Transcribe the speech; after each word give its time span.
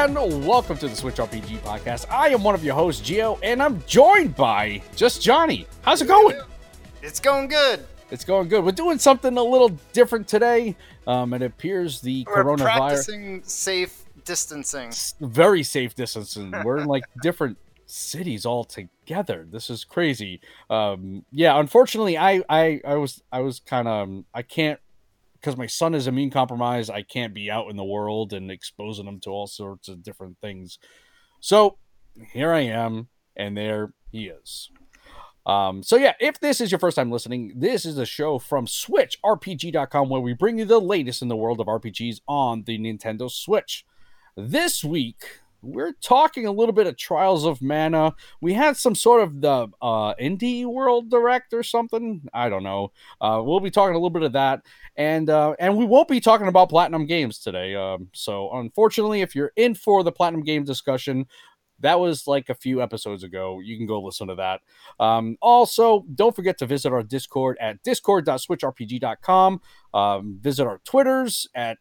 And 0.00 0.16
welcome 0.46 0.78
to 0.78 0.88
the 0.88 0.96
Switch 0.96 1.16
RPG 1.16 1.58
podcast. 1.58 2.10
I 2.10 2.30
am 2.30 2.42
one 2.42 2.54
of 2.54 2.64
your 2.64 2.74
hosts, 2.74 3.02
Geo, 3.02 3.38
and 3.42 3.62
I'm 3.62 3.84
joined 3.86 4.34
by 4.34 4.80
just 4.96 5.20
Johnny. 5.20 5.66
How's 5.82 6.00
it 6.00 6.08
going? 6.08 6.40
It's 7.02 7.20
going 7.20 7.48
good. 7.48 7.84
It's 8.10 8.24
going 8.24 8.48
good. 8.48 8.64
We're 8.64 8.72
doing 8.72 8.98
something 8.98 9.36
a 9.36 9.42
little 9.42 9.68
different 9.92 10.26
today. 10.26 10.74
Um, 11.06 11.34
it 11.34 11.42
appears 11.42 12.00
the 12.00 12.24
We're 12.26 12.44
coronavirus 12.44 12.78
practicing 12.78 13.42
safe 13.42 14.06
distancing. 14.24 14.90
very 15.20 15.62
safe 15.62 15.94
distancing. 15.94 16.54
We're 16.64 16.78
in 16.78 16.86
like 16.86 17.04
different 17.22 17.58
cities 17.84 18.46
all 18.46 18.64
together. 18.64 19.46
This 19.50 19.68
is 19.68 19.84
crazy. 19.84 20.40
Um, 20.70 21.26
yeah, 21.30 21.60
unfortunately, 21.60 22.16
I 22.16 22.42
I 22.48 22.80
I 22.86 22.94
was 22.94 23.22
I 23.30 23.40
was 23.40 23.60
kind 23.60 23.86
of 23.86 24.24
I 24.32 24.40
can't 24.40 24.80
because 25.40 25.56
my 25.56 25.66
son 25.66 25.94
is 25.94 26.06
immune 26.06 26.30
compromised. 26.30 26.90
I 26.90 27.02
can't 27.02 27.34
be 27.34 27.50
out 27.50 27.70
in 27.70 27.76
the 27.76 27.84
world 27.84 28.32
and 28.32 28.50
exposing 28.50 29.06
him 29.06 29.20
to 29.20 29.30
all 29.30 29.46
sorts 29.46 29.88
of 29.88 30.02
different 30.02 30.38
things. 30.40 30.78
So 31.40 31.78
here 32.32 32.52
I 32.52 32.60
am, 32.60 33.08
and 33.36 33.56
there 33.56 33.94
he 34.10 34.28
is. 34.28 34.70
Um, 35.46 35.82
so 35.82 35.96
yeah, 35.96 36.12
if 36.20 36.38
this 36.38 36.60
is 36.60 36.70
your 36.70 36.78
first 36.78 36.96
time 36.96 37.10
listening, 37.10 37.54
this 37.56 37.86
is 37.86 37.96
a 37.96 38.04
show 38.04 38.38
from 38.38 38.66
SwitchRPG.com 38.66 40.08
where 40.08 40.20
we 40.20 40.34
bring 40.34 40.58
you 40.58 40.64
the 40.66 40.80
latest 40.80 41.22
in 41.22 41.28
the 41.28 41.36
world 41.36 41.60
of 41.60 41.66
RPGs 41.66 42.20
on 42.28 42.64
the 42.64 42.78
Nintendo 42.78 43.30
Switch. 43.30 43.84
This 44.36 44.84
week, 44.84 45.39
we're 45.62 45.92
talking 46.00 46.46
a 46.46 46.52
little 46.52 46.72
bit 46.72 46.86
of 46.86 46.96
Trials 46.96 47.44
of 47.44 47.60
Mana. 47.60 48.14
We 48.40 48.54
had 48.54 48.76
some 48.76 48.94
sort 48.94 49.22
of 49.22 49.40
the 49.40 49.68
uh, 49.82 50.14
Indie 50.14 50.64
World 50.64 51.10
Direct 51.10 51.52
or 51.52 51.62
something. 51.62 52.22
I 52.32 52.48
don't 52.48 52.62
know. 52.62 52.92
Uh, 53.20 53.42
we'll 53.44 53.60
be 53.60 53.70
talking 53.70 53.94
a 53.94 53.98
little 53.98 54.10
bit 54.10 54.22
of 54.22 54.32
that, 54.32 54.62
and 54.96 55.28
uh, 55.28 55.54
and 55.58 55.76
we 55.76 55.84
won't 55.84 56.08
be 56.08 56.20
talking 56.20 56.48
about 56.48 56.70
Platinum 56.70 57.06
Games 57.06 57.38
today. 57.38 57.74
Um, 57.74 58.08
so 58.12 58.50
unfortunately, 58.52 59.20
if 59.20 59.34
you're 59.34 59.52
in 59.56 59.74
for 59.74 60.02
the 60.02 60.12
Platinum 60.12 60.42
Games 60.42 60.66
discussion, 60.66 61.26
that 61.80 61.98
was 61.98 62.26
like 62.26 62.48
a 62.48 62.54
few 62.54 62.82
episodes 62.82 63.24
ago. 63.24 63.60
You 63.60 63.76
can 63.76 63.86
go 63.86 64.00
listen 64.02 64.28
to 64.28 64.34
that. 64.36 64.60
Um, 64.98 65.36
also, 65.40 66.04
don't 66.14 66.36
forget 66.36 66.58
to 66.58 66.66
visit 66.66 66.92
our 66.92 67.02
Discord 67.02 67.56
at 67.60 67.82
discord.switchrpg.com. 67.82 69.60
Um, 69.92 70.38
visit 70.40 70.66
our 70.66 70.80
Twitters 70.84 71.48
at 71.54 71.78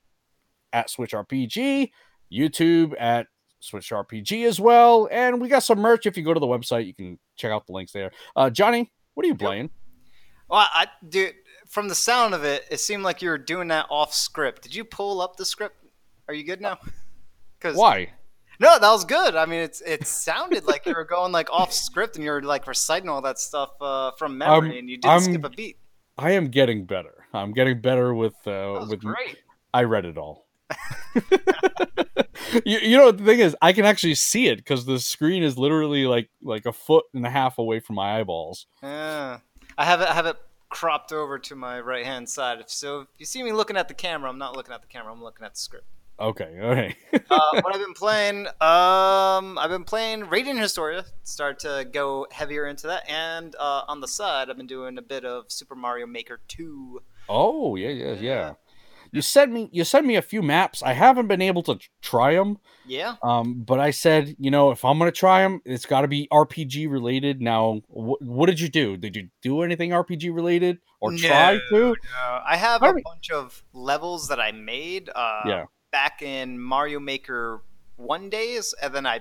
at 0.71 0.87
SwitchRPG, 0.87 1.89
YouTube 2.31 2.93
at 2.99 3.27
SwitchRPG 3.61 4.45
as 4.45 4.59
well, 4.59 5.07
and 5.11 5.41
we 5.41 5.47
got 5.47 5.63
some 5.63 5.79
merch. 5.79 6.05
If 6.05 6.17
you 6.17 6.23
go 6.23 6.33
to 6.33 6.39
the 6.39 6.47
website, 6.47 6.85
you 6.87 6.93
can 6.93 7.19
check 7.35 7.51
out 7.51 7.65
the 7.67 7.73
links 7.73 7.91
there. 7.91 8.11
Uh, 8.35 8.49
Johnny, 8.49 8.91
what 9.13 9.25
are 9.25 9.27
you 9.27 9.35
playing? 9.35 9.69
Well, 10.49 10.65
I 10.71 10.87
dude, 11.07 11.35
from 11.67 11.87
the 11.87 11.95
sound 11.95 12.33
of 12.33 12.43
it, 12.43 12.65
it 12.71 12.79
seemed 12.79 13.03
like 13.03 13.21
you 13.21 13.29
were 13.29 13.37
doing 13.37 13.67
that 13.67 13.85
off 13.89 14.13
script. 14.13 14.63
Did 14.63 14.73
you 14.75 14.83
pull 14.83 15.21
up 15.21 15.35
the 15.37 15.45
script? 15.45 15.75
Are 16.27 16.33
you 16.33 16.43
good 16.43 16.61
now? 16.61 16.77
Because 17.59 17.75
Why? 17.75 18.13
no, 18.61 18.79
that 18.79 18.89
was 18.89 19.03
good. 19.03 19.35
I 19.35 19.45
mean, 19.45 19.59
it's 19.59 19.81
it 19.81 20.07
sounded 20.07 20.63
like 20.63 20.85
you 20.85 20.93
were 20.93 21.03
going 21.03 21.33
like 21.33 21.51
off 21.51 21.73
script 21.73 22.15
and 22.15 22.23
you 22.23 22.31
were 22.31 22.41
like 22.41 22.67
reciting 22.67 23.09
all 23.09 23.21
that 23.23 23.37
stuff 23.37 23.71
uh, 23.81 24.11
from 24.17 24.37
memory, 24.37 24.69
Um, 24.69 24.77
and 24.77 24.89
you 24.89 24.95
didn't 24.95 25.11
I'm- 25.11 25.21
skip 25.21 25.43
a 25.43 25.49
beat. 25.49 25.77
I 26.17 26.31
am 26.31 26.47
getting 26.47 26.85
better. 26.85 27.25
I'm 27.33 27.51
getting 27.51 27.81
better 27.81 28.13
with 28.13 28.35
uh, 28.47 28.85
with 28.89 29.01
great. 29.01 29.39
I 29.73 29.83
read 29.83 30.05
it 30.05 30.17
all. 30.17 30.47
You, 32.65 32.79
you 32.79 32.97
know 32.97 33.11
the 33.11 33.23
thing 33.23 33.39
is, 33.39 33.55
I 33.61 33.73
can 33.73 33.85
actually 33.85 34.15
see 34.15 34.47
it 34.47 34.57
because 34.57 34.85
the 34.85 34.99
screen 34.99 35.43
is 35.43 35.57
literally 35.57 36.05
like 36.05 36.29
like 36.41 36.65
a 36.65 36.73
foot 36.73 37.05
and 37.13 37.25
a 37.25 37.29
half 37.29 37.57
away 37.57 37.79
from 37.79 37.95
my 37.95 38.19
eyeballs. 38.19 38.67
Yeah, 38.81 39.39
I 39.77 39.85
have 39.85 40.01
it. 40.01 40.09
I 40.09 40.13
have 40.13 40.25
it 40.25 40.37
cropped 40.69 41.11
over 41.11 41.39
to 41.39 41.55
my 41.55 41.79
right 41.79 42.05
hand 42.05 42.29
side. 42.29 42.63
So 42.67 43.01
if 43.01 43.07
you 43.17 43.25
see 43.25 43.43
me 43.43 43.51
looking 43.51 43.77
at 43.77 43.87
the 43.87 43.93
camera, 43.93 44.29
I'm 44.29 44.37
not 44.37 44.55
looking 44.55 44.73
at 44.73 44.81
the 44.81 44.87
camera. 44.87 45.11
I'm 45.11 45.23
looking 45.23 45.45
at 45.45 45.53
the 45.55 45.59
script. 45.59 45.85
Okay, 46.19 46.59
okay. 46.61 46.95
uh, 47.13 47.39
what 47.61 47.73
I've 47.73 47.81
been 47.81 47.93
playing, 47.93 48.45
um, 48.59 49.57
I've 49.57 49.69
been 49.69 49.85
playing 49.85 50.27
Radiant 50.29 50.59
Historia. 50.59 51.05
Start 51.23 51.59
to 51.59 51.87
go 51.91 52.27
heavier 52.29 52.65
into 52.65 52.87
that, 52.87 53.09
and 53.09 53.55
uh, 53.57 53.83
on 53.87 54.01
the 54.01 54.07
side, 54.07 54.49
I've 54.49 54.57
been 54.57 54.67
doing 54.67 54.97
a 54.97 55.01
bit 55.01 55.23
of 55.23 55.45
Super 55.47 55.75
Mario 55.75 56.05
Maker 56.05 56.41
Two. 56.49 57.01
oh 57.29 57.77
yeah, 57.77 57.89
yeah, 57.89 58.13
yeah. 58.13 58.19
Yeah. 58.19 58.53
You 59.11 59.21
sent 59.21 59.51
me 59.51 59.69
you 59.71 59.83
sent 59.83 60.05
me 60.05 60.15
a 60.15 60.21
few 60.21 60.41
maps. 60.41 60.83
I 60.83 60.93
haven't 60.93 61.27
been 61.27 61.41
able 61.41 61.63
to 61.63 61.79
try 62.01 62.35
them. 62.35 62.59
Yeah, 62.85 63.15
Um, 63.21 63.61
but 63.65 63.79
I 63.79 63.91
said, 63.91 64.35
you 64.39 64.49
know, 64.49 64.71
if 64.71 64.83
I'm 64.83 64.97
gonna 64.97 65.11
try 65.11 65.43
them, 65.43 65.61
it's 65.65 65.85
got 65.85 66.01
to 66.01 66.07
be 66.07 66.27
RPG 66.31 66.89
related. 66.89 67.39
Now, 67.41 67.81
wh- 67.87 68.19
what 68.21 68.47
did 68.47 68.59
you 68.59 68.67
do? 68.69 68.97
Did 68.97 69.15
you 69.15 69.29
do 69.43 69.61
anything 69.61 69.91
RPG 69.91 70.33
related 70.33 70.79
or 70.99 71.11
try 71.13 71.59
to? 71.69 71.91
Uh, 71.91 72.41
I 72.45 72.57
have 72.57 72.81
How 72.81 72.87
a 72.87 72.91
do 72.91 72.95
we- 72.95 73.03
bunch 73.03 73.29
of 73.31 73.63
levels 73.73 74.27
that 74.29 74.39
I 74.39 74.51
made. 74.51 75.09
Uh, 75.13 75.41
Yeah. 75.45 75.65
back 75.91 76.21
in 76.21 76.59
Mario 76.59 76.99
Maker 76.99 77.61
One 77.95 78.29
days, 78.29 78.73
and 78.81 78.93
then 78.95 79.05
I 79.05 79.19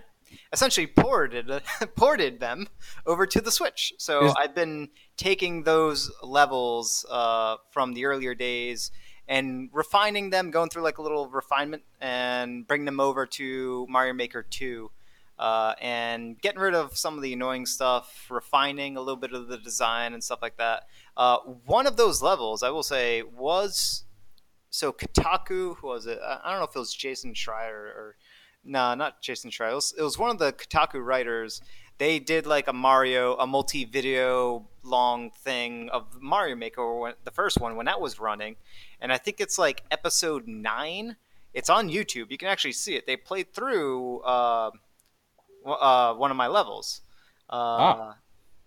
essentially 0.53 0.87
ported 0.87 1.51
ported 1.97 2.39
them 2.41 2.69
over 3.07 3.27
to 3.27 3.41
the 3.41 3.51
Switch. 3.51 3.93
So 3.99 4.27
Is- 4.27 4.35
I've 4.39 4.55
been 4.55 4.91
taking 5.17 5.65
those 5.65 6.11
levels 6.23 7.05
uh, 7.11 7.57
from 7.73 7.95
the 7.95 8.05
earlier 8.07 8.35
days 8.35 8.91
and 9.29 9.71
refining 9.73 10.31
them, 10.31 10.51
going 10.51 10.71
through 10.71 10.83
like 10.83 10.99
a 10.99 11.03
little 11.03 11.29
refinement, 11.29 11.83
and 12.01 12.67
bring 12.67 12.85
them 12.85 12.99
over 12.99 13.27
to 13.27 13.87
Mario 13.89 14.15
Maker 14.15 14.43
Two. 14.43 14.91
Uh, 15.39 15.73
and 15.81 16.41
getting 16.41 16.59
rid 16.59 16.75
of 16.75 16.97
some 16.97 17.17
of 17.17 17.23
the 17.23 17.33
annoying 17.33 17.65
stuff, 17.65 18.27
refining 18.29 18.97
a 18.97 19.01
little 19.01 19.21
bit 19.21 19.33
of 19.33 19.47
the 19.47 19.57
design 19.57 20.13
and 20.13 20.25
stuff 20.25 20.41
like 20.43 20.57
that. 20.57 20.89
Uh, 21.17 21.37
one 21.65 21.87
of 21.87 21.97
those 21.97 22.21
levels, 22.21 22.65
I 22.65 22.71
will 22.71 22.83
say, 22.83 23.23
was 23.23 24.03
so 24.69 24.93
Kotaku. 24.93 25.77
Who 25.77 25.87
was 25.87 26.07
it? 26.07 26.19
I 26.21 26.51
don't 26.51 26.59
know 26.59 26.65
if 26.65 26.75
it 26.75 26.79
was 26.81 26.93
Jason 26.93 27.35
Schreier 27.35 27.71
or 27.71 28.17
no, 28.69 28.95
not 28.95 29.21
Jason 29.23 29.51
Schreier. 29.51 29.71
It 29.99 30.03
was, 30.03 30.19
one 30.19 30.31
of 30.31 30.39
the 30.39 30.53
Kotaku 30.53 31.05
writers. 31.05 31.61
They 31.99 32.21
did 32.21 32.47
like 32.47 32.69
a 32.69 32.73
Mario, 32.73 33.35
a 33.37 33.47
multi-video 33.47 34.69
long 34.85 35.31
thing 35.31 35.89
of 35.91 36.05
Mario 36.21 36.55
Maker, 36.55 36.95
when, 36.99 37.15
the 37.25 37.31
first 37.33 37.59
one 37.61 37.75
when 37.75 37.87
that 37.87 38.01
was 38.01 38.21
running, 38.21 38.57
and 39.01 39.13
I 39.13 39.19
think 39.19 39.41
it's 39.41 39.59
like 39.59 39.83
episode 39.91 40.47
nine. 40.47 41.17
It's 41.55 41.69
on 41.71 41.89
YouTube. 41.89 42.31
You 42.31 42.39
can 42.39 42.49
actually 42.49 42.73
see 42.73 42.95
it. 42.95 43.07
They 43.07 43.17
played 43.17 43.53
through 43.53 44.21
uh, 44.21 44.71
uh, 45.67 46.15
one 46.15 46.31
of 46.31 46.37
my 46.37 46.47
levels, 46.47 47.01
uh, 47.51 47.57
Ah. 47.57 48.17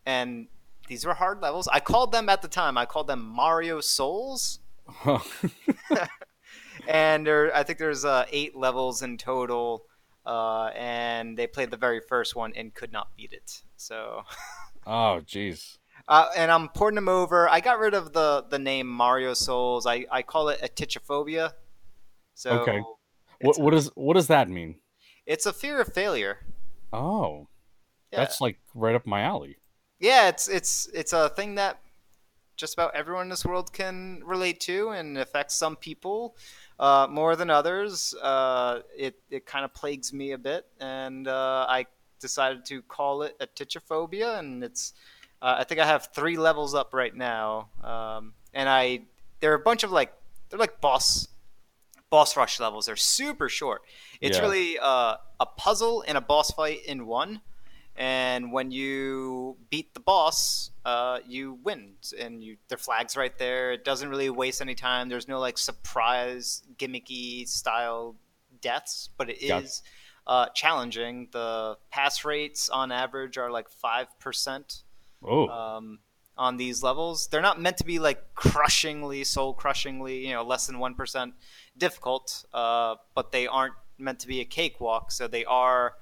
and 0.05 0.47
these 0.87 1.05
were 1.05 1.13
hard 1.13 1.41
levels. 1.41 1.69
I 1.71 1.79
called 1.79 2.11
them 2.11 2.27
at 2.27 2.41
the 2.41 2.47
time. 2.49 2.77
I 2.77 2.85
called 2.85 3.07
them 3.07 3.23
Mario 3.23 3.79
Souls 3.79 4.59
and 6.87 7.25
there 7.25 7.55
I 7.55 7.63
think 7.63 7.79
there's 7.79 8.05
uh, 8.05 8.25
eight 8.31 8.55
levels 8.55 9.01
in 9.01 9.17
total, 9.17 9.83
uh, 10.25 10.65
and 10.75 11.37
they 11.37 11.47
played 11.47 11.71
the 11.71 11.77
very 11.77 11.99
first 11.99 12.35
one 12.35 12.53
and 12.55 12.73
could 12.73 12.91
not 12.91 13.15
beat 13.15 13.33
it. 13.33 13.61
So, 13.77 14.23
oh, 14.87 15.21
jeez. 15.25 15.77
uh, 16.07 16.27
and 16.35 16.51
I'm 16.51 16.69
porting 16.69 16.95
them 16.95 17.09
over. 17.09 17.49
I 17.49 17.59
got 17.59 17.79
rid 17.79 17.93
of 17.93 18.13
the 18.13 18.45
the 18.49 18.59
name 18.59 18.87
Mario 18.87 19.33
Souls. 19.33 19.85
I, 19.85 20.05
I 20.11 20.21
call 20.21 20.49
it 20.49 20.61
atichophobia. 20.61 21.53
So 22.35 22.51
Okay. 22.61 22.81
What 23.41 23.59
what 23.59 23.71
does 23.71 23.87
what 23.95 24.13
does 24.15 24.27
that 24.27 24.49
mean? 24.49 24.75
it's 25.25 25.45
a 25.45 25.53
fear 25.53 25.79
of 25.81 25.93
failure. 25.93 26.39
Oh, 26.91 27.47
Yeah. 28.11 28.19
that's 28.19 28.41
like 28.41 28.59
right 28.75 28.95
up 28.95 29.05
my 29.05 29.21
alley. 29.21 29.57
yeah, 29.99 30.27
it's 30.29 30.47
it's 30.47 30.87
it's 30.93 31.13
a 31.13 31.29
thing 31.29 31.55
that 31.55 31.79
just 32.57 32.73
about 32.73 32.93
everyone 32.95 33.23
in 33.23 33.29
this 33.29 33.45
world 33.45 33.71
can 33.73 34.21
relate 34.25 34.59
to 34.61 34.89
and 34.89 35.17
affects 35.17 35.55
some 35.55 35.75
people 35.75 36.35
uh, 36.81 37.07
more 37.09 37.37
than 37.37 37.49
others. 37.49 38.13
Uh, 38.21 38.81
it 38.97 39.15
it 39.29 39.45
kind 39.45 39.63
of 39.63 39.73
plagues 39.73 40.11
me 40.11 40.33
a 40.33 40.37
bit, 40.37 40.65
and 40.81 41.27
uh, 41.29 41.65
I 41.69 41.85
decided 42.19 42.65
to 42.65 42.81
call 42.81 43.21
it 43.23 43.39
atichophobia, 43.39 44.39
and 44.39 44.63
it's. 44.63 44.93
Uh, 45.41 45.55
I 45.59 45.63
think 45.63 45.79
I 45.79 45.87
have 45.87 46.09
three 46.13 46.37
levels 46.37 46.75
up 46.75 46.93
right 46.93 47.15
now, 47.15 47.69
um, 47.83 48.33
and 48.53 48.67
I 48.69 49.01
there 49.39 49.51
are 49.51 49.55
a 49.55 49.59
bunch 49.59 49.83
of 49.83 49.91
like 49.91 50.13
they're 50.49 50.59
like 50.59 50.81
boss 50.81 51.27
boss 52.09 52.35
rush 52.37 52.59
levels. 52.59 52.85
They're 52.85 52.95
super 52.95 53.49
short. 53.49 53.81
It's 54.19 54.37
Yeah. 54.37 54.43
really 54.43 54.77
uh, 54.79 55.15
a 55.39 55.45
puzzle 55.45 56.03
and 56.07 56.17
a 56.17 56.21
boss 56.21 56.51
fight 56.51 56.85
in 56.85 57.05
one. 57.07 57.41
And 57.95 58.51
when 58.51 58.71
you 58.71 59.57
beat 59.69 59.93
the 59.93 59.99
boss, 59.99 60.71
uh, 60.85 61.19
you 61.27 61.59
win, 61.63 61.93
and 62.17 62.43
you 62.43 62.57
their 62.69 62.77
flags 62.77 63.17
right 63.17 63.37
there. 63.37 63.73
It 63.73 63.83
doesn't 63.83 64.09
really 64.09 64.29
waste 64.29 64.61
any 64.61 64.75
time. 64.75 65.09
There's 65.09 65.27
no 65.27 65.39
like 65.39 65.57
surprise 65.57 66.63
gimmicky 66.77 67.47
style 67.47 68.15
deaths, 68.61 69.09
but 69.17 69.29
it 69.29 69.45
Got 69.47 69.63
is 69.63 69.83
uh, 70.25 70.47
challenging. 70.55 71.27
The 71.31 71.77
pass 71.91 72.23
rates 72.23 72.69
on 72.69 72.91
average 72.91 73.37
are 73.37 73.51
like 73.51 73.69
five 73.69 74.07
percent 74.19 74.83
Oh, 75.23 75.47
um, 75.49 75.99
on 76.37 76.57
these 76.57 76.81
levels. 76.81 77.27
They're 77.27 77.41
not 77.41 77.61
meant 77.61 77.77
to 77.77 77.85
be 77.85 77.99
like 77.99 78.33
crushingly, 78.33 79.23
soul 79.23 79.53
crushingly, 79.53 80.25
you 80.25 80.33
know, 80.33 80.43
less 80.43 80.67
than 80.67 80.77
1% 80.77 81.33
difficult, 81.77 82.45
uh, 82.53 82.95
but 83.13 83.31
they 83.31 83.47
aren't 83.47 83.75
meant 83.97 84.19
to 84.21 84.27
be 84.27 84.39
a 84.41 84.45
cakewalk. 84.45 85.11
So 85.11 85.27
they 85.27 85.45
are 85.45 85.93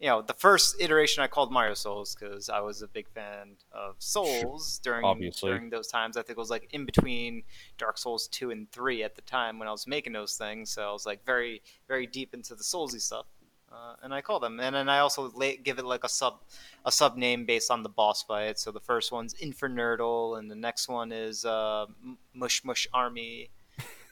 you 0.00 0.08
know, 0.08 0.22
the 0.22 0.32
first 0.32 0.76
iteration 0.80 1.22
I 1.22 1.26
called 1.26 1.52
Mario 1.52 1.74
Souls 1.74 2.16
because 2.18 2.48
I 2.48 2.60
was 2.60 2.80
a 2.80 2.88
big 2.88 3.06
fan 3.10 3.56
of 3.70 3.96
Souls 3.98 4.80
during 4.82 5.04
Obviously. 5.04 5.50
during 5.50 5.68
those 5.68 5.88
times. 5.88 6.16
I 6.16 6.22
think 6.22 6.38
it 6.38 6.40
was 6.40 6.48
like 6.48 6.68
in 6.72 6.86
between 6.86 7.42
Dark 7.76 7.98
Souls 7.98 8.26
two 8.28 8.50
and 8.50 8.70
three 8.72 9.02
at 9.02 9.14
the 9.14 9.20
time 9.22 9.58
when 9.58 9.68
I 9.68 9.72
was 9.72 9.86
making 9.86 10.14
those 10.14 10.36
things. 10.36 10.70
So 10.70 10.88
I 10.88 10.92
was 10.92 11.04
like 11.04 11.24
very 11.26 11.60
very 11.86 12.06
deep 12.06 12.32
into 12.32 12.54
the 12.54 12.64
Soulsy 12.64 12.98
stuff, 12.98 13.26
uh, 13.70 13.96
and 14.02 14.14
I 14.14 14.22
call 14.22 14.40
them. 14.40 14.58
And 14.58 14.74
then 14.74 14.88
I 14.88 15.00
also 15.00 15.28
give 15.62 15.78
it 15.78 15.84
like 15.84 16.04
a 16.04 16.08
sub 16.08 16.40
a 16.86 16.90
sub 16.90 17.18
name 17.18 17.44
based 17.44 17.70
on 17.70 17.82
the 17.82 17.90
boss 17.90 18.22
fight. 18.22 18.58
So 18.58 18.72
the 18.72 18.80
first 18.80 19.12
one's 19.12 19.34
Infernurdle, 19.34 20.38
and 20.38 20.50
the 20.50 20.56
next 20.56 20.88
one 20.88 21.12
is 21.12 21.44
uh, 21.44 21.84
Mush 22.32 22.64
Mush 22.64 22.88
Army. 22.94 23.50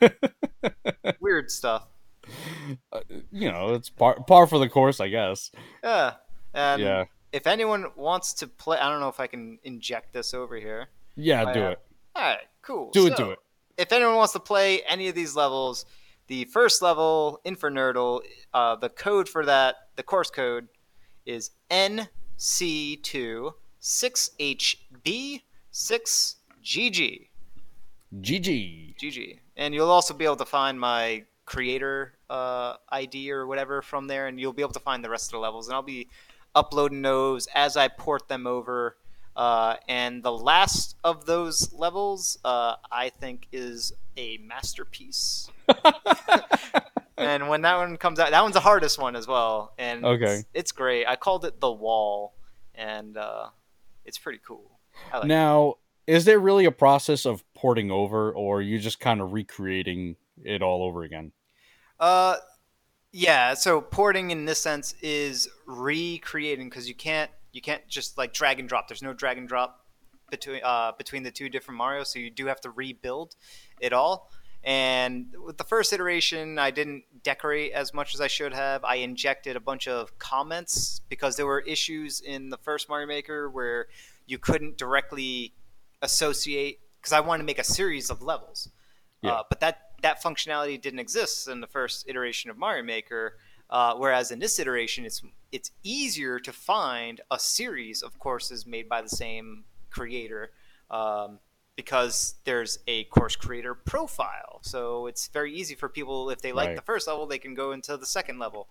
Weird 1.21 1.51
stuff. 1.51 1.87
Uh, 2.93 3.01
you 3.33 3.51
know, 3.51 3.75
it's 3.75 3.89
par, 3.89 4.19
par 4.27 4.47
for 4.47 4.59
the 4.59 4.69
course, 4.69 5.01
I 5.01 5.09
guess. 5.09 5.51
Yeah. 5.83 6.15
And 6.53 6.83
yeah. 6.83 7.05
if 7.33 7.47
anyone 7.47 7.87
wants 7.97 8.35
to 8.35 8.47
play, 8.47 8.77
I 8.79 8.91
don't 8.91 9.01
know 9.01 9.09
if 9.09 9.21
I 9.21 9.27
can 9.27 9.59
inject 9.65 10.13
this 10.13 10.35
over 10.35 10.57
here. 10.57 10.89
Yeah, 11.17 11.51
do 11.53 11.65
it. 11.65 11.81
All 12.15 12.23
right, 12.23 12.47
cool. 12.61 12.91
Do 12.91 13.07
it, 13.07 13.17
do 13.17 13.31
it. 13.31 13.39
If 13.79 13.91
anyone 13.91 14.17
wants 14.17 14.35
to 14.35 14.41
play 14.41 14.83
any 14.83 15.09
of 15.09 15.15
these 15.15 15.35
levels, 15.35 15.87
the 16.27 16.45
first 16.47 16.83
level, 16.83 17.41
Infernurdle, 17.47 18.21
uh, 18.53 18.77
the 18.77 18.91
code 18.91 19.29
for 19.29 19.47
that, 19.47 19.77
the 19.97 20.03
course 20.03 20.31
code 20.31 20.69
is 21.25 21.53
NC2 21.71 23.53
6HB 23.81 25.43
6GG. 25.73 27.29
GG. 28.21 28.95
GG. 28.99 29.39
And 29.57 29.75
you'll 29.75 29.91
also 29.91 30.15
be 30.15 30.25
able 30.25 30.37
to 30.37 30.45
find 30.45 30.79
my 30.79 31.25
creator 31.47 32.18
uh, 32.31 32.75
ID 32.91 33.31
or 33.31 33.47
whatever 33.47 33.83
from 33.83 34.07
there, 34.07 34.27
and 34.27 34.39
you'll 34.41 34.53
be 34.53 34.63
able 34.63 34.73
to 34.73 34.81
find 34.81 35.05
the 35.05 35.11
rest 35.11 35.29
of 35.29 35.33
the 35.33 35.39
levels. 35.39 35.69
And 35.69 35.75
I'll 35.75 35.83
be 35.83 36.09
uploading 36.55 37.03
those 37.03 37.47
as 37.55 37.77
I 37.77 37.89
port 37.89 38.29
them 38.29 38.47
over. 38.47 38.97
Uh, 39.37 39.77
and 39.89 40.23
the 40.23 40.33
last 40.33 40.97
of 41.05 41.25
those 41.27 41.73
levels, 41.73 42.39
uh, 42.45 42.75
I 42.91 43.11
think, 43.11 43.47
is 43.53 43.93
a 44.17 44.39
masterpiece. 44.39 45.49
and 47.17 47.49
when 47.49 47.63
that 47.63 47.77
one 47.77 47.97
comes 47.97 48.19
out, 48.19 48.31
that 48.31 48.43
one's 48.43 48.55
the 48.55 48.61
hardest 48.61 48.99
one 48.99 49.15
as 49.17 49.27
well. 49.29 49.73
And 49.79 50.05
Okay. 50.05 50.25
it's, 50.39 50.45
it's 50.55 50.73
great. 50.73 51.07
I 51.07 51.17
called 51.17 51.45
it 51.45 51.61
the 51.61 51.71
Wall, 51.71 52.35
and 52.75 53.17
uh, 53.17 53.49
it's 54.05 54.19
pretty 54.19 54.41
cool. 54.47 54.79
I 55.13 55.19
like. 55.19 55.29
Now, 55.29 55.75
is 56.09 56.25
there 56.25 56.41
really 56.41 56.65
a 56.65 56.73
process 56.73 57.25
of 57.25 57.45
porting 57.55 57.91
over, 57.91 58.33
or 58.33 58.59
are 58.59 58.63
you 58.63 58.79
just 58.79 58.99
kind 58.99 59.21
of 59.21 59.33
recreating 59.33 60.17
it 60.43 60.63
all 60.63 60.83
over 60.83 61.03
again? 61.03 61.33
Uh, 61.99 62.37
yeah. 63.13 63.55
So 63.55 63.81
porting 63.81 64.31
in 64.31 64.45
this 64.45 64.61
sense 64.61 64.95
is 65.03 65.49
recreating 65.67 66.69
because 66.69 66.89
you 66.89 66.95
can't 66.95 67.31
you 67.53 67.61
can't 67.61 67.87
just 67.89 68.19
like 68.19 68.33
drag 68.33 68.61
and 68.61 68.69
drop. 68.69 68.89
There's 68.89 69.03
no 69.03 69.13
drag 69.13 69.39
and 69.39 69.49
drop 69.49 69.85
between 70.31 70.61
uh, 70.63 70.93
between 70.97 71.23
the 71.23 71.31
two 71.31 71.49
different 71.49 71.79
Mario, 71.79 72.05
so 72.05 72.19
you 72.19 72.31
do 72.31 72.47
have 72.47 72.61
to 72.63 72.71
rebuild 72.71 73.35
it 73.81 73.93
all. 73.93 74.31
And 74.65 75.35
with 75.45 75.57
the 75.57 75.65
first 75.65 75.93
iteration, 75.93 76.59
I 76.59 76.71
didn't 76.71 77.05
decorate 77.23 77.73
as 77.73 77.95
much 77.95 78.15
as 78.15 78.21
I 78.21 78.27
should 78.27 78.53
have. 78.53 78.85
I 78.85 78.97
injected 78.97 79.57
a 79.57 79.61
bunch 79.61 79.87
of 79.87 80.19
comments 80.19 81.01
because 81.09 81.37
there 81.37 81.47
were 81.47 81.61
issues 81.61 82.21
in 82.21 82.51
the 82.51 82.59
first 82.59 82.89
Mario 82.89 83.07
Maker 83.07 83.49
where 83.49 83.87
you 84.27 84.39
couldn't 84.39 84.77
directly 84.77 85.55
associate 86.03 86.81
because 87.01 87.13
I 87.13 87.21
wanted 87.21 87.45
to 87.45 87.47
make 87.47 87.59
a 87.59 87.65
series 87.65 88.11
of 88.11 88.21
levels. 88.21 88.69
Yeah. 89.23 89.33
Uh, 89.33 89.43
but 89.49 89.61
that 89.61 89.88
that 90.03 90.23
functionality 90.23 90.81
didn't 90.81 91.01
exist 91.01 91.49
in 91.49 91.61
the 91.61 91.67
first 91.67 92.09
iteration 92.09 92.51
of 92.51 92.57
Mario 92.59 92.83
Maker. 92.85 93.37
Uh, 93.71 93.95
whereas 93.97 94.31
in 94.31 94.39
this 94.39 94.59
iteration, 94.59 95.05
it's 95.05 95.23
it's 95.53 95.71
easier 95.83 96.39
to 96.39 96.53
find 96.53 97.21
a 97.31 97.39
series 97.39 98.03
of 98.03 98.19
courses 98.19 98.67
made 98.67 98.89
by 98.89 99.03
the 99.03 99.09
same 99.09 99.65
creator 99.91 100.53
um, 100.91 101.39
because 101.77 102.35
there's 102.45 102.79
a 102.87 103.05
course 103.05 103.37
creator 103.37 103.75
profile. 103.75 104.61
So 104.63 105.07
it's 105.07 105.29
very 105.29 105.55
easy 105.55 105.75
for 105.75 105.89
people 105.89 106.31
if 106.31 106.41
they 106.41 106.53
like 106.53 106.69
Right. 106.69 106.77
the 106.77 106.83
first 106.83 107.07
level, 107.07 107.27
they 107.27 107.39
can 107.39 107.55
go 107.55 107.73
into 107.73 107.97
the 107.97 108.07
second 108.07 108.39
level. 108.39 108.69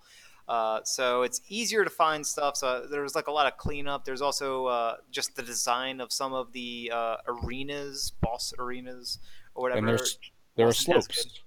Uh, 0.48 0.80
so 0.82 1.22
it's 1.22 1.42
easier 1.48 1.84
to 1.84 1.90
find 1.90 2.26
stuff. 2.26 2.56
So 2.56 2.86
there 2.90 3.02
was 3.02 3.14
like 3.14 3.28
a 3.28 3.32
lot 3.32 3.46
of 3.46 3.58
cleanup. 3.58 4.04
There's 4.04 4.22
also 4.22 4.66
uh, 4.66 4.96
just 5.10 5.36
the 5.36 5.42
design 5.42 6.00
of 6.00 6.10
some 6.10 6.32
of 6.32 6.52
the 6.52 6.90
uh, 6.92 7.16
arenas, 7.26 8.12
boss 8.20 8.54
arenas, 8.58 9.18
or 9.54 9.62
whatever. 9.62 9.98
There 10.58 10.66
are 10.66 10.72
slopes. 10.72 11.40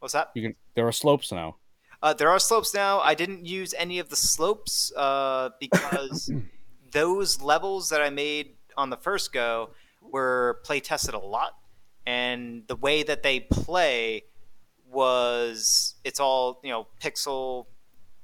What's 0.00 0.12
that? 0.12 0.32
You 0.34 0.42
can 0.42 0.54
there 0.74 0.86
are 0.86 0.92
slopes 0.92 1.32
now. 1.32 1.56
Uh, 2.02 2.12
there 2.12 2.28
are 2.28 2.38
slopes 2.38 2.74
now. 2.74 3.00
I 3.00 3.14
didn't 3.14 3.46
use 3.46 3.74
any 3.76 3.98
of 3.98 4.10
the 4.10 4.16
slopes 4.16 4.92
uh, 4.94 5.48
because 5.58 6.30
those 6.92 7.40
levels 7.40 7.88
that 7.88 8.02
I 8.02 8.10
made 8.10 8.56
on 8.76 8.90
the 8.90 8.98
first 8.98 9.32
go 9.32 9.70
were 10.02 10.60
play 10.62 10.80
tested 10.80 11.14
a 11.14 11.18
lot, 11.18 11.56
and 12.06 12.64
the 12.66 12.76
way 12.76 13.02
that 13.02 13.22
they 13.22 13.40
play 13.40 14.24
was 14.86 15.94
it's 16.04 16.20
all 16.20 16.60
you 16.62 16.70
know 16.70 16.86
pixel. 17.02 17.64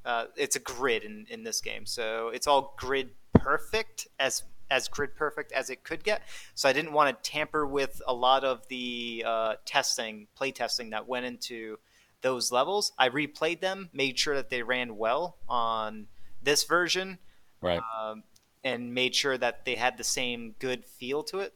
Uh, 0.04 0.26
it's 0.36 0.54
a 0.54 0.60
grid 0.60 1.02
in, 1.02 1.26
in 1.30 1.44
this 1.44 1.62
game, 1.62 1.86
so 1.86 2.28
it's 2.28 2.46
all 2.46 2.74
grid 2.76 3.08
perfect 3.32 4.06
as 4.18 4.42
as 4.70 4.88
grid 4.88 5.14
perfect 5.14 5.52
as 5.52 5.70
it 5.70 5.84
could 5.84 6.02
get. 6.04 6.22
So 6.54 6.68
I 6.68 6.72
didn't 6.72 6.92
want 6.92 7.22
to 7.22 7.30
tamper 7.30 7.66
with 7.66 8.00
a 8.06 8.14
lot 8.14 8.44
of 8.44 8.66
the 8.68 9.24
uh, 9.26 9.54
testing, 9.64 10.26
play 10.34 10.50
testing 10.52 10.90
that 10.90 11.06
went 11.08 11.26
into 11.26 11.78
those 12.22 12.50
levels. 12.50 12.92
I 12.98 13.08
replayed 13.08 13.60
them, 13.60 13.90
made 13.92 14.18
sure 14.18 14.34
that 14.34 14.50
they 14.50 14.62
ran 14.62 14.96
well 14.96 15.36
on 15.48 16.08
this 16.42 16.64
version, 16.64 17.18
Right. 17.60 17.80
um, 18.00 18.22
and 18.64 18.92
made 18.94 19.14
sure 19.14 19.36
that 19.38 19.64
they 19.64 19.74
had 19.76 19.96
the 19.98 20.04
same 20.04 20.54
good 20.58 20.84
feel 20.84 21.22
to 21.24 21.40
it. 21.40 21.54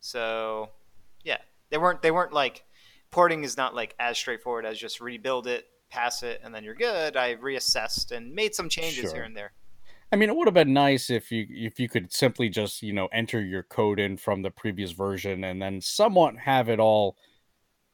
So, 0.00 0.70
yeah, 1.24 1.38
they 1.70 1.78
weren't 1.78 2.02
they 2.02 2.10
weren't 2.10 2.32
like 2.32 2.64
porting 3.10 3.44
is 3.44 3.56
not 3.56 3.74
like 3.74 3.94
as 3.98 4.18
straightforward 4.18 4.64
as 4.66 4.78
just 4.78 5.00
rebuild 5.00 5.46
it, 5.46 5.66
pass 5.90 6.22
it, 6.22 6.40
and 6.44 6.54
then 6.54 6.64
you're 6.64 6.74
good. 6.74 7.16
I 7.16 7.34
reassessed 7.36 8.12
and 8.12 8.34
made 8.34 8.54
some 8.54 8.68
changes 8.68 9.04
Sure. 9.04 9.14
here 9.14 9.22
and 9.22 9.36
there. 9.36 9.52
I 10.10 10.16
mean, 10.16 10.30
it 10.30 10.36
would 10.36 10.46
have 10.46 10.54
been 10.54 10.72
nice 10.72 11.10
if 11.10 11.30
you 11.30 11.46
if 11.50 11.78
you 11.78 11.88
could 11.88 12.12
simply 12.12 12.48
just 12.48 12.82
you 12.82 12.92
know 12.92 13.08
enter 13.12 13.40
your 13.40 13.62
code 13.62 14.00
in 14.00 14.16
from 14.16 14.42
the 14.42 14.50
previous 14.50 14.92
version 14.92 15.44
and 15.44 15.60
then 15.60 15.80
somewhat 15.80 16.36
have 16.38 16.68
it 16.68 16.80
all 16.80 17.16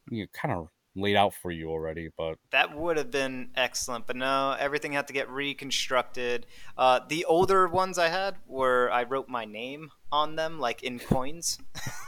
you 0.09 0.23
know, 0.23 0.27
kind 0.33 0.53
of 0.53 0.69
laid 0.95 1.15
out 1.15 1.33
for 1.33 1.51
you 1.51 1.69
already. 1.69 2.09
But 2.17 2.37
That 2.51 2.75
would 2.77 2.97
have 2.97 3.11
been 3.11 3.49
excellent, 3.55 4.07
but 4.07 4.15
no, 4.15 4.55
everything 4.57 4.93
had 4.93 5.07
to 5.07 5.13
get 5.13 5.29
reconstructed. 5.29 6.45
Uh, 6.77 7.01
the 7.07 7.25
older 7.25 7.67
ones 7.67 7.97
I 7.97 8.07
had 8.07 8.35
were 8.47 8.89
I 8.91 9.03
wrote 9.03 9.27
my 9.27 9.45
name 9.45 9.91
on 10.11 10.35
them, 10.35 10.59
like 10.59 10.83
in 10.83 10.99
coins. 10.99 11.59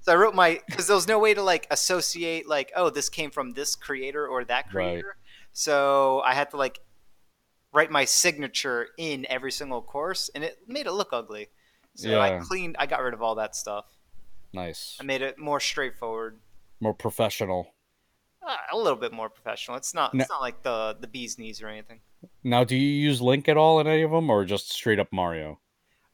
so 0.00 0.12
I 0.12 0.14
wrote 0.14 0.34
my 0.34 0.60
because 0.66 0.86
there 0.86 0.96
was 0.96 1.08
no 1.08 1.18
way 1.18 1.34
to 1.34 1.42
like 1.42 1.66
associate 1.70 2.48
like 2.48 2.72
oh 2.74 2.90
this 2.90 3.08
came 3.08 3.30
from 3.30 3.52
this 3.52 3.74
creator 3.74 4.26
or 4.26 4.44
that 4.44 4.66
Right. 4.72 4.92
creator. 4.92 5.16
So 5.52 6.22
I 6.24 6.34
had 6.34 6.50
to 6.50 6.56
like 6.56 6.80
write 7.72 7.90
my 7.90 8.04
signature 8.04 8.88
in 8.98 9.26
every 9.28 9.52
single 9.52 9.82
course, 9.82 10.30
and 10.34 10.42
it 10.44 10.58
made 10.66 10.86
it 10.86 10.92
look 10.92 11.10
ugly. 11.12 11.48
So 11.94 12.20
I 12.20 12.38
cleaned, 12.38 12.76
I 12.78 12.86
got 12.86 13.02
rid 13.02 13.14
of 13.14 13.22
all 13.22 13.34
that 13.36 13.54
stuff. 13.56 13.86
nice, 14.52 14.96
I 15.00 15.04
made 15.04 15.22
it 15.22 15.38
more 15.38 15.60
straightforward. 15.60 16.38
more 16.80 16.94
professional. 16.94 17.74
Uh, 18.46 18.56
a 18.72 18.76
little 18.76 18.96
bit 18.98 19.12
more 19.12 19.28
professional. 19.28 19.76
It's 19.76 19.92
not. 19.92 20.14
No- 20.14 20.22
It's 20.22 20.30
not 20.30 20.40
like 20.40 20.62
the 20.62 20.96
the 20.98 21.06
bee's 21.06 21.38
knees 21.38 21.60
or 21.62 21.68
anything. 21.68 22.00
Now, 22.42 22.64
do 22.64 22.74
you 22.76 22.88
use 22.88 23.20
Link 23.20 23.48
at 23.48 23.56
all 23.56 23.80
in 23.80 23.86
any 23.86 24.02
of 24.02 24.10
them, 24.10 24.30
or 24.30 24.44
just 24.44 24.70
straight 24.72 24.98
up 24.98 25.08
Mario? 25.12 25.58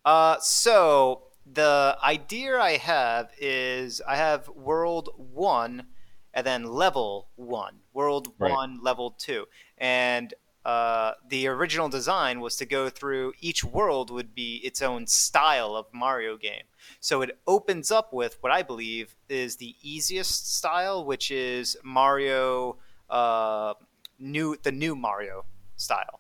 Uh, 0.05 0.39
so 0.41 1.23
the 1.53 1.97
idea 2.03 2.59
I 2.59 2.77
have 2.79 3.31
is 3.39 4.01
I 4.07 4.17
have 4.17 4.49
world 4.49 5.11
one 5.17 5.87
and 6.35 6.45
then 6.47 6.65
level 6.65 7.29
one, 7.37 7.79
world 7.93 8.29
Right. 8.39 8.51
one, 8.53 8.81
level 8.83 9.13
two, 9.13 9.47
and 9.79 10.35
uh, 10.67 11.15
the 11.29 11.47
original 11.47 11.89
design 11.89 12.41
was 12.41 12.57
to 12.57 12.67
go 12.67 12.91
through 12.91 13.33
each 13.41 13.63
world 13.63 14.11
would 14.11 14.35
be 14.35 14.57
its 14.65 14.83
own 14.83 15.07
style 15.07 15.77
of 15.77 15.87
Mario 15.93 16.37
game. 16.37 16.65
So 16.99 17.23
it 17.23 17.39
opens 17.47 17.93
up 17.93 18.13
with 18.13 18.37
what 18.41 18.51
I 18.51 18.63
believe 18.63 19.15
is 19.29 19.57
the 19.57 19.77
easiest 19.81 20.57
style, 20.57 21.05
which 21.05 21.31
is 21.31 21.77
Mario, 21.85 22.79
uh, 23.09 23.75
new 24.19 24.57
the 24.61 24.73
new 24.73 24.97
Mario 24.97 25.45
style 25.77 26.19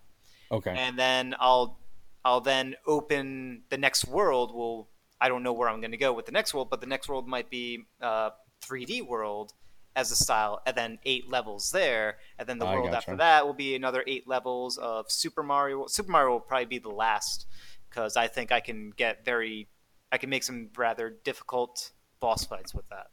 Okay, 0.52 0.74
and 0.76 0.96
then 0.96 1.34
I'll 1.40 1.80
I'll 2.24 2.40
then 2.40 2.76
open 2.86 3.62
the 3.68 3.78
next 3.78 4.04
world. 4.04 4.54
Will 4.54 4.88
I 5.20 5.28
don't 5.28 5.42
know 5.42 5.54
where 5.54 5.68
I'm 5.68 5.80
going 5.80 5.90
to 5.90 5.96
go 5.96 6.12
with 6.12 6.26
the 6.26 6.32
next 6.32 6.54
world, 6.54 6.70
but 6.70 6.80
the 6.80 6.86
next 6.86 7.08
world 7.08 7.26
might 7.26 7.50
be 7.50 7.86
uh, 8.00 8.30
3D 8.62 9.04
world 9.04 9.54
as 9.96 10.12
a 10.12 10.16
style, 10.16 10.60
and 10.66 10.76
then 10.76 10.98
eight 11.04 11.28
levels 11.28 11.72
there, 11.72 12.18
and 12.38 12.48
then 12.48 12.58
the 12.58 12.66
I 12.66 12.74
world 12.74 12.86
gotcha. 12.86 12.96
after 12.98 13.16
that 13.16 13.46
will 13.46 13.54
be 13.54 13.74
another 13.74 14.04
eight 14.06 14.28
levels 14.28 14.78
of 14.78 15.10
Super 15.10 15.42
Mario. 15.42 15.86
Super 15.88 16.12
Mario 16.12 16.32
will 16.34 16.40
probably 16.40 16.66
be 16.66 16.78
the 16.78 16.90
last 16.90 17.46
because 17.90 18.16
I 18.16 18.28
think 18.28 18.52
I 18.52 18.60
can 18.60 18.90
get 18.90 19.24
very, 19.24 19.68
I 20.12 20.18
can 20.18 20.30
make 20.30 20.44
some 20.44 20.68
rather 20.76 21.16
difficult 21.24 21.90
boss 22.20 22.44
fights 22.44 22.72
with 22.74 22.88
that. 22.90 23.08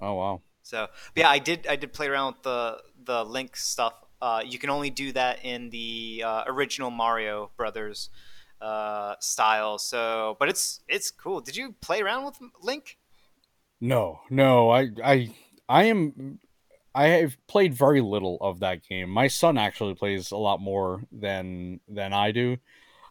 oh 0.00 0.14
wow, 0.14 0.40
So 0.62 0.86
but 1.14 1.20
yeah, 1.20 1.28
I 1.28 1.38
did 1.38 1.66
I 1.66 1.76
did 1.76 1.92
play 1.92 2.06
around 2.06 2.34
with 2.34 2.42
the 2.44 2.78
the 3.04 3.24
Link 3.24 3.56
stuff 3.56 3.94
uh, 4.20 4.42
you 4.44 4.58
can 4.58 4.70
only 4.70 4.90
do 4.90 5.12
that 5.12 5.44
in 5.44 5.70
the 5.70 6.22
uh, 6.26 6.44
original 6.46 6.90
Mario 6.90 7.50
Brothers 7.56 8.10
uh, 8.60 9.14
style. 9.20 9.78
So, 9.78 10.36
but 10.40 10.48
it's 10.48 10.80
it's 10.88 11.10
cool. 11.10 11.40
Did 11.40 11.56
you 11.56 11.74
play 11.80 12.00
around 12.00 12.24
with 12.24 12.38
Link? 12.60 12.98
No, 13.80 14.20
no. 14.28 14.70
I 14.70 14.90
I 15.04 15.34
I 15.68 15.84
am 15.84 16.38
I 16.94 17.06
have 17.08 17.36
played 17.46 17.74
very 17.74 18.00
little 18.00 18.38
of 18.40 18.60
that 18.60 18.82
game. 18.88 19.10
My 19.10 19.28
son 19.28 19.58
actually 19.58 19.94
plays 19.94 20.30
a 20.30 20.36
lot 20.36 20.60
more 20.60 21.02
than 21.12 21.80
than 21.88 22.12
I 22.12 22.32
do. 22.32 22.56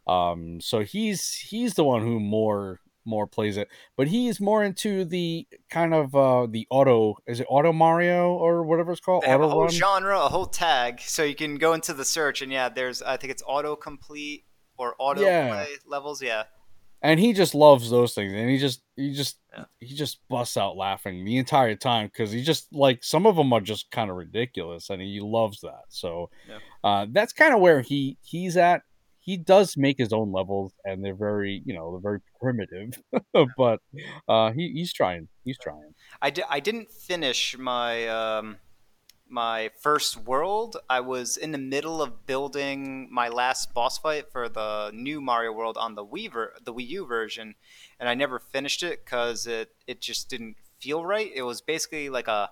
Um, 0.08 0.60
so 0.62 0.80
he's 0.82 1.34
he's 1.36 1.74
the 1.76 1.84
one 1.84 2.02
who 2.02 2.20
more 2.20 2.80
more 3.06 3.28
plays 3.28 3.56
it, 3.56 3.70
but 3.96 4.08
he's 4.10 4.42
more 4.42 4.64
into 4.64 5.06
the 5.06 5.48
kind 5.70 5.94
of 5.94 6.14
uh 6.16 6.46
the 6.50 6.68
auto 6.70 7.16
is 7.26 7.40
it 7.40 7.48
auto 7.50 7.72
Mario 7.72 8.34
or 8.34 8.64
whatever 8.64 8.92
it's 8.92 9.00
called 9.02 9.24
They 9.24 9.30
have 9.30 9.42
a 9.42 9.48
whole 9.48 9.62
run. 9.64 9.70
genre, 9.70 10.20
a 10.20 10.28
whole 10.30 10.46
tag, 10.48 11.00
so 11.00 11.24
you 11.24 11.36
can 11.36 11.56
go 11.56 11.72
into 11.74 11.94
the 11.94 12.04
search 12.04 12.42
and 12.42 12.52
yeah, 12.52 12.68
there's 12.70 13.02
I 13.02 13.16
think 13.18 13.32
it's 13.32 13.44
auto 13.48 13.76
complete 13.78 14.44
or 14.78 14.96
auto 15.00 15.22
Yeah. 15.22 15.50
play 15.54 15.68
levels. 15.86 16.22
Yeah, 16.22 16.44
and 17.08 17.20
he 17.20 17.32
just 17.32 17.56
loves 17.56 17.90
those 17.90 18.14
things 18.14 18.34
and 18.34 18.50
he 18.50 18.58
just 18.58 18.82
he 18.98 19.14
just 19.14 19.38
Yeah. 19.54 19.66
he 19.80 19.96
just 19.96 20.20
busts 20.30 20.58
out 20.58 20.76
laughing 20.78 21.24
the 21.26 21.38
entire 21.38 21.76
time 21.76 22.08
because 22.08 22.32
he 22.32 22.44
just 22.44 22.68
like 22.74 23.04
some 23.04 23.26
of 23.26 23.36
them 23.38 23.54
are 23.54 23.62
just 23.62 23.90
kind 23.92 24.10
of 24.12 24.18
ridiculous 24.18 24.90
and 24.90 25.02
he 25.02 25.20
loves 25.22 25.62
that 25.62 25.86
so 25.90 26.30
Yeah. 26.50 26.60
uh 26.84 27.06
that's 27.12 27.34
kind 27.34 27.54
of 27.54 27.60
where 27.62 27.82
he 27.82 28.18
he's 28.22 28.58
at 28.58 28.82
he 29.20 29.36
does 29.38 29.76
make 29.78 29.98
his 29.98 30.14
own 30.14 30.32
levels 30.32 30.74
and 30.86 31.04
they're 31.04 31.16
very 31.30 31.62
you 31.66 31.74
know 31.74 31.86
they're 31.92 32.10
very 32.12 32.22
primitive 32.42 32.90
but 33.58 33.80
uh 34.28 34.52
he, 34.52 34.72
he's 34.74 34.94
trying 34.94 35.28
he's 35.46 35.58
trying 35.58 35.94
I, 36.22 36.30
di- 36.30 36.50
I 36.50 36.60
didn't 36.60 36.92
finish 36.92 37.58
my 37.58 38.08
um, 38.08 38.58
my 39.29 39.72
first 39.79 40.17
world. 40.17 40.77
I 40.89 41.00
was 41.00 41.38
in 41.38 41.51
the 41.51 41.57
middle 41.57 42.01
of 42.01 42.25
building 42.25 43.10
my 43.12 43.29
last 43.29 43.74
boss 43.74 43.98
fight 43.98 44.31
for 44.31 44.50
the 44.50 44.91
new 44.93 45.22
Mario 45.22 45.51
World 45.51 45.77
on 45.77 45.96
the 45.96 46.05
Wii 46.05 46.31
ver- 46.31 46.53
the 46.63 46.74
Wii 46.74 46.88
U 46.89 47.05
version, 47.05 47.55
and 48.00 48.10
I 48.10 48.13
never 48.13 48.39
finished 48.39 48.84
it 48.84 49.03
because 49.03 49.48
it 49.48 49.72
it 49.86 50.01
just 50.01 50.29
didn't 50.29 50.57
feel 50.79 51.05
right. 51.05 51.31
It 51.34 51.43
was 51.43 51.62
basically 51.62 52.10
like 52.10 52.27
a 52.27 52.50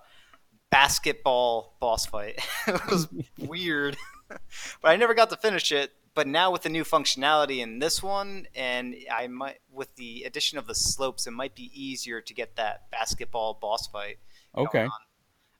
basketball 0.70 1.76
boss 1.80 2.06
fight. 2.06 2.40
it 2.66 2.90
was 2.90 3.08
weird, 3.38 3.96
but 4.28 4.40
I 4.84 4.96
never 4.96 5.14
got 5.14 5.30
to 5.30 5.36
finish 5.36 5.72
it. 5.72 5.92
But 6.14 6.26
now 6.26 6.50
with 6.50 6.62
the 6.62 6.70
new 6.70 6.84
functionality 6.84 7.58
in 7.58 7.78
this 7.78 8.02
one, 8.02 8.46
and 8.54 8.96
I 9.12 9.26
might 9.26 9.58
with 9.70 9.94
the 9.96 10.24
addition 10.24 10.58
of 10.58 10.66
the 10.66 10.74
slopes, 10.74 11.26
it 11.26 11.32
might 11.32 11.54
be 11.54 11.70
easier 11.74 12.22
to 12.22 12.34
get 12.34 12.56
that 12.56 12.90
basketball 12.90 13.58
boss 13.60 13.86
fight. 13.86 14.18
okay 14.56 14.84
on. 14.84 14.90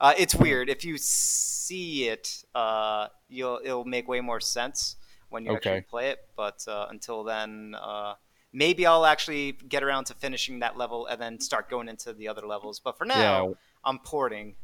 Uh, 0.00 0.14
it's 0.18 0.34
weird. 0.34 0.68
If 0.68 0.84
you 0.84 0.98
see 0.98 2.08
it, 2.08 2.44
uh, 2.54 3.08
you'll 3.28 3.60
it'll 3.64 3.84
make 3.84 4.08
way 4.08 4.20
more 4.20 4.40
sense 4.40 4.96
when 5.30 5.44
you 5.44 5.54
actually 5.54 5.80
play 5.82 6.10
it. 6.10 6.18
But 6.36 6.64
uh, 6.68 6.86
until 6.90 7.24
then, 7.24 7.74
uh, 7.80 8.14
maybe 8.52 8.86
I'll 8.86 9.06
actually 9.06 9.52
get 9.52 9.82
around 9.82 10.04
to 10.06 10.14
finishing 10.14 10.58
that 10.60 10.76
level 10.76 11.06
and 11.06 11.20
then 11.20 11.40
start 11.40 11.70
going 11.70 11.88
into 11.88 12.12
the 12.12 12.28
other 12.28 12.46
levels. 12.46 12.78
But 12.78 12.98
for 12.98 13.04
now, 13.04 13.48
yeah 13.48 13.54
I'm 13.86 13.98
porting. 14.00 14.56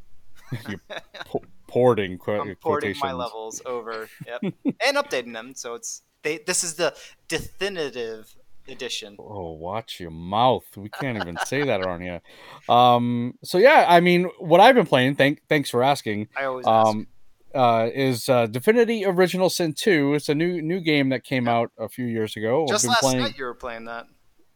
po- 1.26 1.44
porting 1.68 2.18
qu- 2.18 2.32
I'm 2.32 2.56
porting 2.56 2.94
my 3.00 3.12
levels 3.12 3.62
over, 3.64 4.08
yep, 4.26 4.42
and 4.84 4.96
updating 4.96 5.32
them. 5.32 5.54
So 5.54 5.74
it's 5.74 6.02
they. 6.22 6.38
This 6.38 6.64
is 6.64 6.74
the 6.74 6.94
definitive 7.28 8.34
edition. 8.72 9.16
Oh, 9.18 9.52
watch 9.52 10.00
your 10.00 10.10
mouth. 10.10 10.64
We 10.76 10.88
can't 10.88 11.16
even 11.16 11.36
say 11.44 11.64
that 11.64 11.80
around 11.80 12.02
here. 12.02 12.20
Um, 12.68 13.34
so 13.44 13.58
yeah, 13.58 13.86
I 13.88 14.00
mean, 14.00 14.30
what 14.38 14.60
I've 14.60 14.74
been 14.74 14.86
playing, 14.86 15.16
thank 15.16 15.42
thanks 15.48 15.70
for 15.70 15.82
asking, 15.82 16.28
I 16.36 16.44
always 16.44 16.66
ask. 16.66 16.88
um, 16.88 17.06
uh, 17.54 17.88
is 17.94 18.28
uh, 18.28 18.46
Divinity 18.46 19.04
Original 19.04 19.50
Sin 19.50 19.74
2. 19.74 20.14
It's 20.14 20.28
a 20.28 20.34
new 20.34 20.62
new 20.62 20.80
game 20.80 21.10
that 21.10 21.24
came 21.24 21.48
out 21.48 21.70
a 21.78 21.88
few 21.88 22.06
years 22.06 22.36
ago. 22.36 22.64
I've 22.64 22.68
just 22.68 22.86
last 22.86 23.00
playing, 23.00 23.20
night 23.20 23.38
you 23.38 23.44
were 23.44 23.54
playing 23.54 23.84
that. 23.86 24.06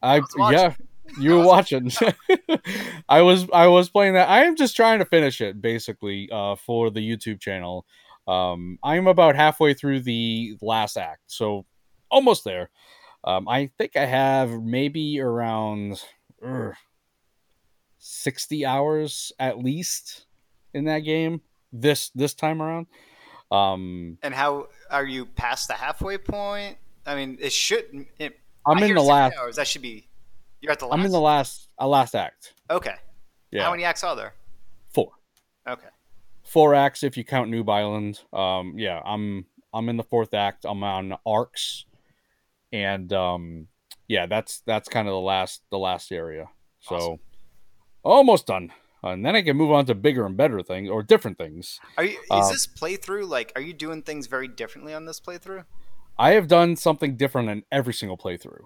I, 0.01 0.21
watching. 0.35 0.57
yeah, 0.57 0.73
you 1.19 1.37
were 1.37 1.45
watching. 1.45 1.91
I 3.09 3.21
was 3.21 3.47
I 3.53 3.67
was 3.67 3.89
playing 3.89 4.13
that. 4.13 4.29
I 4.29 4.45
am 4.45 4.55
just 4.55 4.75
trying 4.75 4.99
to 4.99 5.05
finish 5.05 5.41
it 5.41 5.61
basically 5.61 6.29
uh, 6.31 6.55
for 6.55 6.89
the 6.89 6.99
YouTube 6.99 7.39
channel. 7.39 7.85
Um, 8.27 8.77
I'm 8.83 9.07
about 9.07 9.35
halfway 9.35 9.73
through 9.73 10.01
the 10.01 10.57
last 10.61 10.97
act, 10.97 11.21
so 11.27 11.65
almost 12.11 12.43
there. 12.43 12.69
Um, 13.23 13.47
I 13.47 13.69
think 13.77 13.95
I 13.97 14.05
have 14.05 14.51
maybe 14.63 15.19
around 15.19 16.01
ugh, 16.45 16.73
sixty 17.97 18.65
hours 18.65 19.31
at 19.39 19.57
least 19.59 20.25
in 20.73 20.85
that 20.85 20.99
game 20.99 21.41
this 21.73 22.09
this 22.09 22.33
time 22.33 22.61
around. 22.61 22.87
Um, 23.51 24.17
And 24.21 24.33
how 24.33 24.67
are 24.89 25.05
you 25.05 25.25
past 25.25 25.67
the 25.67 25.73
halfway 25.73 26.17
point? 26.17 26.77
I 27.05 27.15
mean, 27.15 27.37
it 27.39 27.53
should. 27.53 28.05
It, 28.19 28.39
I'm 28.65 28.77
I 28.79 28.85
in 28.85 28.95
the 28.95 29.01
last. 29.01 29.35
Hours. 29.37 29.55
That 29.55 29.67
should 29.67 29.81
be. 29.81 30.07
You're 30.61 30.71
at 30.71 30.79
the 30.79 30.85
last. 30.87 30.99
I'm 30.99 31.05
in 31.05 31.11
the 31.11 31.19
last 31.19 31.69
uh, 31.79 31.87
last 31.87 32.15
act. 32.15 32.53
Okay. 32.69 32.95
Yeah, 33.51 33.63
How 33.63 33.71
many 33.71 33.85
acts 33.85 34.03
are 34.03 34.15
there? 34.15 34.33
four. 34.89 35.11
Okay. 35.67 35.87
four 36.43 36.75
acts 36.75 37.03
if 37.03 37.15
you 37.17 37.23
count 37.23 37.49
Noob 37.49 37.69
Island. 37.69 38.19
Um, 38.33 38.73
yeah, 38.77 39.01
I'm 39.05 39.45
I'm 39.73 39.87
in 39.87 39.95
the 39.97 40.03
fourth 40.03 40.33
act. 40.33 40.65
I'm 40.67 40.83
on 40.83 41.17
Arx, 41.25 41.85
and 42.71 43.11
um, 43.13 43.67
yeah, 44.07 44.25
that's 44.25 44.61
that's 44.65 44.89
kind 44.89 45.07
of 45.07 45.13
the 45.13 45.19
last 45.19 45.63
the 45.71 45.77
last 45.79 46.11
area. 46.11 46.49
So 46.79 46.95
Awesome. 46.95 47.19
almost 48.03 48.47
done, 48.47 48.71
and 49.03 49.25
then 49.25 49.35
I 49.35 49.41
can 49.41 49.57
move 49.57 49.71
on 49.71 49.85
to 49.87 49.95
bigger 49.95 50.25
and 50.25 50.37
better 50.37 50.61
things 50.61 50.89
or 50.89 51.03
different 51.03 51.37
things. 51.37 51.79
Are 51.97 52.03
you? 52.03 52.11
Is 52.11 52.25
Uh, 52.29 52.49
this 52.49 52.67
playthrough 52.67 53.27
like? 53.27 53.51
Are 53.55 53.61
you 53.61 53.73
doing 53.73 54.01
things 54.01 54.27
very 54.27 54.47
differently 54.47 54.93
on 54.93 55.05
this 55.05 55.19
playthrough? 55.19 55.65
I 56.17 56.31
have 56.31 56.47
done 56.47 56.75
something 56.75 57.15
different 57.15 57.49
in 57.49 57.63
every 57.71 57.93
single 57.93 58.17
playthrough. 58.17 58.63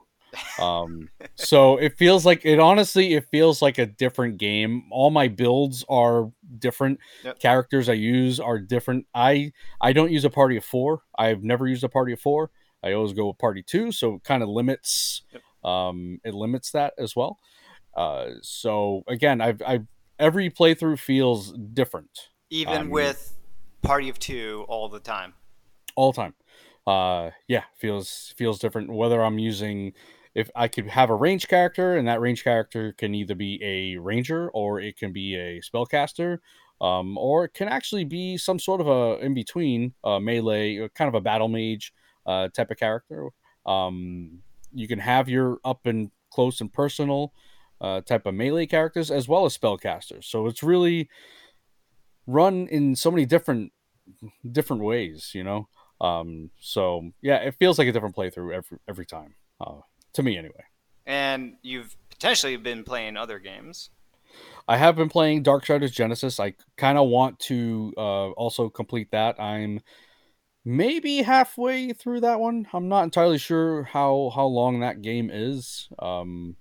Um, 0.60 1.10
so 1.36 1.75
it 1.75 1.98
feels 1.98 2.25
like 2.25 2.46
it 2.46 2.58
honestly 2.60 3.13
it 3.15 3.25
feels 3.31 3.62
like 3.62 3.77
a 3.77 3.86
different 3.86 4.38
game. 4.38 4.84
All 4.89 5.10
my 5.10 5.27
builds 5.27 5.84
are 5.89 6.31
different. 6.58 7.00
Yep. 7.25 7.39
Characters 7.39 7.89
I 7.89 7.93
use 7.93 8.39
are 8.39 8.58
different. 8.58 9.08
I 9.13 9.51
I 9.81 9.91
don't 9.91 10.10
use 10.12 10.24
a 10.24 10.29
party 10.29 10.55
of 10.55 10.63
four. 10.63 11.01
I've 11.17 11.43
never 11.43 11.67
used 11.67 11.84
a 11.84 11.89
party 11.89 12.13
of 12.13 12.22
four. 12.22 12.50
I 12.83 12.93
always 12.93 13.13
go 13.13 13.27
with 13.27 13.38
party 13.38 13.63
two, 13.63 13.91
so 13.91 14.15
it 14.15 14.23
kind 14.23 14.43
of 14.43 14.50
limits 14.50 15.23
Yep. 15.31 15.41
um 15.63 16.19
it 16.23 16.33
limits 16.33 16.71
that 16.71 16.93
as 16.97 17.15
well. 17.15 17.39
Uh 17.95 18.31
so 18.41 19.03
again, 19.07 19.41
I've 19.41 19.61
I've 19.65 19.88
every 20.19 20.50
playthrough 20.50 21.00
feels 21.00 21.53
different 21.73 22.29
Even 22.50 22.81
Um, 22.81 22.89
with 22.89 23.38
party 23.81 24.09
of 24.09 24.19
two 24.19 24.65
all 24.67 24.89
the 24.89 25.00
time. 25.00 25.33
all 25.95 26.11
the 26.11 26.21
time. 26.21 26.35
Uh, 26.88 27.31
yeah, 27.47 27.63
feels 27.77 28.33
feels 28.38 28.59
different. 28.59 28.91
Whether 28.91 29.23
I'm 29.23 29.38
using, 29.39 29.93
if 30.33 30.50
I 30.55 30.67
could 30.67 30.88
have 30.88 31.09
a 31.09 31.15
range 31.15 31.47
character, 31.47 31.97
and 31.97 32.07
that 32.07 32.21
range 32.21 32.43
character 32.43 32.93
can 32.93 33.13
either 33.13 33.35
be 33.35 33.59
a 33.63 33.97
ranger 33.97 34.50
or 34.51 34.79
it 34.79 34.97
can 34.97 35.13
be 35.13 35.35
a 35.35 35.61
spellcaster, 35.61 36.39
um, 36.79 37.17
or 37.17 37.45
it 37.45 37.53
can 37.53 37.67
actually 37.67 38.05
be 38.05 38.38
some 38.38 38.57
sort 38.59 38.81
of 38.81 38.88
a 38.88 39.23
in 39.23 39.33
between, 39.33 39.93
uh, 40.03 40.19
melee, 40.19 40.89
kind 40.95 41.07
of 41.07 41.15
a 41.15 41.21
battle 41.21 41.47
mage, 41.47 41.93
uh, 42.25 42.49
type 42.49 42.71
of 42.71 42.77
character. 42.77 43.29
Um, 43.65 44.39
you 44.73 44.87
can 44.87 44.99
have 44.99 45.29
your 45.29 45.59
up 45.63 45.85
and 45.85 46.11
close 46.31 46.61
and 46.61 46.71
personal, 46.71 47.33
uh, 47.79 48.01
type 48.01 48.25
of 48.25 48.33
melee 48.33 48.65
characters 48.65 49.11
as 49.11 49.27
well 49.27 49.45
as 49.45 49.57
spellcasters. 49.57 50.25
So 50.25 50.47
it's 50.47 50.63
really 50.63 51.09
run 52.27 52.67
in 52.67 52.95
so 52.95 53.11
many 53.11 53.25
different 53.25 53.71
different 54.49 54.83
ways, 54.83 55.31
you 55.33 55.43
know. 55.43 55.67
Um, 55.99 56.51
so 56.59 57.11
yeah, 57.21 57.37
it 57.37 57.55
feels 57.59 57.77
like 57.77 57.87
a 57.87 57.91
different 57.91 58.15
playthrough 58.15 58.53
every 58.53 58.77
every 58.87 59.05
time. 59.05 59.35
Uh, 59.59 59.81
to 60.13 60.23
me, 60.23 60.37
anyway. 60.37 60.63
And 61.05 61.55
you've 61.61 61.95
potentially 62.09 62.57
been 62.57 62.83
playing 62.83 63.17
other 63.17 63.39
games. 63.39 63.89
I 64.67 64.77
have 64.77 64.95
been 64.95 65.09
playing 65.09 65.43
Darksiders 65.43 65.91
Genesis. 65.91 66.39
I 66.39 66.53
kind 66.77 66.97
of 66.97 67.09
want 67.09 67.39
to 67.39 67.93
uh, 67.97 68.29
also 68.31 68.69
complete 68.69 69.11
that. 69.11 69.39
I'm 69.39 69.81
maybe 70.63 71.18
halfway 71.22 71.94
through 71.94 72.22
that 72.22 72.39
one. 72.39 72.68
I'm 72.74 72.88
not 72.88 73.03
entirely 73.03 73.38
sure 73.38 73.84
how 73.84 74.32
how 74.34 74.46
long 74.46 74.80
that 74.80 75.01
game 75.01 75.30
is. 75.32 75.89
Um, 76.00 76.56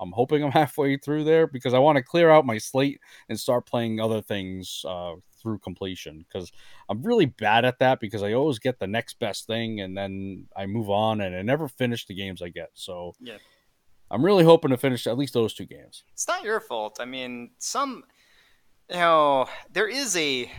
I'm 0.00 0.12
hoping 0.12 0.44
I'm 0.44 0.52
halfway 0.62 0.96
through 0.96 1.24
there 1.24 1.46
because 1.46 1.74
I 1.74 1.78
want 1.78 1.96
to 1.96 2.02
clear 2.02 2.30
out 2.30 2.46
my 2.46 2.58
slate 2.58 3.00
and 3.28 3.38
start 3.38 3.66
playing 3.66 4.00
other 4.00 4.22
things 4.22 4.84
uh, 4.86 5.14
through 5.42 5.58
completion. 5.58 6.24
Because 6.28 6.52
I'm 6.88 7.02
really 7.02 7.26
bad 7.26 7.64
at 7.64 7.78
that 7.80 8.00
because 8.00 8.22
I 8.22 8.32
always 8.32 8.58
get 8.58 8.78
the 8.78 8.86
next 8.86 9.18
best 9.18 9.46
thing 9.46 9.80
and 9.80 9.96
then 9.96 10.46
I 10.56 10.66
move 10.66 10.90
on 10.90 11.20
and 11.20 11.34
I 11.34 11.42
never 11.42 11.68
finish 11.68 12.06
the 12.06 12.14
games 12.14 12.42
I 12.42 12.48
get. 12.48 12.70
So 12.74 13.14
Yeah. 13.20 13.38
I'm 14.10 14.24
really 14.24 14.44
hoping 14.44 14.70
to 14.70 14.78
finish 14.78 15.06
at 15.06 15.18
least 15.18 15.34
those 15.34 15.52
two 15.52 15.66
games. 15.66 16.04
It's 16.14 16.26
not 16.26 16.42
your 16.42 16.60
fault. 16.60 16.96
I 16.98 17.04
mean, 17.04 17.50
some, 17.58 18.04
you 18.88 18.96
know, 18.96 19.46
there 19.70 19.86
is 19.86 20.16
a 20.16 20.50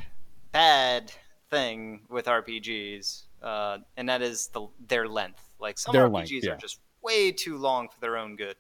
bad 0.51 1.12
thing 1.49 2.01
with 2.09 2.25
RPGs, 2.25 3.23
uh, 3.41 3.79
and 3.97 4.07
that 4.09 4.21
is 4.21 4.47
the 4.47 4.67
their 4.87 5.07
length. 5.07 5.43
Like 5.59 5.77
some 5.77 5.93
Their 5.93 6.09
RPGs 6.09 6.13
length, 6.13 6.31
yeah. 6.43 6.51
are 6.51 6.57
just 6.57 6.79
way 7.01 7.31
too 7.31 7.57
long 7.57 7.89
for 7.89 7.99
their 7.99 8.17
own 8.17 8.35
good. 8.35 8.55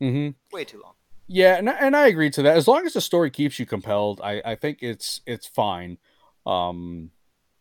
Mm-hmm. 0.00 0.54
Way 0.54 0.64
too 0.64 0.80
long. 0.82 0.94
Yeah, 1.28 1.56
and, 1.56 1.70
I- 1.70 1.78
and 1.78 1.96
I 1.96 2.08
agree 2.08 2.30
to 2.30 2.42
that. 2.42 2.56
As 2.56 2.68
long 2.68 2.84
as 2.84 2.92
the 2.92 3.00
story 3.00 3.30
keeps 3.30 3.58
you 3.58 3.64
compelled, 3.66 4.20
I, 4.22 4.42
I 4.44 4.54
think 4.54 4.78
it's 4.82 5.20
it's 5.26 5.46
fine. 5.46 5.98
Um, 6.46 7.10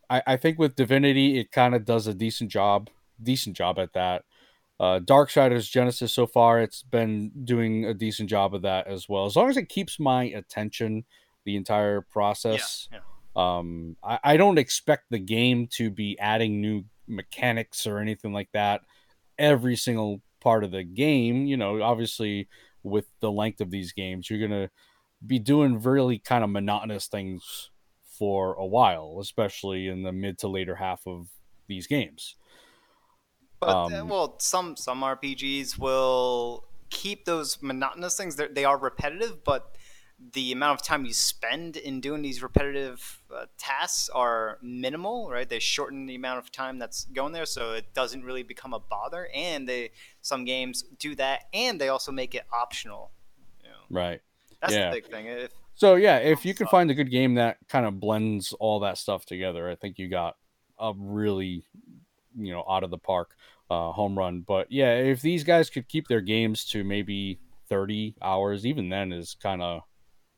I, 0.09 0.23
I 0.27 0.37
think 0.37 0.59
with 0.59 0.75
Divinity, 0.75 1.39
it 1.39 1.51
kind 1.51 1.73
of 1.75 1.85
does 1.85 2.07
a 2.07 2.13
decent 2.13 2.49
job, 2.51 2.89
decent 3.21 3.55
job 3.55 3.79
at 3.79 3.93
that. 3.93 4.23
Uh, 4.79 4.99
Darksiders 4.99 5.69
Genesis 5.69 6.11
so 6.11 6.25
far, 6.25 6.59
it's 6.59 6.81
been 6.81 7.31
doing 7.45 7.85
a 7.85 7.93
decent 7.93 8.29
job 8.29 8.55
of 8.55 8.63
that 8.63 8.87
as 8.87 9.07
well. 9.07 9.25
As 9.25 9.35
long 9.35 9.47
as 9.47 9.55
it 9.55 9.69
keeps 9.69 9.99
my 9.99 10.23
attention 10.23 11.05
the 11.45 11.55
entire 11.55 12.01
process. 12.01 12.89
Yeah, 12.91 12.99
Um, 13.35 13.97
I, 14.03 14.19
I 14.23 14.37
don't 14.37 14.57
expect 14.59 15.05
the 15.09 15.19
game 15.19 15.67
to 15.73 15.89
be 15.89 16.17
adding 16.19 16.61
new 16.61 16.85
mechanics 17.07 17.87
or 17.87 17.99
anything 17.99 18.33
like 18.33 18.51
that 18.53 18.81
every 19.37 19.75
single 19.75 20.21
part 20.41 20.63
of 20.63 20.71
the 20.71 20.83
game. 20.83 21.45
You 21.45 21.57
know, 21.57 21.81
obviously 21.81 22.49
with 22.83 23.05
the 23.19 23.31
length 23.31 23.61
of 23.61 23.71
these 23.71 23.93
games, 23.93 24.29
you're 24.29 24.45
gonna 24.45 24.69
be 25.25 25.39
doing 25.39 25.81
really 25.81 26.19
kind 26.19 26.43
of 26.43 26.49
monotonous 26.49 27.07
things 27.07 27.71
for 28.03 28.53
a 28.55 28.65
while, 28.65 29.17
especially 29.21 29.87
in 29.87 30.03
the 30.03 30.11
mid 30.11 30.37
to 30.39 30.47
later 30.47 30.75
half 30.75 31.07
of 31.07 31.29
these 31.67 31.87
games. 31.87 32.35
But 33.59 33.83
uh, 33.91 34.01
Um, 34.01 34.09
well, 34.09 34.39
some 34.39 34.75
some 34.75 35.03
RPGs 35.03 35.77
will 35.77 36.65
keep 36.89 37.25
those 37.25 37.61
monotonous 37.61 38.17
things. 38.17 38.35
They're, 38.35 38.47
they 38.49 38.65
are 38.65 38.77
repetitive, 38.77 39.43
but 39.43 39.75
the 40.33 40.51
amount 40.51 40.79
of 40.79 40.85
time 40.85 41.05
you 41.05 41.13
spend 41.13 41.77
in 41.77 41.99
doing 41.99 42.21
these 42.21 42.43
repetitive 42.43 43.21
uh, 43.35 43.45
tasks 43.57 44.07
are 44.09 44.59
minimal, 44.61 45.29
right? 45.29 45.49
They 45.49 45.59
shorten 45.59 46.05
the 46.05 46.15
amount 46.15 46.39
of 46.39 46.51
time 46.51 46.77
that's 46.77 47.05
going 47.05 47.33
there, 47.33 47.45
so 47.45 47.73
it 47.73 47.93
doesn't 47.93 48.23
really 48.23 48.43
become 48.43 48.73
a 48.73 48.79
bother. 48.79 49.29
And 49.33 49.67
they 49.67 49.91
some 50.21 50.45
games 50.45 50.83
do 50.99 51.15
that, 51.15 51.45
and 51.53 51.81
they 51.81 51.89
also 51.89 52.11
make 52.11 52.35
it 52.35 52.43
optional. 52.53 53.11
You 53.63 53.69
know, 53.69 53.99
Right. 53.99 54.21
that's 54.59 54.73
Yeah. 54.73 54.89
the 54.89 54.95
big 54.97 55.07
thing. 55.07 55.25
If 55.25 55.51
So 55.75 55.95
yeah, 55.95 56.17
if 56.17 56.45
you 56.45 56.53
can 56.53 56.67
find 56.67 56.91
a 56.91 56.93
good 56.93 57.09
game 57.09 57.35
that 57.35 57.57
kind 57.67 57.85
of 57.85 57.99
blends 57.99 58.53
all 58.53 58.81
that 58.81 58.97
stuff 58.97 59.25
together, 59.25 59.69
I 59.69 59.75
think 59.75 59.97
you 59.97 60.07
got 60.07 60.37
a 60.77 60.93
really, 60.95 61.63
you 62.37 62.53
know, 62.53 62.63
out 62.69 62.83
of 62.83 62.91
the 62.91 62.97
park 62.97 63.35
uh, 63.69 63.91
home 63.91 64.17
run. 64.17 64.41
But 64.41 64.71
yeah, 64.71 64.93
if 64.95 65.21
these 65.21 65.43
guys 65.43 65.69
could 65.69 65.87
keep 65.87 66.07
their 66.07 66.21
games 66.21 66.65
to 66.65 66.83
maybe 66.83 67.39
thirty 67.67 68.15
hours, 68.21 68.65
even 68.65 68.89
then 68.89 69.11
is 69.11 69.35
kind 69.41 69.61
of, 69.61 69.81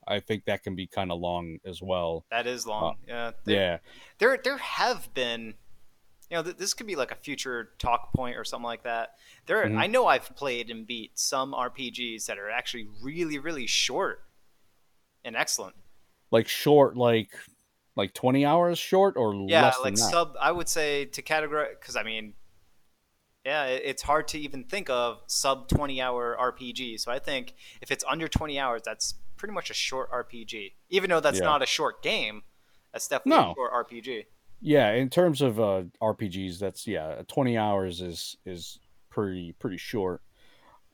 I 0.08 0.20
think 0.20 0.46
that 0.46 0.64
can 0.64 0.76
be 0.76 0.88
kind 0.88 1.12
of 1.12 1.20
long 1.20 1.58
as 1.66 1.82
well. 1.82 2.26
that 2.32 2.48
is 2.48 2.66
long, 2.68 2.98
yeah, 3.08 3.32
there- 3.46 3.56
Yeah, 3.56 3.78
there 4.20 4.38
there 4.44 4.58
have 4.58 5.14
been 5.14 5.54
you 6.30 6.38
know 6.38 6.44
th- 6.44 6.58
this 6.58 6.74
could 6.74 6.88
be 6.88 6.96
like 6.96 7.12
a 7.12 7.16
future 7.16 7.74
talk 7.80 8.14
point 8.14 8.38
or 8.38 8.44
something 8.44 8.66
like 8.66 8.84
that 8.84 9.18
there 9.46 9.64
Mhm. 9.68 9.78
i 9.78 9.86
know 9.88 10.08
i've 10.08 10.34
played 10.36 10.72
and 10.72 10.88
beat 10.88 11.20
some 11.20 11.52
rpgs 11.54 12.26
that 12.26 12.40
are 12.40 12.50
actually 12.50 12.88
really 13.04 13.38
really 13.38 13.68
short 13.68 14.24
and 15.24 15.36
excellent 15.36 15.76
like 16.32 16.48
short, 16.48 16.96
like 16.98 17.30
like 17.96 18.14
twenty 18.14 18.46
hours 18.46 18.80
short 18.80 19.16
or 19.18 19.36
yeah 19.48 19.64
less 19.64 19.76
like 19.80 19.84
than 19.96 20.06
that. 20.06 20.12
sub 20.12 20.36
i 20.40 20.52
would 20.52 20.70
say 20.70 21.06
to 21.06 21.22
categorize 21.22 21.78
because 21.80 21.96
i 21.96 22.02
mean 22.04 22.34
yeah 23.46 23.66
it, 23.66 23.82
it's 23.86 24.02
hard 24.02 24.28
to 24.30 24.40
even 24.40 24.64
think 24.64 24.90
of 24.90 25.22
sub 25.28 25.68
20 25.68 26.02
hour 26.02 26.36
rpg 26.40 27.00
so 27.00 27.12
i 27.12 27.20
think 27.20 27.54
if 27.82 27.92
it's 27.92 28.04
under 28.08 28.28
20 28.28 28.58
hours 28.58 28.82
that's 28.84 29.16
pretty 29.44 29.54
much 29.54 29.70
a 29.70 29.74
short 29.74 30.10
rpg 30.10 30.72
even 30.90 31.10
though 31.10 31.20
that's 31.20 31.40
Yeah. 31.40 31.44
not 31.44 31.62
a 31.62 31.66
short 31.66 32.02
game 32.02 32.44
that's 32.94 33.10
definitely 33.10 33.44
No. 33.44 33.52
a 33.52 33.56
short 33.56 33.74
rpg 33.90 34.26
yeah, 34.66 34.92
in 34.94 35.10
terms 35.10 35.42
of 35.42 35.60
uh, 35.60 35.84
RPGs, 36.02 36.58
that's 36.58 36.88
yeah, 36.88 37.24
twenty 37.28 37.58
hours 37.58 38.00
is 38.00 38.38
is 38.46 38.80
pretty 39.10 39.52
pretty 39.60 39.76
short. 39.76 40.22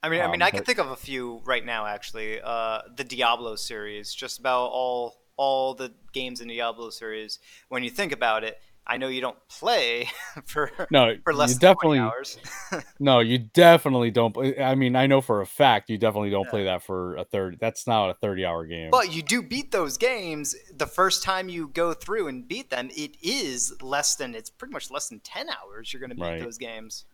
I 0.02 0.08
mean, 0.08 0.20
I 0.22 0.26
mean, 0.26 0.42
Um, 0.42 0.46
I 0.48 0.50
can 0.50 0.64
think 0.64 0.78
of 0.80 0.90
a 0.90 0.96
few 0.96 1.40
right 1.44 1.64
now. 1.64 1.86
Actually, 1.86 2.40
uh, 2.42 2.80
the 2.96 3.04
Diablo 3.04 3.54
series, 3.54 4.12
just 4.12 4.40
about 4.40 4.70
all 4.72 5.22
all 5.36 5.74
the 5.74 5.94
games 6.12 6.40
in 6.40 6.48
the 6.48 6.54
Diablo 6.56 6.90
series. 6.90 7.38
When 7.68 7.84
you 7.84 7.90
think 7.90 8.10
about 8.10 8.42
it, 8.42 8.60
I 8.86 8.96
know 8.96 9.06
you 9.08 9.20
don't 9.20 9.36
play 9.48 10.08
for 10.46 10.70
No, 10.90 11.14
for 11.22 11.32
less 11.32 11.50
than 11.52 11.60
definitely 11.60 11.98
20 11.98 12.10
hours. 12.10 12.38
No, 13.00 13.20
you 13.20 13.38
definitely 13.38 14.10
don't. 14.10 14.36
I 14.60 14.74
mean, 14.74 14.96
I 14.96 15.06
know 15.06 15.20
for 15.20 15.40
a 15.40 15.46
fact 15.46 15.90
you 15.90 15.98
definitely 15.98 16.30
don't 16.30 16.44
Yeah. 16.46 16.50
play 16.50 16.64
that 16.64 16.82
for 16.82 17.16
a 17.16 17.24
third. 17.24 17.58
That's 17.60 17.86
not 17.86 18.10
a 18.10 18.14
thirty-hour 18.14 18.66
game. 18.66 18.90
but 18.90 19.12
you 19.14 19.22
do 19.22 19.42
beat 19.42 19.70
those 19.70 19.96
games 19.96 20.54
the 20.74 20.86
first 20.86 21.22
time 21.22 21.48
you 21.48 21.68
go 21.68 21.92
through 21.94 22.28
and 22.28 22.46
beat 22.48 22.70
them. 22.70 22.90
It 22.96 23.16
is 23.22 23.72
less 23.80 24.16
than 24.16 24.34
it's 24.34 24.50
pretty 24.50 24.72
much 24.72 24.90
less 24.90 25.08
than 25.08 25.20
ten 25.20 25.48
hours. 25.48 25.92
You're 25.92 26.00
going 26.00 26.10
to 26.10 26.16
beat 26.16 26.22
Right. 26.22 26.40
those 26.42 26.58
games. 26.58 27.04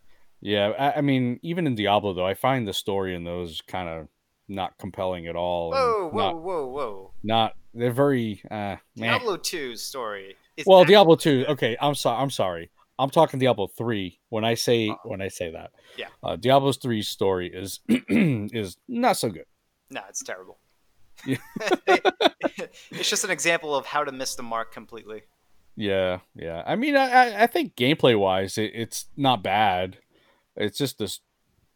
yeah, 0.40 0.68
I, 0.79 0.98
I 0.98 1.00
mean, 1.02 1.38
even 1.42 1.66
in 1.66 1.74
Diablo 1.74 2.12
though, 2.14 2.26
I 2.26 2.35
find 2.35 2.66
the 2.66 2.72
story 2.72 3.14
in 3.14 3.24
those 3.24 3.61
kind 3.62 3.88
of 3.88 4.09
not 4.48 4.79
compelling 4.79 5.26
at 5.26 5.35
all. 5.37 5.70
Whoa, 5.72 6.09
whoa, 6.11 6.22
Not, 6.33 6.42
whoa, 6.42 6.66
whoa! 6.66 7.12
not 7.22 7.52
they're 7.74 7.90
very. 7.92 8.40
Uh. 8.50 8.76
Diablo 8.96 9.37
2's 9.37 9.83
story. 9.83 10.37
Is 10.57 10.64
Well, 10.66 10.85
Diablo 10.85 11.16
two. 11.16 11.45
Okay, 11.49 11.77
I'm 11.81 11.95
sorry. 11.95 12.23
I'm 12.23 12.31
sorry. 12.31 12.71
I'm 12.99 13.11
talking 13.11 13.38
Diablo 13.38 13.66
three. 13.66 14.21
When 14.31 14.45
I 14.45 14.55
say 14.55 14.88
Uh, 14.90 14.95
when 15.05 15.21
I 15.21 15.29
say 15.29 15.51
that, 15.51 15.71
yeah. 15.99 16.07
uh, 16.23 16.37
Diablo 16.37 16.73
3's 16.73 17.09
story 17.09 17.51
is 17.53 17.81
is 17.88 18.79
not 18.88 19.16
so 19.19 19.29
good. 19.29 19.45
No, 19.90 20.01
it's 20.09 20.23
terrible. 20.23 20.59
Yeah. 21.27 21.37
it's 22.90 23.09
just 23.11 23.25
an 23.25 23.31
example 23.31 23.75
of 23.75 23.87
how 23.87 24.03
to 24.05 24.12
miss 24.12 24.35
the 24.35 24.42
mark 24.42 24.73
completely. 24.73 25.23
Yeah, 25.77 26.21
yeah. 26.35 26.62
I 26.66 26.75
mean, 26.77 26.97
I 26.97 27.11
I- 27.11 27.42
I 27.42 27.47
think 27.47 27.77
gameplay 27.77 28.19
wise, 28.19 28.57
it, 28.57 28.73
it's 28.75 29.07
not 29.16 29.42
bad. 29.42 29.99
It's 30.57 30.79
just 30.79 30.99
this 30.99 31.21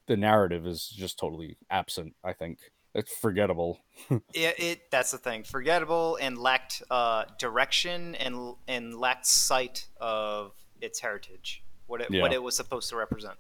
the 0.07 0.17
narrative 0.17 0.67
is 0.67 0.89
just 0.89 1.19
totally 1.19 1.59
absent. 1.71 2.15
I 2.25 2.33
think 2.33 2.59
it's 2.95 3.13
forgettable. 3.17 3.81
It, 4.35 4.55
it 4.59 4.91
that's 4.91 5.11
the 5.11 5.19
thing, 5.19 5.43
forgettable 5.45 6.19
and 6.21 6.39
lacked 6.39 6.83
uh, 6.91 7.25
direction 7.39 8.15
and 8.17 8.55
and 8.67 8.95
lacked 8.99 9.27
sight 9.27 9.87
of 10.01 10.53
its 10.81 11.01
heritage, 11.01 11.63
what 11.87 12.01
it 12.01 12.11
Yeah. 12.11 12.23
what 12.23 12.33
it 12.33 12.43
was 12.43 12.57
supposed 12.57 12.89
to 12.91 12.97
represent. 12.97 13.37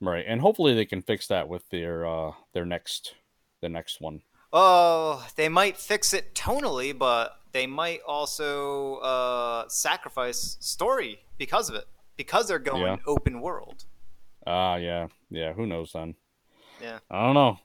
Right, 0.00 0.24
and 0.28 0.40
hopefully 0.40 0.74
they 0.74 0.84
can 0.84 1.00
fix 1.02 1.26
that 1.28 1.48
with 1.48 1.68
their 1.70 2.06
uh 2.06 2.32
their 2.52 2.66
next 2.66 3.14
the 3.62 3.68
next 3.68 4.00
one. 4.00 4.22
Oh, 4.52 5.26
they 5.36 5.48
might 5.48 5.76
fix 5.78 6.12
it 6.14 6.34
tonally, 6.34 6.96
but 6.96 7.40
they 7.52 7.66
might 7.66 8.00
also 8.06 8.96
uh, 8.96 9.64
sacrifice 9.68 10.56
story 10.60 11.20
because 11.38 11.68
of 11.70 11.74
it, 11.76 11.86
because 12.16 12.46
they're 12.46 12.58
going 12.60 12.82
Yeah. 12.82 12.96
open 13.06 13.40
world. 13.40 13.84
Ah, 14.46 14.76
yeah, 14.76 15.08
yeah. 15.30 15.52
Who 15.54 15.66
knows 15.66 15.92
then? 15.92 16.14
Yeah. 16.80 16.98
I 17.10 17.24
don't 17.24 17.34
know. 17.34 17.58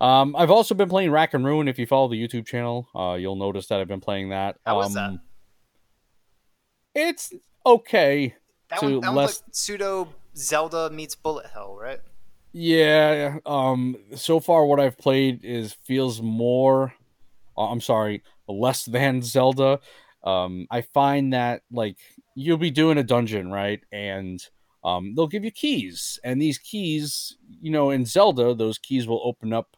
Um, 0.00 0.36
I've 0.36 0.50
also 0.50 0.74
been 0.74 0.88
playing 0.88 1.10
Rack 1.10 1.34
N 1.34 1.44
Ruin. 1.44 1.68
If 1.68 1.78
you 1.78 1.86
follow 1.86 2.08
the 2.08 2.16
YouTube 2.22 2.46
channel, 2.46 2.88
uh, 2.94 3.14
you'll 3.14 3.36
notice 3.36 3.66
that 3.68 3.80
I've 3.80 3.88
been 3.88 4.00
playing 4.00 4.28
that. 4.30 4.56
How 4.66 4.76
was 4.76 4.94
that? 4.94 5.10
Um, 5.10 5.20
It's 6.94 7.32
okay. 7.64 8.34
That 8.70 8.80
To 8.80 8.86
one, 8.86 9.00
that 9.00 9.14
less- 9.14 9.42
like 9.42 9.54
pseudo 9.54 10.08
Zelda 10.36 10.90
meets 10.90 11.14
Bullet 11.14 11.46
Hell, 11.52 11.76
right? 11.76 12.00
Yeah. 12.52 13.38
Um. 13.46 13.96
So 14.14 14.40
far, 14.40 14.66
what 14.66 14.80
I've 14.80 14.98
played 14.98 15.44
is 15.44 15.72
feels 15.72 16.20
more. 16.22 16.94
uh, 17.56 17.70
I'm 17.70 17.80
sorry, 17.80 18.22
less 18.48 18.84
than 18.84 19.22
Zelda. 19.22 19.80
Um. 20.24 20.66
I 20.70 20.82
find 20.82 21.32
that 21.32 21.62
like 21.70 21.96
you'll 22.34 22.56
be 22.58 22.70
doing 22.70 22.98
a 22.98 23.02
dungeon, 23.02 23.50
right, 23.50 23.80
and 23.92 24.42
um, 24.84 25.14
they'll 25.14 25.26
give 25.26 25.44
you 25.44 25.50
keys, 25.50 26.18
and 26.22 26.40
these 26.40 26.58
keys, 26.58 27.36
you 27.60 27.70
know, 27.70 27.90
in 27.90 28.04
Zelda, 28.04 28.54
those 28.54 28.78
keys 28.78 29.06
will 29.06 29.20
open 29.24 29.52
up. 29.52 29.75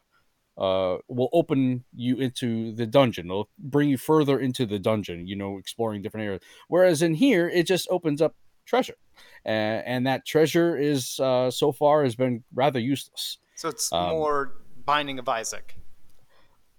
Uh, 0.59 0.97
will 1.07 1.29
open 1.31 1.85
you 1.95 2.17
into 2.17 2.73
the 2.73 2.85
dungeon. 2.85 3.29
They'll 3.29 3.47
bring 3.57 3.87
you 3.87 3.97
further 3.97 4.37
into 4.39 4.65
the 4.65 4.77
dungeon. 4.77 5.25
You 5.25 5.37
know, 5.37 5.57
exploring 5.57 6.01
different 6.01 6.25
areas. 6.25 6.41
Whereas 6.67 7.01
in 7.01 7.13
here, 7.13 7.47
it 7.47 7.63
just 7.63 7.87
opens 7.89 8.21
up 8.21 8.35
treasure, 8.65 8.97
and, 9.45 9.83
and 9.85 10.07
that 10.07 10.25
treasure 10.25 10.77
is 10.77 11.17
uh, 11.19 11.49
so 11.49 11.71
far 11.71 12.03
has 12.03 12.15
been 12.15 12.43
rather 12.53 12.79
useless. 12.79 13.37
So 13.55 13.69
it's 13.69 13.91
Um, 13.93 14.09
more 14.09 14.53
Binding 14.85 15.17
of 15.17 15.29
Isaac. 15.29 15.75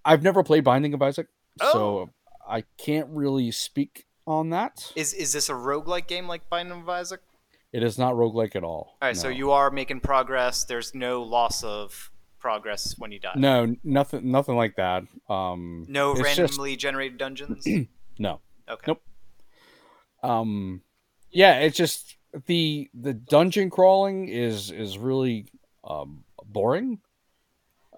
I've 0.05 0.23
never 0.23 0.43
played 0.43 0.65
Binding 0.65 0.95
of 0.95 1.03
Isaac, 1.03 1.29
Oh. 1.61 1.73
so 1.73 2.11
I 2.47 2.65
can't 2.79 3.09
really 3.11 3.51
speak 3.51 4.07
on 4.27 4.51
that. 4.51 4.93
Is 4.97 5.13
is 5.15 5.33
this 5.33 5.49
a 5.49 5.53
roguelike 5.55 6.07
game 6.07 6.27
like 6.29 6.49
Binding 6.51 6.81
of 6.83 6.89
Isaac? 6.89 7.21
It 7.73 7.83
is 7.83 7.99
not 7.99 8.15
roguelike 8.15 8.57
at 8.57 8.65
all. 8.65 8.97
All 9.01 9.09
right, 9.09 9.17
so 9.17 9.29
you 9.29 9.53
are 9.53 9.71
making 9.71 10.01
progress. 10.01 10.65
There's 10.65 10.95
no 10.95 11.23
loss 11.23 11.63
of 11.63 12.11
progress 12.41 12.95
when 12.99 13.13
you 13.13 13.21
die. 13.21 13.35
no 13.37 13.77
nothing 13.85 14.31
nothing 14.31 14.57
like 14.57 14.77
that. 14.77 15.05
Um, 15.29 15.85
No 15.89 16.13
it's 16.13 16.21
just- 16.21 16.39
randomly 16.39 16.77
generated 16.77 17.19
dungeons. 17.19 17.67
no. 18.19 18.41
Okay. 18.69 18.85
Nope. 18.89 19.03
Um, 20.23 20.83
yeah, 21.31 21.59
it's 21.61 21.77
just 21.77 22.17
the 22.47 22.89
the 22.95 23.13
dungeon 23.15 23.71
crawling 23.71 24.29
is 24.29 24.71
is 24.71 24.99
really 24.99 25.47
um 25.85 26.25
boring. 26.45 27.01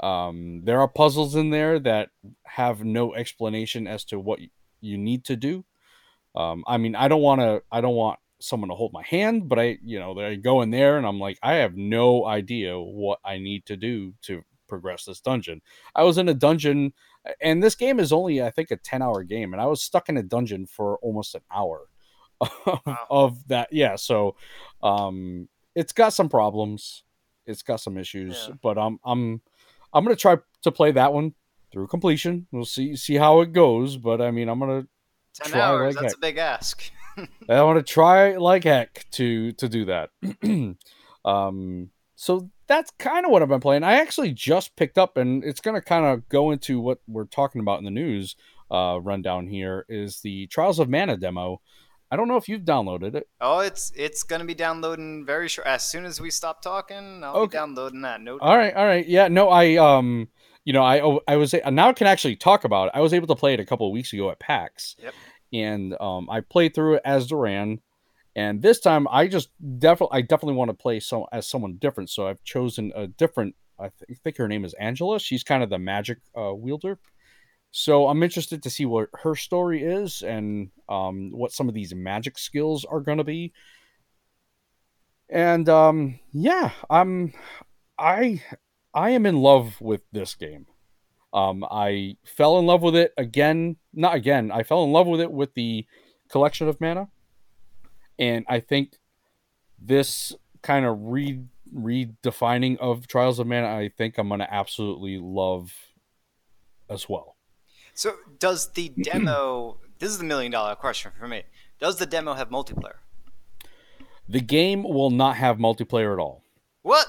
Um, 0.01 0.63
there 0.65 0.81
are 0.81 0.89
puzzles 0.89 1.37
in 1.37 1.51
there 1.51 1.79
that 1.79 2.11
have 2.45 2.83
no 2.85 3.15
explanation 3.15 3.87
as 3.87 4.05
to 4.07 4.19
what 4.19 4.41
you 4.81 4.99
need 4.99 5.25
to 5.27 5.37
do. 5.37 5.65
Um, 6.35 6.65
I 6.67 6.79
mean, 6.79 6.97
I 6.97 7.09
don't 7.09 7.21
want 7.23 7.41
to. 7.41 7.63
I 7.71 7.81
don't 7.81 7.95
want 7.95 8.19
someone 8.43 8.69
to 8.71 8.75
hold 8.75 8.93
my 8.93 9.03
hand, 9.03 9.49
but 9.49 9.59
I, 9.59 9.79
you 9.85 9.99
know, 9.99 10.19
I 10.19 10.35
go 10.37 10.63
in 10.63 10.71
there 10.71 10.99
and 10.99 11.07
I'm 11.07 11.19
like, 11.21 11.39
I 11.43 11.55
have 11.55 11.77
no 11.77 12.27
idea 12.27 12.79
what 12.79 13.19
I 13.25 13.39
need 13.39 13.67
to 13.67 13.77
do 13.77 14.15
to 14.23 14.43
progress 14.69 15.05
this 15.05 15.21
dungeon. 15.21 15.61
I 15.95 16.03
was 16.05 16.19
in 16.19 16.29
a 16.29 16.35
dungeon, 16.35 16.93
and 17.41 17.63
this 17.63 17.75
game 17.75 18.01
is 18.01 18.13
only, 18.13 18.43
I 18.43 18.51
think, 18.51 18.71
a 18.71 18.77
ten 18.77 19.03
hour 19.03 19.23
game, 19.23 19.53
and 19.53 19.61
I 19.63 19.67
was 19.67 19.83
stuck 19.83 20.09
in 20.09 20.17
a 20.17 20.23
dungeon 20.23 20.67
for 20.67 20.97
almost 20.99 21.35
an 21.35 21.43
hour. 21.55 21.87
of, 22.67 22.81
of 23.09 23.49
that. 23.49 23.69
Yeah, 23.73 23.95
so 23.97 24.35
um, 24.83 25.49
it's 25.77 25.93
got 25.93 26.13
some 26.13 26.29
problems. 26.29 27.05
It's 27.47 27.63
got 27.63 27.81
some 27.81 27.97
issues, 27.99 28.47
Yeah. 28.49 28.55
but 28.63 28.79
I'm 28.79 28.99
I'm 29.05 29.41
I'm 29.93 30.05
gonna 30.05 30.17
try 30.17 30.37
to 30.63 30.73
play 30.73 30.91
that 30.93 31.13
one 31.13 31.35
through 31.73 31.87
completion. 31.87 32.47
We'll 32.51 32.65
see 32.65 32.97
see 32.97 33.15
how 33.15 33.41
it 33.43 33.53
goes, 33.53 33.97
but 33.97 34.21
I 34.21 34.31
mean 34.33 34.49
I'm 34.49 34.59
gonna 34.59 34.87
Ten 35.35 35.53
Try 35.53 35.61
hours. 35.61 35.95
like 35.95 36.03
That's 36.03 36.13
heck. 36.15 36.19
a 36.19 36.21
big 36.21 36.39
ask. 36.39 36.83
I 37.49 37.63
want 37.63 37.79
to 37.79 37.83
try 37.93 38.37
like 38.37 38.65
heck 38.65 39.05
to 39.13 39.53
to 39.53 39.69
do 39.69 39.85
that. 39.87 40.11
um, 41.25 41.91
so 42.15 42.51
that's 42.67 42.91
kind 42.99 43.25
of 43.27 43.33
what 43.33 43.43
I've 43.43 43.49
been 43.49 43.61
playing. 43.61 43.83
I 43.85 43.95
actually 43.95 44.33
just 44.33 44.77
picked 44.77 44.99
up, 44.99 45.17
and 45.17 45.45
it's 45.45 45.61
going 45.61 45.75
to 45.75 45.81
kind 45.87 46.05
of 46.07 46.29
go 46.29 46.51
into 46.51 46.81
what 46.81 46.99
we're 47.07 47.25
talking 47.25 47.61
about 47.61 47.79
in 47.79 47.85
the 47.85 47.91
news 47.91 48.37
uh, 48.71 48.99
rundown 49.03 49.47
here. 49.47 49.85
Is 49.89 50.21
the 50.21 50.47
Trials 50.47 50.79
of 50.79 50.89
Mana 50.89 51.17
demo? 51.17 51.61
I 52.11 52.17
don't 52.17 52.29
know 52.29 52.37
if 52.37 52.47
you've 52.49 52.63
downloaded 52.63 53.15
it. 53.15 53.27
Oh, 53.41 53.61
it's 53.61 53.91
it's 53.97 54.23
gonna 54.23 54.45
be 54.45 54.53
downloading 54.55 55.25
very 55.25 55.49
short. 55.49 55.67
As 55.67 55.83
soon 55.83 56.05
as 56.05 56.21
we 56.21 56.31
stop 56.31 56.61
talking, 56.61 57.23
I'll 57.25 57.37
Okay. 57.37 57.53
be 57.53 57.59
downloading 57.59 58.03
that. 58.03 58.21
No, 58.21 58.39
All 58.39 58.55
right, 58.57 58.75
all 58.75 58.85
right, 58.85 59.07
yeah. 59.09 59.29
No, 59.29 59.49
I 59.49 59.77
um, 59.77 60.29
you 60.65 60.75
know, 60.75 60.83
I 60.83 60.99
I 61.27 61.37
was 61.37 61.55
now 61.71 61.89
I 61.89 61.93
can 61.95 62.07
actually 62.07 62.37
talk 62.37 62.65
about 62.65 62.89
it. 62.89 62.93
I 62.95 63.01
was 63.01 63.15
able 63.15 63.29
to 63.29 63.35
play 63.35 63.55
it 63.55 63.61
a 63.61 63.65
couple 63.65 63.87
of 63.87 63.95
weeks 63.95 64.13
ago 64.13 64.31
at 64.31 64.39
PAX, 64.41 64.95
Yep. 65.03 65.15
And 65.53 65.95
um, 66.01 66.29
I 66.31 66.41
played 66.41 66.75
through 66.75 66.95
it 66.95 67.03
as 67.05 67.27
Duran, 67.27 67.81
and 68.35 68.63
this 68.63 68.81
time 68.81 69.07
I 69.11 69.29
just 69.29 69.51
definitely 69.79 70.19
I 70.19 70.23
definitely 70.23 70.55
want 70.55 70.71
to 70.71 70.75
play 70.77 71.01
so 71.01 71.27
as 71.33 71.47
someone 71.47 71.77
different. 71.77 72.11
So 72.11 72.27
I've 72.27 72.43
chosen 72.45 72.93
a 72.95 73.07
different. 73.07 73.55
I 73.79 73.91
th- 74.07 74.19
think 74.23 74.37
her 74.37 74.49
name 74.49 74.65
is 74.65 74.75
Angela. 74.75 75.19
She's 75.19 75.43
kind 75.43 75.63
of 75.63 75.71
the 75.71 75.79
magic 75.79 76.19
uh, 76.39 76.55
wielder. 76.55 76.99
So 77.73 78.07
I'm 78.07 78.23
interested 78.23 78.63
to 78.63 78.71
see 78.71 78.85
what 78.85 79.09
her 79.23 79.35
story 79.35 79.83
is 79.83 80.23
and 80.23 80.71
um, 80.91 81.31
what 81.33 81.53
some 81.53 81.69
of 81.69 81.75
these 81.75 81.95
magic 81.95 82.39
skills 82.39 82.85
are 82.85 83.01
going 83.01 83.19
to 83.19 83.25
be. 83.25 83.53
And 85.31 85.69
um, 85.71 86.21
yeah, 86.33 86.73
I'm 86.91 87.33
I 87.99 88.43
I 88.93 89.11
am 89.11 89.25
in 89.25 89.39
love 89.39 89.81
with 89.81 90.03
this 90.13 90.35
game. 90.35 90.67
Um, 91.33 91.65
I 91.71 92.17
fell 92.25 92.59
in 92.59 92.67
love 92.67 92.83
with 92.83 92.97
it 92.97 93.13
again. 93.17 93.77
Not 93.95 94.15
again. 94.15 94.51
I 94.51 94.63
fell 94.63 94.85
in 94.85 94.93
love 94.93 95.07
with 95.07 95.21
it 95.21 95.33
with 95.33 95.55
the 95.55 95.87
collection 96.29 96.69
of 96.69 96.81
mana, 96.81 97.09
and 98.19 98.45
I 98.49 98.61
think 98.61 98.99
this 99.79 100.35
kind 100.63 100.85
of 100.85 100.97
re 101.01 101.41
redefining 101.75 102.77
of 102.79 103.07
Trials 103.07 103.39
of 103.39 103.47
Mana. 103.47 103.69
I 103.69 103.91
think 103.97 104.19
I'm 104.19 104.29
gonna 104.29 104.49
absolutely 104.51 105.19
love 105.19 105.73
as 106.89 107.09
well. 107.09 107.37
So 107.95 108.15
does 108.39 108.71
the 108.73 108.89
demo? 109.03 109.79
this 109.99 110.11
is 110.11 110.19
the 110.19 110.25
million 110.25 110.53
dollar 110.53 110.75
question 110.75 111.13
for 111.19 111.29
me. 111.29 111.45
Does 111.81 111.97
the 111.97 112.07
demo 112.07 112.35
have 112.35 112.51
multiplayer? 112.51 112.97
The 114.29 114.41
game 114.41 114.83
will 114.83 115.11
not 115.11 115.37
have 115.37 115.59
multiplayer 115.59 116.13
at 116.13 116.19
all. 116.19 116.43
What? 116.83 117.07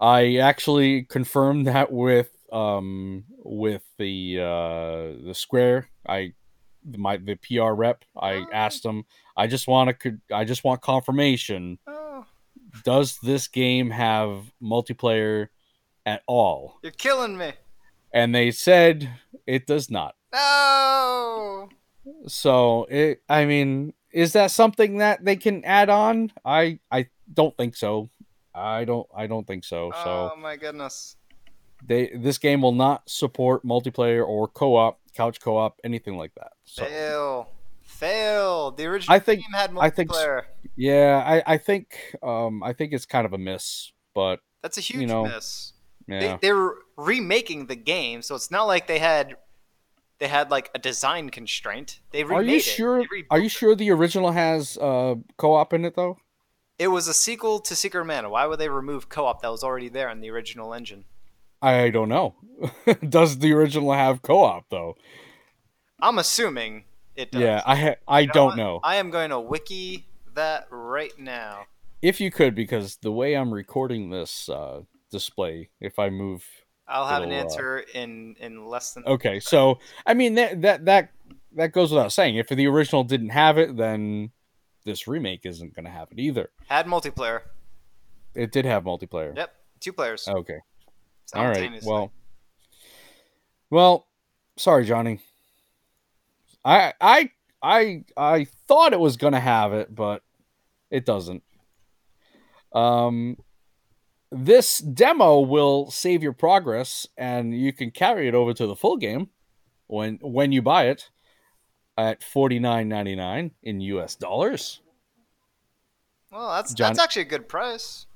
I 0.00 0.36
actually 0.36 1.02
confirmed 1.04 1.66
that 1.66 1.92
with 1.92 2.30
um 2.52 3.24
with 3.38 3.82
the 3.98 4.38
uh 4.40 5.26
the 5.26 5.32
Square. 5.34 5.88
I 6.08 6.34
my 6.96 7.16
the 7.16 7.36
PR 7.36 7.72
rep. 7.72 8.04
I 8.16 8.34
Oh. 8.34 8.46
asked 8.52 8.82
them. 8.82 9.04
I 9.36 9.46
just 9.46 9.66
want 9.66 9.98
to. 10.00 10.18
I 10.32 10.44
just 10.44 10.62
want 10.64 10.82
confirmation. 10.82 11.78
Oh, 11.86 12.24
Does 12.84 13.18
this 13.22 13.48
game 13.48 13.90
have 13.90 14.52
multiplayer 14.62 15.48
at 16.04 16.22
all? 16.26 16.78
you're 16.82 16.92
killing 16.92 17.36
me. 17.38 17.52
And 18.12 18.34
they 18.34 18.50
said 18.50 19.08
it 19.46 19.66
does 19.66 19.90
not. 19.90 20.14
No. 20.32 21.68
So 22.26 22.84
it. 22.90 23.22
I 23.28 23.44
mean, 23.46 23.94
is 24.12 24.32
that 24.34 24.50
something 24.50 24.98
that 24.98 25.24
they 25.24 25.36
can 25.36 25.64
add 25.64 25.88
on? 25.88 26.32
I 26.44 26.78
I 26.90 27.06
don't 27.32 27.56
think 27.56 27.76
so. 27.76 28.10
I 28.54 28.84
don't. 28.84 29.06
I 29.16 29.26
don't 29.28 29.46
think 29.46 29.64
so. 29.64 29.92
So. 30.04 30.32
Oh 30.34 30.36
my 30.38 30.56
goodness. 30.56 31.16
They 31.84 32.10
this 32.14 32.38
game 32.38 32.62
will 32.62 32.72
not 32.72 33.08
support 33.08 33.64
multiplayer 33.64 34.26
or 34.26 34.48
co-op, 34.48 34.98
couch 35.16 35.40
co-op, 35.40 35.80
anything 35.84 36.16
like 36.16 36.34
that. 36.36 36.52
So 36.64 36.84
Fail. 36.84 37.48
Fail. 37.82 38.70
The 38.72 38.86
original 38.86 39.14
I 39.14 39.18
think- 39.18 39.40
game 39.42 39.52
had 39.52 39.74
I 39.78 39.90
think 39.90 40.10
multiplayer. 40.10 40.42
yeah, 40.76 41.22
I 41.26 41.54
I 41.54 41.58
think 41.58 42.16
um 42.22 42.62
I 42.62 42.72
think 42.72 42.92
it's 42.92 43.06
kind 43.06 43.26
of 43.26 43.32
a 43.32 43.38
miss, 43.38 43.92
but 44.14 44.40
That's 44.62 44.78
a 44.78 44.80
huge 44.80 45.08
know, 45.08 45.24
miss. 45.24 45.72
yeah, 46.08 46.38
They, 46.40 46.52
were 46.52 46.78
remaking 46.96 47.66
the 47.66 47.76
game, 47.76 48.22
so 48.22 48.34
it's 48.34 48.50
not 48.50 48.64
like 48.64 48.86
they 48.86 48.98
had 48.98 49.36
they 50.18 50.28
had 50.28 50.50
like 50.50 50.70
a 50.74 50.78
design 50.78 51.30
constraint. 51.30 52.00
They 52.12 52.22
remade 52.24 52.48
are 52.48 52.52
you 52.54 52.60
sure? 52.60 52.98
They 53.00 53.24
Are 53.30 53.38
you 53.40 53.48
sure 53.48 53.74
the 53.74 53.90
original 53.90 54.30
has 54.32 54.78
uh 54.78 55.16
co-op 55.36 55.72
in 55.72 55.84
it 55.84 55.94
though? 55.96 56.18
It 56.78 56.88
was 56.88 57.06
a 57.06 57.14
sequel 57.14 57.60
to 57.60 57.76
Secret 57.76 58.04
Mana. 58.06 58.28
Why 58.30 58.46
would 58.46 58.58
they 58.58 58.68
remove 58.68 59.08
co-op 59.08 59.42
that 59.42 59.50
was 59.50 59.62
already 59.62 59.88
there 59.88 60.08
in 60.10 60.20
the 60.20 60.30
original 60.30 60.72
engine? 60.74 61.04
I 61.62 61.90
don't 61.90 62.08
know. 62.08 62.34
Does 63.08 63.38
the 63.38 63.52
original 63.52 63.92
have 63.92 64.20
co-op 64.22 64.68
though? 64.68 64.96
I'm 66.00 66.18
assuming 66.18 66.84
it 67.14 67.30
does. 67.30 67.40
Yeah, 67.40 67.62
I 67.64 67.76
ha- 67.76 67.94
I 68.08 68.20
You 68.20 68.26
know 68.26 68.32
don't 68.32 68.56
know. 68.56 68.80
I 68.82 68.96
am 68.96 69.10
going 69.10 69.30
to 69.30 69.38
wiki 69.38 70.06
that 70.34 70.66
right 70.70 71.16
now. 71.18 71.66
If 72.02 72.20
you 72.20 72.32
could, 72.32 72.56
because 72.56 72.96
the 72.96 73.12
way 73.12 73.34
I'm 73.34 73.54
recording 73.54 74.10
this 74.10 74.48
uh 74.48 74.82
display, 75.10 75.70
if 75.80 75.98
I 75.98 76.10
move 76.10 76.44
I'll 76.88 77.06
have 77.06 77.22
an 77.22 77.30
uh, 77.30 77.34
answer 77.34 77.84
in 77.94 78.34
in 78.40 78.66
less 78.66 78.94
than. 78.94 79.04
Okay, 79.06 79.38
so 79.38 79.78
I 80.04 80.14
mean 80.14 80.34
that 80.34 80.62
that 80.62 80.84
that 80.86 81.10
that 81.54 81.72
goes 81.72 81.92
without 81.92 82.12
saying. 82.12 82.36
If 82.36 82.48
the 82.48 82.66
original 82.66 83.04
didn't 83.04 83.30
have 83.30 83.58
it, 83.58 83.76
then 83.76 84.32
this 84.84 85.06
remake 85.06 85.46
isn't 85.46 85.74
going 85.74 85.84
to 85.84 85.90
have 85.90 86.08
it 86.10 86.18
either. 86.18 86.50
Had 86.68 86.86
multiplayer. 86.86 87.42
It 88.34 88.50
did 88.50 88.64
have 88.64 88.82
multiplayer. 88.84 89.36
Yep, 89.36 89.54
two 89.80 89.92
players. 89.92 90.26
Okay. 90.26 90.58
All 91.34 91.48
right. 91.48 91.82
Well. 91.82 92.12
Well, 93.70 94.06
sorry, 94.56 94.84
Johnny. 94.84 95.20
I 96.64 96.92
I 97.00 97.30
I 97.62 98.04
I 98.16 98.44
thought 98.68 98.92
it 98.92 99.00
was 99.00 99.16
going 99.16 99.32
to 99.32 99.40
have 99.40 99.72
it, 99.72 99.94
but 99.94 100.22
it 100.90 101.04
doesn't. 101.06 101.42
Um 102.72 103.36
this 104.30 104.78
demo 104.78 105.40
will 105.40 105.90
save 105.90 106.22
your 106.22 106.32
progress 106.32 107.06
and 107.18 107.54
you 107.54 107.70
can 107.72 107.90
carry 107.90 108.28
it 108.28 108.34
over 108.34 108.54
to 108.54 108.66
the 108.66 108.74
full 108.74 108.96
game 108.96 109.28
when 109.88 110.18
when 110.22 110.52
you 110.52 110.62
buy 110.62 110.86
it 110.86 111.10
at 111.98 112.20
49.99 112.22 113.50
in 113.62 113.80
US 113.80 114.14
dollars. 114.16 114.80
well, 116.30 116.50
that's 116.52 116.74
that's 116.74 116.98
actually 116.98 117.22
a 117.22 117.26
good 117.26 117.48
price. 117.48 118.06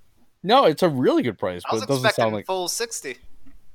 No, 0.47 0.65
it's 0.65 0.85
a 0.85 0.89
really 0.89 1.23
good 1.23 1.39
price, 1.39 1.63
but 1.69 1.83
it 1.83 1.89
doesn't 1.89 2.15
sound 2.15 2.33
like 2.33 2.47
full 2.47 2.69
sixty. 2.69 3.17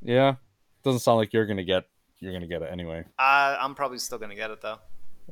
yeah, 0.01 0.35
doesn't 0.83 1.01
sound 1.01 1.17
like 1.17 1.33
you're 1.33 1.45
going 1.45 1.57
to 1.57 1.65
get 1.65 1.83
you're 2.21 2.39
to 2.39 2.47
get 2.47 2.61
it 2.61 2.69
anyway. 2.71 3.03
Uh, 3.19 3.57
I'm 3.59 3.75
probably 3.75 3.97
still 3.97 4.19
gonna 4.19 4.35
get 4.35 4.51
it 4.51 4.61
though. 4.61 4.77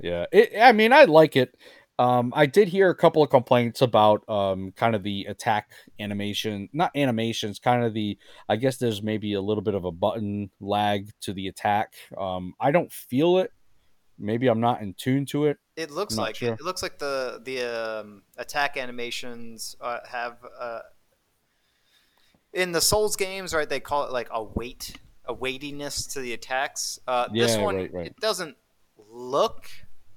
Yeah, 0.02 0.26
it, 0.32 0.54
I 0.60 0.72
mean, 0.72 0.92
I 0.92 1.06
like 1.06 1.36
it. 1.36 1.56
Um, 2.00 2.34
I 2.36 2.46
did 2.46 2.68
hear 2.68 2.90
a 2.90 2.96
couple 2.96 3.22
of 3.22 3.30
complaints 3.30 3.82
about 3.82 4.28
um, 4.28 4.72
kind 4.72 4.96
of 4.96 5.04
the 5.04 5.26
attack 5.26 5.72
animation, 6.00 6.68
not 6.74 6.92
animations, 6.96 7.60
kind 7.60 7.84
of 7.84 7.94
the. 7.94 8.18
I 8.50 8.56
guess 8.56 8.78
there's 8.78 9.04
maybe 9.04 9.34
a 9.34 9.42
little 9.42 9.64
bit 9.64 9.76
of 9.76 9.86
a 9.86 9.92
button 9.92 10.50
lag 10.60 11.12
to 11.22 11.34
the 11.34 11.48
attack. 11.48 11.94
Um, 12.18 12.54
I 12.60 12.72
don't 12.72 12.92
feel 12.92 13.38
it. 13.38 13.54
Maybe 14.18 14.48
I'm 14.48 14.60
not 14.60 14.82
in 14.82 14.94
tune 14.96 15.26
to 15.28 15.46
it. 15.46 15.58
It 15.78 15.92
looks 15.92 16.18
like 16.18 16.36
sure. 16.38 16.54
it. 16.54 16.60
It 16.60 16.64
looks 16.64 16.82
like 16.82 16.98
the 16.98 17.42
the 17.46 18.02
um, 18.02 18.24
attack 18.38 18.78
animations 18.78 19.76
uh, 19.80 20.00
have 20.10 20.38
uh, 20.60 20.80
in 22.54 22.72
the 22.72 22.82
Souls 22.82 23.16
games, 23.16 23.54
right? 23.54 23.68
They 23.70 23.80
call 23.80 24.06
it 24.06 24.12
like 24.12 24.28
a 24.32 24.44
weight, 24.44 24.96
a 25.26 25.34
weightiness 25.34 26.08
to 26.08 26.20
the 26.22 26.34
attacks. 26.34 27.00
Uh, 27.08 27.28
this 27.34 27.56
Yeah, 27.56 27.64
one, 27.64 27.76
right, 27.76 27.94
right. 27.94 28.06
it 28.08 28.16
doesn't 28.20 28.58
look 29.12 29.70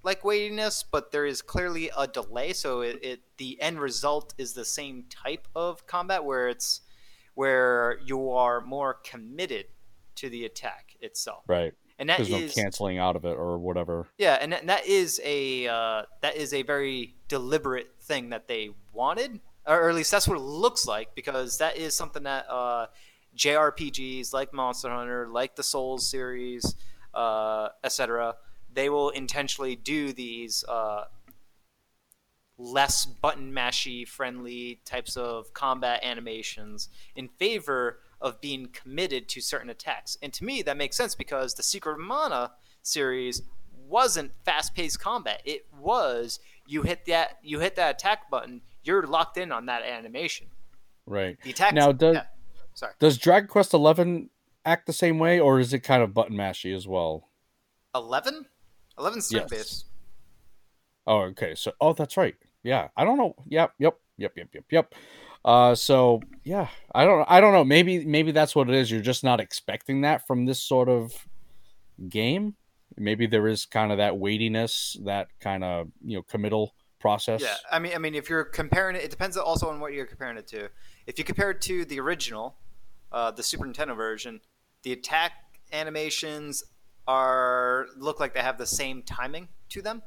like 0.02 0.24
weightiness, 0.24 0.82
but 0.82 1.12
there 1.12 1.26
is 1.26 1.42
clearly 1.42 1.90
a 1.96 2.06
delay. 2.06 2.52
So 2.52 2.80
it, 2.80 2.98
it 3.02 3.20
the 3.36 3.60
end 3.60 3.80
result 3.80 4.34
is 4.38 4.52
the 4.54 4.64
same 4.64 5.04
type 5.08 5.46
of 5.54 5.86
combat 5.86 6.24
where 6.24 6.48
it's 6.48 6.80
where 7.34 7.98
you 8.04 8.30
are 8.30 8.60
more 8.60 8.94
committed 8.94 9.66
to 10.16 10.28
the 10.28 10.44
attack 10.44 10.96
itself, 11.00 11.44
Right. 11.46 11.72
and 11.98 12.10
that 12.10 12.18
There's 12.18 12.30
no 12.30 12.62
canceling 12.62 12.98
out 12.98 13.16
of 13.16 13.24
it 13.24 13.34
or 13.36 13.58
whatever. 13.58 14.08
yeah, 14.18 14.34
and 14.40 14.52
that, 14.52 14.66
that 14.66 14.86
is 14.86 15.18
a 15.24 15.66
uh, 15.68 16.02
that 16.20 16.36
is 16.36 16.52
a 16.52 16.62
very 16.62 17.14
deliberate 17.28 17.94
thing 18.02 18.28
that 18.30 18.48
they 18.48 18.70
wanted, 18.92 19.40
or 19.66 19.88
at 19.88 19.94
least 19.94 20.10
that's 20.10 20.28
what 20.28 20.36
it 20.36 20.42
looks 20.42 20.86
like, 20.86 21.14
because 21.14 21.58
that 21.58 21.76
is 21.76 21.94
something 21.94 22.24
that 22.24 22.46
uh, 22.48 22.86
JRPGs 23.36 24.32
like 24.32 24.52
Monster 24.52 24.90
Hunter, 24.90 25.28
like 25.28 25.56
the 25.56 25.62
Souls 25.62 26.06
series, 26.06 26.74
uh, 27.14 27.68
etc., 27.84 28.36
they 28.72 28.88
will 28.88 29.10
intentionally 29.10 29.76
do 29.76 30.12
these 30.12 30.64
uh, 30.66 31.04
less 32.58 33.04
button 33.04 33.52
mashy 33.52 34.06
friendly 34.06 34.80
types 34.84 35.16
of 35.16 35.52
combat 35.52 36.02
animations 36.02 36.88
in 37.14 37.28
favor 37.28 37.98
of 38.20 38.40
being 38.40 38.68
committed 38.68 39.28
to 39.28 39.40
certain 39.40 39.68
attacks. 39.68 40.16
And 40.22 40.32
to 40.34 40.44
me, 40.44 40.62
that 40.62 40.76
makes 40.76 40.96
sense 40.96 41.14
because 41.14 41.54
the 41.54 41.62
Secret 41.62 41.94
of 41.94 42.00
Mana 42.00 42.52
series 42.82 43.42
wasn't 43.88 44.32
fast 44.44 44.74
paced 44.74 45.00
combat. 45.00 45.42
It 45.44 45.66
was 45.78 46.38
you 46.66 46.82
hit 46.82 47.04
that 47.06 47.38
you 47.42 47.58
hit 47.58 47.76
that 47.76 47.96
attack 47.96 48.30
button, 48.30 48.62
you're 48.84 49.06
locked 49.06 49.36
in 49.36 49.52
on 49.52 49.66
that 49.66 49.82
animation. 49.82 50.46
Right. 51.06 51.36
The 51.42 51.50
attack 51.50 51.74
Now, 51.74 51.92
does 51.92 52.14
yeah. 52.14 52.24
sorry. 52.74 52.92
does 52.98 53.18
Dragon 53.18 53.48
Quest 53.48 53.74
Eleven 53.74 54.30
act 54.64 54.86
the 54.86 54.92
same 54.92 55.18
way, 55.18 55.40
or 55.40 55.60
is 55.60 55.72
it 55.72 55.80
kind 55.80 56.02
of 56.02 56.14
button 56.14 56.36
mashy 56.36 56.74
as 56.74 56.86
well? 56.86 57.28
11? 57.94 58.46
11's 58.98 59.32
Yes. 59.32 59.84
Oh, 61.06 61.22
okay. 61.22 61.54
So, 61.54 61.72
oh, 61.80 61.92
that's 61.92 62.16
right. 62.16 62.36
Yeah, 62.62 62.88
I 62.96 63.04
don't 63.04 63.18
know. 63.18 63.34
Yep, 63.48 63.74
yep, 63.78 63.98
yep, 64.16 64.32
yep, 64.36 64.48
yep, 64.54 64.64
yep. 64.70 64.94
Uh, 65.44 65.74
so 65.74 66.20
yeah, 66.44 66.68
I 66.94 67.04
don't, 67.04 67.28
I 67.28 67.40
don't 67.40 67.52
know. 67.52 67.64
Maybe, 67.64 68.04
maybe 68.04 68.30
that's 68.30 68.54
what 68.54 68.68
it 68.68 68.76
is. 68.76 68.90
You're 68.90 69.00
just 69.00 69.24
not 69.24 69.40
expecting 69.40 70.02
that 70.02 70.26
from 70.26 70.46
this 70.46 70.60
sort 70.60 70.88
of 70.88 71.12
game. 72.08 72.54
Maybe 72.96 73.26
there 73.26 73.48
is 73.48 73.66
kind 73.66 73.90
of 73.90 73.98
that 73.98 74.18
weightiness, 74.18 74.96
that 75.04 75.28
kind 75.40 75.64
of 75.64 75.88
you 76.04 76.18
know 76.18 76.22
committal 76.22 76.74
process. 77.02 77.42
Yeah, 77.42 77.54
I 77.70 77.78
mean, 77.78 77.92
I 77.94 77.98
mean, 77.98 78.14
if 78.14 78.30
you're 78.30 78.44
comparing 78.44 78.96
it, 78.96 79.02
it 79.02 79.10
depends 79.10 79.36
also 79.36 79.68
on 79.68 79.78
what 79.80 79.92
you're 79.92 80.06
comparing 80.06 80.38
it 80.38 80.46
to. 80.48 80.70
If 81.06 81.18
you 81.18 81.24
compare 81.24 81.50
it 81.50 81.60
to 81.62 81.84
the 81.84 82.00
original, 82.00 82.56
uh, 83.10 83.30
the 83.32 83.42
Super 83.42 83.66
Nintendo 83.66 83.94
version, 83.94 84.40
the 84.84 84.92
attack 84.92 85.32
animations 85.72 86.64
are 87.06 87.86
look 87.96 88.20
like 88.20 88.32
they 88.32 88.40
have 88.40 88.56
the 88.58 88.66
same 88.66 89.02
timing 89.02 89.48
to 89.70 89.82
them. 89.82 90.02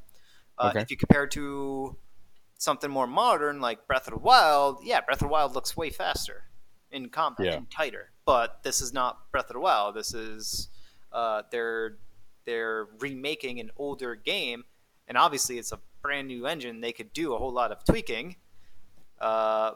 Uh, 0.57 0.69
Okay. 0.69 0.81
If 0.81 0.89
you 0.89 0.97
compare 0.97 1.25
it 1.25 1.31
to 1.31 1.97
something 2.57 2.89
more 2.89 3.05
modern 3.07 3.59
like 3.59 3.85
Breath 3.85 4.07
of 4.07 4.13
the 4.13 4.19
Wild, 4.19 4.79
yeah, 4.83 5.01
Breath 5.01 5.17
of 5.21 5.27
the 5.27 5.31
Wild 5.33 5.53
looks 5.53 5.75
way 5.75 5.89
faster 5.89 6.43
in 6.91 7.09
combat 7.09 7.45
Yeah. 7.47 7.53
and 7.57 7.69
tighter. 7.69 8.11
But 8.25 8.63
this 8.63 8.79
is 8.81 8.93
not 8.93 9.29
Breath 9.31 9.49
of 9.49 9.53
the 9.55 9.59
Wild. 9.59 9.95
This 9.95 10.13
is 10.13 10.69
uh, 11.11 11.43
they're 11.51 11.97
they're 12.45 12.85
remaking 12.99 13.59
an 13.59 13.71
older 13.77 14.15
game, 14.15 14.63
and 15.07 15.17
obviously 15.17 15.57
it's 15.57 15.71
a 15.71 15.79
brand 16.05 16.27
new 16.27 16.45
engine. 16.45 16.81
They 16.81 16.91
could 16.93 17.11
do 17.13 17.33
a 17.33 17.37
whole 17.39 17.51
lot 17.51 17.71
of 17.71 17.83
tweaking. 17.83 18.35
Uh, 19.19 19.71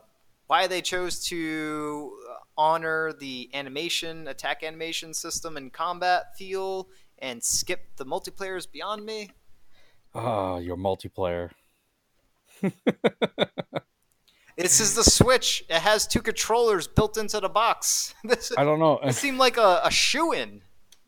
why 0.46 0.68
they 0.68 0.80
chose 0.80 1.26
to 1.26 2.15
honor 2.56 3.13
the 3.13 3.50
animation, 3.56 4.28
attack 4.28 4.62
animation 4.63 5.12
system, 5.15 5.58
and 5.58 5.74
combat 5.74 6.38
feel, 6.38 6.88
and 7.18 7.44
skip 7.44 7.96
the 7.96 8.06
multiplayer 8.06 8.56
is 8.58 8.68
beyond 8.68 9.04
me. 9.06 9.32
Ah, 10.13 10.58
your 10.58 10.78
multiplayer. 10.78 11.50
This 14.58 14.82
is 14.82 14.94
the 14.94 15.06
Switch. 15.06 15.63
It 15.70 15.80
has 15.80 16.06
two 16.06 16.22
controllers 16.22 16.86
built 16.86 17.18
into 17.18 17.39
the 17.39 17.48
box. 17.48 18.13
This 18.26 18.52
I 18.58 18.65
don't 18.65 18.80
know. 18.80 19.00
it 19.02 19.13
seemed 19.13 19.38
like 19.38 19.56
a, 19.56 19.80
a 19.86 19.89
shoe 19.89 20.34
in. 20.34 20.62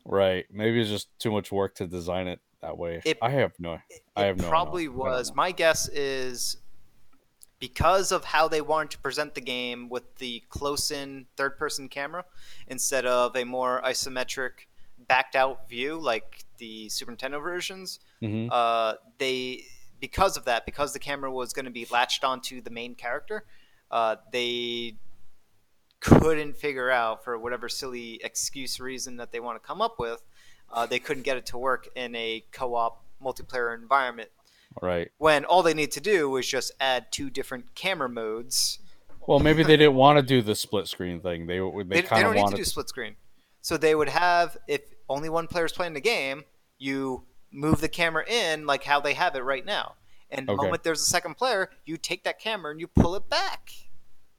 right. 0.06 0.46
Maybe 0.50 0.80
it's 0.80 0.88
just 0.88 1.08
too 1.18 1.30
much 1.30 1.52
work 1.52 1.74
to 1.74 1.86
design 1.86 2.28
it 2.28 2.40
that 2.62 2.78
way. 2.78 3.02
It- 3.04 3.18
I 3.20 3.30
have 3.30 3.52
no. 3.58 3.78
I 4.16 4.24
have 4.24 4.38
It 4.38 4.42
no. 4.42 4.48
probably 4.48 4.86
don't 4.86 4.96
was. 4.96 5.34
My 5.34 5.52
guess 5.52 5.88
is 5.88 6.56
because 7.58 8.10
of 8.10 8.24
how 8.24 8.48
they 8.48 8.60
wanted 8.60 8.90
to 8.92 8.98
present 8.98 9.34
the 9.34 9.40
game 9.40 9.88
with 9.88 10.16
the 10.16 10.42
close-in 10.48 11.26
third-person 11.36 11.88
camera 11.88 12.24
instead 12.66 13.06
of 13.06 13.36
a 13.36 13.44
more 13.44 13.80
isometric, 13.84 14.66
backed-out 15.06 15.68
view 15.68 15.98
like 15.98 16.44
the 16.58 16.88
Super 16.88 17.12
Nintendo 17.12 17.40
versions. 17.42 18.00
Mhm. 18.22 18.48
Uh, 18.50 18.94
they 19.18 19.64
because 20.00 20.36
of 20.36 20.44
that, 20.46 20.66
because 20.66 20.92
the 20.92 20.98
camera 20.98 21.30
was 21.30 21.52
going 21.52 21.64
to 21.64 21.70
be 21.70 21.86
latched 21.88 22.24
onto 22.24 22.60
the 22.60 22.70
main 22.70 22.92
character, 22.96 23.44
uh, 23.92 24.16
they 24.32 24.96
couldn't 26.00 26.56
figure 26.56 26.90
out 26.90 27.22
for 27.22 27.38
whatever 27.38 27.68
silly 27.68 28.20
excuse 28.24 28.80
reason 28.80 29.16
that 29.18 29.30
they 29.30 29.38
want 29.38 29.62
to 29.62 29.64
come 29.64 29.80
up 29.80 30.00
with. 30.00 30.20
Uh, 30.72 30.86
they 30.86 30.98
couldn't 30.98 31.22
get 31.22 31.36
it 31.36 31.46
to 31.46 31.58
work 31.58 31.88
in 31.94 32.14
a 32.16 32.44
co-op 32.52 33.04
multiplayer 33.22 33.74
environment 33.74 34.30
Right. 34.80 35.10
when 35.18 35.44
all 35.44 35.62
they 35.62 35.74
need 35.74 35.92
to 35.92 36.00
do 36.00 36.30
was 36.30 36.46
just 36.46 36.72
add 36.80 37.12
two 37.12 37.28
different 37.30 37.74
camera 37.74 38.08
modes. 38.08 38.78
Well, 39.28 39.38
maybe 39.38 39.62
they 39.62 39.76
didn't 39.76 39.94
want 39.94 40.18
to 40.18 40.22
do 40.22 40.42
the 40.42 40.54
split 40.54 40.88
screen 40.88 41.20
thing. 41.20 41.46
They 41.46 41.58
they, 41.58 41.82
They, 41.84 41.84
they 42.00 42.02
kind 42.02 42.22
don't 42.22 42.30
of 42.30 42.34
need 42.36 42.40
wanted. 42.42 42.56
to 42.56 42.62
do 42.62 42.64
split 42.64 42.88
screen. 42.88 43.16
So 43.60 43.76
they 43.76 43.94
would 43.94 44.08
have 44.08 44.56
if 44.66 44.80
only 45.08 45.28
one 45.28 45.46
player 45.46 45.66
is 45.66 45.72
playing 45.72 45.92
the 45.92 46.00
game, 46.00 46.42
you 46.78 47.24
move 47.52 47.80
the 47.80 47.88
camera 47.88 48.24
in 48.26 48.66
like 48.66 48.82
how 48.82 48.98
they 49.00 49.14
have 49.14 49.36
it 49.36 49.44
right 49.44 49.64
now. 49.64 49.94
And 50.30 50.48
the 50.48 50.54
Okay. 50.54 50.64
moment 50.64 50.82
there's 50.82 51.02
a 51.02 51.04
second 51.04 51.36
player, 51.36 51.68
you 51.84 51.98
take 51.98 52.24
that 52.24 52.40
camera 52.40 52.70
and 52.72 52.80
you 52.80 52.88
pull 52.88 53.14
it 53.14 53.28
back, 53.28 53.70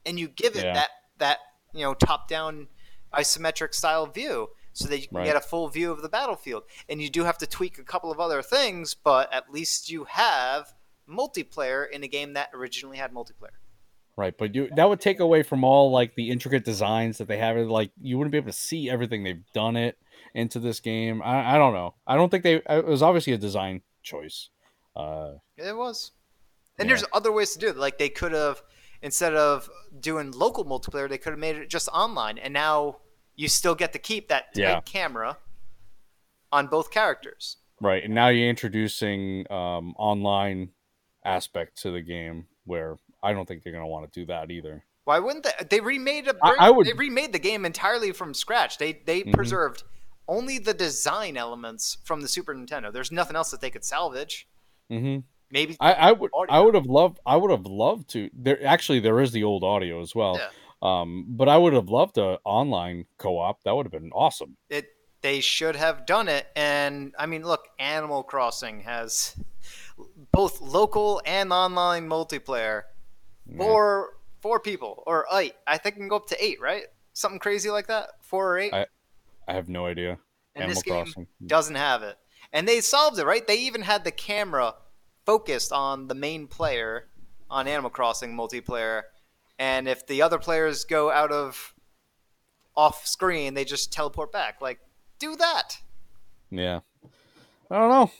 and 0.04 0.18
you 0.18 0.26
give 0.28 0.56
it 0.56 0.64
Yeah. 0.64 0.74
that 0.74 0.88
that 1.18 1.38
you 1.72 1.82
know 1.82 1.94
top 1.94 2.28
down 2.28 2.66
isometric 3.14 3.72
style 3.72 4.06
view. 4.06 4.50
So 4.76 4.88
that 4.88 4.98
you 5.00 5.06
can 5.08 5.18
Right. 5.18 5.24
get 5.26 5.36
a 5.36 5.40
full 5.40 5.68
view 5.68 5.90
of 5.92 6.02
the 6.02 6.08
battlefield, 6.08 6.64
and 6.88 7.00
you 7.00 7.08
do 7.08 7.22
have 7.24 7.38
to 7.38 7.46
tweak 7.46 7.78
a 7.78 7.84
couple 7.84 8.10
of 8.10 8.18
other 8.18 8.42
things, 8.42 8.92
but 8.92 9.32
at 9.32 9.50
least 9.50 9.88
you 9.88 10.04
have 10.04 10.74
multiplayer 11.08 11.88
in 11.88 12.02
a 12.02 12.08
game 12.08 12.32
that 12.32 12.50
originally 12.52 12.96
had 12.98 13.12
multiplayer. 13.12 13.54
Right, 14.16 14.36
but 14.36 14.54
you 14.54 14.68
that 14.76 14.88
would 14.88 15.00
take 15.00 15.18
away 15.20 15.42
from 15.42 15.64
all 15.64 15.90
like 15.90 16.14
the 16.14 16.30
intricate 16.30 16.64
designs 16.64 17.18
that 17.18 17.26
they 17.28 17.38
have. 17.38 17.56
Like 17.56 17.90
you 18.00 18.16
wouldn't 18.18 18.32
be 18.32 18.38
able 18.38 18.52
to 18.52 18.58
see 18.58 18.88
everything 18.90 19.24
they've 19.24 19.42
done 19.52 19.76
it 19.76 19.98
into 20.34 20.58
this 20.60 20.78
game. 20.80 21.20
I, 21.22 21.54
I 21.54 21.58
don't 21.58 21.72
know. 21.74 21.94
I 22.06 22.14
don't 22.16 22.30
think 22.30 22.42
they. 22.44 22.54
It 22.68 22.84
was 22.84 23.02
obviously 23.02 23.32
a 23.32 23.38
design 23.38 23.82
choice. 24.02 24.50
Uh, 24.94 25.34
It 25.56 25.76
was. 25.76 26.12
And 26.78 26.88
Yeah. 26.88 26.94
there's 26.96 27.04
other 27.12 27.32
ways 27.32 27.52
to 27.54 27.58
do 27.58 27.68
it. 27.68 27.76
Like 27.76 27.98
they 27.98 28.08
could 28.08 28.32
have 28.32 28.62
instead 29.02 29.34
of 29.34 29.68
doing 30.00 30.30
local 30.30 30.64
multiplayer, 30.64 31.08
they 31.08 31.18
could 31.18 31.30
have 31.32 31.38
made 31.40 31.56
it 31.56 31.68
just 31.68 31.88
online, 31.88 32.38
and 32.38 32.54
now 32.54 32.98
you 33.36 33.48
still 33.48 33.74
get 33.74 33.92
to 33.92 33.98
keep 33.98 34.28
that 34.28 34.46
Yeah. 34.54 34.80
camera 34.82 35.38
on 36.52 36.66
both 36.68 36.90
characters. 36.90 37.56
right, 37.80 38.04
and 38.04 38.14
now 38.14 38.28
you're 38.28 38.48
introducing 38.48 39.50
um, 39.50 39.94
online 39.98 40.70
aspect 41.24 41.80
to 41.82 41.90
the 41.90 42.00
game 42.00 42.46
where 42.64 42.96
I 43.22 43.32
don't 43.32 43.46
think 43.46 43.62
they're 43.62 43.72
gonna 43.72 43.86
want 43.86 44.10
to 44.12 44.20
do 44.20 44.26
that 44.26 44.50
either. 44.50 44.84
Why 45.04 45.18
wouldn't 45.18 45.44
they? 45.44 45.64
They 45.68 45.80
remade 45.80 46.28
a. 46.28 46.34
I- 46.42 46.56
I 46.60 46.70
would- 46.70 46.86
They 46.86 46.92
remade 46.92 47.32
the 47.32 47.38
game 47.38 47.64
entirely 47.64 48.12
from 48.12 48.32
scratch. 48.32 48.78
They 48.78 48.92
they 48.92 49.22
Mhm. 49.22 49.32
preserved 49.34 49.82
only 50.28 50.58
the 50.58 50.72
design 50.72 51.36
elements 51.36 51.98
from 52.04 52.22
the 52.22 52.28
Super 52.28 52.54
Nintendo. 52.54 52.90
There's 52.92 53.12
nothing 53.12 53.36
else 53.36 53.50
that 53.50 53.60
they 53.60 53.70
could 53.70 53.84
salvage. 53.84 54.48
hmm 54.88 55.18
Maybe 55.50 55.76
I, 55.80 55.92
I 55.92 56.12
would 56.12 56.30
Audio. 56.34 56.54
I 56.54 56.60
would 56.60 56.74
have 56.74 56.86
loved 56.86 57.18
I 57.26 57.36
would 57.36 57.50
have 57.50 57.66
loved 57.66 58.08
to 58.10 58.30
there 58.32 58.64
actually 58.66 59.00
there 59.00 59.20
is 59.20 59.32
the 59.32 59.44
old 59.44 59.62
audio 59.62 60.00
as 60.00 60.14
well. 60.14 60.36
Yeah. 60.38 60.48
Um, 60.82 61.26
but 61.28 61.48
I 61.48 61.56
would 61.56 61.72
have 61.72 61.88
loved 61.88 62.18
a 62.18 62.38
online 62.44 63.06
co-op. 63.18 63.62
That 63.64 63.74
would 63.74 63.86
have 63.86 63.92
been 63.92 64.10
awesome. 64.12 64.56
it 64.68 64.86
they 65.22 65.40
should 65.40 65.74
have 65.74 66.04
done 66.04 66.28
it 66.28 66.46
and 66.54 67.14
i 67.18 67.24
mean 67.24 67.42
look 67.42 67.62
animal 67.78 68.22
crossing 68.22 68.80
has 68.80 69.34
both 70.32 70.60
local 70.60 71.22
and 71.24 71.50
online 71.50 72.06
multiplayer 72.06 72.82
Yeah. 73.46 73.56
for 73.56 74.10
four 74.42 74.60
people 74.60 75.02
or 75.06 75.24
eight 75.32 75.54
i 75.66 75.78
think 75.78 75.96
it 75.96 76.00
can 76.00 76.08
go 76.08 76.16
up 76.16 76.26
to 76.28 76.44
eight 76.44 76.60
right 76.60 76.84
something 77.14 77.38
crazy 77.38 77.70
like 77.70 77.86
that 77.86 78.10
four 78.20 78.52
or 78.52 78.58
eight 78.58 78.74
I- 78.74 78.86
I 79.48 79.54
have 79.54 79.70
no 79.70 79.86
idea. 79.86 80.18
and 80.54 80.64
Animal 80.64 80.74
this 80.74 80.82
game 80.82 81.04
Crossing. 81.04 81.26
doesn't 81.46 81.74
have 81.76 82.02
it 82.02 82.18
and 82.52 82.68
they 82.68 82.82
solved 82.82 83.18
it 83.18 83.24
right 83.24 83.46
they 83.46 83.56
even 83.60 83.80
had 83.80 84.04
the 84.04 84.12
camera 84.12 84.74
focused 85.24 85.72
on 85.72 86.06
the 86.08 86.14
main 86.14 86.46
player 86.48 87.08
on 87.48 87.66
animal 87.66 87.88
crossing 87.90 88.34
multiplayer 88.36 89.04
and 89.64 89.88
if 89.88 90.06
the 90.06 90.20
other 90.22 90.38
players 90.38 90.84
go 90.84 91.10
out 91.10 91.32
of 91.32 91.74
off 92.76 93.06
screen 93.06 93.54
they 93.54 93.64
just 93.64 93.92
teleport 93.92 94.30
back 94.32 94.60
like 94.60 94.78
do 95.18 95.36
that 95.36 95.78
Yeah, 96.50 96.80
I 97.70 97.78
don't 97.78 97.90
know. 97.90 98.10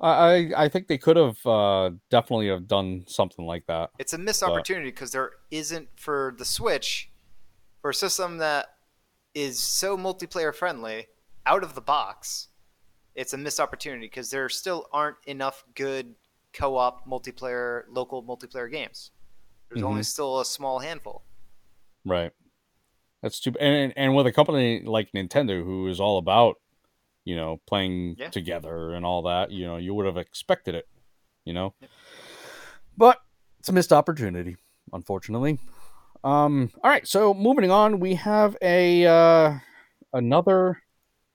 I 0.00 0.10
I, 0.10 0.64
I 0.64 0.68
think 0.68 0.88
they 0.88 0.98
could 0.98 1.16
have 1.16 1.38
uh, 1.46 1.90
definitely 2.10 2.48
have 2.48 2.66
done 2.66 3.04
something 3.06 3.44
like 3.46 3.64
that. 3.66 3.90
It's 3.98 4.12
a 4.12 4.18
missed 4.18 4.40
But- 4.40 4.50
opportunity 4.50 4.90
because 4.90 5.12
there 5.12 5.30
isn't 5.50 5.88
for 5.96 6.34
the 6.38 6.44
Switch, 6.44 7.10
for 7.80 7.90
a 7.90 7.94
system 7.94 8.38
that 8.38 8.66
is 9.34 9.60
so 9.60 9.96
multiplayer 9.96 10.52
friendly 10.54 11.06
out 11.44 11.62
of 11.62 11.74
the 11.74 11.80
box. 11.80 12.48
It's 13.14 13.32
a 13.32 13.36
missed 13.38 13.60
opportunity 13.60 14.06
because 14.06 14.30
there 14.30 14.48
still 14.48 14.88
aren't 14.92 15.18
enough 15.26 15.62
good 15.74 16.16
co-op 16.52 17.06
multiplayer, 17.06 17.84
local 17.88 18.22
multiplayer 18.24 18.68
games. 18.70 19.12
There's 19.76 19.90
only 19.90 20.02
still 20.02 20.40
a 20.40 20.44
small 20.44 20.78
handful. 20.78 21.22
Right. 22.04 22.32
That's 23.22 23.40
too. 23.40 23.52
And 23.60 23.92
and 23.96 24.14
with 24.14 24.26
a 24.26 24.32
company 24.32 24.82
like 24.84 25.10
Nintendo, 25.12 25.64
who 25.64 25.88
is 25.88 26.00
all 26.00 26.18
about, 26.18 26.56
you 27.24 27.34
know, 27.36 27.60
playing 27.66 28.16
Yeah. 28.18 28.30
together 28.30 28.92
and 28.92 29.04
all 29.04 29.22
that, 29.22 29.50
you 29.50 29.66
know, 29.66 29.76
you 29.76 29.94
would 29.94 30.06
have 30.06 30.16
expected 30.16 30.74
it, 30.74 30.86
you 31.44 31.52
know. 31.52 31.74
But 32.96 33.18
it's 33.58 33.68
a 33.68 33.72
missed 33.72 33.92
opportunity, 33.92 34.56
unfortunately. 34.92 35.58
Um. 36.24 36.70
All 36.82 36.90
right. 36.90 37.06
So 37.06 37.34
moving 37.34 37.70
on, 37.70 38.00
we 38.00 38.14
have 38.14 38.56
a 38.62 39.04
uh, 39.06 39.58
another 40.12 40.82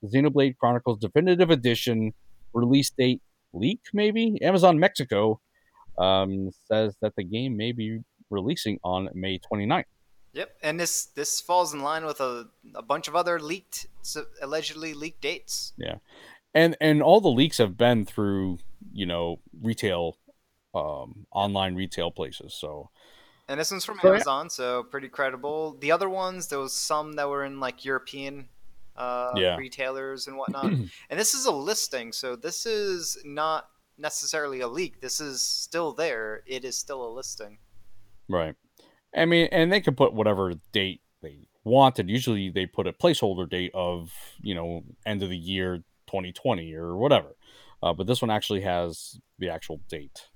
Xenoblade 0.05 0.57
Chronicles 0.57 0.99
Definitive 0.99 1.49
Edition 1.49 2.13
release 2.53 2.89
date 2.89 3.21
leak. 3.53 3.81
Maybe 3.93 4.41
Amazon 4.41 4.79
Mexico 4.79 5.39
um, 5.97 6.49
says 6.65 6.95
that 7.01 7.15
the 7.15 7.23
game 7.23 7.55
may 7.57 7.71
be 7.71 7.99
releasing 8.31 8.79
on 8.83 9.09
May 9.13 9.39
29th. 9.39 9.85
Yep, 10.33 10.49
and 10.63 10.79
this 10.79 11.05
this 11.07 11.41
falls 11.41 11.73
in 11.73 11.81
line 11.81 12.05
with 12.05 12.21
a, 12.21 12.47
a 12.73 12.81
bunch 12.81 13.09
of 13.09 13.15
other 13.17 13.37
leaked, 13.39 13.87
allegedly 14.41 14.93
leaked 14.93 15.21
dates. 15.21 15.73
Yeah, 15.77 15.95
and 16.53 16.77
and 16.79 17.03
all 17.03 17.19
the 17.19 17.29
leaks 17.29 17.57
have 17.57 17.75
been 17.77 18.05
through 18.05 18.59
you 18.93 19.05
know 19.05 19.39
retail 19.61 20.17
um, 20.73 21.25
online 21.31 21.75
retail 21.75 22.11
places. 22.11 22.53
So 22.53 22.89
And 23.49 23.59
this 23.59 23.71
one's 23.71 23.83
from 23.83 23.99
So, 23.99 24.07
yeah. 24.07 24.13
Amazon, 24.13 24.49
so 24.49 24.83
pretty 24.83 25.09
credible. 25.09 25.77
The 25.79 25.91
other 25.91 26.09
ones, 26.09 26.47
there 26.47 26.59
was 26.59 26.73
some 26.73 27.13
that 27.13 27.27
were 27.27 27.43
in 27.43 27.59
like 27.59 27.83
European 27.83 28.47
uh, 28.95 29.31
Yeah. 29.35 29.57
retailers 29.57 30.27
and 30.27 30.37
whatnot. 30.37 30.71
and 31.09 31.19
this 31.19 31.33
is 31.33 31.45
a 31.45 31.51
listing, 31.51 32.13
so 32.13 32.35
this 32.37 32.65
is 32.65 33.17
not 33.25 33.67
necessarily 33.97 34.61
a 34.61 34.67
leak. 34.67 35.01
This 35.01 35.19
is 35.19 35.41
still 35.41 35.91
there. 35.93 36.41
It 36.45 36.63
is 36.63 36.77
still 36.77 37.03
a 37.05 37.11
listing. 37.11 37.57
Right, 38.33 38.55
I 39.15 39.25
mean, 39.25 39.47
and 39.51 39.71
they 39.71 39.81
can 39.81 39.95
put 39.95 40.13
whatever 40.13 40.53
date 40.71 41.01
they 41.21 41.47
wanted. 41.63 42.09
Usually, 42.09 42.49
they 42.49 42.65
put 42.65 42.87
a 42.87 42.93
placeholder 42.93 43.49
date 43.49 43.71
of 43.73 44.11
you 44.41 44.55
know 44.55 44.83
end 45.05 45.23
of 45.23 45.29
the 45.29 45.37
year 45.37 45.77
2020 46.07 46.73
or 46.73 46.97
whatever. 46.97 47.35
Uh, 47.83 47.93
but 47.93 48.05
this 48.05 48.21
one 48.21 48.29
actually 48.29 48.61
has 48.61 49.19
the 49.39 49.49
actual 49.49 49.81
date. 49.89 50.27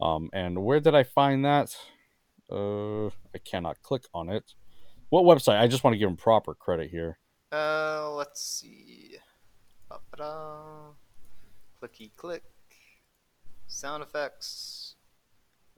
Um, 0.00 0.30
and 0.32 0.64
where 0.64 0.80
did 0.80 0.94
I 0.94 1.02
find 1.02 1.44
that? 1.44 1.76
Uh, 2.50 3.06
I 3.06 3.38
cannot 3.44 3.82
click 3.82 4.04
on 4.14 4.28
it. 4.28 4.54
What 5.08 5.24
website? 5.24 5.60
I 5.60 5.66
just 5.66 5.82
want 5.82 5.94
to 5.94 5.98
give 5.98 6.08
them 6.08 6.16
proper 6.16 6.54
credit 6.54 6.90
here. 6.90 7.18
Uh, 7.52 8.12
let's 8.12 8.40
see. 8.42 9.16
Clicky 11.82 12.10
click. 12.16 12.44
Sound 13.66 14.02
effects. 14.02 14.89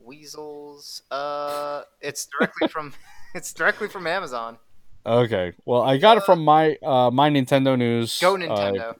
Weasels. 0.04 1.02
Uh, 1.10 1.82
it's 2.00 2.26
directly 2.26 2.68
from. 2.68 2.92
It's 3.34 3.54
directly 3.54 3.88
from 3.88 4.06
Amazon. 4.06 4.58
Okay, 5.06 5.54
well, 5.64 5.80
I 5.80 5.96
got 5.96 6.18
it 6.18 6.24
from 6.24 6.44
my 6.44 6.76
uh, 6.82 7.10
my 7.10 7.30
Nintendo 7.30 7.78
news. 7.78 8.18
Go 8.20 8.34
Uh, 8.34 8.38
Nintendo. 8.38 8.94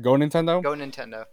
go 0.00 0.12
Nintendo. 0.12 0.62
Go 0.62 0.74
Nintendo. 0.74 1.24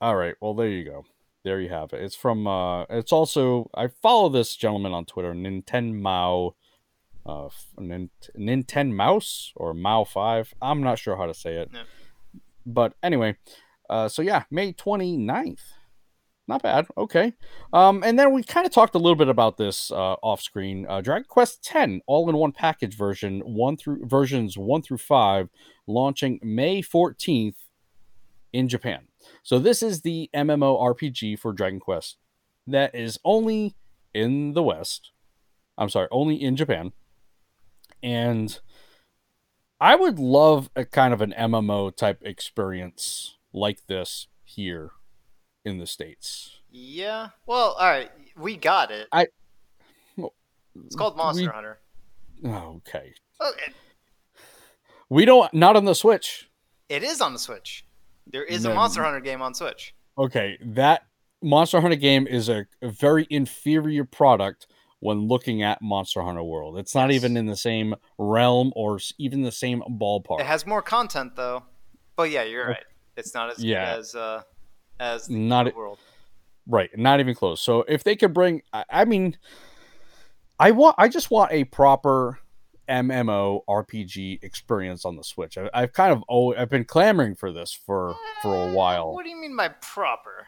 All 0.00 0.14
right. 0.14 0.34
Well, 0.42 0.52
there 0.52 0.68
you 0.68 0.84
go. 0.84 1.04
There 1.42 1.58
you 1.58 1.70
have 1.70 1.94
it. 1.94 2.02
It's 2.02 2.14
from. 2.14 2.46
Uh, 2.46 2.82
it's 2.90 3.12
also. 3.12 3.70
I 3.74 3.86
follow 3.88 4.28
this 4.28 4.54
gentleman 4.56 4.92
on 4.92 5.06
Twitter, 5.06 5.32
Nintendo 5.32 5.94
Mao. 5.94 6.54
Uh, 7.24 7.46
f- 7.46 7.66
Nintendo 7.80 8.92
Mouse 8.92 9.52
or 9.56 9.72
Mao 9.72 10.04
Five. 10.04 10.52
I'm 10.60 10.82
not 10.82 10.98
sure 10.98 11.16
how 11.16 11.26
to 11.26 11.34
say 11.34 11.54
it. 11.56 11.70
Yeah. 11.72 11.84
But 12.66 12.92
anyway, 13.02 13.36
uh, 13.88 14.08
so 14.08 14.20
yeah, 14.20 14.42
May 14.50 14.72
29th. 14.74 15.60
Not 16.48 16.62
bad. 16.62 16.86
Okay. 16.98 17.34
Um, 17.72 18.02
and 18.02 18.18
then 18.18 18.32
we 18.32 18.42
kind 18.42 18.66
of 18.66 18.72
talked 18.72 18.94
a 18.94 18.98
little 18.98 19.16
bit 19.16 19.28
about 19.28 19.56
this 19.56 19.90
uh, 19.92 20.14
off 20.22 20.40
screen. 20.40 20.86
Uh, 20.88 21.00
Dragon 21.00 21.26
Quest 21.28 21.66
X, 21.72 21.92
all 22.06 22.28
in 22.28 22.36
one 22.36 22.52
package 22.52 22.96
version, 22.96 23.40
one 23.40 23.76
through 23.76 24.04
versions 24.06 24.58
one 24.58 24.82
through 24.82 24.98
five, 24.98 25.48
launching 25.86 26.40
May 26.42 26.82
14th 26.82 27.54
in 28.52 28.68
Japan. 28.68 29.06
So 29.44 29.58
this 29.58 29.82
is 29.82 30.00
the 30.00 30.28
MMORPG 30.34 31.38
for 31.38 31.52
Dragon 31.52 31.78
Quest 31.80 32.18
that 32.66 32.94
is 32.94 33.18
only 33.24 33.76
in 34.12 34.52
the 34.52 34.62
West. 34.62 35.12
I'm 35.78 35.88
sorry, 35.88 36.08
only 36.10 36.42
in 36.42 36.56
Japan. 36.56 36.92
And 38.02 38.58
I 39.80 39.94
would 39.94 40.18
love 40.18 40.70
a 40.74 40.84
kind 40.84 41.14
of 41.14 41.20
an 41.20 41.34
MMO 41.38 41.94
type 41.94 42.20
experience 42.24 43.36
like 43.52 43.86
this 43.86 44.26
here 44.44 44.90
in 45.64 45.78
the 45.78 45.86
States. 45.86 46.60
Yeah. 46.70 47.28
Well, 47.46 47.72
all 47.78 47.88
right. 47.88 48.10
We 48.36 48.56
got 48.56 48.90
it. 48.90 49.08
I- 49.12 49.26
It's 50.86 50.96
called 50.96 51.16
Monster 51.16 51.42
We- 51.44 51.48
Hunter. 51.48 51.78
Okay. 52.44 53.12
Oh, 53.40 53.52
it, 53.66 53.74
We 55.10 55.24
don't 55.26 55.52
not 55.52 55.76
on 55.76 55.84
the 55.84 55.94
Switch. 55.94 56.48
it 56.88 57.02
is 57.02 57.20
on 57.20 57.32
the 57.34 57.38
Switch. 57.38 57.84
There 58.26 58.44
is 58.44 58.64
a 58.64 58.72
Monster 58.74 59.02
Hunter 59.04 59.20
game 59.20 59.42
on 59.42 59.52
Switch. 59.54 59.94
Okay, 60.16 60.56
that 60.60 61.02
Monster 61.42 61.80
Hunter 61.80 61.96
game 61.96 62.26
is 62.26 62.48
a, 62.48 62.66
a 62.80 62.88
very 62.88 63.26
inferior 63.30 64.04
product 64.04 64.66
when 65.00 65.26
looking 65.28 65.62
at 65.62 65.82
Monster 65.82 66.22
Hunter 66.22 66.42
World. 66.42 66.78
It's 66.78 66.94
not 66.94 67.10
Yes. 67.10 67.16
even 67.16 67.36
in 67.36 67.46
the 67.46 67.56
same 67.56 67.94
realm 68.18 68.72
or 68.76 68.98
even 69.18 69.42
the 69.42 69.52
same 69.52 69.82
ballpark. 69.82 70.40
It 70.40 70.46
has 70.46 70.66
more 70.66 70.80
content 70.82 71.36
though. 71.36 71.64
But 72.16 72.30
yeah, 72.30 72.44
you're 72.44 72.68
right. 72.68 72.84
It's 73.16 73.34
not 73.34 73.50
as 73.50 73.62
Yeah. 73.62 73.92
good 73.94 74.00
as 74.00 74.14
uh 74.14 74.42
as 75.02 75.26
the 75.26 75.34
Not 75.36 75.66
it- 75.66 75.76
world. 75.76 75.98
Right, 76.66 76.96
not 76.96 77.18
even 77.18 77.34
close. 77.34 77.60
So 77.60 77.80
if 77.88 78.04
they 78.04 78.14
could 78.14 78.32
bring, 78.32 78.62
I, 78.72 78.84
I 78.88 79.04
mean, 79.04 79.36
I 80.60 80.70
want, 80.70 80.94
I 80.96 81.08
just 81.08 81.28
want 81.28 81.50
a 81.50 81.64
proper 81.64 82.38
MMO 82.88 83.62
RPG 83.68 84.44
experience 84.44 85.04
on 85.04 85.16
the 85.16 85.24
Switch. 85.24 85.58
I, 85.58 85.68
I've 85.74 85.92
kind 85.92 86.12
of, 86.12 86.22
oh, 86.28 86.54
I've 86.54 86.70
been 86.70 86.84
clamoring 86.84 87.34
for 87.34 87.50
this 87.50 87.72
for 87.72 88.14
for 88.42 88.68
a 88.68 88.72
while. 88.72 89.12
What 89.12 89.24
do 89.24 89.30
you 89.30 89.40
mean 89.40 89.56
by 89.56 89.68
proper? 89.70 90.46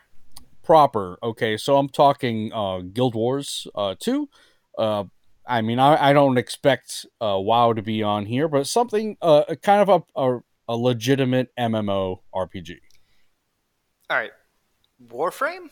Proper, 0.62 1.18
okay. 1.20 1.56
So 1.56 1.76
I'm 1.78 1.88
talking 1.88 2.52
uh, 2.52 2.78
Guild 2.92 3.16
Wars 3.16 3.66
uh, 3.74 3.96
two. 3.98 4.28
Uh, 4.78 5.04
I 5.46 5.62
mean, 5.62 5.80
I, 5.80 6.10
I 6.10 6.12
don't 6.12 6.38
expect 6.38 7.06
uh, 7.20 7.36
WoW 7.40 7.72
to 7.72 7.82
be 7.82 8.04
on 8.04 8.26
here, 8.26 8.46
but 8.46 8.68
something, 8.68 9.16
uh, 9.20 9.56
kind 9.62 9.82
of 9.88 10.04
a, 10.16 10.20
a 10.20 10.40
a 10.68 10.76
legitimate 10.76 11.48
MMO 11.58 12.20
RPG. 12.32 12.76
All 14.10 14.16
right. 14.16 14.30
Warframe? 15.02 15.70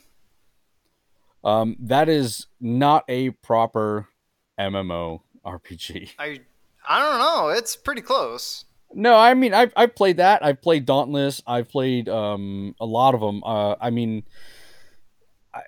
Um, 1.44 1.76
that 1.80 2.08
is 2.08 2.46
not 2.60 3.04
a 3.08 3.30
proper 3.30 4.08
MMO 4.58 5.20
RPG. 5.44 6.12
I 6.18 6.40
I 6.88 7.00
don't 7.00 7.18
know. 7.18 7.48
It's 7.48 7.76
pretty 7.76 8.02
close. 8.02 8.64
No, 8.94 9.16
I 9.16 9.34
mean 9.34 9.54
I've 9.54 9.72
I've 9.76 9.94
played 9.94 10.18
that. 10.18 10.44
I've 10.44 10.60
played 10.62 10.86
Dauntless. 10.86 11.42
I've 11.46 11.68
played 11.68 12.08
um 12.08 12.74
a 12.80 12.86
lot 12.86 13.14
of 13.14 13.20
them. 13.20 13.42
Uh, 13.44 13.74
I 13.80 13.90
mean, 13.90 14.24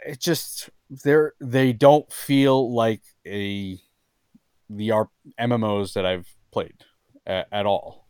it 0.06 0.20
just 0.20 0.70
they're 0.90 1.32
they 1.40 1.72
don't 1.72 2.10
feel 2.12 2.72
like 2.72 3.02
a 3.26 3.78
the 4.70 4.90
R- 4.90 5.10
MMOs 5.40 5.94
that 5.94 6.06
I've 6.06 6.28
played 6.52 6.84
at, 7.26 7.48
at 7.50 7.66
all. 7.66 8.06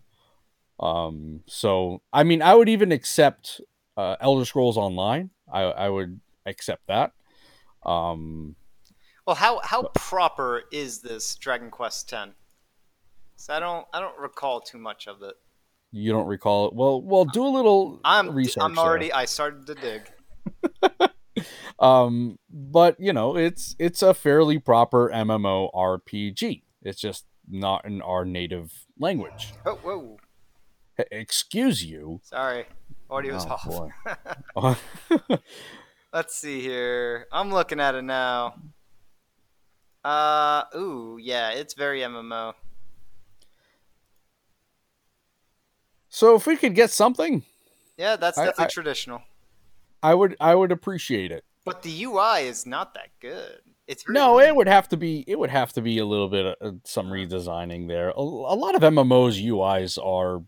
Um, 0.81 1.41
so 1.47 2.03
I 2.13 2.25
mean, 2.25 2.43
I 2.43 2.55
would 2.55 2.69
even 2.69 2.93
accept 2.93 3.61
uh, 3.97 4.17
Elder 4.21 4.45
Scrolls 4.45 4.77
Online. 4.77 5.31
I 5.53 5.63
I 5.63 5.89
would 5.89 6.21
accept 6.47 6.87
that. 6.89 7.13
Um, 7.85 8.57
Well, 9.27 9.37
how 9.37 9.61
how 9.63 9.91
proper 9.95 10.63
is 10.73 11.01
this 11.01 11.35
Dragon 11.37 11.71
Quest 11.71 12.13
X? 12.13 12.31
So 13.37 13.55
I 13.55 13.61
don't 13.61 13.87
I 13.93 14.01
don't 14.01 14.19
recall 14.19 14.61
too 14.61 14.79
much 14.79 15.07
of 15.09 15.23
it. 15.23 15.35
you 15.93 16.13
don't 16.13 16.27
recall 16.27 16.69
it. 16.69 16.75
Well, 16.75 17.03
well, 17.03 17.25
do 17.25 17.45
a 17.45 17.49
little 17.49 18.01
I'm 18.05 18.35
research. 18.35 18.63
I'm 18.63 18.75
there. 18.75 18.85
already 18.85 19.13
I 19.13 19.25
started 19.27 19.67
to 19.67 19.75
dig. 19.75 20.11
um 21.81 22.39
but 22.51 22.99
you 23.01 23.13
know 23.13 23.37
it's 23.37 23.75
it's 23.79 24.03
a 24.03 24.15
fairly 24.15 24.59
proper 24.59 25.11
mmo 25.13 25.71
rpg 25.75 26.63
it's 26.83 27.01
just 27.01 27.25
not 27.51 27.85
in 27.85 28.01
our 28.03 28.25
native 28.25 28.87
language 28.99 29.53
Oh 29.67 29.75
whoa. 29.77 30.17
Excuse 31.11 31.85
you 31.85 32.21
Sorry. 32.23 32.67
Audio's 33.14 33.46
Oh, 33.46 33.50
off. 34.57 34.77
Oh, 35.11 35.38
Let's 36.12 36.37
see 36.37 36.61
here. 36.61 37.27
I'm 37.33 37.50
looking 37.53 37.81
at 37.81 37.94
it 37.94 38.03
now. 38.03 38.55
Uh 40.05 40.64
ooh, 40.77 41.18
yeah, 41.20 41.50
it's 41.50 41.74
very 41.74 42.00
MMO. 42.00 42.55
so 46.09 46.35
if 46.37 46.46
we 46.46 46.57
could 46.57 46.74
get 46.74 46.90
something 46.90 47.42
Yeah, 47.96 48.16
that's 48.16 48.37
definitely 48.37 48.64
I- 48.66 48.68
traditional. 48.68 49.22
i 50.03 50.14
would 50.14 50.37
i 50.40 50.55
would 50.55 50.72
appreciate 50.72 51.33
it 51.33 51.44
But 51.64 51.83
the 51.83 52.05
UI 52.05 52.46
is 52.46 52.66
not 52.66 52.92
that 52.94 53.09
good. 53.20 53.61
It's 53.87 54.03
very 54.05 54.14
no 54.14 54.35
weird. 54.37 54.48
it 54.50 54.57
would 54.57 54.68
have 54.68 54.88
to 54.90 54.96
be 54.96 55.24
it 55.27 55.38
would 55.38 55.50
have 55.50 55.72
to 55.74 55.83
be 55.83 55.98
a 55.98 56.05
little 56.07 56.29
bit 56.29 56.44
of 56.46 56.55
uh, 56.61 56.77
some 56.85 57.06
redesigning 57.08 57.88
there 57.88 58.10
a, 58.10 58.21
a 58.21 58.56
lot 58.65 58.75
of 58.75 58.83
mmos 58.83 59.40
uis 59.42 59.98
are 59.98 60.42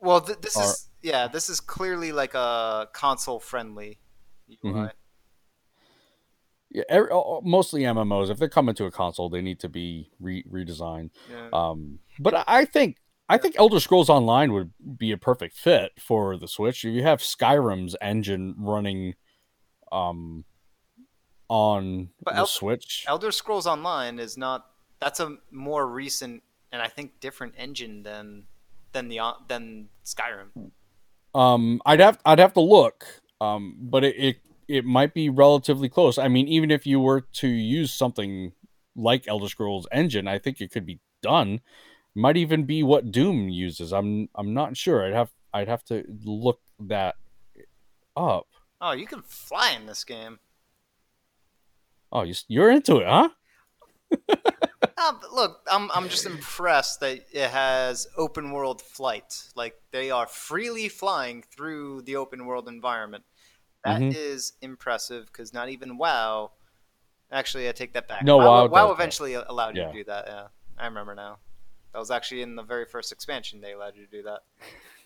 Well, 0.00 0.20
th- 0.20 0.38
this 0.40 0.56
are- 0.56 0.64
is 0.64 0.88
yeah, 1.04 1.28
this 1.28 1.48
is 1.48 1.60
clearly 1.60 2.10
like 2.12 2.34
a 2.34 2.88
console 2.92 3.38
friendly 3.38 4.00
UI. 4.64 4.72
Mhm. 4.72 4.92
yeah, 6.70 6.82
uh, 6.90 7.40
mostly 7.42 7.82
mmos 7.82 8.30
if 8.30 8.38
they're 8.38 8.48
coming 8.48 8.74
to 8.74 8.84
a 8.86 8.90
console 8.90 9.28
they 9.28 9.40
need 9.42 9.60
to 9.60 9.68
be 9.68 10.10
re- 10.18 10.42
redesigned 10.50 11.10
Yeah. 11.30 11.48
Um, 11.52 12.00
but 12.18 12.34
I- 12.34 12.44
I 12.46 12.64
think 12.64 12.96
I 13.28 13.38
think 13.38 13.54
Elder 13.58 13.80
Scrolls 13.80 14.10
Online 14.10 14.52
would 14.52 14.74
be 14.98 15.10
a 15.10 15.16
perfect 15.16 15.56
fit 15.56 15.92
for 15.98 16.36
the 16.36 16.46
Switch. 16.46 16.84
If 16.84 16.92
you 16.92 17.02
have 17.04 17.20
Skyrim's 17.20 17.96
engine 18.02 18.54
running, 18.58 19.14
um, 19.90 20.44
on 21.48 22.10
But 22.22 22.32
the 22.34 22.40
El- 22.40 22.46
Switch. 22.46 23.04
Elder 23.08 23.32
Scrolls 23.32 23.66
Online 23.66 24.18
is 24.18 24.36
not. 24.36 24.70
That's 25.00 25.20
a 25.20 25.38
more 25.50 25.86
recent 25.88 26.42
and 26.70 26.82
I 26.82 26.88
think 26.88 27.18
different 27.20 27.54
engine 27.56 28.02
than 28.02 28.46
than 28.92 29.08
the 29.08 29.20
than 29.48 29.88
Skyrim. 30.04 30.50
Um, 31.34 31.80
I'd 31.84 32.00
have 32.00 32.18
I'd 32.24 32.38
have 32.38 32.54
to 32.54 32.60
look. 32.60 33.04
Um, 33.40 33.76
but 33.78 34.04
it, 34.04 34.16
it 34.16 34.36
it 34.68 34.84
might 34.84 35.14
be 35.14 35.28
relatively 35.28 35.88
close. 35.88 36.18
I 36.18 36.28
mean, 36.28 36.48
even 36.48 36.70
if 36.70 36.86
you 36.86 37.00
were 37.00 37.20
to 37.20 37.48
use 37.48 37.92
something 37.92 38.52
like 38.96 39.28
Elder 39.28 39.48
Scrolls 39.48 39.86
Engine, 39.92 40.28
I 40.28 40.38
think 40.38 40.60
it 40.60 40.70
could 40.70 40.86
be 40.86 41.00
done. 41.22 41.60
Might 42.14 42.36
even 42.36 42.64
be 42.64 42.82
what 42.82 43.10
Doom 43.10 43.48
uses. 43.48 43.92
I'm 43.92 44.28
I'm 44.34 44.54
not 44.54 44.76
sure. 44.76 45.04
I'd 45.04 45.14
have 45.14 45.30
I'd 45.52 45.68
have 45.68 45.84
to 45.86 46.04
look 46.24 46.60
that 46.80 47.16
up. 48.16 48.46
Oh, 48.80 48.92
you 48.92 49.06
can 49.06 49.22
fly 49.22 49.76
in 49.78 49.86
this 49.86 50.04
game. 50.04 50.38
Oh, 52.12 52.22
you, 52.22 52.34
you're 52.46 52.70
into 52.70 52.98
it, 52.98 53.06
huh? 53.06 53.30
Look, 55.32 55.60
I'm 55.70 55.90
I'm 55.92 56.08
just 56.08 56.26
impressed 56.26 57.00
that 57.00 57.20
it 57.32 57.50
has 57.50 58.06
open 58.16 58.52
world 58.52 58.80
flight. 58.82 59.42
Like 59.54 59.74
they 59.90 60.10
are 60.10 60.26
freely 60.26 60.88
flying 60.88 61.42
through 61.42 62.02
the 62.02 62.16
open 62.16 62.46
world 62.46 62.68
environment. 62.68 63.24
That 63.84 64.00
is 64.02 64.52
Mhm. 64.60 64.64
impressive 64.70 65.26
because 65.26 65.52
not 65.52 65.68
even 65.68 65.98
WoW. 65.98 66.52
Actually, 67.30 67.68
I 67.68 67.72
take 67.72 67.92
that 67.94 68.08
back. 68.08 68.22
No, 68.22 68.38
WoW, 68.38 68.44
WoW 68.44 68.66
WoW 68.68 68.68
does 68.68 68.88
that. 68.88 69.02
eventually 69.02 69.34
allowed 69.34 69.76
you 69.76 69.82
Yeah. 69.82 69.88
to 69.88 69.92
do 69.94 70.04
that. 70.04 70.24
Yeah, 70.26 70.46
I 70.78 70.86
remember 70.86 71.14
now. 71.14 71.38
That 71.92 71.98
was 71.98 72.10
actually 72.10 72.42
in 72.42 72.56
the 72.56 72.62
very 72.62 72.86
first 72.86 73.12
expansion 73.12 73.60
they 73.60 73.72
allowed 73.72 73.94
you 73.96 74.04
to 74.06 74.10
do 74.10 74.22
that. 74.24 74.42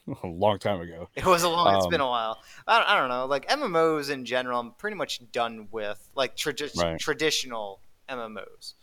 a 0.22 0.26
long 0.26 0.58
time 0.58 0.80
ago. 0.80 1.08
It 1.14 1.24
was 1.26 1.42
a 1.42 1.48
long. 1.48 1.74
It's 1.76 1.84
Um, 1.84 1.90
been 1.90 2.00
a 2.00 2.06
while. 2.08 2.38
I 2.66 2.78
don't, 2.78 2.88
I 2.88 2.98
don't 2.98 3.08
know. 3.08 3.26
Like 3.26 3.46
MMOs 3.48 4.10
in 4.10 4.24
general, 4.24 4.58
I'm 4.60 4.72
pretty 4.72 4.96
much 4.96 5.20
done 5.32 5.68
with. 5.70 6.08
Like 6.14 6.36
tradi- 6.36 6.74
Right. 6.80 6.98
traditional 7.00 7.80
MMOs. 8.08 8.74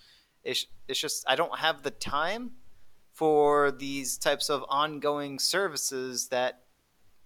It's 0.46 0.68
it's 0.88 1.00
just 1.00 1.26
I 1.28 1.36
don't 1.36 1.60
have 1.60 1.84
the 1.84 1.92
time 1.92 2.52
for 3.12 3.72
these 3.72 4.18
types 4.18 4.50
of 4.50 4.64
ongoing 4.70 5.40
services 5.40 6.28
that 6.30 6.62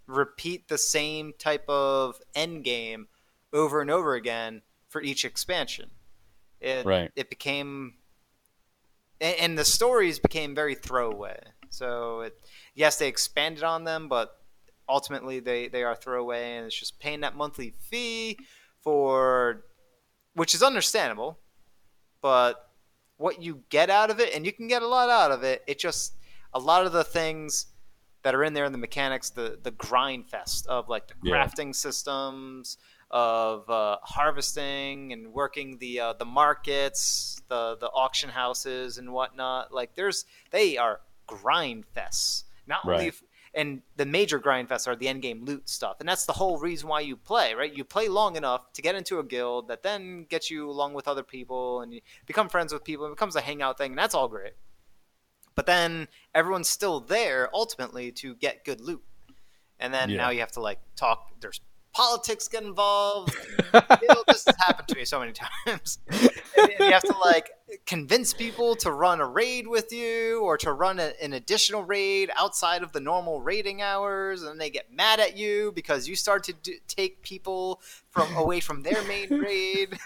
repeat 0.08 0.68
the 0.68 0.78
same 0.78 1.34
type 1.38 1.68
of 1.68 2.20
end 2.34 2.64
game 2.64 3.08
over 3.54 3.82
and 3.82 3.92
over 3.92 4.16
again 4.16 4.62
for 4.88 5.02
each 5.02 5.26
expansion. 5.26 5.92
It 6.62 6.86
Right. 6.86 7.12
it 7.16 7.30
became 7.30 7.96
and, 9.22 9.58
the 9.58 9.66
stories 9.66 10.18
became 10.18 10.56
very 10.56 10.76
throwaway. 10.76 11.40
So 11.70 12.22
it 12.22 12.40
yes, 12.74 12.98
they 12.98 13.08
expanded 13.08 13.64
on 13.64 13.84
them, 13.84 14.08
but 14.08 14.40
ultimately 14.88 15.40
they 15.40 15.68
they 15.68 15.84
are 15.84 15.96
throwaway, 15.96 16.56
and 16.56 16.66
it's 16.66 16.80
just 16.80 17.00
paying 17.00 17.20
that 17.22 17.36
monthly 17.36 17.72
fee 17.72 18.38
for, 18.82 19.66
which 20.34 20.56
is 20.56 20.64
understandable, 20.64 21.40
but 22.22 22.69
what 23.20 23.42
you 23.44 23.62
get 23.70 23.90
out 23.90 24.10
of 24.10 24.20
it, 24.20 24.34
and 24.34 24.46
you 24.46 24.52
can 24.54 24.68
get 24.68 24.82
a 24.82 24.88
lot 24.88 25.10
out 25.10 25.32
of 25.32 25.44
it. 25.44 25.62
It 25.68 25.78
just 25.78 26.16
a 26.54 26.60
lot 26.60 26.86
of 26.88 26.92
the 26.94 27.04
things 27.04 27.68
that 28.24 28.34
are 28.34 28.44
in 28.44 28.54
there 28.54 28.66
in 28.66 28.72
the 28.72 28.78
mechanics, 28.78 29.30
the 29.30 29.60
the 29.62 29.72
grind 29.72 30.28
fest 30.28 30.66
of 30.68 30.90
like 30.90 31.08
the 31.08 31.14
Yeah. 31.22 31.36
crafting 31.36 31.76
systems, 31.76 32.78
of 33.12 33.70
uh, 33.70 33.98
harvesting 34.04 35.14
and 35.14 35.34
working 35.34 35.78
the 35.80 36.00
uh, 36.00 36.14
the 36.14 36.26
markets, 36.26 37.42
the 37.50 37.76
the 37.80 37.88
auction 37.92 38.30
houses 38.30 38.98
and 38.98 39.12
whatnot. 39.12 39.74
Like 39.74 39.96
there's 39.96 40.26
they 40.52 40.78
are 40.78 41.02
grind 41.28 41.86
fests. 41.96 42.44
Not 42.68 42.86
only 42.86 42.98
Right. 42.98 43.08
if, 43.08 43.24
and 43.54 43.82
the 43.96 44.06
major 44.06 44.40
grind 44.40 44.70
fests 44.70 44.88
are 44.88 44.96
the 44.96 45.08
end 45.08 45.22
game 45.22 45.44
loot 45.46 45.68
stuff, 45.70 45.98
and 46.00 46.08
that's 46.08 46.26
the 46.26 46.34
whole 46.34 46.58
reason 46.58 46.88
why 46.88 47.00
you 47.02 47.16
play, 47.16 47.54
right? 47.54 47.74
You 47.74 47.84
play 47.84 48.08
long 48.08 48.36
enough 48.36 48.72
to 48.74 48.82
get 48.82 48.96
into 48.96 49.20
a 49.20 49.24
guild 49.24 49.68
that 49.68 49.84
then 49.84 50.26
gets 50.30 50.50
you 50.52 50.70
along 50.70 50.94
with 50.94 51.08
other 51.08 51.24
people, 51.24 51.82
and 51.82 51.94
you 51.94 52.02
become 52.26 52.50
friends 52.50 52.72
with 52.74 52.84
people. 52.84 53.06
It 53.06 53.12
becomes 53.12 53.36
a 53.36 53.42
hangout 53.42 53.78
thing, 53.78 53.92
and 53.92 54.00
that's 54.00 54.16
all 54.16 54.28
great. 54.28 54.54
But 55.56 55.66
then 55.66 56.08
everyone's 56.34 56.70
still 56.70 57.00
there 57.00 57.50
ultimately 57.54 58.12
to 58.14 58.36
get 58.36 58.64
good 58.64 58.80
loot, 58.82 59.04
and 59.80 59.94
then 59.94 60.10
Yeah. 60.10 60.18
now 60.18 60.30
you 60.30 60.40
have 60.40 60.52
to 60.54 60.62
like 60.62 60.80
talk. 60.96 61.32
There's 61.40 61.60
politics 61.94 62.48
get 62.48 62.64
involved. 62.64 63.36
know, 63.74 64.24
this 64.28 64.46
has 64.46 64.56
happened 64.66 64.88
to 64.88 64.96
me 64.96 65.06
so 65.06 65.20
many 65.20 65.32
times. 65.34 66.00
and, 66.08 66.30
and 66.58 66.80
you 66.80 66.92
have 66.92 67.04
to 67.04 67.16
like 67.24 67.52
convince 67.86 68.34
people 68.34 68.76
to 68.76 68.92
run 68.92 69.20
a 69.22 69.28
raid 69.28 69.68
with 69.68 69.92
you 69.92 70.42
or 70.42 70.58
to 70.58 70.72
run 70.74 71.00
a, 71.00 71.12
an 71.22 71.34
additional 71.34 71.84
raid 71.84 72.30
outside 72.38 72.84
of 72.84 72.92
the 72.92 73.00
normal 73.00 73.42
raiding 73.42 73.82
hours, 73.82 74.44
and 74.44 74.60
they 74.60 74.70
get 74.70 74.92
mad 74.92 75.20
at 75.20 75.38
you 75.38 75.72
because 75.76 76.08
you 76.08 76.16
start 76.16 76.44
to 76.46 76.54
do, 76.54 76.74
take 76.88 77.22
people 77.22 77.82
from 78.10 78.34
away 78.36 78.60
from 78.60 78.82
their 78.84 79.02
main 79.04 79.30
raid. 79.40 79.98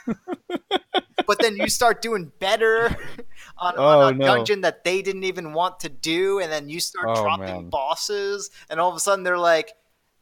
but 1.28 1.40
then 1.40 1.56
you 1.56 1.70
start 1.70 2.02
doing 2.02 2.32
better 2.40 2.86
on, 3.58 3.74
Oh, 3.78 4.00
on 4.02 4.14
a 4.14 4.18
no. 4.18 4.26
dungeon 4.26 4.62
that 4.62 4.84
they 4.84 5.02
didn't 5.02 5.24
even 5.24 5.54
want 5.54 5.80
to 5.82 5.90
do, 5.90 6.40
and 6.40 6.52
then 6.52 6.70
you 6.70 6.80
start 6.80 7.08
Oh, 7.10 7.24
dropping 7.24 7.46
man. 7.46 7.70
bosses, 7.70 8.50
and 8.70 8.80
all 8.80 8.90
of 8.90 8.96
a 8.96 9.00
sudden 9.00 9.24
they're 9.24 9.38
like, 9.38 9.74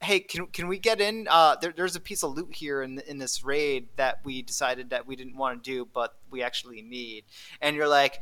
"Hey, 0.02 0.20
can, 0.20 0.47
can 0.47 0.68
we 0.68 0.80
get 0.80 1.02
in? 1.02 1.28
Uh, 1.30 1.56
there, 1.62 1.74
there's 1.76 1.95
a 1.95 1.99
piece 1.99 2.24
of 2.24 2.36
loot 2.36 2.54
here 2.54 2.82
in 2.82 2.99
in 3.08 3.18
this 3.18 3.43
raid 3.43 3.88
that 3.95 4.20
we 4.24 4.41
decided 4.41 4.89
that 4.91 5.08
we 5.08 5.16
didn't 5.16 5.38
want 5.38 5.64
to 5.64 5.72
do, 5.72 5.88
but 5.93 6.16
we 6.30 6.43
actually 6.43 6.82
need." 6.82 7.26
And 7.62 7.76
you're 7.76 7.88
like. 7.88 8.22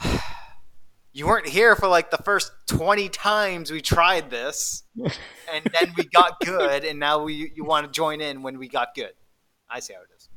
You 1.12 1.26
weren't 1.26 1.48
here 1.48 1.74
for 1.74 1.88
like 1.88 2.10
the 2.10 2.18
first 2.18 2.52
20 2.66 3.08
times 3.08 3.70
we 3.70 3.80
tried 3.80 4.28
this, 4.28 4.82
and 4.98 5.64
then 5.64 5.94
we 5.96 6.04
got 6.04 6.38
good, 6.40 6.84
and 6.84 7.00
now 7.00 7.22
we 7.22 7.52
you 7.56 7.64
want 7.64 7.86
to 7.86 7.90
join 7.90 8.20
in 8.20 8.42
when 8.42 8.58
we 8.58 8.68
got 8.68 8.94
good. 8.94 9.14
I 9.70 9.80
see 9.80 9.94
how 9.94 10.00
it 10.00 10.08
is. 10.14 10.28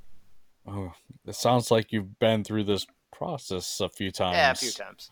Oh, 0.66 0.94
it 1.28 1.36
sounds 1.36 1.70
like 1.70 1.92
you've 1.92 2.18
been 2.20 2.46
through 2.46 2.64
this 2.64 2.88
process 3.12 3.82
a 3.82 3.90
few 3.90 4.10
times. 4.10 4.36
Yeah, 4.36 4.52
a 4.52 4.56
few 4.56 4.72
times. 4.72 5.12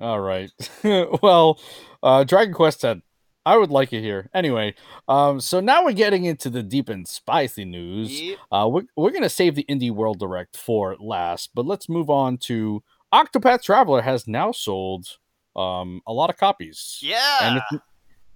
All 0.00 0.20
right. 0.20 0.50
well, 1.22 1.58
uh, 2.02 2.24
Dragon 2.24 2.54
Quest 2.54 2.80
10. 2.82 3.02
I 3.50 3.56
would 3.56 3.72
like 3.72 3.92
it 3.92 4.00
here. 4.00 4.30
Anyway, 4.32 4.76
um, 5.08 5.40
so 5.40 5.58
now 5.58 5.84
we're 5.84 5.90
getting 5.90 6.24
into 6.24 6.48
the 6.48 6.62
deep 6.62 6.88
and 6.88 7.06
spicy 7.08 7.64
news. 7.64 8.20
Yep. 8.20 8.38
Uh, 8.52 8.68
we're, 8.70 8.82
we're 8.96 9.10
going 9.10 9.24
to 9.24 9.28
save 9.28 9.56
the 9.56 9.64
Indie 9.68 9.90
World 9.90 10.20
Direct 10.20 10.56
for 10.56 10.96
last, 11.00 11.50
but 11.52 11.66
let's 11.66 11.88
move 11.88 12.08
on 12.08 12.38
to 12.38 12.84
Octopath 13.12 13.64
Traveler 13.64 14.02
has 14.02 14.28
now 14.28 14.52
sold 14.52 15.18
um, 15.56 16.00
a 16.06 16.12
lot 16.12 16.30
of 16.30 16.36
copies. 16.36 17.00
Yeah. 17.02 17.38
And 17.42 17.56
it's, 17.56 17.84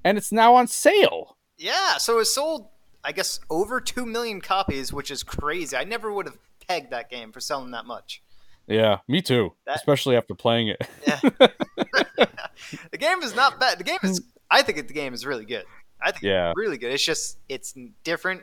and 0.03 0.19
it's 0.19 0.33
now 0.33 0.57
on 0.57 0.67
sale. 0.67 1.37
Yeah, 1.59 1.99
so 1.99 2.19
it 2.19 2.25
sold, 2.25 2.67
I 3.05 3.13
guess, 3.13 3.39
over 3.49 3.81
2 3.81 4.05
million 4.05 4.41
copies, 4.41 4.93
which 4.93 5.13
is 5.13 5.23
crazy. 5.23 5.77
I 5.77 5.85
never 5.85 6.13
would 6.13 6.27
have 6.27 6.39
pegged 6.67 6.91
that 6.91 7.09
game 7.09 7.31
for 7.31 7.39
selling 7.39 7.71
that 7.71 7.87
much. 7.87 8.21
Yeah, 8.67 8.99
me 9.07 9.23
too. 9.23 9.53
That- 9.65 9.77
especially 9.77 10.17
after 10.17 10.35
playing 10.35 10.69
it. 10.69 10.89
Yeah. 11.07 11.21
the 12.91 12.99
game 12.99 13.23
is 13.23 13.37
not 13.37 13.61
bad. 13.61 13.79
The 13.79 13.85
game 13.85 13.99
is, 14.03 14.21
I 14.55 14.63
think 14.63 14.87
the 14.87 14.95
game 14.95 15.15
is 15.15 15.27
really 15.27 15.45
good. 15.45 15.65
I 16.01 16.13
think 16.13 16.23
Yeah. 16.23 16.51
it's 16.51 16.57
really 16.59 16.79
good. 16.79 16.93
It's 16.93 17.05
just, 17.05 17.39
it's 17.49 17.75
different 18.05 18.43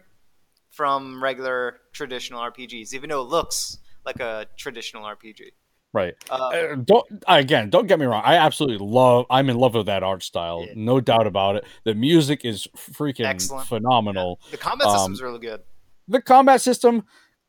from 0.71 1.23
regular 1.23 1.77
traditional 1.93 2.41
RPGs, 2.41 2.93
even 2.93 3.09
though 3.09 3.21
it 3.21 3.29
looks 3.29 3.77
like 4.05 4.19
a 4.19 4.45
traditional 4.57 5.03
RPG. 5.03 5.51
Right. 5.93 6.13
Uh, 6.29 6.35
Uh, 6.35 6.75
don't 6.75 7.05
again. 7.27 7.69
Don't 7.69 7.85
get 7.87 7.99
me 7.99 8.05
wrong. 8.05 8.23
I 8.25 8.35
absolutely 8.37 8.85
love. 8.85 9.25
I'm 9.29 9.49
in 9.49 9.57
love 9.57 9.73
with 9.73 9.87
that 9.87 10.03
art 10.03 10.23
style. 10.23 10.63
Yeah. 10.65 10.73
No 10.75 11.01
doubt 11.01 11.27
about 11.27 11.57
it. 11.57 11.65
The 11.83 11.93
music 11.95 12.45
is 12.45 12.67
freaking 12.77 13.25
Excellent. 13.25 13.67
phenomenal. 13.67 14.39
the 14.51 14.57
combat 14.57 14.87
um, 14.87 14.97
system's 14.97 15.21
really 15.21 15.39
good. 15.39 15.61
The 16.07 16.21
combat 16.21 16.61
system, 16.61 17.03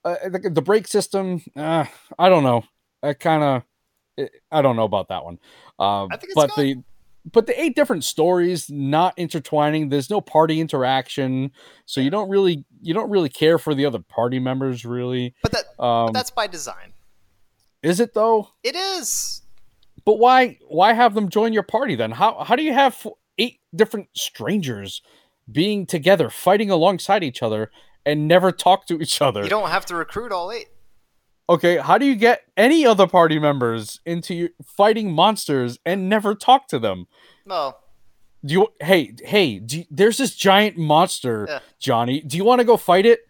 uh, 0.04 0.16
the, 0.28 0.50
the 0.50 0.62
break 0.62 0.88
system. 0.88 1.42
Uh, 1.56 1.84
I 2.18 2.28
don't 2.28 2.42
know. 2.42 2.64
I 3.02 3.14
kind 3.14 3.42
of. 4.18 4.28
I 4.50 4.60
don't 4.60 4.76
know 4.76 4.84
about 4.84 5.08
that 5.08 5.24
one. 5.24 5.38
Um, 5.78 6.08
I 6.12 6.16
think 6.16 6.24
it's 6.30 6.34
but 6.34 6.50
good. 6.54 6.78
the 6.78 6.82
but 7.30 7.46
the 7.46 7.60
eight 7.60 7.76
different 7.76 8.04
stories 8.04 8.70
not 8.70 9.14
intertwining. 9.16 9.88
There's 9.88 10.10
no 10.10 10.20
party 10.20 10.60
interaction, 10.60 11.52
so 11.86 12.00
you 12.00 12.10
don't 12.10 12.28
really 12.28 12.64
you 12.80 12.94
don't 12.94 13.10
really 13.10 13.28
care 13.28 13.58
for 13.58 13.74
the 13.74 13.86
other 13.86 14.00
party 14.00 14.38
members. 14.38 14.84
Really, 14.84 15.34
But 15.42 15.52
that 15.52 15.64
um, 15.82 16.06
but 16.06 16.12
that's 16.14 16.30
by 16.30 16.46
design. 16.46 16.92
is 17.82 18.00
it 18.00 18.14
though? 18.14 18.48
It 18.62 18.74
is. 18.74 19.42
But 20.04 20.18
why 20.18 20.58
why 20.66 20.94
have 20.94 21.14
them 21.14 21.28
join 21.28 21.52
your 21.52 21.62
party 21.62 21.94
then? 21.94 22.10
How 22.10 22.42
how 22.42 22.56
do 22.56 22.62
you 22.62 22.72
have 22.72 23.06
eight 23.38 23.60
different 23.74 24.08
strangers 24.14 25.00
being 25.50 25.86
together, 25.86 26.28
fighting 26.28 26.70
alongside 26.70 27.22
each 27.22 27.42
other, 27.42 27.70
and 28.04 28.26
never 28.26 28.50
talk 28.50 28.86
to 28.86 29.00
each 29.00 29.22
other? 29.22 29.44
You 29.44 29.48
don't 29.50 29.70
have 29.70 29.86
to 29.86 29.94
recruit 29.94 30.32
all 30.32 30.50
eight. 30.50 30.66
Okay, 31.52 31.76
how 31.76 31.98
do 31.98 32.06
you 32.06 32.14
get 32.14 32.44
any 32.56 32.86
other 32.86 33.06
party 33.06 33.38
members 33.38 34.00
into 34.06 34.32
your, 34.34 34.48
fighting 34.64 35.12
monsters 35.12 35.78
and 35.84 36.08
never 36.08 36.34
talk 36.34 36.66
to 36.68 36.78
them? 36.78 37.06
No. 37.44 37.76
Do 38.42 38.54
you 38.54 38.68
hey 38.80 39.14
hey? 39.22 39.60
You- 39.68 39.84
there's 39.90 40.16
this 40.16 40.34
giant 40.34 40.78
monster, 40.78 41.46
Yeah. 41.48 41.58
Johnny. 41.78 42.22
Do 42.22 42.38
you 42.38 42.44
want 42.44 42.60
to 42.60 42.64
go 42.64 42.78
fight 42.78 43.04
it? 43.04 43.20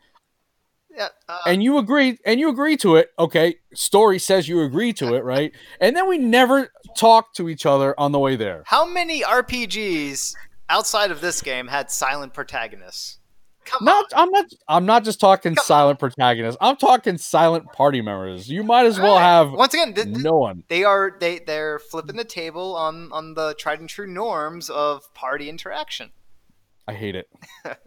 Yeah. 0.97 1.09
Uh, 1.29 1.39
and 1.47 1.65
you 1.65 1.79
agree 1.79 2.19
and 2.25 2.39
you 2.39 2.49
agree 2.49 2.77
to 2.77 2.97
it 2.97 3.11
okay 3.19 3.57
story 3.73 4.19
says 4.19 4.47
you 4.47 4.61
agree 4.61 4.93
to 4.93 5.15
it 5.15 5.25
right 5.25 5.51
and 5.81 5.97
then 5.97 6.07
we 6.07 6.19
never 6.19 6.71
talk 6.99 7.33
to 7.33 7.49
each 7.49 7.65
other 7.65 7.99
on 7.99 8.13
the 8.13 8.19
way 8.19 8.37
there 8.37 8.63
how 8.67 8.85
many 8.85 9.23
RPGs 9.23 10.35
outside 10.69 11.11
of 11.11 11.23
this 11.23 11.41
game 11.41 11.69
had 11.69 11.91
silent 11.91 12.35
protagonists? 12.35 13.19
Come 13.65 13.85
not 13.85 14.13
on. 14.13 14.21
i'm 14.23 14.31
not 14.31 14.45
i'm 14.69 14.87
not 14.87 15.05
just 15.05 15.21
talking 15.21 15.55
Come 15.55 15.65
silent 15.65 15.99
protagonists 15.99 16.59
i'm 16.61 16.77
talking 16.77 17.17
silent 17.19 17.67
party 17.73 18.01
members 18.03 18.49
you 18.49 18.63
might 18.63 18.87
as 18.87 18.99
well 18.99 19.19
have 19.19 19.53
Once 19.53 19.73
again, 19.75 19.95
th- 19.95 20.07
th- 20.09 20.19
no 20.19 20.37
one 20.37 20.65
they 20.69 20.85
are 20.85 21.17
they 21.21 21.39
they're 21.39 21.79
flipping 21.79 22.17
the 22.17 22.25
table 22.25 22.75
on 22.77 23.11
on 23.13 23.35
the 23.35 23.55
tried 23.59 23.81
and 23.81 23.89
true 23.89 24.07
norms 24.07 24.69
of 24.69 25.13
party 25.15 25.49
interaction. 25.49 26.11
i 26.89 26.93
hate 26.93 27.15
it 27.15 27.29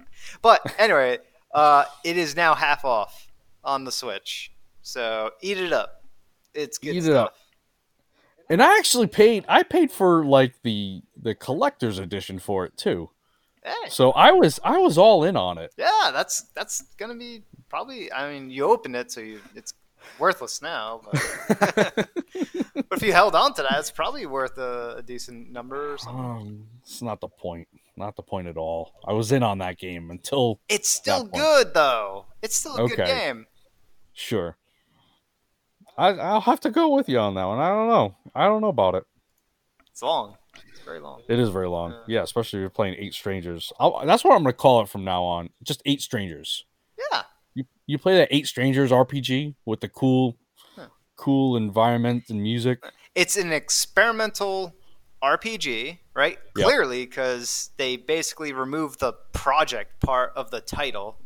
But 0.42 0.62
anyway, 0.80 1.20
uh, 1.54 1.86
it 2.04 2.18
is 2.18 2.36
now 2.36 2.56
half 2.56 2.84
off 2.86 3.28
on 3.64 3.84
the 3.84 3.92
Switch, 3.92 4.52
so 4.82 5.32
eat 5.42 5.58
it 5.58 5.72
up. 5.74 6.04
It's 6.54 6.78
good 6.78 6.96
Eat 6.96 7.06
it 7.06 7.14
up. 7.14 7.36
and 8.50 8.62
i 8.64 8.78
actually 8.78 9.08
paid 9.08 9.44
i 9.48 9.62
paid 9.62 9.92
for 9.92 10.26
like 10.26 10.54
the 10.64 11.02
the 11.22 11.36
collector's 11.36 12.00
edition 12.00 12.40
for 12.40 12.66
it 12.66 12.76
too 12.78 13.10
Hey, 13.66 13.90
so 13.90 14.12
i 14.12 14.32
was 14.32 14.60
i 14.64 14.78
was 14.78 14.98
all 14.98 15.24
in 15.24 15.36
on 15.36 15.58
it 15.58 15.74
yeah, 15.76 16.12
that's 16.14 16.44
that's 16.54 16.84
gonna 16.98 17.16
be 17.16 17.42
probably. 17.70 18.12
I 18.12 18.32
mean, 18.32 18.50
you 18.50 18.66
opened 18.66 18.96
it, 18.96 19.12
so 19.12 19.22
you 19.22 19.42
it's 19.54 19.74
worthless 20.20 20.62
now. 20.62 21.02
But, 21.04 21.94
but 22.90 22.98
if 22.98 23.02
you 23.02 23.12
held 23.12 23.36
on 23.36 23.54
to 23.56 23.64
that, 23.64 23.80
it's 23.80 23.92
probably 23.92 24.26
worth 24.26 24.58
a, 24.58 24.96
a 24.98 25.02
decent 25.02 25.52
number 25.52 25.94
or 25.94 25.98
something. 25.98 26.24
Um, 26.24 26.68
it's 26.82 27.02
not 27.02 27.20
the 27.20 27.28
point. 27.28 27.68
Not 27.98 28.16
the 28.16 28.24
point 28.24 28.48
at 28.48 28.58
all. 28.58 28.94
I 29.06 29.14
was 29.14 29.32
in 29.32 29.44
on 29.44 29.60
that 29.60 29.78
game 29.78 30.12
until 30.12 30.60
It's 30.68 30.90
still 30.90 31.26
good 31.26 31.74
though. 31.74 32.26
It's 32.42 32.56
still 32.56 32.76
a 32.76 32.88
good 32.88 32.98
game. 32.98 33.48
sure. 34.14 34.58
I 35.98 36.10
I'll 36.10 36.42
have 36.42 36.60
to 36.62 36.72
go 36.72 36.90
with 36.90 37.08
you 37.08 37.20
on 37.20 37.36
that 37.36 37.46
one. 37.46 37.60
I 37.60 37.70
don't 37.70 37.88
know. 37.88 38.16
I 38.34 38.46
don't 38.46 38.62
know 38.62 38.68
about 38.68 38.96
it. 38.96 39.04
It's 39.92 40.02
long. 40.02 40.36
It's 40.76 40.84
very 40.86 41.00
long. 41.00 41.22
It 41.28 41.40
is 41.40 41.50
very 41.50 41.68
long. 41.70 41.92
Yeah. 41.92 41.98
Yeah, 42.20 42.24
especially 42.24 42.60
if 42.60 42.62
you're 42.62 42.70
playing 42.70 42.96
eight 43.00 43.14
strangers. 43.14 43.72
I'll, 43.80 44.06
that's 44.06 44.24
what 44.24 44.34
I'm 44.36 44.44
gonna 44.44 44.54
call 44.54 44.82
it 44.82 44.90
from 44.90 45.04
now 45.04 45.24
on. 45.24 45.50
Just 45.64 45.82
eight 45.86 46.02
strangers. 46.02 46.66
Yeah. 47.12 47.24
You 47.54 47.64
you 47.88 47.98
play 47.98 48.18
that 48.18 48.28
eight 48.32 48.48
strangers 48.48 48.92
RPG 48.92 49.56
with 49.66 49.80
the 49.82 49.90
cool, 49.90 50.36
Huh. 50.76 50.88
cool 51.16 51.56
environment 51.58 52.26
and 52.30 52.42
music. 52.42 52.84
It's 53.16 53.38
an 53.38 53.52
experimental 53.52 54.74
RPG, 55.24 55.98
right? 56.14 56.38
Yep. 56.58 56.66
Clearly, 56.66 57.06
because 57.06 57.72
they 57.78 57.96
basically 57.98 58.54
removed 58.54 59.00
the 59.00 59.14
project 59.34 60.00
part 60.02 60.34
of 60.36 60.52
the 60.52 60.62
title 60.62 61.18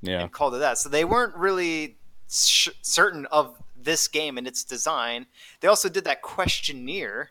Yeah, 0.00 0.20
and 0.22 0.32
called 0.32 0.54
it 0.54 0.58
that. 0.58 0.78
So 0.78 0.88
they 0.88 1.04
weren't 1.04 1.34
really 1.36 1.98
sh- 2.30 2.68
certain 2.82 3.26
of 3.26 3.58
this 3.76 4.06
game 4.08 4.38
and 4.38 4.46
its 4.46 4.62
design. 4.64 5.26
They 5.60 5.68
also 5.68 5.88
did 5.88 6.04
that 6.04 6.22
questionnaire. 6.22 7.30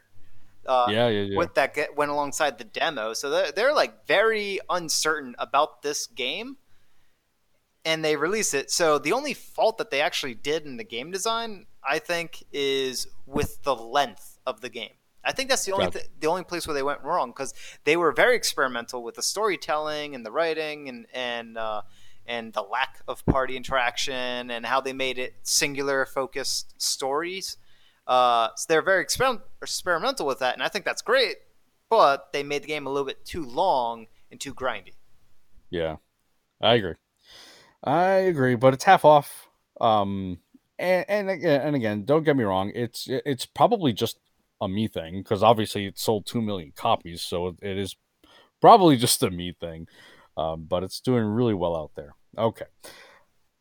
Uh, 0.66 0.88
yeah, 0.90 1.08
yeah, 1.08 1.22
yeah. 1.22 1.38
With 1.38 1.56
that 1.56 1.74
get, 1.74 1.96
went 1.96 2.12
alongside 2.12 2.58
the 2.58 2.64
demo, 2.64 3.14
so 3.14 3.30
they're, 3.30 3.52
they're 3.52 3.74
like 3.74 4.06
very 4.08 4.60
uncertain 4.70 5.36
about 5.40 5.82
this 5.82 6.08
game, 6.08 6.58
and 7.84 8.06
they 8.06 8.16
release 8.16 8.54
it. 8.54 8.70
So 8.70 9.00
the 9.00 9.12
only 9.14 9.34
fault 9.34 9.78
that 9.80 9.90
they 9.90 10.02
actually 10.02 10.36
did 10.36 10.66
in 10.66 10.78
the 10.78 10.84
game 10.84 11.12
design, 11.12 11.66
I 11.84 12.00
think, 12.00 12.44
is 12.52 13.08
with 13.26 13.64
the 13.64 13.76
length 13.76 14.40
of 14.46 14.62
the 14.62 14.70
game. 14.70 14.92
I 15.24 15.32
think 15.32 15.50
that's 15.50 15.66
the 15.66 15.74
only 15.74 15.92
th- 15.92 16.10
the 16.20 16.28
only 16.28 16.44
place 16.44 16.66
where 16.66 16.74
they 16.74 16.84
went 16.84 17.02
wrong 17.04 17.30
because 17.30 17.54
they 17.84 17.96
were 17.96 18.12
very 18.12 18.36
experimental 18.36 19.04
with 19.04 19.16
the 19.16 19.22
storytelling 19.22 20.16
and 20.16 20.26
the 20.26 20.32
writing 20.32 20.90
and 20.90 21.06
and 21.14 21.58
uh, 21.58 21.84
and 22.26 22.54
the 22.54 22.62
lack 22.62 23.02
of 23.08 23.26
party 23.26 23.56
interaction 23.56 24.50
and 24.50 24.66
how 24.66 24.82
they 24.82 24.94
made 24.94 25.20
it 25.20 25.36
singular 25.44 26.06
focused 26.06 26.82
stories. 26.82 27.58
Uh, 28.12 28.50
so 28.58 28.66
they're 28.68 28.82
very 28.82 29.06
exper- 29.06 29.42
experimental 29.62 30.28
with 30.28 30.40
that, 30.40 30.54
and 30.54 30.62
I 30.62 30.68
think 30.68 30.84
that's 30.84 31.02
great. 31.02 31.38
But 31.90 32.34
they 32.34 32.44
made 32.44 32.64
the 32.64 32.68
game 32.68 32.86
a 32.86 32.90
little 32.90 33.06
bit 33.06 33.24
too 33.24 33.46
long 33.46 34.08
and 34.30 34.38
too 34.40 34.54
grindy. 34.54 34.96
Yeah, 35.70 35.96
I 36.62 36.74
agree. 36.74 36.96
I 37.82 38.04
agree, 38.32 38.56
but 38.56 38.74
it's 38.74 38.84
half 38.84 39.06
off. 39.06 39.48
Um, 39.80 40.40
and 40.78 41.06
and 41.08 41.30
again, 41.30 41.62
and 41.62 41.74
again, 41.76 42.04
don't 42.04 42.24
get 42.24 42.36
me 42.36 42.44
wrong. 42.44 42.74
It's 42.76 43.08
it's 43.10 43.46
probably 43.46 43.94
just 43.94 44.20
a 44.60 44.68
me 44.68 44.90
thing 44.90 45.20
because 45.24 45.42
obviously 45.42 45.86
it 45.86 45.98
sold 45.98 46.26
two 46.26 46.42
million 46.42 46.74
copies, 46.76 47.22
so 47.22 47.48
it- 47.48 47.78
is 47.78 47.96
probably 48.60 48.98
just 48.98 49.24
a 49.24 49.30
me 49.32 49.56
thing. 49.58 49.88
Um, 50.36 50.66
but 50.68 50.84
it's 50.84 51.00
doing 51.00 51.24
really 51.24 51.54
well 51.54 51.78
out 51.78 51.92
there. 51.96 52.16
Okay, 52.38 52.66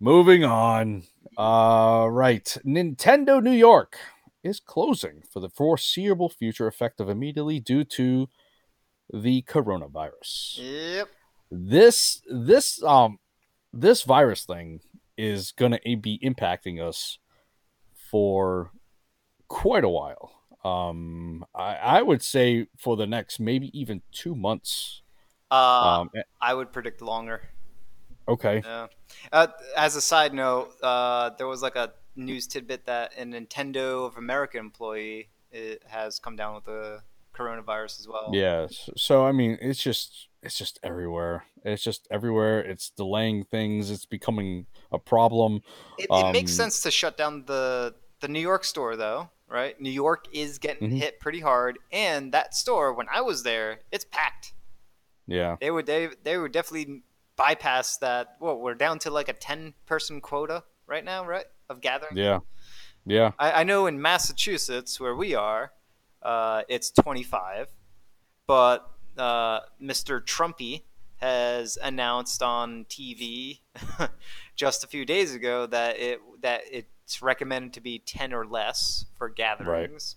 moving 0.01 0.42
on. 0.44 1.05
Uh, 1.38 2.09
right, 2.11 2.57
Nintendo 2.66 3.40
New 3.40 3.53
York 3.53 3.96
is 4.43 4.61
closing 4.61 5.22
for 5.30 5.41
the 5.41 5.49
foreseeable 5.49 6.28
future, 6.28 6.66
effective 6.66 7.09
immediately 7.09 7.61
due 7.61 7.84
to 7.84 8.28
the 9.12 9.43
coronavirus 9.43 10.59
Yep. 10.59 11.09
this 11.51 12.22
this 12.30 12.80
um 12.84 13.18
this 13.72 14.03
virus 14.03 14.45
thing 14.45 14.80
is 15.18 15.51
going 15.53 15.72
to 15.72 15.97
be 15.97 16.18
impacting 16.22 16.80
us 16.80 17.18
for 18.11 18.70
quite 19.49 19.82
a 19.82 19.88
while 19.88 20.30
um 20.64 21.45
i 21.55 21.74
i 21.74 22.03
would 22.03 22.22
say 22.22 22.66
for 22.78 22.97
the 22.97 23.07
next 23.07 23.41
maybe 23.41 23.70
even 23.78 24.01
two 24.12 24.34
months 24.34 25.03
Uh, 25.51 26.01
um 26.01 26.11
eh, 26.14 26.22
I 26.41 26.55
would 26.55 26.72
predict 26.72 27.03
longer. 27.03 27.51
okay 28.28 28.62
Yeah. 28.64 28.86
Uh, 29.32 29.49
as 29.76 29.97
a 29.97 30.01
side 30.01 30.32
note, 30.34 30.70
uh, 30.82 31.30
there 31.36 31.49
was 31.49 31.62
like 31.62 31.74
a 31.74 31.93
news 32.17 32.47
tidbit 32.47 32.87
that 32.87 33.13
a 33.19 33.23
Nintendo 33.25 34.07
of 34.07 34.17
America 34.17 34.59
employee 34.59 35.29
it 35.51 35.83
has 35.87 36.19
come 36.19 36.37
down 36.37 36.55
with 36.55 36.65
the 36.65 37.01
coronavirus 37.35 38.01
as 38.01 38.09
well. 38.09 38.31
yeah 38.35 38.67
so 38.97 39.25
i 39.25 39.33
mean 39.33 39.57
it's 39.63 39.81
just 39.83 40.29
it's 40.43 40.59
just 40.59 40.79
everywhere 40.83 41.45
it's 41.65 41.83
just 41.83 42.07
everywhere 42.11 42.61
it's 42.61 42.91
delaying 42.91 43.45
things 43.45 43.91
it's 43.91 44.05
becoming 44.05 44.67
a 44.93 44.99
problem 44.99 45.63
It, 45.99 46.07
it 46.11 46.33
makes 46.33 46.53
Um, 46.53 46.57
sense 46.57 46.81
to 46.83 46.91
shut 46.91 47.17
down 47.17 47.45
the 47.47 47.95
the 48.21 48.29
New 48.29 48.41
York 48.41 48.65
store 48.65 48.97
though, 48.97 49.31
right? 49.49 49.81
New 49.81 49.91
York 49.91 50.27
is 50.33 50.59
getting 50.59 50.91
Mhm. 50.91 50.99
hit 50.99 51.21
pretty 51.21 51.41
hard, 51.41 51.79
and 51.91 52.33
that 52.33 52.55
store 52.55 52.93
when 52.93 53.07
I 53.11 53.23
was 53.23 53.43
there, 53.45 53.81
it's 53.91 54.05
packed. 54.05 54.53
yeah 55.27 55.57
They 55.61 55.71
would 55.71 55.87
they 55.87 56.09
they 56.23 56.37
would 56.37 56.53
definitely 56.53 57.03
bypass 57.37 57.97
that. 57.99 58.37
Well, 58.41 58.59
we're 58.59 58.75
down 58.75 58.99
to 59.01 59.11
like 59.11 59.29
a 59.29 59.33
ten 59.33 59.73
person 59.87 60.21
quota 60.21 60.65
right 60.87 61.05
now, 61.05 61.25
right? 61.25 61.47
Of 61.71 61.81
gathering. 61.81 62.16
yeah 62.16 62.41
yeah 63.07 63.33
I, 63.39 63.61
I 63.61 63.64
know 63.64 63.87
in 63.87 64.03
Massachusetts, 64.03 65.01
where 65.01 65.16
we 65.16 65.35
are, 65.35 65.73
uh, 66.23 66.62
it's 66.68 66.91
25, 66.91 67.68
but 68.47 68.91
uh, 69.16 69.61
Mr. 69.83 70.21
Trumpy 70.21 70.83
has 71.16 71.79
announced 71.83 72.43
on 72.43 72.87
TV 72.87 73.61
just 74.57 74.85
a 74.85 74.87
few 74.87 75.05
days 75.05 75.35
ago 75.35 75.66
that 75.66 75.99
it 75.99 76.21
that 76.43 76.62
it's 76.71 77.23
recommended 77.23 77.73
to 77.75 77.81
be 77.81 77.99
10 77.99 78.33
or 78.33 78.47
less 78.47 79.07
for 79.16 79.29
gatherings. 79.29 80.16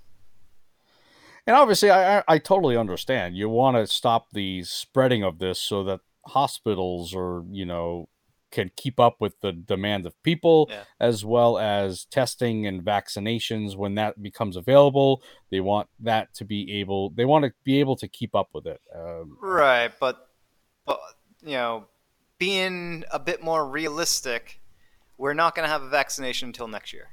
And 1.46 1.56
obviously, 1.58 1.90
I, 1.90 2.20
I, 2.20 2.24
I 2.28 2.38
totally 2.38 2.78
understand. 2.78 3.36
You 3.36 3.50
want 3.50 3.76
to 3.76 3.86
stop 3.86 4.28
the 4.32 4.64
spreading 4.64 5.24
of 5.24 5.40
this 5.40 5.60
so 5.60 5.84
that 5.84 6.00
hospitals 6.28 7.14
or, 7.14 7.44
you 7.52 7.66
know, 7.66 8.08
can 8.54 8.70
keep 8.76 9.00
up 9.00 9.16
with 9.20 9.34
the 9.42 9.52
demand 9.52 10.06
of 10.06 10.14
people 10.24 10.68
Yeah. 10.70 10.84
as 11.00 11.26
well 11.26 11.58
as 11.58 12.06
testing 12.06 12.68
and 12.68 12.82
vaccinations 12.84 13.76
when 13.76 13.96
that 13.96 14.22
becomes 14.22 14.56
available. 14.56 15.22
They 15.50 15.60
want 15.60 15.90
that 16.00 16.34
to 16.36 16.46
be 16.46 16.80
able, 16.80 17.10
they 17.10 17.26
want 17.26 17.46
to 17.46 17.52
be 17.64 17.80
able 17.80 17.96
to 17.98 18.08
keep 18.08 18.36
up 18.36 18.50
with 18.54 18.68
it. 18.68 18.80
Um, 18.96 19.38
Right, 19.42 19.92
but 20.00 20.30
but 20.86 21.00
you 21.42 21.54
know, 21.54 21.88
being 22.38 23.04
a 23.12 23.20
bit 23.20 23.42
more 23.44 23.68
realistic, 23.68 24.62
we're 25.18 25.34
not 25.34 25.56
going 25.56 25.66
to 25.66 25.72
have 25.72 25.82
a 25.82 25.90
vaccination 25.90 26.50
until 26.50 26.68
next 26.68 26.94
year, 26.94 27.08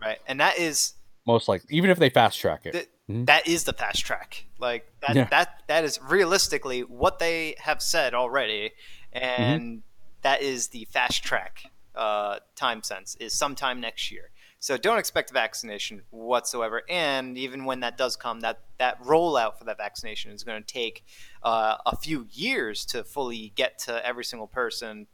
right? 0.00 0.18
And 0.26 0.38
that 0.40 0.58
is 0.58 0.94
most 1.26 1.48
likely, 1.48 1.74
even 1.76 1.88
if 1.90 1.98
they 1.98 2.10
fast 2.10 2.38
track 2.38 2.66
it. 2.66 2.72
Th- 2.72 2.88
Mhm. 3.10 3.26
that 3.26 3.46
is 3.46 3.64
the 3.64 3.72
fast 3.72 4.04
track. 4.04 4.44
Like 4.58 4.84
that, 5.00 5.16
Yeah. 5.16 5.24
that 5.30 5.62
that 5.68 5.84
is 5.84 5.98
realistically 6.02 6.80
what 6.82 7.18
they 7.18 7.54
have 7.58 7.80
said 7.82 8.14
already, 8.14 8.72
and 9.12 9.62
Mm-hmm. 9.62 9.78
That 10.24 10.42
is 10.42 10.68
the 10.68 10.86
fast 10.86 11.22
track 11.22 11.62
uh, 11.94 12.40
time 12.56 12.82
sense 12.82 13.16
is 13.20 13.32
sometime 13.32 13.80
next 13.80 14.10
year. 14.10 14.30
So 14.58 14.78
don't 14.78 14.98
expect 14.98 15.30
a 15.30 15.34
vaccination 15.34 16.02
whatsoever. 16.10 16.82
And 16.88 17.36
even 17.38 17.66
when 17.66 17.80
that 17.80 17.98
does 17.98 18.16
come, 18.16 18.40
that 18.40 18.60
that 18.78 19.00
rollout 19.02 19.58
for 19.58 19.64
that 19.64 19.76
vaccination 19.76 20.32
is 20.32 20.42
going 20.42 20.62
to 20.62 20.66
take 20.66 21.04
uh, 21.42 21.76
a 21.86 21.96
few 21.96 22.26
years 22.32 22.86
to 22.86 23.04
fully 23.04 23.52
get 23.54 23.78
to 23.80 24.04
every 24.04 24.24
single 24.24 24.46
person 24.48 25.06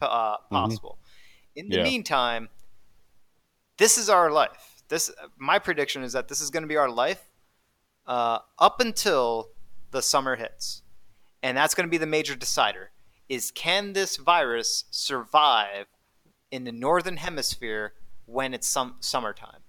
uh, 0.00 0.38
possible. 0.50 0.98
In 1.54 1.70
the 1.70 1.76
Mm-hmm. 1.76 1.84
Yeah. 1.84 1.90
meantime, 1.90 2.48
this 3.76 3.98
is 3.98 4.08
our 4.08 4.30
life. 4.30 4.82
This 4.88 5.10
my 5.36 5.58
prediction 5.58 6.02
is 6.02 6.14
that 6.14 6.28
this 6.28 6.40
is 6.40 6.50
going 6.50 6.62
to 6.62 6.68
be 6.68 6.76
our 6.76 6.90
life 6.90 7.30
uh, 8.06 8.38
up 8.58 8.80
until 8.80 9.50
the 9.90 10.02
summer 10.02 10.36
hits, 10.36 10.82
and 11.42 11.56
that's 11.56 11.74
going 11.74 11.86
to 11.86 11.90
be 11.90 11.98
the 11.98 12.06
major 12.06 12.34
decider. 12.34 12.90
Is 13.28 13.50
can 13.50 13.92
this 13.92 14.16
virus 14.16 14.84
survive 14.90 15.86
in 16.50 16.64
the 16.64 16.72
northern 16.72 17.18
hemisphere 17.18 17.92
when 18.26 18.54
it's 18.54 18.66
some 18.66 18.96
summertime? 19.00 19.60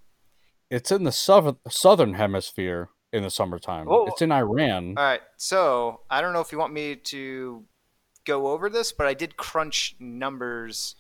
It's 0.70 0.92
in 0.92 1.04
the 1.04 1.12
southern, 1.12 1.58
southern 1.68 2.14
hemisphere 2.14 2.90
in 3.12 3.24
the 3.24 3.30
summertime. 3.30 3.88
Oh. 3.90 4.06
It's 4.06 4.22
in 4.22 4.32
Iran. 4.32 4.96
All 4.98 5.04
right, 5.04 5.22
so 5.38 6.02
I 6.10 6.22
don't 6.22 6.34
know 6.34 6.42
if 6.42 6.52
you 6.52 6.58
want 6.58 6.74
me 6.74 6.96
to 6.96 7.64
go 8.26 8.48
over 8.48 8.70
this, 8.70 8.92
but 8.92 9.08
I 9.08 9.14
did 9.14 9.38
crunch 9.38 9.96
numbers 10.00 10.96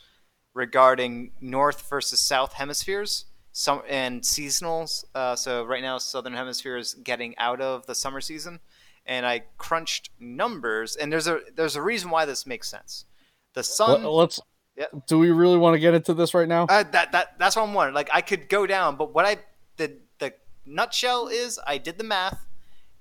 regarding 0.53 1.31
north 1.39 1.87
versus 1.89 2.19
south 2.19 2.53
hemispheres, 2.53 3.25
some 3.51 3.83
and 3.87 4.21
seasonals. 4.21 5.05
Uh, 5.13 5.35
so 5.35 5.63
right 5.63 5.81
now, 5.81 5.97
southern 5.97 6.33
hemisphere 6.33 6.77
is 6.77 6.95
getting 6.95 7.37
out 7.37 7.61
of 7.61 7.85
the 7.85 7.95
summer 7.95 8.21
season, 8.21 8.59
and 9.05 9.25
I 9.25 9.43
crunched 9.57 10.09
numbers, 10.19 10.95
and 10.95 11.11
there's 11.11 11.27
a 11.27 11.39
there's 11.55 11.75
a 11.75 11.81
reason 11.81 12.09
why 12.09 12.25
this 12.25 12.45
makes 12.45 12.69
sense. 12.69 13.05
The 13.53 13.63
sun. 13.63 14.03
Let- 14.03 14.11
Let's. 14.11 14.39
Yeah. 14.77 14.85
Do 15.07 15.19
we 15.19 15.29
really 15.31 15.57
want 15.57 15.73
to 15.73 15.79
get 15.79 15.93
into 15.93 16.13
this 16.13 16.33
right 16.33 16.47
now? 16.47 16.63
Uh, 16.69 16.83
that 16.91 17.11
that 17.11 17.37
that's 17.37 17.55
what 17.57 17.63
I'm 17.63 17.73
wondering. 17.73 17.95
Like 17.95 18.09
I 18.13 18.21
could 18.21 18.47
go 18.47 18.65
down, 18.65 18.95
but 18.95 19.13
what 19.13 19.25
I 19.25 19.37
the 19.75 19.97
the 20.19 20.33
nutshell 20.65 21.27
is 21.27 21.59
I 21.67 21.77
did 21.79 21.97
the 21.97 22.05
math, 22.05 22.47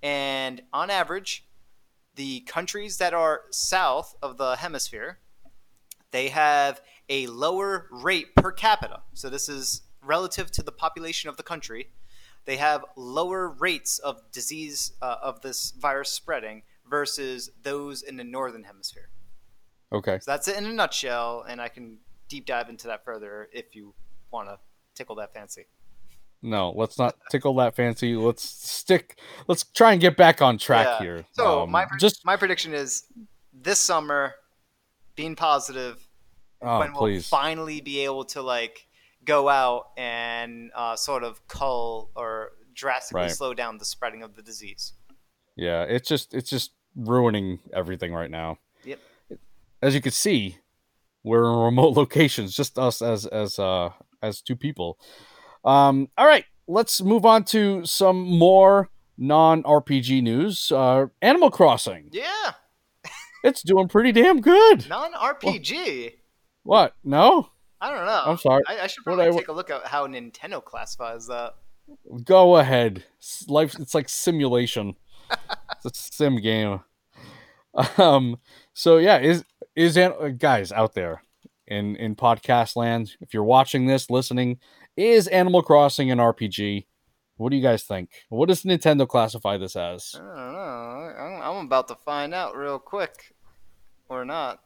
and 0.03 0.61
on 0.72 0.90
average, 0.90 1.46
the 2.16 2.40
countries 2.40 2.99
that 2.99 3.14
are 3.14 3.42
south 3.51 4.16
of 4.20 4.38
the 4.38 4.57
hemisphere, 4.57 5.18
they 6.11 6.30
have 6.30 6.80
a 7.09 7.28
lower 7.28 7.86
rate 7.92 8.34
per 8.34 8.51
capita. 8.51 9.03
So 9.14 9.30
this 9.30 9.49
is 9.49 9.82
relative 10.03 10.51
to 10.53 10.62
the 10.64 10.72
population 10.72 11.30
of 11.30 11.36
the 11.36 11.44
country. 11.44 11.90
They 12.45 12.57
have 12.57 12.84
lower 12.97 13.49
rates 13.49 13.99
of 13.99 14.22
disease 14.32 14.93
uh, 15.03 15.16
of 15.22 15.41
this 15.43 15.72
virus 15.78 16.11
spreading 16.11 16.62
versus 16.89 17.51
those 17.62 18.03
in 18.03 18.16
the 18.16 18.24
northern 18.24 18.64
hemisphere. 18.64 19.11
Okay. 19.93 20.18
So 20.20 20.30
that's 20.30 20.49
it 20.49 20.57
in 20.57 20.64
a 20.66 20.72
nutshell, 20.72 21.45
and 21.49 21.61
I 21.61 21.68
can 21.68 21.99
deep 22.28 22.47
dive 22.47 22.68
into 22.68 22.86
that 22.89 23.05
further 23.05 23.49
if 23.53 23.74
you 23.74 23.95
want 24.30 24.49
to 24.49 24.59
tickle 24.95 25.16
that 25.16 25.32
fancy. 25.32 25.66
No, 26.43 26.72
let's 26.76 26.99
not 26.99 27.16
tickle 27.30 27.55
that 27.57 27.74
fancy. 27.74 28.14
Let's 28.14 28.43
stick. 28.49 29.18
Let's 29.47 29.64
try 29.64 29.93
and 29.93 30.01
get 30.01 30.16
back 30.16 30.41
on 30.43 30.59
track 30.59 30.86
Yeah. 30.86 30.99
here. 30.99 31.24
So 31.32 31.62
Um, 31.62 31.70
my 31.70 31.86
just 31.99 32.24
my 32.24 32.36
prediction 32.36 32.74
is 32.74 33.05
this 33.53 33.80
summer, 33.80 34.34
being 35.16 35.34
positive, 35.36 36.07
oh, 36.62 36.78
when 36.80 36.93
we'll 36.93 37.20
finally 37.22 37.80
be 37.80 38.01
able 38.01 38.24
to 38.26 38.43
like 38.43 38.86
go 39.28 39.48
out 39.48 39.90
and 39.96 40.70
uh, 40.74 40.96
sort 40.96 41.22
of 41.22 41.46
cull 41.48 42.10
or 42.16 42.52
drastically 42.74 43.22
Right. 43.22 43.30
slow 43.30 43.52
down 43.54 43.78
the 43.78 43.84
spreading 43.84 44.22
of 44.22 44.34
the 44.34 44.42
disease. 44.42 44.94
Yeah, 45.56 45.82
it's 45.82 46.08
just 46.08 46.34
it's 46.34 46.48
just 46.50 46.72
ruining 46.96 47.58
everything 47.72 48.12
right 48.14 48.30
now. 48.30 48.58
Yep. 48.84 48.98
As 49.82 49.94
you 49.94 50.00
can 50.00 50.12
see, 50.12 50.58
we're 51.22 51.44
in 51.52 51.58
remote 51.58 51.96
locations, 52.02 52.54
just 52.56 52.78
us 52.78 53.02
as 53.02 53.26
as 53.26 53.58
uh 53.58 53.90
as 54.22 54.40
two 54.40 54.56
people. 54.56 54.98
Um 55.64 56.08
all 56.16 56.26
right, 56.26 56.44
let's 56.66 57.02
move 57.02 57.26
on 57.26 57.44
to 57.46 57.84
some 57.84 58.22
more 58.22 58.88
non-RPG 59.18 60.22
news. 60.22 60.72
Uh 60.72 61.06
Animal 61.20 61.50
Crossing. 61.50 62.08
Yeah, 62.12 62.52
It's 63.44 63.62
doing 63.62 63.88
pretty 63.88 64.12
damn 64.12 64.40
good. 64.40 64.88
non 64.88 65.12
RPG. 65.12 66.14
What? 66.62 66.94
No? 67.04 67.50
I 67.80 67.90
don't 67.94 68.06
know. 68.06 68.22
I'm 68.26 68.38
sorry. 68.38 68.62
I, 68.66 68.80
I 68.80 68.86
should 68.86 69.04
probably 69.04 69.26
I- 69.26 69.30
take 69.30 69.48
a 69.48 69.52
look 69.52 69.70
at 69.70 69.86
how 69.86 70.06
Nintendo 70.06 70.62
classifies 70.64 71.26
that. 71.28 71.54
Go 72.24 72.56
ahead. 72.56 73.04
Life 73.48 73.76
it's 73.78 73.94
like 73.94 74.08
simulation. 74.08 74.96
it's 75.84 75.86
a 75.86 75.90
sim 76.12 76.36
game. 76.40 76.80
Um 77.96 78.38
so 78.74 78.98
yeah, 78.98 79.18
is 79.18 79.44
is 79.76 79.96
uh, 79.96 80.30
guys 80.36 80.72
out 80.72 80.94
there 80.94 81.22
in 81.66 81.96
in 81.96 82.16
podcast 82.16 82.76
land, 82.76 83.14
if 83.20 83.32
you're 83.32 83.44
watching 83.44 83.86
this, 83.86 84.10
listening, 84.10 84.58
is 84.96 85.28
Animal 85.28 85.62
Crossing 85.62 86.10
an 86.10 86.18
RPG? 86.18 86.86
What 87.36 87.50
do 87.50 87.56
you 87.56 87.62
guys 87.62 87.84
think? 87.84 88.10
What 88.30 88.48
does 88.48 88.64
Nintendo 88.64 89.06
classify 89.06 89.58
this 89.58 89.76
as? 89.76 90.12
I 90.16 90.18
don't 90.18 90.52
know. 90.52 91.42
I'm 91.44 91.66
about 91.66 91.86
to 91.88 91.94
find 91.94 92.34
out 92.34 92.56
real 92.56 92.78
quick, 92.80 93.32
or 94.08 94.24
not. 94.24 94.60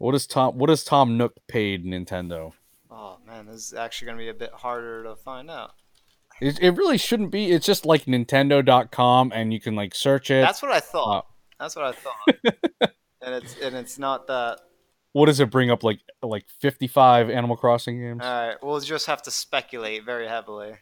What 0.00 0.14
is 0.14 0.26
Tom 0.26 0.56
what 0.56 0.70
is 0.70 0.82
Tom 0.82 1.18
Nook 1.18 1.34
paid 1.46 1.84
Nintendo? 1.84 2.52
Oh 2.90 3.18
man, 3.26 3.44
this 3.44 3.56
is 3.56 3.74
actually 3.74 4.06
gonna 4.06 4.18
be 4.18 4.28
a 4.30 4.34
bit 4.34 4.50
harder 4.52 5.02
to 5.04 5.14
find 5.14 5.50
out. 5.50 5.72
It, 6.40 6.58
it 6.62 6.70
really 6.70 6.96
shouldn't 6.96 7.30
be. 7.30 7.50
It's 7.50 7.66
just 7.66 7.84
like 7.84 8.06
nintendo.com 8.06 9.30
and 9.34 9.52
you 9.52 9.60
can 9.60 9.76
like 9.76 9.94
search 9.94 10.30
it. 10.30 10.40
That's 10.40 10.62
what 10.62 10.70
I 10.72 10.80
thought. 10.80 11.26
Uh, 11.26 11.62
That's 11.64 11.76
what 11.76 11.84
I 11.84 11.92
thought. 11.92 12.54
and 13.20 13.34
it's 13.34 13.56
and 13.60 13.76
it's 13.76 13.98
not 13.98 14.26
that. 14.28 14.60
what 15.12 15.26
does 15.26 15.38
it 15.38 15.50
bring 15.50 15.70
up 15.70 15.84
like 15.84 16.00
like 16.22 16.46
55 16.60 17.28
Animal 17.28 17.58
Crossing 17.58 18.00
games? 18.00 18.20
All 18.22 18.46
right, 18.48 18.56
we'll 18.62 18.80
just 18.80 19.04
have 19.06 19.20
to 19.24 19.30
speculate 19.30 20.06
very 20.06 20.26
heavily. 20.26 20.72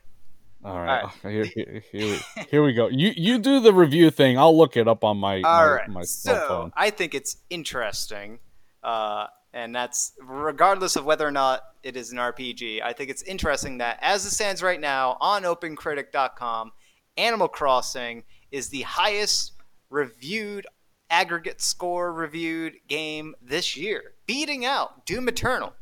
All 0.65 0.79
right, 0.81 1.05
Here, 1.23 1.45
here, 1.45 1.83
here, 1.93 2.07
we- 2.37 2.43
here 2.51 2.65
we 2.65 2.73
go. 2.73 2.87
You 2.87 3.13
you 3.17 3.39
do 3.41 3.59
the 3.59 3.73
review 3.73 4.11
thing. 4.13 4.39
I'll 4.39 4.57
look 4.57 4.77
it 4.77 4.87
up 4.87 5.03
on 5.03 5.17
my 5.19 5.37
All 5.43 5.43
my, 5.43 5.65
right, 5.69 5.89
my 5.89 6.03
so 6.03 6.35
phone. 6.47 6.73
I 6.77 6.91
think 6.91 7.15
it's 7.15 7.37
interesting, 7.51 8.39
uh, 8.83 9.27
and 9.53 9.75
that's 9.75 10.13
regardless 10.21 10.97
of 10.97 11.05
whether 11.05 11.27
or 11.27 11.31
not 11.31 11.63
it 11.83 11.97
is 11.97 12.13
an 12.13 12.19
RPG. 12.19 12.83
I 12.83 12.93
think 12.93 13.11
it's 13.11 13.23
interesting 13.23 13.79
that 13.79 13.99
as 14.03 14.25
it 14.27 14.31
stands 14.31 14.63
right 14.63 14.81
now 14.81 15.17
on 15.21 15.43
OpenCritic.com, 15.45 16.73
Animal 17.17 17.49
Crossing 17.49 18.25
is 18.51 18.69
the 18.69 18.83
highest 18.83 19.53
reviewed 19.91 20.67
aggregate 21.11 21.61
score 21.63 22.13
reviewed 22.13 22.75
game 22.87 23.35
this 23.43 23.77
year, 23.77 24.13
beating 24.27 24.65
out 24.65 25.07
Doom 25.07 25.29
Eternal, 25.29 25.73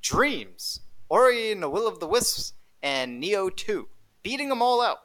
Dreams, 0.00 0.80
Ori 1.08 1.52
and 1.52 1.62
the 1.62 1.70
Will 1.70 1.86
of 1.86 2.00
the 2.00 2.06
Wisps, 2.08 2.54
and 2.82 3.22
Nioh 3.22 3.54
2, 3.54 3.88
beating 4.24 4.48
them 4.48 4.60
all 4.60 4.80
out, 4.82 4.98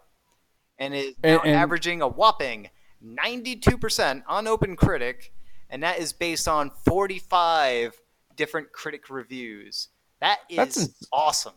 and 0.79 0.95
is 0.95 1.13
now 1.23 1.29
And- 1.39 1.41
and- 1.45 1.55
averaging 1.55 2.01
a 2.01 2.07
whopping 2.07 2.69
92% 3.03 4.23
on 4.27 4.45
OpenCritic, 4.45 5.29
and 5.70 5.84
that 5.84 5.99
is 5.99 6.13
based 6.13 6.47
on 6.47 6.72
45 6.86 7.99
different 8.36 8.72
critic 8.72 9.09
reviews. 9.09 9.89
That 10.22 10.39
is 10.49 10.57
That's 10.57 11.07
awesome. 11.11 11.53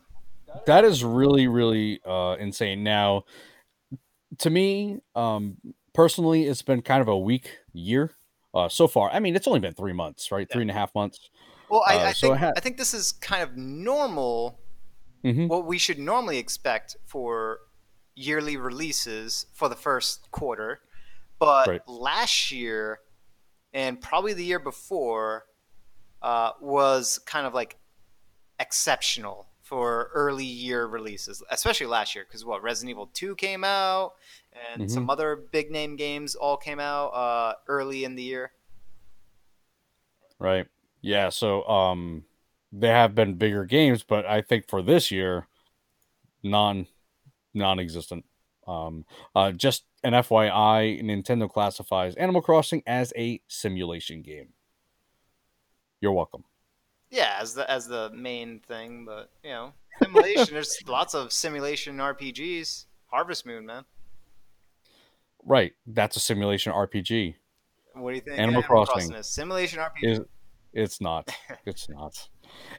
That 0.67 0.85
is 0.85 1.05
really 1.05 1.47
really 1.47 2.01
uh, 2.05 2.37
insane. 2.39 2.83
Now, 2.83 3.25
to 4.39 4.51
me, 4.51 5.01
um, 5.15 5.57
personally, 5.95 6.45
it's 6.45 6.63
been 6.63 6.83
kind 6.83 7.01
of 7.01 7.09
a 7.09 7.19
weak 7.19 7.59
year 7.73 8.13
uh, 8.55 8.69
so 8.69 8.87
far. 8.89 9.11
I 9.11 9.21
mean, 9.21 9.37
it's 9.37 9.47
only 9.47 9.61
been 9.61 9.75
three 9.75 9.93
months, 9.93 10.31
right? 10.33 10.51
Three 10.51 10.63
and 10.63 10.71
a 10.71 10.75
half 10.75 10.95
months. 10.95 11.31
Well, 11.69 11.85
I, 11.87 11.95
Uh, 11.97 12.07
I 12.09 12.13
so 12.13 12.29
think 12.29 12.39
ha- 12.39 12.53
I 12.57 12.61
think 12.61 12.77
this 12.79 12.93
is 12.95 13.13
kind 13.13 13.43
of 13.43 13.57
normal. 13.57 14.59
Mhm. 15.25 15.49
What 15.49 15.67
we 15.67 15.79
should 15.79 15.99
normally 15.99 16.39
expect 16.39 16.97
for 17.07 17.59
yearly 18.17 18.57
releases 18.57 19.47
for 19.55 19.69
the 19.69 19.77
first 19.77 20.31
quarter, 20.31 20.81
but 21.39 21.69
Right. 21.69 21.89
last 21.89 22.51
year 22.51 23.01
and 23.73 24.01
probably 24.01 24.33
the 24.33 24.45
year 24.45 24.59
before 24.59 25.47
uh, 26.23 26.53
was 26.61 27.19
kind 27.21 27.47
of 27.47 27.55
like 27.55 27.79
exceptional 28.59 29.47
for 29.63 30.11
early 30.15 30.45
year 30.45 30.87
releases, 30.87 31.43
especially 31.51 31.87
last 31.87 32.15
year 32.15 32.25
because 32.29 32.45
what 32.45 32.63
Resident 32.63 32.91
Evil 32.91 33.07
Two 33.15 33.35
came 33.37 33.63
out 33.65 34.15
and 34.73 34.83
Mhm. 34.83 34.91
some 34.91 35.09
other 35.09 35.37
big 35.37 35.71
name 35.71 35.97
games 35.97 36.35
all 36.35 36.57
came 36.57 36.81
out 36.81 37.09
uh, 37.09 37.55
early 37.69 38.05
in 38.05 38.17
the 38.17 38.23
year. 38.23 38.53
Right. 40.39 40.67
Yeah. 41.03 41.29
So, 41.29 41.65
um, 41.69 42.25
they 42.73 42.89
have 42.89 43.15
been 43.15 43.35
bigger 43.35 43.65
games, 43.65 44.03
but 44.03 44.27
I 44.27 44.43
think 44.43 44.69
for 44.69 44.83
this 44.83 45.11
year, 45.11 45.47
non, 46.43 46.87
non-existent. 47.53 48.25
Um, 48.67 49.05
uh, 49.35 49.53
just 49.53 49.85
an 50.03 50.13
FYI, 50.13 51.03
Nintendo 51.03 51.51
classifies 51.51 52.15
Animal 52.15 52.43
Crossing 52.43 52.83
as 52.87 53.13
a 53.17 53.41
simulation 53.49 54.23
game. 54.23 54.49
You're 56.01 56.13
welcome. 56.13 56.45
Yeah, 57.11 57.37
as 57.41 57.55
the 57.55 57.71
as 57.71 57.87
the 57.87 58.11
main 58.15 58.61
thing, 58.61 59.05
but 59.05 59.31
you 59.43 59.51
know, 59.51 59.73
simulation. 60.03 60.55
there's 60.55 60.79
lots 60.87 61.15
of 61.15 61.33
simulation 61.33 61.99
RPGs. 61.99 62.87
Harvest 63.07 63.45
Moon, 63.45 63.67
man. 63.67 63.85
Right. 65.45 65.73
That's 65.87 66.17
a 66.17 66.21
simulation 66.21 66.73
RPG. 66.73 67.35
What 67.95 68.11
do 68.11 68.15
you 68.15 68.21
think? 68.21 68.39
Animal 68.39 68.63
Crossing. 68.63 69.13
is 69.13 69.27
simulation 69.27 69.81
RPG. 69.81 70.03
Is 70.03 70.21
it's 70.73 71.01
not. 71.01 71.31
It's 71.67 71.89
not. 71.89 72.29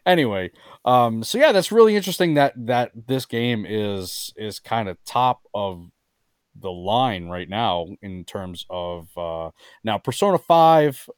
Anyway, 0.06 0.52
um, 0.86 1.24
so 1.24 1.38
yeah, 1.38 1.52
that's 1.52 1.72
really 1.72 1.96
interesting 1.96 2.34
that 2.34 2.54
that 2.66 2.92
this 3.08 3.26
game 3.26 3.66
is 3.68 4.34
is 4.36 4.60
kind 4.60 4.90
of 4.90 4.98
top 5.06 5.42
of 5.54 5.90
the 6.60 6.72
line 6.72 7.28
right 7.28 7.48
now 7.50 7.88
in 8.02 8.24
terms 8.26 8.66
of 8.70 9.08
uh 9.18 9.52
now 9.84 9.98
Persona 9.98 10.38
5 10.38 11.10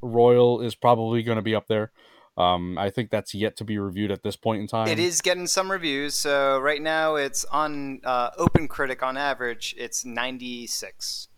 Royal 0.00 0.60
is 0.60 0.74
probably 0.74 1.22
going 1.22 1.36
to 1.36 1.42
be 1.42 1.54
up 1.54 1.66
there. 1.68 1.92
Um 2.36 2.78
I 2.78 2.88
think 2.90 3.10
that's 3.10 3.34
yet 3.34 3.56
to 3.58 3.64
be 3.64 3.78
reviewed 3.78 4.10
at 4.10 4.22
this 4.22 4.36
point 4.36 4.60
in 4.62 4.66
time. 4.66 4.88
It 4.88 4.98
is 4.98 5.20
getting 5.20 5.46
some 5.46 5.70
reviews. 5.70 6.14
So 6.14 6.58
right 6.58 6.80
now 6.80 7.16
it's 7.16 7.44
on 7.46 8.00
uh, 8.04 8.30
Open 8.38 8.66
Critic 8.68 9.02
on 9.02 9.16
average. 9.16 9.74
It's 9.76 10.04
96. 10.04 11.28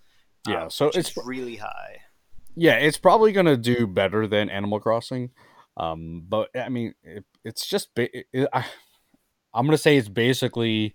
Yeah, 0.47 0.65
uh, 0.65 0.69
so 0.69 0.87
which 0.87 0.97
it's 0.99 1.17
really 1.17 1.57
high. 1.57 1.99
yeah, 2.55 2.75
it's 2.75 2.99
probably 2.99 3.33
going 3.33 3.47
to 3.47 3.57
do 3.57 3.87
better 3.87 4.27
than 4.27 4.49
Animal 4.51 4.79
Crossing. 4.79 5.31
Um, 5.77 6.23
but 6.29 6.51
I 6.55 6.69
mean, 6.69 6.95
it, 7.03 7.25
it's 7.45 7.67
just 7.67 7.95
ba- 7.95 8.15
it, 8.15 8.49
I, 8.53 8.65
I'm 9.53 9.67
going 9.67 9.77
to 9.77 9.83
say 9.83 9.97
it's 9.97 10.09
basically 10.09 10.95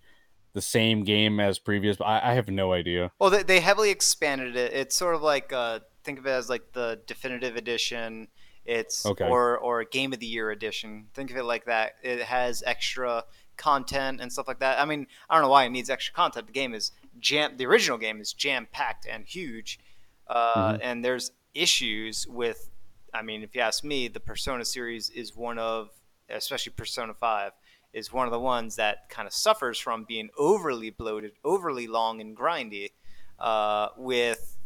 the 0.53 0.61
same 0.61 1.03
game 1.03 1.39
as 1.39 1.59
previous, 1.59 1.97
but 1.97 2.05
I, 2.05 2.31
I 2.31 2.33
have 2.33 2.49
no 2.49 2.73
idea. 2.73 3.11
Well, 3.19 3.29
they, 3.29 3.43
they 3.43 3.59
heavily 3.59 3.89
expanded 3.91 4.55
it. 4.55 4.73
It's 4.73 4.95
sort 4.95 5.15
of 5.15 5.21
like 5.21 5.53
uh, 5.53 5.79
think 6.03 6.19
of 6.19 6.25
it 6.25 6.31
as 6.31 6.49
like 6.49 6.73
the 6.73 6.99
definitive 7.07 7.55
edition. 7.55 8.27
It's 8.65 9.05
Okay. 9.05 9.27
or 9.27 9.57
or 9.57 9.83
game 9.83 10.13
of 10.13 10.19
the 10.19 10.25
year 10.27 10.51
edition. 10.51 11.07
Think 11.13 11.31
of 11.31 11.37
it 11.37 11.43
like 11.43 11.65
that. 11.65 11.93
It 12.03 12.21
has 12.21 12.61
extra 12.65 13.23
content 13.57 14.21
and 14.21 14.31
stuff 14.31 14.47
like 14.47 14.59
that. 14.59 14.79
I 14.79 14.85
mean, 14.85 15.07
I 15.29 15.35
don't 15.35 15.43
know 15.43 15.49
why 15.49 15.65
it 15.65 15.69
needs 15.69 15.89
extra 15.89 16.13
content. 16.13 16.47
The 16.47 16.53
game 16.53 16.73
is 16.73 16.91
jam. 17.19 17.57
The 17.57 17.65
original 17.65 17.97
game 17.97 18.21
is 18.21 18.31
jam 18.33 18.67
packed 18.71 19.05
and 19.09 19.25
huge, 19.25 19.79
uh, 20.27 20.73
Mhm. 20.73 20.79
and 20.83 21.05
there's 21.05 21.31
issues 21.53 22.27
with. 22.27 22.69
I 23.13 23.23
mean, 23.23 23.41
if 23.41 23.55
you 23.55 23.61
ask 23.61 23.83
me, 23.83 24.07
the 24.07 24.19
Persona 24.19 24.63
series 24.63 25.09
is 25.09 25.35
one 25.35 25.57
of, 25.57 25.89
especially 26.29 26.73
Persona 26.73 27.13
Five, 27.15 27.53
is 27.93 28.13
one 28.13 28.27
of 28.27 28.31
the 28.31 28.39
ones 28.39 28.75
that 28.75 29.09
kind 29.09 29.27
of 29.27 29.33
suffers 29.33 29.79
from 29.79 30.03
being 30.03 30.29
overly 30.37 30.89
bloated, 30.89 31.31
overly 31.43 31.87
long 31.87 32.21
and 32.21 32.35
grindy, 32.35 32.91
uh, 33.39 33.89
with 33.97 34.57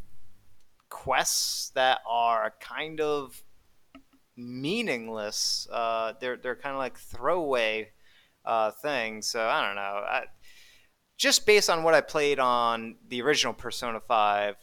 quests 0.89 1.69
that 1.71 1.99
are 2.07 2.53
kind 2.59 2.99
of 2.99 3.43
meaningless. 4.35 5.67
Uh, 5.71 6.13
they're 6.19 6.37
they're 6.37 6.55
kind 6.55 6.73
of 6.73 6.79
like 6.79 6.97
throwaway 6.97 7.89
uh, 8.45 8.71
things. 8.71 9.27
So 9.27 9.47
I 9.47 9.65
don't 9.65 9.75
know. 9.75 9.81
I, 9.81 10.23
just 11.17 11.45
based 11.45 11.69
on 11.69 11.83
what 11.83 11.93
I 11.93 12.01
played 12.01 12.39
on 12.39 12.95
the 13.07 13.21
original 13.21 13.53
Persona 13.53 13.99
Five, 13.99 14.55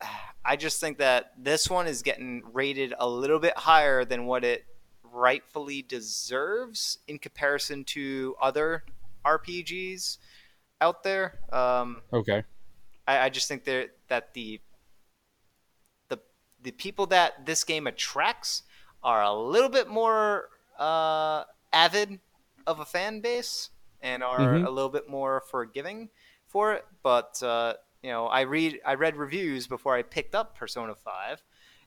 I 0.44 0.56
just 0.56 0.80
think 0.80 0.98
that 0.98 1.32
this 1.38 1.68
one 1.68 1.86
is 1.86 2.02
getting 2.02 2.42
rated 2.52 2.94
a 2.98 3.08
little 3.08 3.40
bit 3.40 3.56
higher 3.56 4.04
than 4.04 4.26
what 4.26 4.44
it 4.44 4.64
rightfully 5.16 5.82
deserves 5.82 6.98
in 7.08 7.18
comparison 7.18 7.84
to 7.84 8.36
other 8.40 8.84
RPGs 9.24 10.18
out 10.80 11.02
there. 11.02 11.38
Um, 11.52 12.02
Okay. 12.12 12.44
I, 13.08 13.18
I 13.26 13.28
just 13.30 13.48
think 13.48 13.64
that 13.64 13.90
that 14.08 14.34
the 14.34 14.60
the 16.08 16.18
the 16.62 16.72
people 16.72 17.06
that 17.06 17.46
this 17.46 17.64
game 17.64 17.86
attracts 17.86 18.62
are 19.02 19.22
a 19.22 19.32
little 19.32 19.68
bit 19.70 19.88
more 19.88 20.50
uh, 20.78 21.44
avid 21.72 22.20
of 22.66 22.80
a 22.80 22.84
fan 22.84 23.20
base 23.20 23.70
and 24.00 24.22
are 24.22 24.38
Mhm. 24.40 24.66
a 24.66 24.70
little 24.70 24.90
bit 24.90 25.08
more 25.08 25.40
forgiving 25.40 26.10
for 26.46 26.74
it. 26.74 26.84
But 27.02 27.42
uh, 27.42 27.74
you 28.02 28.10
know, 28.10 28.26
I 28.26 28.42
read 28.42 28.80
I 28.84 28.94
read 28.94 29.16
reviews 29.16 29.66
before 29.66 29.94
I 29.94 30.02
picked 30.02 30.34
up 30.34 30.56
Persona 30.58 30.94
Five. 30.94 31.42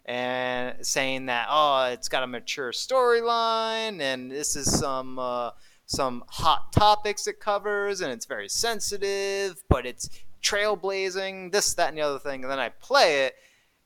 And 0.09 0.83
saying 0.83 1.27
that 1.27 1.45
oh, 1.51 1.83
it's 1.91 2.09
got 2.09 2.23
a 2.23 2.27
mature 2.27 2.71
storyline, 2.71 4.01
and 4.01 4.31
this 4.31 4.55
is 4.55 4.79
some 4.79 5.19
uh, 5.19 5.51
some 5.85 6.23
hot 6.29 6.73
topics 6.73 7.27
it 7.27 7.39
covers, 7.39 8.01
and 8.01 8.11
it's 8.11 8.25
very 8.25 8.49
sensitive, 8.49 9.61
but 9.69 9.85
it's 9.85 10.09
trailblazing, 10.41 11.51
this, 11.51 11.75
that, 11.75 11.89
and 11.89 11.97
the 11.97 12.01
other 12.01 12.17
thing. 12.17 12.43
And 12.43 12.51
then 12.51 12.57
I 12.59 12.69
play 12.69 13.25
it, 13.25 13.35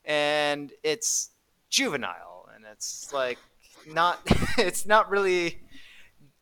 and 0.04 0.72
it's 0.82 1.30
juvenile, 1.68 2.48
and 2.54 2.64
it's 2.72 3.12
like 3.12 3.38
not, 3.86 4.20
it's 4.58 4.86
not 4.86 5.10
really, 5.10 5.60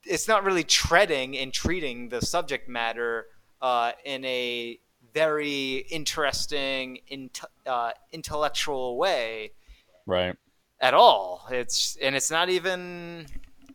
it's 0.04 0.28
not 0.28 0.44
really 0.44 0.64
treading 0.64 1.36
and 1.36 1.52
treating 1.52 2.08
the 2.08 2.20
subject 2.20 2.68
matter 2.68 3.26
uh, 3.60 3.92
in 4.04 4.24
a 4.24 4.78
very 5.12 5.86
interesting, 5.90 6.98
int- 7.08 7.40
uh, 7.66 7.90
intellectual 8.12 8.96
way 8.96 9.52
Right. 10.06 10.36
at 10.80 10.94
all. 10.94 11.46
It's 11.50 11.96
and 12.02 12.14
it's 12.16 12.30
not 12.30 12.48
even 12.48 13.26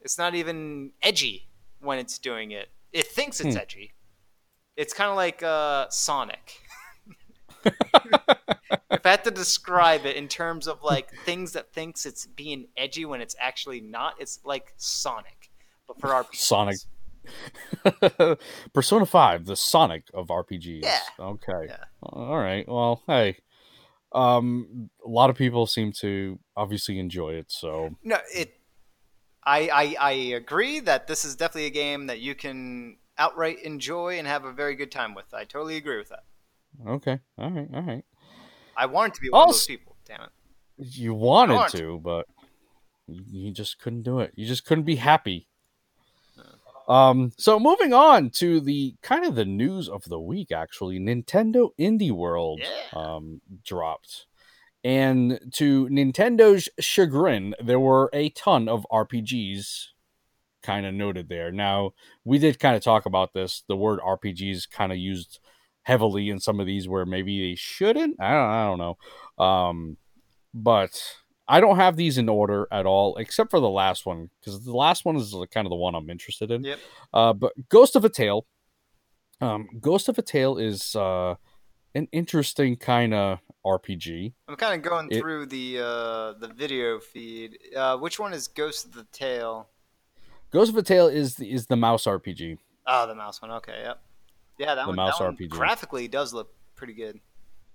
it's 0.01 0.17
not 0.17 0.35
even 0.35 0.91
edgy 1.01 1.47
when 1.79 1.99
it's 1.99 2.17
doing 2.19 2.51
it. 2.51 2.69
It 2.91 3.07
thinks 3.07 3.39
it's 3.39 3.55
Hmm. 3.55 3.61
edgy. 3.61 3.93
It's 4.75 4.93
kind 4.93 5.09
of 5.09 5.15
like 5.15 5.41
uh, 5.43 5.87
Sonic. 5.89 6.61
if 7.65 9.05
I 9.05 9.09
had 9.09 9.23
to 9.23 9.31
describe 9.31 10.05
it 10.05 10.15
in 10.15 10.27
terms 10.27 10.67
of 10.67 10.83
like 10.83 11.11
things 11.25 11.53
that 11.53 11.73
thinks 11.73 12.05
it's 12.05 12.25
being 12.27 12.67
edgy 12.77 13.05
when 13.05 13.21
it's 13.21 13.35
actually 13.39 13.81
not, 13.81 14.15
it's 14.19 14.39
like 14.45 14.73
Sonic, 14.77 15.49
but 15.87 15.99
for 15.99 16.13
our 16.13 16.25
Sonic. 16.33 16.77
Persona 18.73 19.05
5, 19.05 19.45
the 19.45 19.55
Sonic 19.55 20.03
of 20.13 20.27
RPGs. 20.27 20.83
Yeah. 20.83 20.99
Okay. 21.19 21.65
Yeah. 21.67 21.83
All 22.03 22.37
right. 22.37 22.67
Well, 22.67 23.03
hey. 23.07 23.37
Um 24.13 24.89
a 25.05 25.09
lot 25.09 25.29
of 25.29 25.35
people 25.35 25.67
seem 25.67 25.91
to 25.93 26.39
obviously 26.55 26.99
enjoy 26.99 27.33
it, 27.33 27.51
so 27.51 27.95
No, 28.03 28.17
it. 28.33 28.53
I, 29.43 29.69
I 29.69 29.95
I 29.99 30.11
agree 30.11 30.79
that 30.81 31.07
this 31.07 31.23
is 31.23 31.35
definitely 31.35 31.67
a 31.67 31.71
game 31.71 32.07
that 32.07 32.19
you 32.19 32.35
can 32.35 32.97
outright 33.17 33.59
enjoy 33.63 34.17
and 34.17 34.27
have 34.27 34.43
a 34.45 34.51
very 34.51 34.75
good 34.75 34.91
time 34.91 35.13
with. 35.15 35.33
I 35.33 35.43
totally 35.45 35.77
agree 35.77 35.97
with 35.97 36.09
that. 36.09 36.23
okay. 36.87 37.19
All 37.37 37.49
right. 37.49 37.67
All 37.73 37.81
right. 37.81 38.03
I 38.75 38.85
wanted 38.85 39.15
to 39.15 39.21
be 39.21 39.29
one 39.29 39.43
of 39.43 39.47
those 39.49 39.65
people. 39.65 39.95
Damn 40.05 40.21
it. 40.21 40.29
You 40.77 41.13
wanted 41.13 41.55
want 41.55 41.71
to, 41.71 41.99
but 42.03 42.27
you 43.07 43.51
just 43.51 43.79
couldn't 43.79 44.03
do 44.03 44.19
it. 44.19 44.33
You 44.35 44.45
just 44.45 44.65
couldn't 44.65 44.83
be 44.83 44.97
happy. 44.97 45.46
Um, 46.87 47.31
so 47.37 47.59
moving 47.59 47.93
on 47.93 48.29
to 48.31 48.59
the 48.61 48.95
kind 49.01 49.25
of 49.25 49.35
the 49.35 49.45
news 49.45 49.89
of 49.89 50.03
the 50.05 50.19
week, 50.19 50.51
actually, 50.51 50.99
Nintendo 50.99 51.69
Indie 51.79 52.11
World 52.11 52.61
Yeah. 52.61 52.99
um, 52.99 53.41
dropped, 53.63 54.25
and 54.83 55.39
to 55.55 55.87
Nintendo's 55.89 56.69
chagrin, 56.79 57.55
there 57.63 57.79
were 57.79 58.09
a 58.13 58.29
ton 58.29 58.69
of 58.69 58.85
RPGs 58.91 59.87
kind 60.63 60.85
of 60.85 60.93
noted 60.93 61.29
there. 61.29 61.51
Now 61.51 61.91
we 62.23 62.37
did 62.39 62.59
kind 62.59 62.75
of 62.75 62.81
talk 62.83 63.05
about 63.05 63.33
this. 63.33 63.63
The 63.67 63.75
word 63.75 63.99
RPGs 63.99 64.69
kind 64.69 64.91
of 64.91 64.97
used 64.97 65.39
heavily 65.83 66.29
in 66.29 66.39
some 66.39 66.59
of 66.59 66.65
these 66.65 66.87
where 66.87 67.05
maybe 67.05 67.49
they 67.49 67.55
shouldn't. 67.55 68.15
I 68.19 68.31
don't, 68.31 68.49
I 68.49 68.65
don't 68.65 68.77
know. 69.39 69.43
Um, 69.45 69.97
but 70.53 71.01
I 71.47 71.59
don't 71.61 71.77
have 71.77 71.95
these 71.95 72.17
in 72.17 72.27
order 72.29 72.67
at 72.71 72.85
all, 72.85 73.15
except 73.17 73.51
for 73.51 73.59
the 73.59 73.69
last 73.69 74.05
one 74.05 74.29
because 74.39 74.63
the 74.65 74.75
last 74.75 75.05
one 75.05 75.15
is 75.15 75.33
kind 75.53 75.65
of 75.65 75.69
the 75.69 75.75
one 75.77 75.95
I'm 75.95 76.09
interested 76.09 76.51
in. 76.51 76.63
Yep. 76.63 76.79
Uh, 77.13 77.33
but 77.33 77.53
Ghost 77.69 77.95
of 77.95 78.03
a 78.05 78.09
Tale. 78.09 78.45
Um, 79.39 79.67
Ghost 79.79 80.09
of 80.09 80.17
a 80.17 80.21
Tale 80.21 80.57
is 80.57 80.95
uh, 80.95 81.35
an 81.95 82.07
interesting 82.11 82.75
kind 82.75 83.13
of 83.13 83.39
RPG. 83.65 84.33
I'm 84.47 84.55
kind 84.55 84.75
of 84.83 84.89
going 84.89 85.09
It- 85.11 85.19
through 85.21 85.45
the 85.47 85.79
uh, 85.79 86.33
the 86.39 86.51
video 86.53 86.99
feed. 86.99 87.57
Uh, 87.75 87.97
which 87.97 88.19
one 88.19 88.33
is 88.33 88.47
Ghost 88.47 88.85
of 88.85 88.93
the 88.93 89.05
Tale? 89.11 89.69
Ghost 90.51 90.71
of 90.71 90.77
a 90.77 90.81
Tale 90.83 91.07
is 91.07 91.35
the, 91.35 91.51
is 91.51 91.67
the 91.67 91.75
mouse 91.75 92.05
RPG. 92.05 92.57
Oh, 92.87 93.05
the 93.07 93.15
mouse 93.15 93.41
one. 93.41 93.51
Okay, 93.51 93.81
yep. 93.83 94.01
Yeah, 94.57 94.75
that 94.75 94.83
The 94.83 94.87
one, 94.87 94.95
mouse 94.95 95.19
that 95.19 95.31
RPG. 95.35 95.49
graphically 95.49 96.07
does 96.07 96.33
look 96.33 96.53
pretty 96.75 96.93
good. 96.93 97.19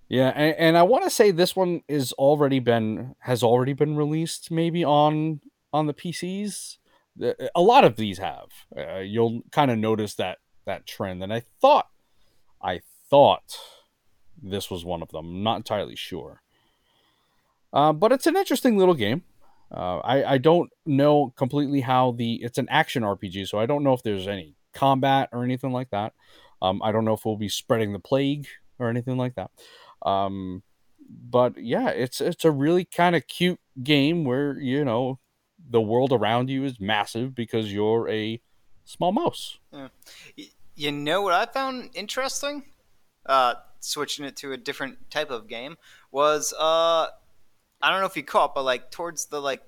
Yeah, 0.09 0.29
and, 0.35 0.55
and 0.57 0.79
I 0.79 0.83
want 0.83 1.05
to 1.05 1.11
say 1.11 1.31
this 1.31 1.57
one 1.57 1.83
is 1.89 2.13
already 2.15 2.59
been 2.59 3.15
has 3.21 3.43
already 3.43 3.73
been 3.73 3.97
released, 3.97 4.51
maybe 4.51 4.85
on 4.85 5.41
on 5.73 5.87
the 5.87 5.95
PCs. 5.95 6.77
A 7.55 7.61
lot 7.61 7.85
of 7.85 7.97
these 7.97 8.19
have. 8.19 8.49
Uh, 8.77 8.99
you'll 8.99 9.43
kind 9.51 9.71
of 9.71 9.79
notice 9.79 10.15
that 10.15 10.39
that 10.67 10.87
trend, 10.87 11.23
and 11.23 11.33
I 11.33 11.43
thought, 11.61 11.89
I 12.63 12.81
thought 13.11 13.57
this 14.43 14.71
was 14.71 14.85
one 14.85 15.03
of 15.03 15.09
them. 15.11 15.27
I'm 15.27 15.43
not 15.43 15.57
entirely 15.57 15.97
sure, 15.97 16.43
uh, 17.73 17.93
but 17.93 18.13
it's 18.13 18.27
an 18.27 18.37
interesting 18.37 18.77
little 18.77 18.95
game. 18.95 19.23
Uh, 19.75 19.99
I 19.99 20.35
I 20.35 20.39
don't 20.39 20.71
know 20.85 21.33
completely 21.37 21.81
how 21.81 22.13
the 22.13 22.35
it's 22.43 22.59
an 22.59 22.69
action 22.71 23.03
RPG, 23.03 23.49
so 23.49 23.59
I 23.59 23.67
don't 23.67 23.83
know 23.83 23.95
if 23.95 24.03
there's 24.03 24.29
any 24.29 24.57
combat 24.75 25.31
or 25.33 25.45
anything 25.45 25.73
like 25.73 25.91
that. 25.91 26.13
Um, 26.61 26.83
I 26.83 26.93
don't 26.93 27.05
know 27.05 27.15
if 27.15 27.25
we'll 27.25 27.37
be 27.37 27.49
spreading 27.49 27.93
the 27.93 27.99
plague 27.99 28.47
or 28.79 28.89
anything 28.89 29.17
like 29.17 29.35
that. 29.37 29.51
Um, 30.05 30.63
but 31.09 31.57
yeah, 31.59 31.89
it's 31.89 32.21
it's 32.21 32.45
a 32.45 32.51
really 32.51 32.85
kind 32.85 33.15
of 33.17 33.27
cute 33.27 33.61
game 33.83 34.25
where 34.25 34.59
you 34.59 34.85
know 34.85 35.19
the 35.71 35.81
world 35.81 36.13
around 36.13 36.51
you 36.51 36.65
is 36.65 36.81
massive 36.81 37.35
because 37.35 37.73
you're 37.73 38.09
a 38.09 38.41
small 38.85 39.13
mouse. 39.13 39.59
Y- 39.73 40.51
you 40.75 40.91
know 40.91 41.23
what 41.23 41.35
I 41.35 41.47
found 41.47 41.91
interesting? 41.95 42.65
Uh, 43.27 43.55
switching 43.81 44.25
it 44.25 44.37
to 44.37 44.53
a 44.53 44.57
different 44.57 45.11
type 45.11 45.31
of 45.31 45.49
game 45.49 45.77
was 46.11 46.53
uh, 46.59 47.07
I 47.81 47.91
don't 47.91 48.01
know 48.01 48.07
if 48.07 48.17
you 48.17 48.23
caught, 48.23 48.55
but 48.55 48.65
like 48.65 48.91
towards 48.91 49.27
the 49.27 49.41
like 49.41 49.63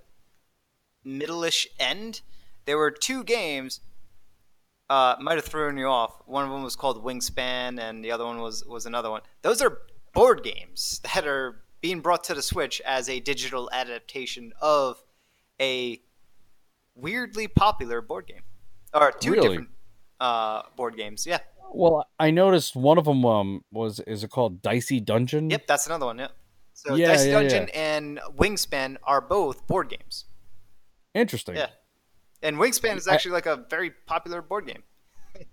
middle-ish 1.05 1.69
end, 1.79 2.23
there 2.65 2.79
were 2.79 2.91
two 2.91 3.25
games. 3.25 3.81
Uh, 4.91 5.17
might 5.19 5.37
have 5.37 5.45
thrown 5.47 5.79
you 5.79 5.87
off. 5.87 6.23
One 6.27 6.45
of 6.45 6.51
them 6.51 6.63
was 6.63 6.77
called 6.77 7.03
Wingspan, 7.03 7.81
and 7.81 8.05
the 8.05 8.11
other 8.13 8.25
one 8.25 8.41
was 8.41 8.65
was 8.65 8.87
another 8.87 9.11
one. 9.11 9.23
Those 9.43 9.63
are 9.63 9.79
board 10.15 10.43
games 10.43 11.01
that 11.15 11.27
are 11.27 11.63
being 11.81 12.01
brought 12.01 12.25
to 12.25 12.35
the 12.35 12.43
Switch 12.43 12.81
as 12.87 13.09
a 13.09 13.21
digital 13.21 13.69
adaptation 13.73 14.53
of 14.61 15.03
a 15.61 16.01
weirdly 16.95 17.49
popular 17.49 18.01
board 18.01 18.27
game, 18.27 18.43
or 18.93 19.13
two 19.13 19.33
Really? 19.33 19.49
different 19.49 19.69
uh, 20.21 20.63
board 20.77 20.97
games. 20.97 21.27
Yeah. 21.27 21.39
Well, 21.73 22.07
I 22.19 22.31
noticed 22.31 22.77
one 22.77 22.99
of 22.99 23.05
them 23.05 23.25
um, 23.25 23.65
was 23.73 24.01
is 24.01 24.23
it 24.25 24.31
called 24.31 24.63
Dicey 24.63 25.01
Dungeon? 25.01 25.51
Yep, 25.51 25.67
that's 25.67 25.87
another 25.87 26.07
one. 26.07 26.19
Yep. 26.19 26.33
So 26.75 26.95
Yeah, 26.95 27.09
Dice 27.09 27.27
yeah, 27.27 27.33
Dungeon 27.33 27.69
and 27.75 28.19
Wingspan 28.37 28.97
are 29.05 29.21
both 29.21 29.67
board 29.67 29.89
games. 29.91 30.25
Interesting. 31.15 31.57
Yeah. 31.57 31.69
And 32.43 32.57
Wingspan 32.57 32.97
is 32.97 33.09
I- 33.09 33.15
actually 33.15 33.33
like 33.33 33.47
a 33.47 33.57
very 33.69 33.91
popular 33.91 34.43
board 34.43 34.67
game. 34.67 34.83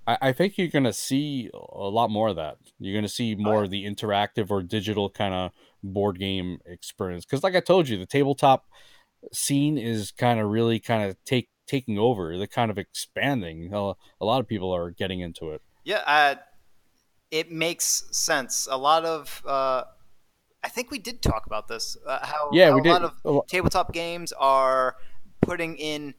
I, 0.08 0.18
I 0.22 0.32
think 0.34 0.58
you're 0.58 0.68
gonna 0.68 0.94
see 0.94 1.50
a 1.54 1.90
lot 1.90 2.10
more 2.10 2.30
of 2.30 2.36
that. 2.36 2.58
You're 2.80 2.96
gonna 2.96 3.08
see 3.08 3.36
more 3.36 3.60
yeah. 3.60 3.64
of 3.64 3.70
the 3.72 3.86
interactive 3.86 4.52
or 4.52 4.62
digital 4.62 5.10
kind 5.10 5.34
of 5.34 5.52
board 5.84 6.20
game 6.20 6.60
experience. 6.66 7.26
Because, 7.26 7.44
like 7.44 7.56
I 7.56 7.60
told 7.60 7.90
you, 7.90 7.98
the 7.98 8.06
tabletop 8.06 8.66
scene 9.32 9.78
is 9.78 10.12
kind 10.12 10.40
of 10.40 10.50
really 10.50 10.80
kind 10.80 11.10
of 11.10 11.16
take 11.26 11.50
taking 11.68 11.98
over. 11.98 12.38
They're 12.38 12.48
kind 12.48 12.70
of 12.70 12.78
expanding. 12.78 13.74
A, 13.74 13.78
a 13.78 14.26
lot 14.26 14.40
of 14.40 14.48
people 14.48 14.72
are 14.76 14.92
getting 14.92 15.22
into 15.22 15.52
it. 15.52 15.62
Yeah, 15.84 16.02
uh, 16.06 16.36
it 17.32 17.52
makes 17.52 18.04
sense. 18.12 18.68
A 18.70 18.78
lot 18.78 19.06
of, 19.06 19.42
uh, 19.48 19.84
I 20.64 20.70
think 20.70 20.92
we 20.92 21.00
did 21.00 21.22
talk 21.22 21.46
about 21.46 21.68
this. 21.68 21.98
Uh, 22.06 22.20
how 22.26 22.50
Yeah, 22.52 22.70
how 22.70 22.76
we 22.76 22.82
a 22.82 22.84
did. 22.84 22.90
lot 22.90 23.14
of 23.24 23.48
tabletop 23.48 23.94
games 23.94 24.34
are 24.34 24.98
putting 25.42 25.78
in 25.78 26.14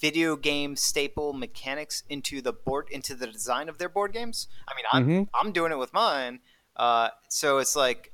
video 0.00 0.36
game 0.36 0.76
staple 0.76 1.32
mechanics 1.32 2.02
into 2.08 2.40
the 2.40 2.52
board 2.52 2.88
into 2.90 3.14
the 3.14 3.26
design 3.26 3.68
of 3.68 3.78
their 3.78 3.88
board 3.88 4.12
games. 4.12 4.48
I 4.66 4.74
mean, 4.74 4.84
I'm 4.92 5.06
Mhm. 5.08 5.28
I'm 5.34 5.52
doing 5.52 5.72
it 5.72 5.78
with 5.78 5.92
mine. 5.92 6.40
Uh, 6.76 7.10
so 7.28 7.58
it's 7.58 7.76
like 7.76 8.12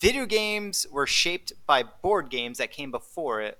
video 0.00 0.26
games 0.26 0.86
were 0.90 1.06
shaped 1.06 1.52
by 1.66 1.82
board 1.82 2.30
games 2.30 2.58
that 2.58 2.70
came 2.70 2.90
before 2.90 3.40
it, 3.40 3.58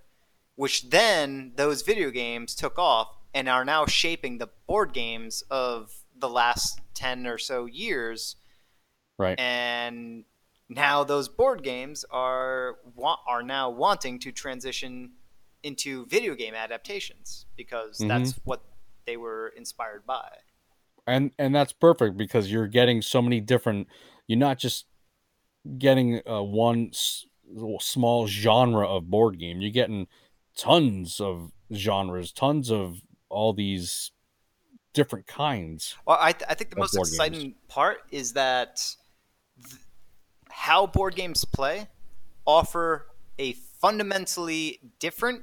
which 0.54 0.90
then 0.90 1.52
those 1.56 1.82
video 1.82 2.10
games 2.10 2.54
took 2.54 2.78
off 2.78 3.08
and 3.34 3.48
are 3.48 3.64
now 3.64 3.86
shaping 3.86 4.38
the 4.38 4.48
board 4.66 4.92
games 4.92 5.42
of 5.50 5.94
the 6.14 6.28
last 6.28 6.80
10 6.94 7.26
or 7.26 7.38
so 7.38 7.66
years. 7.66 8.36
Right. 9.16 9.38
And 9.38 10.24
now 10.68 11.02
those 11.02 11.28
board 11.28 11.62
games 11.62 12.04
are 12.10 12.78
are 13.26 13.42
now 13.42 13.70
wanting 13.70 14.18
to 14.20 14.32
transition 14.32 15.12
into 15.62 16.06
video 16.06 16.34
game 16.34 16.54
adaptations 16.54 17.46
because 17.56 17.98
mm-hmm. 17.98 18.08
that's 18.08 18.32
what 18.44 18.62
they 19.06 19.16
were 19.16 19.52
inspired 19.56 20.06
by. 20.06 20.28
And 21.06 21.32
and 21.38 21.54
that's 21.54 21.72
perfect 21.72 22.16
because 22.16 22.52
you're 22.52 22.66
getting 22.66 23.00
so 23.00 23.22
many 23.22 23.40
different 23.40 23.88
you're 24.26 24.38
not 24.38 24.58
just 24.58 24.86
getting 25.78 26.20
uh, 26.28 26.42
one 26.42 26.90
s- 26.92 27.26
small 27.80 28.26
genre 28.26 28.86
of 28.86 29.10
board 29.10 29.38
game. 29.38 29.60
You're 29.60 29.72
getting 29.72 30.06
tons 30.56 31.20
of 31.20 31.52
genres, 31.74 32.32
tons 32.32 32.70
of 32.70 33.00
all 33.28 33.52
these 33.52 34.12
different 34.92 35.26
kinds. 35.26 35.96
Well, 36.06 36.18
I, 36.20 36.32
th- 36.32 36.44
I 36.48 36.54
think 36.54 36.70
the 36.70 36.76
most 36.76 36.96
exciting 36.96 37.40
games. 37.40 37.54
part 37.68 37.98
is 38.10 38.32
that 38.34 38.80
th- 39.68 39.80
how 40.50 40.86
board 40.86 41.14
games 41.14 41.44
play 41.44 41.88
offer 42.46 43.06
a 43.38 43.52
fundamentally 43.80 44.80
different 44.98 45.42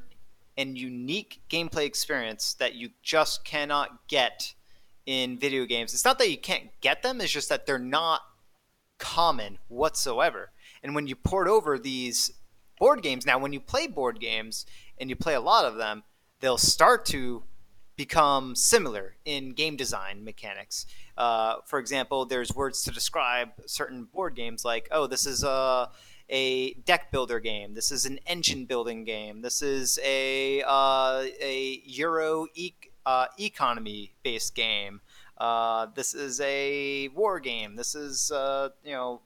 and 0.58 0.78
unique 0.78 1.42
gameplay 1.50 1.86
experience 1.86 2.54
that 2.56 2.76
you 2.76 2.90
just 3.04 3.44
cannot 3.44 4.08
get 4.08 4.54
in 5.06 5.38
video 5.38 5.66
games. 5.66 5.94
It's 5.94 6.06
not 6.06 6.18
that 6.20 6.32
you 6.32 6.38
can't 6.38 6.70
get 6.82 7.04
them, 7.04 7.22
it's 7.22 7.32
just 7.32 7.50
that 7.50 7.66
they're 7.66 7.78
not 7.78 8.22
common 8.98 9.60
whatsoever. 9.68 10.52
And 10.82 10.96
when 10.96 11.08
you 11.08 11.16
port 11.16 11.48
over 11.48 11.78
these 11.78 12.32
board 12.80 13.02
games, 13.02 13.26
now 13.26 13.38
when 13.38 13.54
you 13.54 13.60
play 13.60 13.88
board 13.88 14.20
games 14.20 14.66
and 14.98 15.10
you 15.10 15.16
play 15.16 15.34
a 15.34 15.42
lot 15.42 15.66
of 15.66 15.76
them, 15.76 16.04
they'll 16.40 16.58
start 16.58 17.06
to 17.06 17.44
become 17.96 18.56
similar 18.56 19.16
in 19.24 19.54
game 19.54 19.76
design 19.76 20.24
mechanics. 20.24 20.86
Uh, 21.18 21.56
for 21.66 21.80
example, 21.80 22.26
there's 22.26 22.54
words 22.54 22.84
to 22.84 22.92
describe 22.92 23.50
certain 23.66 24.06
board 24.06 24.36
games 24.36 24.66
like, 24.66 24.88
oh, 24.92 25.08
this 25.08 25.26
is 25.26 25.44
a 25.44 25.90
a 26.30 26.74
deck 26.74 27.12
builder 27.12 27.40
game. 27.40 27.74
This 27.74 27.92
is 27.92 28.06
an 28.06 28.20
engine 28.26 28.66
building 28.66 29.04
game. 29.04 29.42
This 29.42 29.62
is 29.62 30.00
a 30.04 30.64
uh, 30.66 31.26
a 31.42 31.82
Euro 31.86 32.48
e- 32.56 32.74
uh, 33.06 33.28
economy 33.40 34.14
based 34.24 34.56
game. 34.56 35.02
Uh, 35.38 35.88
this 35.96 36.14
is 36.14 36.40
a 36.42 37.10
war 37.10 37.40
game. 37.40 37.76
This 37.76 37.96
is 37.96 38.32
uh, 38.32 38.70
you 38.84 38.94
know 38.94 39.22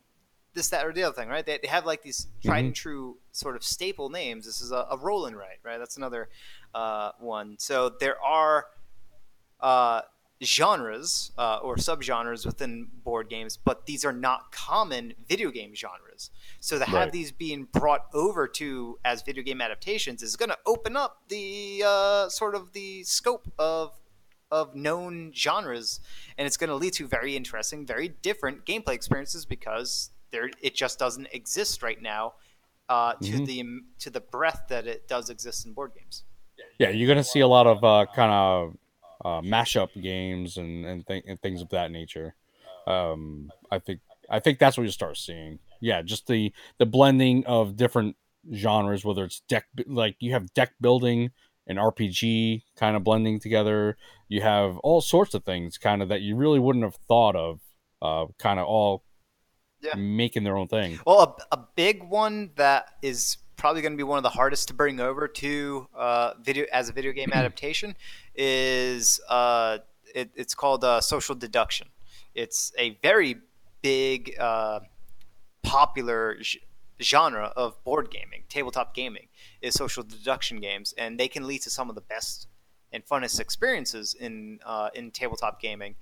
this 0.54 0.70
that 0.70 0.86
or 0.86 0.92
the 0.92 1.04
other 1.04 1.16
thing, 1.16 1.30
right? 1.30 1.46
They, 1.46 1.60
they 1.62 1.68
have 1.68 1.86
like 1.86 2.02
these 2.02 2.28
tried 2.44 2.58
mm-hmm. 2.58 2.66
and 2.68 2.76
true 2.76 3.18
sort 3.32 3.56
of 3.56 3.64
staple 3.64 4.10
names. 4.10 4.46
This 4.46 4.62
is 4.62 4.72
a, 4.72 4.88
a 4.92 4.98
roll 4.98 5.26
and 5.26 5.38
write, 5.38 5.60
right? 5.64 5.78
That's 5.78 5.98
another 5.98 6.30
uh, 6.74 7.12
one. 7.20 7.56
So 7.60 7.90
there 7.90 8.22
are 8.22 8.66
uh, 9.60 10.02
genres 10.44 11.32
uh, 11.38 11.60
or 11.62 11.76
subgenres 11.76 12.46
within 12.46 12.88
board 13.04 13.30
games, 13.30 13.58
but 13.58 13.86
these 13.86 14.06
are 14.06 14.14
not 14.14 14.52
common 14.52 15.14
video 15.28 15.52
game 15.52 15.76
genres. 15.76 16.32
So 16.60 16.78
to 16.78 16.86
have 16.86 16.94
right. 16.94 17.12
these 17.12 17.32
being 17.32 17.68
brought 17.72 18.06
over 18.14 18.48
to 18.48 19.00
as 19.06 19.22
video 19.22 19.44
game 19.44 19.62
adaptations 19.62 20.22
is 20.22 20.36
going 20.36 20.50
to 20.50 20.58
open 20.66 20.98
up 20.98 21.24
the 21.30 21.84
uh, 21.86 22.30
sort 22.30 22.56
of 22.56 22.74
the 22.74 23.04
scope 23.04 23.52
of 23.58 23.94
of 24.52 24.76
known 24.76 25.32
genres, 25.34 26.00
and 26.38 26.48
it's 26.48 26.58
going 26.58 26.70
to 26.70 26.76
lead 26.76 26.94
to 26.94 27.08
very 27.08 27.36
interesting, 27.36 27.86
very 27.86 28.08
different 28.08 28.66
gameplay 28.66 28.94
experiences 28.94 29.46
because 29.46 30.12
there 30.32 30.50
it 30.62 30.76
just 30.76 31.00
doesn't 31.00 31.28
exist 31.32 31.82
right 31.84 32.02
now 32.02 32.34
uh, 32.90 33.14
to 33.14 33.32
mm-hmm. 33.32 33.46
the 33.46 33.66
to 34.00 34.10
the 34.10 34.20
breadth 34.20 34.68
that 34.70 34.88
it 34.88 35.08
does 35.08 35.30
exist 35.30 35.66
in 35.66 35.74
board 35.74 35.92
games. 35.98 36.24
Yeah, 36.78 36.90
you're 36.90 37.08
going 37.08 37.18
to 37.18 37.24
see 37.24 37.42
a 37.42 37.48
lot 37.48 37.68
of 37.68 37.84
uh, 37.84 38.06
kind 38.14 38.32
of 38.32 38.78
uh, 39.24 39.42
mashup 39.42 39.90
games 40.02 40.58
and 40.58 40.86
and, 40.86 41.08
th- 41.08 41.24
and, 41.28 41.40
things 41.42 41.62
of 41.62 41.70
that 41.70 41.92
nature. 41.92 42.36
Um, 42.88 43.52
I 43.72 43.80
think 43.80 44.00
I 44.30 44.40
think 44.40 44.60
that's 44.60 44.78
what 44.78 44.84
you 44.84 44.92
start 44.92 45.18
seeing. 45.18 45.60
Yeah, 45.80 46.02
just 46.02 46.28
the 46.28 46.54
the 46.78 46.86
blending 46.86 47.46
of 47.46 47.76
different 47.76 48.16
genres, 48.54 49.06
whether 49.06 49.24
it's 49.24 49.42
deck 49.48 49.66
like 49.88 50.16
you 50.20 50.34
have 50.34 50.54
deck 50.54 50.74
building 50.82 51.32
and 51.68 51.78
RPG 51.78 52.64
kind 52.76 52.96
of 52.96 53.04
blending 53.04 53.40
together. 53.40 53.98
You 54.28 54.42
have 54.42 54.78
all 54.80 55.02
sorts 55.02 55.34
of 55.34 55.44
things 55.44 55.78
kind 55.78 56.02
of 56.02 56.10
that 56.10 56.22
you 56.22 56.36
really 56.36 56.60
wouldn't 56.60 56.84
have 56.84 56.96
thought 57.08 57.36
of, 57.36 57.60
uh, 58.02 58.26
kind 58.38 58.60
of 58.60 58.66
all 58.66 59.04
yeah. 59.82 59.96
making 59.96 60.44
their 60.44 60.58
own 60.58 60.68
thing. 60.68 61.00
Well, 61.06 61.38
a, 61.52 61.56
a 61.56 61.68
big 61.76 62.04
one 62.04 62.52
that 62.56 62.90
is 63.02 63.38
probably 63.56 63.82
going 63.82 63.92
to 63.94 63.98
be 63.98 64.04
one 64.04 64.18
of 64.18 64.24
the 64.24 64.30
hardest 64.30 64.70
to 64.70 64.74
bring 64.74 65.00
over 65.00 65.28
to 65.28 65.88
uh, 65.96 66.34
video 66.42 66.66
as 66.72 66.90
a 66.90 66.94
video 66.94 67.12
game 67.12 67.30
adaptation 67.34 67.96
is 68.36 69.20
uh, 69.30 69.80
it, 70.16 70.32
it's 70.36 70.56
called 70.56 70.84
uh, 70.84 71.02
social 71.02 71.36
deduction. 71.36 71.88
It's 72.34 72.72
a 72.78 72.98
very 73.02 73.38
big, 73.82 74.36
uh, 74.40 74.80
popular 75.70 76.38
genre 77.02 77.54
of 77.56 77.82
board 77.84 78.10
gaming, 78.12 78.44
tabletop 78.50 78.94
gaming, 78.94 79.28
is 79.62 79.74
social 79.74 80.04
deduction 80.04 80.60
games, 80.60 80.94
and 80.98 81.20
they 81.20 81.28
can 81.28 81.48
lead 81.48 81.62
to 81.62 81.70
some 81.70 81.90
of 81.90 81.96
the 81.96 82.02
best 82.02 82.48
and 82.92 83.06
funnest 83.06 83.40
experiences 83.40 84.16
in 84.20 84.60
uh, 84.66 84.90
in 84.96 85.12
tabletop 85.12 85.62
gaming. 85.62 85.96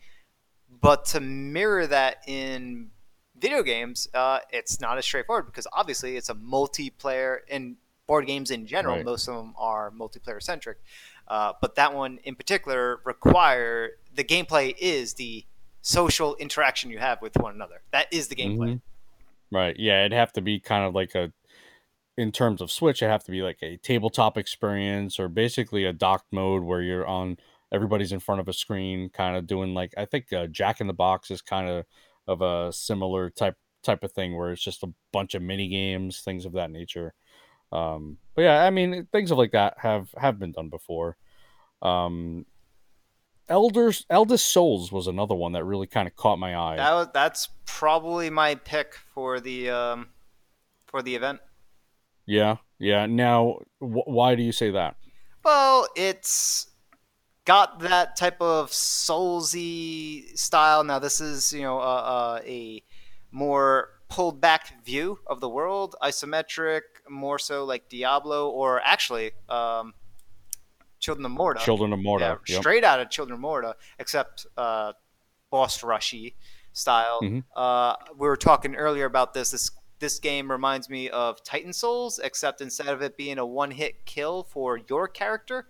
But 0.82 1.06
to 1.08 1.20
mirror 1.20 1.88
that 1.88 2.24
in 2.28 2.92
video 3.38 3.64
games, 3.64 4.08
uh, 4.14 4.40
it's 4.50 4.80
not 4.82 4.98
as 4.98 5.06
straightforward 5.06 5.46
because 5.46 5.68
obviously 5.72 6.18
it's 6.18 6.30
a 6.30 6.36
multiplayer 6.36 7.40
and 7.50 7.76
board 8.08 8.26
games 8.26 8.52
in 8.52 8.66
general. 8.66 8.96
Right. 8.96 9.06
Most 9.06 9.28
of 9.28 9.36
them 9.36 9.54
are 9.58 9.92
multiplayer 9.92 10.42
centric, 10.42 10.78
uh, 11.28 11.54
but 11.62 11.76
that 11.76 11.94
one 11.94 12.20
in 12.24 12.36
particular 12.36 13.02
require 13.06 13.92
the 14.16 14.24
gameplay 14.24 14.76
is 14.78 15.16
the 15.16 15.46
social 15.82 16.36
interaction 16.36 16.90
you 16.90 17.00
have 17.00 17.22
with 17.22 17.38
one 17.38 17.54
another. 17.54 17.82
That 17.92 18.08
is 18.12 18.28
the 18.30 18.36
gameplay. 18.36 18.76
Mm-hmm. 18.76 18.97
Right. 19.52 19.76
Yeah, 19.78 20.02
it'd 20.02 20.18
have 20.18 20.34
to 20.34 20.42
be 20.42 20.60
kind 20.60 20.86
of 20.86 20.94
like 20.94 21.16
a 21.16 21.32
in 22.18 22.32
terms 22.32 22.62
of 22.62 22.72
Switch, 22.72 23.02
it'd 23.02 23.12
have 23.12 23.24
to 23.26 23.32
be 23.32 23.42
like 23.42 23.60
a 23.62 23.78
tabletop 23.78 24.38
experience 24.38 25.20
or 25.20 25.30
basically 25.30 25.86
a 25.86 25.94
docked 25.94 26.34
mode 26.34 26.64
where 26.64 26.82
you're 26.82 27.06
on 27.06 27.38
everybody's 27.72 28.12
in 28.12 28.20
front 28.20 28.42
of 28.42 28.48
a 28.48 28.54
screen, 28.54 29.10
kind 29.10 29.38
of 29.38 29.46
doing 29.46 29.74
like 29.74 29.94
I 29.98 30.06
think 30.06 30.34
uh, 30.34 30.48
Jack 30.48 30.82
in 30.82 30.88
the 30.88 30.94
Box 30.94 31.32
is 31.32 31.42
kind 31.42 31.70
of 31.70 31.86
of 32.28 32.42
a 32.42 32.74
similar 32.74 33.30
type 33.30 33.56
type 33.84 34.04
of 34.04 34.12
thing 34.12 34.36
where 34.36 34.52
it's 34.52 34.64
just 34.64 34.84
a 34.84 34.94
bunch 35.14 35.36
of 35.36 35.42
mini 35.42 35.68
games, 35.68 36.22
things 36.22 36.46
of 36.46 36.54
that 36.54 36.72
nature. 36.72 37.14
Um, 37.72 38.18
but 38.36 38.44
yeah, 38.44 38.66
I 38.66 38.70
mean, 38.70 39.08
things 39.12 39.32
of 39.32 39.38
like 39.38 39.52
that 39.52 39.76
have 39.78 40.10
have 40.18 40.40
been 40.40 40.52
done 40.52 40.70
before. 40.70 41.18
Um, 41.82 42.46
Elders 43.50 44.06
Eldest 44.10 44.52
Souls 44.52 44.92
was 44.92 45.08
another 45.08 45.36
one 45.36 45.54
that 45.54 45.64
really 45.64 45.88
kind 45.88 46.08
of 46.08 46.16
caught 46.16 46.40
my 46.40 46.56
eye. 46.56 46.76
That 46.78 46.94
was, 46.94 47.08
that's 47.14 47.50
probably 47.66 48.30
my 48.30 48.56
pick 48.56 48.96
for 49.14 49.40
the 49.40 49.70
um, 49.70 50.10
for 50.86 51.02
the 51.02 51.16
event. 51.16 51.40
Yeah, 52.26 52.58
yeah. 52.78 53.06
Now, 53.06 53.60
wh- 53.80 54.08
why 54.08 54.36
do 54.36 54.44
you 54.44 54.52
say 54.52 54.72
that? 54.72 54.96
Well, 55.44 55.88
it's 55.96 56.68
got 57.46 57.80
that 57.80 58.18
type 58.18 58.42
of 58.42 58.72
soulsy 58.72 60.38
style. 60.38 60.84
Now 60.84 61.00
this 61.00 61.22
is 61.22 61.54
you 61.54 61.62
know 61.62 61.80
uh, 61.80 62.40
uh, 62.40 62.42
a 62.46 62.84
more 63.32 63.90
pulled 64.10 64.40
back 64.40 64.84
view 64.84 65.20
of 65.28 65.40
the 65.40 65.50
world, 65.50 65.96
isometric, 66.02 66.82
more 67.10 67.40
so 67.40 67.66
like 67.66 67.90
Diablo, 67.90 68.50
or 68.50 68.82
actually 68.84 69.32
um, 69.50 69.94
Children 71.08 71.26
of 71.26 71.32
Morta. 71.32 71.60
Children 71.62 71.94
of 71.94 72.00
Morta, 72.00 72.26
yeah, 72.26 72.56
yep. 72.56 72.62
straight 72.62 72.84
out 72.84 73.00
of 73.00 73.10
Children 73.10 73.36
of 73.36 73.40
Morta, 73.40 73.78
except 73.98 74.46
uh, 74.58 74.92
boss 75.50 75.82
rushy 75.82 76.36
style. 76.74 77.22
Mm-hmm. 77.24 77.40
Uh, 77.56 77.96
we 78.18 78.28
were 78.28 78.36
talking 78.36 78.76
earlier 78.76 79.06
about 79.06 79.34
this. 79.34 79.52
This 79.52 79.72
this 80.00 80.20
game 80.20 80.52
reminds 80.52 80.90
me 80.90 81.10
of 81.10 81.42
Titan 81.46 81.72
Souls, 81.72 82.20
except 82.22 82.60
instead 82.60 82.88
of 82.88 83.02
it 83.02 83.16
being 83.16 83.38
a 83.38 83.46
one 83.46 83.72
hit 83.72 84.06
kill 84.06 84.44
for 84.44 84.82
your 84.90 85.08
character, 85.08 85.68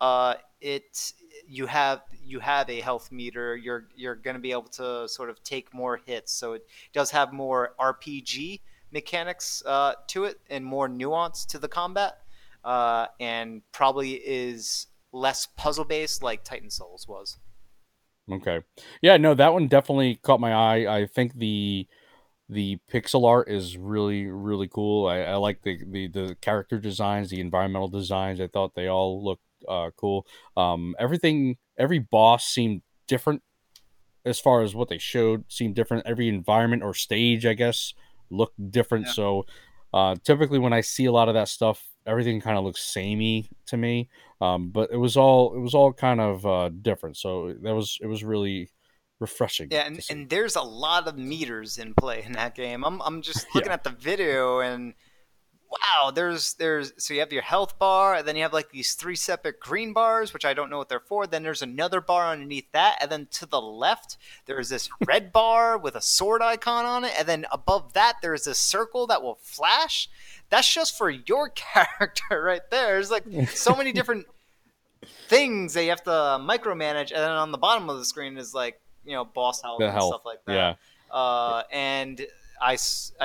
uh, 0.00 0.34
it 0.60 1.12
you 1.46 1.66
have 1.66 2.00
you 2.24 2.40
have 2.40 2.68
a 2.68 2.80
health 2.80 3.12
meter. 3.12 3.56
You're 3.56 3.86
you're 3.94 4.16
going 4.16 4.34
to 4.34 4.40
be 4.40 4.50
able 4.50 4.70
to 4.70 5.08
sort 5.08 5.30
of 5.30 5.40
take 5.44 5.72
more 5.72 6.00
hits. 6.04 6.32
So 6.32 6.54
it 6.54 6.66
does 6.92 7.12
have 7.12 7.32
more 7.32 7.76
RPG 7.78 8.58
mechanics 8.90 9.62
uh, 9.66 9.92
to 10.08 10.24
it 10.24 10.40
and 10.50 10.64
more 10.64 10.88
nuance 10.88 11.44
to 11.44 11.60
the 11.60 11.68
combat, 11.68 12.18
uh, 12.64 13.06
and 13.18 13.62
probably 13.72 14.12
is 14.12 14.86
less 15.12 15.46
puzzle 15.56 15.84
based 15.84 16.22
like 16.22 16.44
Titan 16.44 16.70
Souls 16.70 17.06
was. 17.08 17.38
Okay, 18.30 18.60
yeah, 19.02 19.16
no, 19.16 19.34
that 19.34 19.52
one 19.52 19.66
definitely 19.66 20.16
caught 20.22 20.40
my 20.40 20.52
eye. 20.52 21.00
I 21.00 21.06
think 21.06 21.34
the 21.34 21.86
the 22.48 22.78
pixel 22.92 23.26
art 23.28 23.48
is 23.48 23.76
really 23.76 24.26
really 24.26 24.68
cool. 24.68 25.06
I, 25.06 25.20
I 25.20 25.34
like 25.36 25.62
the, 25.62 25.78
the 25.84 26.08
the 26.08 26.36
character 26.40 26.78
designs, 26.78 27.30
the 27.30 27.40
environmental 27.40 27.88
designs. 27.88 28.40
I 28.40 28.46
thought 28.46 28.74
they 28.74 28.86
all 28.88 29.24
looked 29.24 29.42
uh, 29.68 29.90
cool. 29.96 30.26
Um, 30.56 30.94
everything, 30.98 31.56
every 31.78 31.98
boss 31.98 32.46
seemed 32.46 32.82
different 33.06 33.42
as 34.24 34.38
far 34.38 34.62
as 34.62 34.74
what 34.74 34.88
they 34.88 34.98
showed. 34.98 35.44
Seemed 35.48 35.74
different. 35.74 36.06
Every 36.06 36.28
environment 36.28 36.82
or 36.82 36.94
stage, 36.94 37.46
I 37.46 37.54
guess, 37.54 37.94
looked 38.30 38.70
different. 38.70 39.06
Yeah. 39.06 39.12
So 39.12 39.46
uh, 39.92 40.16
typically 40.22 40.58
when 40.58 40.72
I 40.72 40.80
see 40.80 41.06
a 41.06 41.12
lot 41.12 41.28
of 41.28 41.34
that 41.34 41.48
stuff, 41.48 41.89
everything 42.06 42.40
kind 42.40 42.58
of 42.58 42.64
looks 42.64 42.82
samey 42.82 43.48
to 43.66 43.76
me. 43.76 44.08
Um, 44.40 44.70
but 44.70 44.90
it 44.90 44.96
was 44.96 45.16
all 45.16 45.54
it 45.54 45.60
was 45.60 45.74
all 45.74 45.92
kind 45.92 46.20
of 46.20 46.46
uh, 46.46 46.70
different. 46.70 47.16
So 47.16 47.54
that 47.62 47.74
was 47.74 47.98
it 48.00 48.06
was 48.06 48.24
really 48.24 48.70
refreshing. 49.18 49.68
Yeah, 49.70 49.86
and, 49.86 50.00
and 50.08 50.28
there's 50.30 50.56
a 50.56 50.62
lot 50.62 51.06
of 51.06 51.18
meters 51.18 51.78
in 51.78 51.94
play 51.94 52.22
in 52.24 52.32
that 52.32 52.54
game. 52.54 52.84
I'm 52.84 53.00
I'm 53.02 53.22
just 53.22 53.46
looking 53.54 53.72
at 53.72 53.84
the 53.84 53.90
video 53.90 54.60
and 54.60 54.94
wow, 55.70 56.10
there's 56.10 56.54
there's 56.54 56.92
so 56.96 57.14
you 57.14 57.20
have 57.20 57.32
your 57.32 57.42
health 57.42 57.78
bar, 57.78 58.16
and 58.16 58.28
then 58.28 58.36
you 58.36 58.42
have 58.42 58.52
like 58.52 58.70
these 58.70 58.94
three 58.94 59.14
separate 59.14 59.60
green 59.60 59.92
bars, 59.92 60.32
which 60.32 60.44
I 60.44 60.54
don't 60.54 60.70
know 60.70 60.78
what 60.78 60.88
they're 60.88 61.00
for. 61.00 61.26
Then 61.26 61.42
there's 61.42 61.62
another 61.62 62.00
bar 62.00 62.30
underneath 62.30 62.70
that, 62.72 62.98
and 63.00 63.10
then 63.10 63.28
to 63.32 63.46
the 63.46 63.60
left 63.60 64.16
there's 64.46 64.68
this 64.68 64.88
red 65.06 65.32
bar 65.32 65.78
with 65.78 65.94
a 65.94 66.00
sword 66.00 66.42
icon 66.42 66.84
on 66.84 67.04
it, 67.04 67.12
and 67.18 67.28
then 67.28 67.46
above 67.52 67.92
that 67.92 68.14
there's 68.22 68.44
this 68.44 68.58
circle 68.58 69.06
that 69.06 69.22
will 69.22 69.38
flash. 69.42 70.08
That's 70.50 70.72
just 70.72 70.96
for 70.98 71.10
your 71.10 71.48
character 71.54 72.42
right 72.42 72.62
there. 72.70 72.94
There's 72.94 73.10
like 73.10 73.24
so 73.50 73.74
many 73.74 73.92
different 73.98 74.26
things 75.28 75.74
that 75.74 75.84
you 75.84 75.90
have 75.90 76.02
to 76.04 76.10
micromanage, 76.10 77.12
and 77.12 77.18
then 77.18 77.30
on 77.30 77.52
the 77.52 77.58
bottom 77.58 77.88
of 77.88 77.98
the 77.98 78.04
screen 78.04 78.36
is 78.36 78.52
like 78.54 78.80
you 79.04 79.12
know 79.12 79.24
boss 79.24 79.62
health 79.62 79.78
the 79.78 79.86
and 79.86 79.94
health. 79.94 80.08
stuff 80.08 80.24
like 80.24 80.44
that. 80.46 80.54
Yeah. 80.54 80.74
Uh, 81.10 81.62
and 81.72 82.26
I 82.60 82.76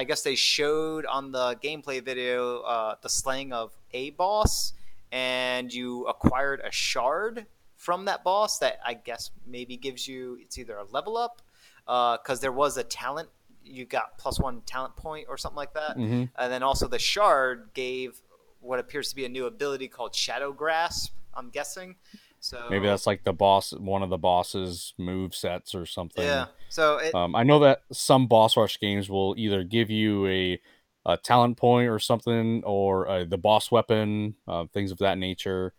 guess 0.08 0.22
they 0.24 0.36
showed 0.36 1.06
on 1.06 1.32
the 1.32 1.56
gameplay 1.62 2.04
video 2.04 2.62
uh, 2.62 2.96
the 3.02 3.10
slaying 3.10 3.52
of 3.54 3.72
a 3.94 4.12
boss, 4.12 4.74
and 5.12 5.74
you 5.74 6.06
acquired 6.06 6.62
a 6.64 6.72
shard 6.72 7.46
from 7.76 8.06
that 8.06 8.24
boss 8.24 8.60
that 8.60 8.80
I 8.86 8.94
guess 8.94 9.32
maybe 9.46 9.78
gives 9.78 10.08
you 10.08 10.38
it's 10.42 10.58
either 10.58 10.78
a 10.78 10.86
level 10.86 11.18
up 11.18 11.42
because 11.86 12.40
there 12.40 12.52
was 12.52 12.78
a 12.78 12.84
talent 12.84 13.30
you 13.66 13.86
got 13.86 14.18
plus 14.18 14.40
one 14.40 14.62
talent 14.62 14.96
point 14.96 15.28
or 15.30 15.38
something 15.38 15.58
like 15.58 15.74
that, 15.74 15.98
hmm 15.98 16.26
and 16.38 16.52
then 16.52 16.64
also 16.64 16.88
the 16.88 17.00
shard 17.00 17.72
gave 17.74 18.22
what 18.62 18.80
appears 18.80 19.10
to 19.10 19.16
be 19.16 19.26
a 19.26 19.30
new 19.30 19.46
ability 19.46 19.88
called 19.88 20.16
Shadow 20.16 20.54
Grasp. 20.54 21.14
I'm 21.34 21.50
guessing. 21.50 21.96
So 22.40 22.60
Maybe 22.70 22.88
that's 22.88 23.06
like 23.06 23.24
the 23.24 23.34
boss, 23.34 23.72
one 23.74 24.02
of 24.04 24.10
the 24.10 24.18
boss's 24.18 24.94
move 24.98 25.36
sets 25.36 25.76
or 25.76 25.86
something. 25.86 26.24
yeah. 26.24 26.46
So 26.70 26.98
it, 26.98 27.16
Um, 27.16 27.36
I 27.36 27.44
know 27.44 27.60
that 27.60 27.82
some 27.92 28.28
boss 28.28 28.58
rush 28.58 28.80
games 28.80 29.10
will 29.10 29.36
either 29.38 29.64
give 29.64 29.90
you 29.90 30.28
a, 30.28 30.62
a 31.06 31.18
talent 31.18 31.58
point 31.58 31.90
or 31.90 32.00
something, 32.00 32.64
or 32.66 33.08
uh, 33.08 33.26
the 33.26 33.38
boss 33.38 33.72
weapon, 33.72 34.36
uh, 34.48 34.66
things 34.74 34.92
of 34.92 35.00
that 35.00 35.18
nature. 35.18 35.74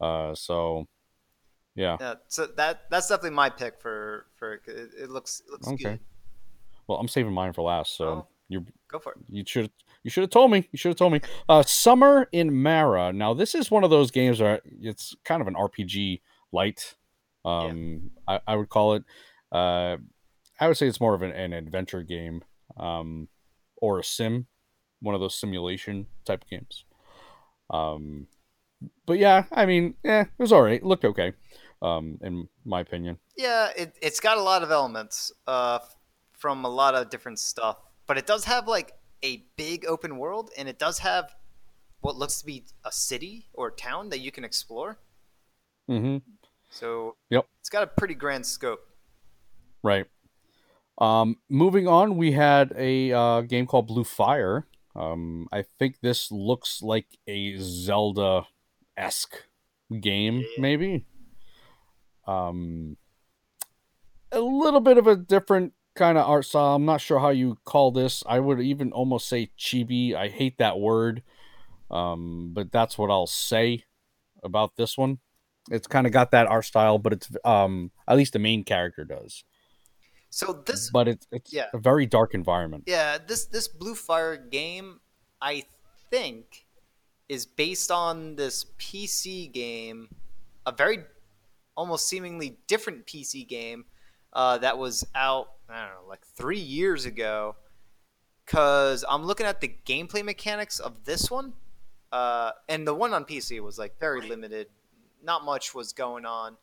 Uh, 0.00 0.34
so, 0.34 0.86
yeah. 1.76 1.98
Yeah, 1.98 2.14
so 2.28 2.46
that 2.46 2.90
that's 2.90 3.08
definitely 3.08 3.30
my 3.36 3.48
pick 3.48 3.80
for 3.80 4.26
for 4.36 4.54
it. 4.54 4.62
It, 4.66 4.90
it 5.04 5.10
looks 5.10 5.40
it 5.46 5.50
looks 5.50 5.66
Okay. 5.66 5.72
good. 5.72 6.00
Well, 6.88 6.98
I'm 6.98 7.08
saving 7.08 7.32
mine 7.32 7.52
for 7.52 7.62
last. 7.62 7.96
So 7.96 8.08
Oh. 8.08 8.26
you 8.48 8.64
Go 8.88 8.98
for 8.98 9.12
it. 9.12 9.18
you 9.28 9.44
should 9.46 9.70
you 10.04 10.10
should 10.10 10.22
have 10.22 10.30
told 10.30 10.50
me. 10.52 10.68
You 10.70 10.76
should 10.78 10.90
have 10.90 10.96
told 10.96 11.12
me. 11.12 11.20
Uh, 11.48 11.62
Summer 11.62 12.28
in 12.32 12.62
Mara. 12.62 13.12
Now 13.12 13.34
this 13.34 13.54
is 13.54 13.70
one 13.70 13.82
of 13.84 13.90
those 13.90 14.10
games 14.12 14.40
where 14.40 14.60
it's 14.80 15.14
kind 15.24 15.40
of 15.42 15.48
an 15.48 15.54
RPG 15.54 16.20
light. 16.52 16.94
Um, 17.44 18.10
I, 18.28 18.40
I 18.46 18.54
would 18.56 18.68
call 18.68 18.94
it. 18.94 19.04
Uh, 19.50 19.96
I 20.60 20.68
would 20.68 20.76
say 20.76 20.86
it's 20.86 21.00
more 21.00 21.14
of 21.14 21.22
an, 21.22 21.32
an 21.32 21.52
adventure 21.52 22.02
game, 22.02 22.42
um, 22.76 23.28
or 23.76 23.98
a 23.98 24.04
sim, 24.04 24.46
one 25.00 25.14
of 25.14 25.20
those 25.20 25.34
simulation 25.34 26.06
type 26.24 26.44
games. 26.48 26.84
Um, 27.70 28.26
but 29.06 29.18
yeah, 29.18 29.44
I 29.52 29.66
mean, 29.66 29.94
yeah, 30.04 30.22
it 30.22 30.28
was 30.38 30.52
all 30.52 30.62
right. 30.62 30.80
It 30.80 30.84
looked 30.86 31.04
okay, 31.04 31.32
um, 31.82 32.18
in 32.22 32.48
my 32.64 32.80
opinion. 32.80 33.18
Yeah, 33.36 33.70
it 33.76 33.96
it's 34.00 34.20
got 34.20 34.38
a 34.38 34.42
lot 34.42 34.62
of 34.62 34.70
elements 34.70 35.32
uh 35.46 35.78
from 36.46 36.64
a 36.64 36.68
lot 36.68 36.94
of 36.94 37.10
different 37.10 37.40
stuff, 37.40 37.76
but 38.06 38.16
it 38.16 38.24
does 38.24 38.44
have 38.44 38.68
like 38.68 38.92
a 39.24 39.42
big 39.56 39.84
open 39.84 40.16
world, 40.16 40.52
and 40.56 40.68
it 40.68 40.78
does 40.78 41.00
have 41.00 41.34
what 42.02 42.14
looks 42.14 42.38
to 42.38 42.46
be 42.46 42.62
a 42.84 42.92
city 42.92 43.46
or 43.52 43.68
town 43.68 44.10
that 44.10 44.20
you 44.20 44.30
can 44.30 44.44
explore. 44.44 44.96
Mm-hmm. 45.90 46.18
So 46.70 47.16
Yep. 47.30 47.48
it's 47.58 47.68
got 47.68 47.82
a 47.82 47.88
pretty 47.88 48.14
grand 48.14 48.46
scope. 48.46 48.78
Right. 49.82 50.06
Um, 50.98 51.38
moving 51.50 51.88
on, 51.88 52.16
we 52.16 52.30
had 52.30 52.72
a 52.78 53.10
uh, 53.10 53.40
game 53.40 53.66
called 53.66 53.88
Blue 53.88 54.04
Fire. 54.04 54.68
Um, 54.94 55.48
I 55.50 55.62
think 55.80 55.98
this 56.00 56.30
looks 56.30 56.80
like 56.80 57.08
a 57.26 57.56
Zelda 57.58 58.46
esque 58.96 59.34
game, 60.00 60.36
Yeah. 60.38 60.60
maybe. 60.60 61.06
Um, 62.24 62.98
a 64.30 64.38
little 64.38 64.80
bit 64.80 64.96
of 64.96 65.08
a 65.08 65.16
different 65.16 65.72
kind 65.96 66.18
of 66.18 66.28
art 66.28 66.44
style. 66.44 66.76
I'm 66.76 66.84
not 66.84 67.00
sure 67.00 67.18
how 67.18 67.30
you 67.30 67.58
call 67.64 67.90
this. 67.90 68.22
I 68.26 68.40
would 68.40 68.60
even 68.60 68.92
almost 68.92 69.28
say 69.28 69.50
chibi. 69.58 70.14
I 70.14 70.28
hate 70.28 70.58
that 70.58 70.78
word, 70.78 71.22
um, 71.90 72.50
but 72.52 72.72
that's 72.72 72.98
what 72.98 73.10
I'll 73.10 73.26
say 73.26 73.84
about 74.44 74.76
this 74.76 74.96
one. 74.98 75.18
It's 75.70 75.88
kind 75.88 76.06
of 76.06 76.12
got 76.12 76.30
that 76.30 76.46
art 76.46 76.64
style, 76.64 76.98
but 76.98 77.12
it's 77.14 77.30
um, 77.44 77.90
at 78.06 78.16
least 78.16 78.34
the 78.34 78.38
main 78.38 78.64
character 78.64 79.04
does 79.04 79.44
So 80.30 80.52
this 80.52 80.90
but 80.90 81.08
it's 81.08 81.26
it's 81.32 81.52
Yeah. 81.52 81.66
a 81.72 81.78
very 81.78 82.06
dark 82.06 82.34
environment. 82.34 82.84
Yeah, 82.86 83.18
this 83.18 83.46
this 83.46 83.68
Blue 83.68 83.94
Fire 83.94 84.36
game, 84.36 85.00
I 85.40 85.64
think, 86.10 86.66
is 87.28 87.46
based 87.46 87.90
on 87.90 88.36
this 88.36 88.66
PC 88.78 89.52
game, 89.52 90.08
a 90.66 90.72
very 90.72 91.04
almost 91.76 92.08
seemingly 92.08 92.58
different 92.66 93.06
PC 93.06 93.44
game 93.44 93.86
uh, 94.32 94.58
that 94.58 94.78
was 94.78 95.04
out. 95.14 95.55
I 95.68 95.80
don't 95.80 95.94
know, 95.94 96.08
like 96.08 96.24
three 96.26 96.58
years 96.58 97.04
ago. 97.04 97.56
Cause 98.46 99.04
I'm 99.08 99.24
looking 99.24 99.46
at 99.46 99.60
the 99.60 99.74
gameplay 99.84 100.24
mechanics 100.24 100.78
of 100.78 101.04
this 101.04 101.30
one, 101.30 101.54
uh, 102.12 102.52
and 102.68 102.86
the 102.86 102.94
one 102.94 103.12
on 103.12 103.24
PC 103.24 103.60
was 103.60 103.76
like 103.76 103.98
very 103.98 104.26
limited. 104.28 104.68
Not 105.20 105.44
much 105.44 105.74
was 105.74 105.92
going 105.92 106.24
on, 106.24 106.56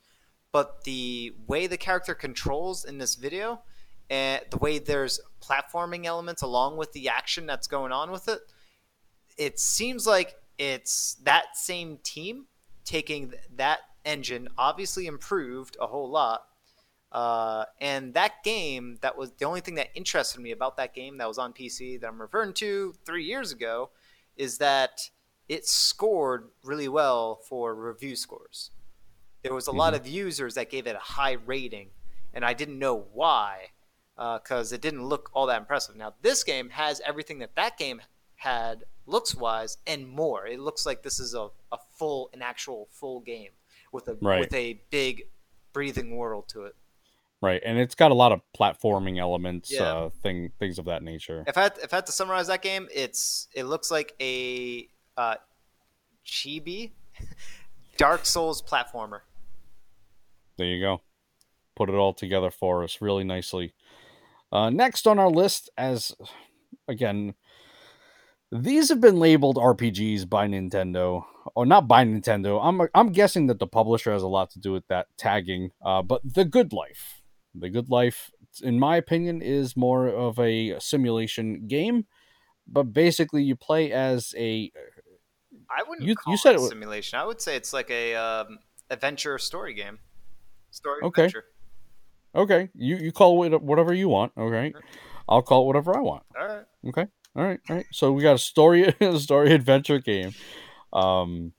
but 0.54 0.86
the 0.86 1.34
way 1.45 1.68
the 1.68 1.76
character 1.76 2.16
controls 2.16 2.86
in 2.86 2.99
this 2.99 3.16
video 3.16 3.62
and 4.10 4.41
the 4.49 4.58
way 4.58 4.80
there's 4.80 5.20
platforming 5.41 6.06
elements 6.06 6.41
along 6.41 6.78
with 6.78 6.93
the 6.93 7.10
action 7.10 7.45
that's 7.45 7.68
going 7.68 7.91
on 7.91 8.12
with 8.12 8.30
it, 8.30 8.39
it 9.38 9.60
seems 9.60 10.08
like 10.08 10.36
it's 10.58 11.16
that 11.24 11.58
same 11.58 11.97
team 12.04 12.45
taking 12.86 13.34
that 13.56 13.80
engine, 14.06 14.47
obviously 14.58 15.08
improved 15.08 15.78
a 15.82 15.88
whole 15.88 16.10
lot. 16.10 16.45
Uh, 17.14 17.66
and 17.80 18.14
that 18.16 18.43
game, 18.43 18.97
that 19.01 19.16
was 19.16 19.32
the 19.38 19.45
only 19.45 19.61
thing 19.61 19.76
that 19.76 19.89
interested 19.93 20.41
me 20.41 20.51
about 20.51 20.76
that 20.78 20.93
game 20.95 21.18
that 21.20 21.28
was 21.28 21.38
on 21.38 21.53
PC 21.53 22.01
that 22.01 22.07
I'm 22.07 22.20
referring 22.20 22.53
to 22.53 22.95
three 23.05 23.24
years 23.24 23.51
ago, 23.51 23.91
is 24.36 24.57
that 24.57 25.09
it 25.47 25.68
scored 25.68 26.49
really 26.64 26.88
well 26.89 27.36
for 27.47 27.76
review 27.76 28.16
scores. 28.16 28.72
There 29.43 29.53
was 29.53 29.68
a 29.68 29.72
lot 29.72 29.93
of 29.93 30.07
users 30.07 30.55
that 30.55 30.72
gave 30.72 30.88
it 30.88 30.95
a 30.95 30.99
high 30.99 31.34
rating, 31.34 31.89
and 32.34 32.43
I 32.43 32.53
didn't 32.53 32.80
know 32.80 33.05
why 33.14 33.68
because 34.16 34.72
it 34.72 34.82
didn't 34.82 35.05
look 35.05 35.30
all 35.34 35.45
that 35.47 35.59
impressive. 35.59 35.95
Now 35.95 36.14
this 36.22 36.43
game 36.43 36.70
has 36.70 37.01
everything 37.05 37.39
that 37.39 37.55
that 37.55 37.78
game 37.78 38.01
had 38.36 38.86
looks 39.05 39.36
wise 39.36 39.78
and 39.86 40.07
more. 40.07 40.47
It 40.47 40.59
looks 40.59 40.86
like 40.86 41.03
this 41.03 41.20
is 41.20 41.34
a, 41.34 41.49
a 41.72 41.78
full 41.97 42.30
an 42.34 42.41
actual 42.41 42.88
full 42.91 43.20
game 43.20 43.51
with 43.91 44.07
a 44.07 44.16
Right. 44.22 44.39
with 44.39 44.53
a 44.53 44.82
big 44.89 45.24
breathing 45.74 46.16
world 46.16 46.47
to 46.49 46.64
it. 46.64 46.76
Right, 47.44 47.62
and 47.66 47.78
it's 47.78 47.94
got 47.94 48.12
a 48.12 48.14
lot 48.14 48.32
of 48.32 48.39
platforming 48.58 49.20
elements, 49.20 49.70
Yeah. 49.70 49.84
uh, 49.84 50.10
thing 50.22 50.54
things 50.60 50.80
of 50.80 50.86
that 50.86 51.04
nature. 51.04 51.44
If 51.46 51.58
I 51.58 51.64
had, 51.64 51.78
if 51.84 51.91
I 51.94 51.98
had 51.98 52.06
to 52.06 52.14
summarize 52.14 52.48
that 52.48 52.62
game, 52.62 52.88
it's 52.94 53.50
it 53.54 53.66
looks 53.66 53.91
like 53.91 54.16
a 54.22 54.88
uh, 55.18 55.36
chibi 56.26 56.91
Dark 57.98 58.26
Souls 58.26 58.62
platformer. 58.62 59.20
There 60.58 60.68
you 60.68 60.80
go. 60.82 61.02
Put 61.76 61.89
it 61.89 61.96
all 61.96 62.14
together 62.14 62.50
for 62.50 62.82
us 62.82 63.02
really 63.02 63.26
nicely. 63.26 63.74
Uh, 64.50 64.70
next 64.70 65.06
on 65.06 65.20
our 65.20 65.30
list, 65.30 65.70
as 65.78 66.16
again, 66.88 67.34
these 68.54 68.88
have 68.88 69.02
been 69.02 69.20
labeled 69.20 69.58
RPGs 69.58 70.30
by 70.30 70.48
Nintendo, 70.48 71.26
or 71.56 71.66
not 71.66 71.89
by 71.89 72.06
Nintendo. 72.06 72.60
I'm 72.64 72.88
I'm 72.96 73.12
guessing 73.12 73.48
that 73.48 73.60
the 73.60 73.68
publisher 73.68 74.14
has 74.14 74.22
a 74.24 74.28
lot 74.28 74.50
to 74.52 74.60
do 74.60 74.72
with 74.72 74.88
that 74.88 75.08
tagging. 75.18 75.72
Uh, 75.84 76.02
but 76.04 76.22
the 76.24 76.46
Good 76.46 76.72
Life, 76.72 77.22
the 77.56 77.70
Good 77.70 77.89
Life, 77.89 78.32
in 78.62 78.80
my 78.80 78.97
opinion, 78.97 79.41
is 79.41 79.76
more 79.78 80.08
of 80.08 80.39
a 80.39 80.80
simulation 80.80 81.68
game. 81.68 82.06
But 82.68 82.93
basically, 82.93 83.43
you 83.43 83.56
play 83.56 83.91
as 83.91 84.34
a 84.38 84.72
I 85.70 85.84
wouldn't 85.88 86.08
You- 86.08 86.16
call 86.16 86.34
you 86.34 86.38
said 86.38 86.56
it 86.56 86.62
it 86.62 86.66
a 86.66 86.68
simulation. 86.68 87.20
I 87.20 87.26
would 87.26 87.41
say 87.41 87.56
it's 87.56 87.74
like 87.74 87.89
a 87.91 88.16
um, 88.16 88.60
adventure 88.89 89.38
story 89.38 89.74
game. 89.74 89.99
Story 90.72 91.01
Okay. 91.04 91.26
adventure. 91.26 91.45
okay. 92.36 92.70
You 92.76 92.97
you 92.97 93.12
call 93.12 93.43
it 93.43 93.62
whatever 93.62 93.93
you 93.93 94.10
want. 94.10 94.32
Okay, 94.38 94.74
I'll 95.28 95.41
call 95.41 95.64
it 95.64 95.68
whatever 95.68 95.95
I 95.95 96.01
want. 96.01 96.24
All 96.39 96.47
right. 96.47 96.66
Okay. 96.88 97.08
All 97.36 97.43
right. 97.43 97.60
All 97.70 97.76
right. 97.76 97.86
So 97.91 98.12
we 98.12 98.24
got 98.24 98.36
a 98.36 98.39
story, 98.39 98.84
a 99.01 99.20
story 99.20 99.51
adventure 99.54 99.99
game. 99.99 100.34
Um, 100.91 101.54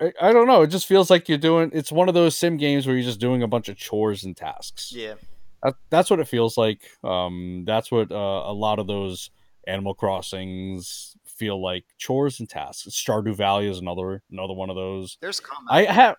I, 0.00 0.12
I 0.20 0.32
don't 0.32 0.46
know. 0.46 0.62
It 0.62 0.68
just 0.68 0.86
feels 0.86 1.10
like 1.10 1.28
you're 1.28 1.38
doing. 1.38 1.70
It's 1.72 1.92
one 1.92 2.08
of 2.08 2.14
those 2.14 2.36
sim 2.36 2.56
games 2.56 2.86
where 2.86 2.96
you're 2.96 3.04
just 3.04 3.20
doing 3.20 3.42
a 3.42 3.48
bunch 3.48 3.68
of 3.68 3.76
chores 3.76 4.24
and 4.24 4.36
tasks. 4.36 4.92
Yeah. 4.94 5.14
That, 5.62 5.74
that's 5.90 6.10
what 6.10 6.20
it 6.20 6.28
feels 6.28 6.56
like. 6.58 6.82
Um, 7.02 7.64
that's 7.66 7.90
what 7.90 8.12
uh, 8.12 8.14
a 8.14 8.52
lot 8.52 8.78
of 8.78 8.86
those 8.86 9.30
Animal 9.66 9.94
Crossings 9.94 11.16
feel 11.24 11.60
like 11.62 11.84
chores 11.98 12.40
and 12.40 12.48
tasks. 12.48 12.88
Stardew 12.90 13.34
Valley 13.34 13.68
is 13.68 13.78
another 13.78 14.22
another 14.30 14.54
one 14.54 14.70
of 14.70 14.76
those. 14.76 15.18
There's 15.20 15.40
combat. 15.40 15.88
I 15.88 15.92
have 15.92 16.16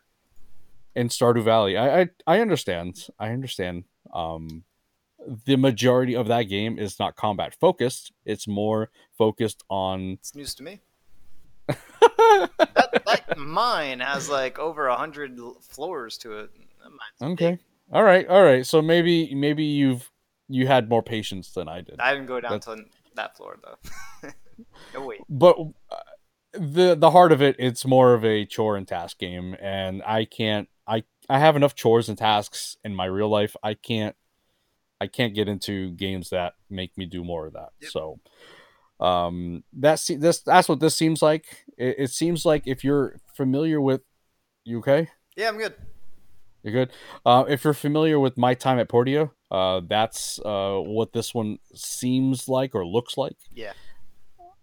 in 0.95 1.09
Stardew 1.09 1.43
Valley. 1.43 1.78
I 1.78 2.01
I, 2.01 2.09
I 2.25 2.39
understand. 2.39 3.07
I 3.19 3.30
understand. 3.30 3.86
Um, 4.13 4.63
the 5.45 5.55
majority 5.55 6.15
of 6.15 6.28
that 6.28 6.43
game 6.43 6.80
is 6.80 6.99
not 6.99 7.15
combat 7.15 7.55
focused. 7.59 8.11
It's 8.25 8.47
more 8.47 8.89
focused 9.17 9.63
on. 9.69 10.13
It's 10.13 10.36
news 10.36 10.55
to 10.55 10.63
me. 10.63 10.82
that, 13.28 13.38
mine 13.38 13.99
has 13.99 14.30
like 14.30 14.59
over 14.59 14.88
a 14.88 14.95
hundred 14.95 15.39
floors 15.61 16.18
to 16.20 16.39
it. 16.39 16.51
Okay. 17.22 17.51
big. 17.51 17.59
All 17.91 18.03
right. 18.03 18.28
All 18.28 18.43
right. 18.43 18.65
So 18.65 18.82
maybe 18.82 19.34
maybe 19.34 19.63
you've 19.63 20.09
you 20.49 20.68
had 20.68 20.89
more 20.89 21.03
patience 21.03 21.51
than 21.51 21.68
I 21.68 21.82
did. 21.82 21.99
I 21.99 22.13
didn't 22.13 22.28
go 22.28 22.39
down 22.39 22.51
That's- 22.59 22.78
to 22.78 22.86
that 23.15 23.36
floor 23.36 23.57
though. 23.63 24.30
no 24.93 25.05
wait. 25.05 25.22
but 25.28 25.57
uh, 25.91 25.95
the 26.53 26.95
the 26.95 27.11
heart 27.11 27.32
of 27.32 27.41
it 27.41 27.55
it's 27.59 27.86
more 27.86 28.13
of 28.13 28.24
a 28.26 28.45
chore 28.45 28.76
and 28.78 28.88
task 28.88 29.18
game 29.20 29.55
and 29.61 30.01
i 30.03 30.24
can't 30.26 30.70
i 30.88 31.03
i 31.30 31.38
have 31.38 31.55
enough 31.55 31.76
chores 31.76 32.09
and 32.09 32.18
tasks 32.18 32.78
in 32.84 32.95
my 32.95 33.05
real 33.05 33.28
life 33.30 33.55
i 33.61 33.74
can't 33.76 34.15
i 35.01 35.05
can't 35.07 35.36
get 35.36 35.47
into 35.47 35.91
games 35.91 36.30
that 36.32 36.53
make 36.70 36.97
me 36.97 37.05
do 37.05 37.24
more 37.24 37.45
of 37.47 37.53
that 37.53 37.70
Yep. 37.82 37.91
so 37.91 38.20
um 39.00 39.64
that's 39.74 40.08
this 40.08 40.39
that's 40.39 40.68
what 40.68 40.80
this 40.80 40.95
seems 40.95 41.22
like 41.22 41.66
it, 41.78 41.95
it 42.00 42.12
seems 42.12 42.45
like 42.45 42.64
if 42.66 42.84
you're 42.84 43.18
familiar 43.36 43.80
with 43.80 44.02
you 44.64 44.80
okay 44.80 45.08
Yeah, 45.36 45.50
I'm 45.50 45.58
good. 45.58 45.76
you're 46.64 46.74
good. 46.74 46.91
Uh, 47.26 47.45
if 47.48 47.64
you're 47.64 47.74
familiar 47.76 48.20
with 48.20 48.38
my 48.38 48.54
time 48.56 48.80
at 48.80 48.89
Portia, 48.89 49.30
uh, 49.52 49.82
that's 49.88 50.39
uh, 50.43 50.80
what 50.80 51.14
this 51.14 51.34
one 51.34 51.60
seems 51.74 52.50
like 52.50 52.74
or 52.76 52.86
looks 52.86 53.18
like. 53.18 53.38
Yeah. 53.54 53.74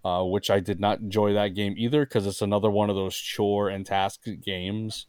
Uh, 0.04 0.24
which 0.24 0.50
I 0.50 0.60
did 0.60 0.80
not 0.80 0.98
enjoy 1.00 1.32
that 1.32 1.54
game 1.54 1.74
either 1.78 2.04
because 2.04 2.26
it's 2.26 2.42
another 2.42 2.70
one 2.70 2.90
of 2.90 2.96
those 2.96 3.16
chore 3.16 3.70
and 3.70 3.86
task 3.86 4.20
games. 4.44 5.06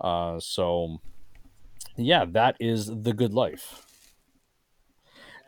Uh, 0.00 0.40
so, 0.40 1.02
yeah, 1.96 2.24
that 2.24 2.56
is 2.58 2.86
the 2.86 3.12
good 3.12 3.34
life. 3.34 3.84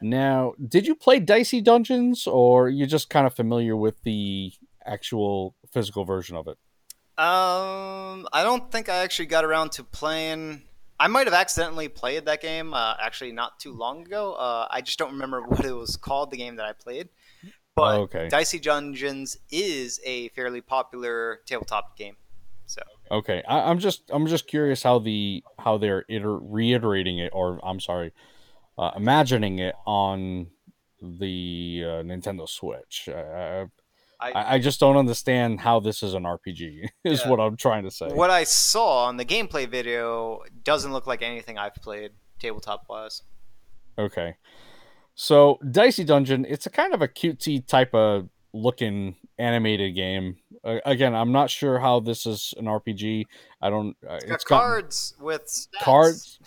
Now, 0.05 0.53
did 0.63 0.87
you 0.87 0.95
play 0.95 1.19
Dicey 1.19 1.63
Dungeons 1.63 2.27
or 2.27 2.69
you 2.69 2.85
just 2.85 3.09
kind 3.09 3.27
of 3.27 3.33
familiar 3.33 3.75
with 3.75 4.03
the 4.03 4.53
actual 4.85 5.55
physical 5.73 6.05
version 6.05 6.37
of 6.37 6.47
it? 6.47 6.59
Um, 7.17 8.29
I 8.31 8.43
don't 8.43 8.71
think 8.71 8.91
I 8.91 8.97
actually 8.99 9.27
got 9.27 9.47
around 9.47 9.73
to 9.73 9.83
playing. 9.83 10.61
I 11.01 11.07
might 11.07 11.27
have 11.27 11.33
accidentally 11.33 11.89
played 11.89 12.27
that 12.27 12.43
game 12.43 12.75
uh, 12.75 12.97
actually 13.01 13.33
not 13.33 13.59
too 13.59 13.73
long 13.73 14.05
ago. 14.05 14.35
Uh, 14.35 14.69
I 14.71 14.83
just 14.83 14.99
don't 14.99 15.13
remember 15.13 15.41
what 15.49 15.65
it 15.65 15.73
was 15.73 15.97
called, 15.97 16.31
the 16.31 16.37
game 16.37 16.57
that 16.57 16.67
I 16.67 16.75
played. 16.75 17.09
But 17.75 18.01
okay. 18.01 18.29
Dicey 18.29 18.59
Dungeons 18.59 19.39
is 19.51 20.03
a 20.05 20.29
fairly 20.29 20.61
popular 20.61 21.41
tabletop 21.47 21.97
game. 21.97 22.17
So 22.67 22.83
Okay, 23.11 23.43
I, 23.49 23.71
I'm 23.71 23.79
just 23.79 24.03
I'm 24.11 24.27
just 24.27 24.47
curious 24.47 24.83
how 24.83 24.99
the 24.99 25.43
how 25.59 25.79
they're 25.79 26.05
iter- 26.11 26.39
reiterating 26.39 27.19
it, 27.19 27.31
or 27.35 27.59
I'm 27.63 27.81
sorry, 27.81 28.13
uh, 28.79 28.91
imagining 28.97 29.59
it 29.59 29.75
on 29.87 30.49
the 31.01 31.83
uh, 31.85 31.89
Nintendo 32.03 32.49
Switch. 32.49 33.09
I, 33.09 33.67
I 34.21 34.55
I 34.55 34.59
just 34.59 34.81
don't 34.81 34.97
understand 34.97 35.61
how 35.61 35.81
this 35.81 36.03
is 36.03 36.15
an 36.15 36.23
RPG. 36.23 36.89
Is 37.05 37.21
Yeah. 37.23 37.29
what 37.31 37.41
I'm 37.41 37.57
trying 37.57 37.85
to 37.85 37.91
say. 37.91 38.09
what 38.09 38.31
I 38.31 38.45
saw 38.45 39.05
on 39.07 39.17
the 39.17 39.25
gameplay 39.25 39.69
video 39.69 40.43
doesn't 40.63 40.93
look 40.93 41.07
like 41.07 41.21
anything 41.23 41.59
I've 41.59 41.75
played 41.75 42.13
tabletop 42.39 42.85
wise. 42.89 43.23
Okay, 43.99 44.37
so 45.15 45.59
Dicey 45.71 46.05
Dungeon, 46.05 46.45
it's 46.49 46.67
a 46.67 46.71
kind 46.71 46.95
of 46.95 47.03
a 47.03 47.09
cutesy 47.09 47.65
type 47.67 47.95
of 47.95 48.29
looking 48.53 49.17
animated 49.39 49.95
game. 49.95 50.37
Uh, 50.63 50.79
again, 50.85 51.15
I'm 51.15 51.33
not 51.33 51.51
sure 51.51 51.79
how 51.79 52.01
this 52.01 52.27
is 52.27 52.55
an 52.57 52.67
RPG. 52.67 53.27
I 53.61 53.71
don't. 53.71 53.97
Uh, 54.09 54.15
It's 54.17 54.25
got 54.25 54.35
it's 54.35 54.45
got 54.45 54.61
cards 54.63 55.15
with 55.21 55.45
stats. 55.47 55.81
cards 55.83 56.39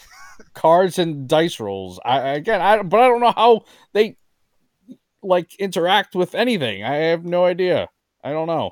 cards 0.53 0.99
and 0.99 1.27
dice 1.27 1.59
rolls 1.59 1.99
i 2.05 2.19
again 2.19 2.61
i 2.61 2.79
but 2.83 2.99
i 2.99 3.07
don't 3.07 3.21
know 3.21 3.31
how 3.31 3.63
they 3.93 4.15
like 5.23 5.55
interact 5.55 6.13
with 6.15 6.35
anything 6.35 6.83
i 6.83 6.93
have 6.93 7.25
no 7.25 7.43
idea 7.43 7.89
i 8.23 8.29
don't 8.29 8.45
know 8.45 8.69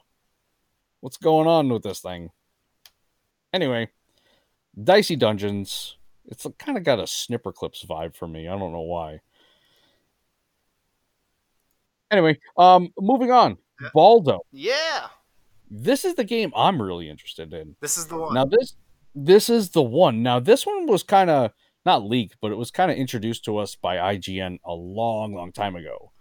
what's 0.99 1.17
going 1.17 1.47
on 1.47 1.67
with 1.69 1.81
this 1.81 2.01
thing 2.01 2.29
anyway 3.51 3.89
dicey 4.83 5.15
dungeons 5.15 5.97
it's 6.27 6.45
kind 6.59 6.77
of 6.77 6.83
got 6.83 6.99
a 6.99 7.03
Snipperclips 7.03 7.83
vibe 7.87 8.15
for 8.15 8.27
me 8.27 8.47
i 8.47 8.51
don't 8.55 8.71
know 8.71 8.81
why 8.81 9.19
anyway 12.11 12.37
um 12.57 12.93
moving 12.99 13.31
on. 13.31 13.57
Baldo 13.93 14.41
Yeah, 14.51 15.07
this 15.69 16.05
is 16.05 16.15
the 16.15 16.23
game 16.23 16.53
i'm 16.55 16.81
really 16.81 17.09
interested 17.09 17.53
in 17.53 17.75
this 17.81 17.97
is 17.97 18.07
the 18.07 18.15
one. 18.17 18.33
now 18.33 18.45
this 18.45 18.75
this 19.15 19.49
is 19.49 19.69
the 19.69 19.81
one. 19.81 20.21
Now 20.23 20.39
this 20.41 20.65
one 20.65 20.87
was 20.87 21.01
kind 21.01 21.29
of 21.29 21.51
not 21.85 22.03
leaked, 22.03 22.35
but 22.41 22.51
it 22.51 22.55
was 22.55 22.69
kind 22.69 22.91
of 22.91 22.97
introduced 22.97 23.45
to 23.45 23.57
us 23.57 23.75
by 23.75 23.95
IGN 23.95 24.59
a 24.65 24.73
long, 24.73 25.33
long 25.33 25.53
time 25.53 25.75
ago, 25.77 26.11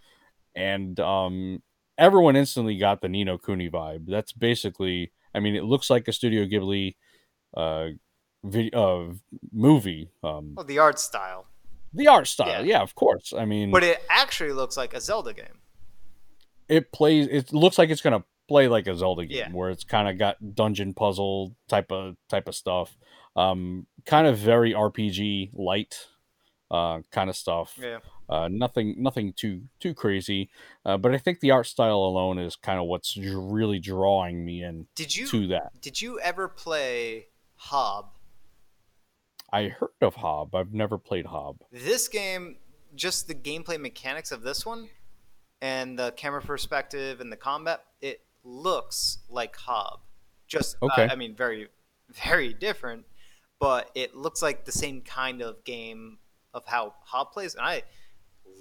and 0.55 0.99
um, 1.01 1.63
everyone 1.99 2.37
instantly 2.37 2.79
got 2.79 3.01
the 3.01 3.09
Ni 3.09 3.25
no 3.25 3.37
Kuni 3.37 3.69
vibe. 3.69 4.05
That's 4.07 4.33
basically, 4.33 5.11
I 5.35 5.41
mean, 5.41 5.57
it 5.57 5.65
looks 5.65 5.91
like 5.91 6.07
a 6.07 6.13
Studio 6.13 6.45
Ghibli 6.45 6.95
uh, 7.57 7.89
video 8.45 9.11
uh, 9.11 9.15
movie. 9.53 10.11
Um, 10.23 10.55
well, 10.55 10.65
the 10.65 10.79
art 10.79 11.01
style, 11.01 11.47
the 11.93 12.07
art 12.07 12.29
style, 12.29 12.65
Yeah. 12.65 12.77
yeah. 12.77 12.83
of 12.83 12.95
course. 12.95 13.33
I 13.37 13.45
mean, 13.45 13.73
but 13.73 13.83
it 13.83 14.05
actually 14.09 14.53
looks 14.53 14.77
like 14.77 14.95
a 14.95 15.01
Zelda 15.01 15.33
game. 15.33 15.59
It 16.69 16.93
plays. 16.93 17.27
It 17.29 17.53
looks 17.53 17.79
like 17.79 17.91
it's 17.91 18.01
gonna 18.03 18.25
play 18.49 18.69
like 18.69 18.87
a 18.87 18.95
Zelda 18.95 19.25
game, 19.27 19.39
Yeah. 19.39 19.51
where 19.53 19.71
it's 19.71 19.85
kind 19.85 20.09
of 20.09 20.19
got 20.19 20.55
dungeon 20.55 20.95
puzzle 20.95 21.55
type 21.69 21.91
of 21.93 22.17
type 22.29 22.47
of 22.49 22.55
stuff. 22.55 22.97
Um, 23.37 23.87
kind 24.07 24.27
of 24.27 24.39
very 24.39 24.73
RPG 24.75 25.51
light, 25.55 26.07
uh, 26.71 27.01
kind 27.11 27.29
of 27.31 27.37
stuff. 27.37 27.79
Yeah, 27.81 27.99
Uh, 28.29 28.49
nothing, 28.49 28.95
nothing 29.03 29.33
too 29.33 29.63
too 29.81 29.93
crazy. 29.95 30.51
Uh, 30.85 30.97
but 30.97 31.13
I 31.15 31.19
think 31.19 31.41
the 31.41 31.51
art 31.51 31.67
style 31.67 31.99
alone 31.99 32.39
is 32.39 32.55
kind 32.57 32.79
of 32.79 32.87
what's 32.87 33.17
really 33.17 33.79
drawing 33.79 34.45
me 34.45 34.63
in 34.63 34.87
did 34.95 35.17
you 35.17 35.27
to 35.29 35.47
that. 35.49 35.81
did 35.81 36.01
you 36.03 36.21
ever 36.21 36.47
play 36.49 37.27
Hob? 37.57 38.11
I 39.53 39.69
heard 39.69 39.91
of 40.01 40.17
Hob. 40.17 40.55
I've 40.55 40.73
never 40.75 40.99
played 40.99 41.27
Hob. 41.27 41.59
This 41.71 42.09
game, 42.09 42.57
just 42.95 43.29
the 43.29 43.35
gameplay 43.35 43.81
mechanics 43.81 44.33
of 44.33 44.43
this 44.43 44.67
one, 44.67 44.89
and 45.61 45.99
the 45.99 46.13
camera 46.13 46.43
perspective 46.43 47.21
and 47.21 47.33
the 47.33 47.37
combat, 47.37 47.85
it 48.01 48.21
looks 48.43 49.19
like 49.29 49.57
Hob. 49.57 50.01
Just 50.47 50.77
uh, 50.83 50.87
Okay. 50.87 51.09
I 51.11 51.15
mean, 51.17 51.35
very 51.35 51.69
very 52.13 52.53
different, 52.53 53.05
but 53.59 53.91
it 53.95 54.15
looks 54.15 54.43
like 54.43 54.65
the 54.65 54.73
same 54.73 55.01
kind 55.01 55.43
of 55.43 55.65
game 55.65 56.19
of 56.53 56.67
how 56.67 56.95
Hob 57.05 57.33
plays, 57.33 57.55
and 57.55 57.65
I 57.65 57.83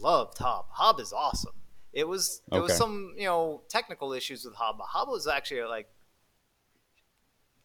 loved 0.02 0.38
Hob. 0.38 0.66
Hob 0.70 1.00
is 1.00 1.14
awesome. 1.14 1.54
It 1.92 2.08
was 2.08 2.42
there 2.52 2.62
was 2.62 2.76
some 2.76 3.14
you 3.18 3.26
know 3.26 3.62
technical 3.70 4.14
issues 4.14 4.46
with 4.46 4.56
Hob, 4.56 4.78
but 4.78 4.88
Hob 4.88 5.10
was 5.10 5.28
actually 5.28 5.62
like 5.64 5.88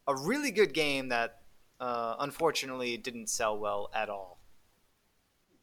a 0.07 0.15
really 0.15 0.51
good 0.51 0.73
game 0.73 1.09
that 1.09 1.39
uh, 1.79 2.15
unfortunately 2.19 2.97
didn't 2.97 3.29
sell 3.29 3.57
well 3.57 3.89
at 3.93 4.09
all. 4.09 4.39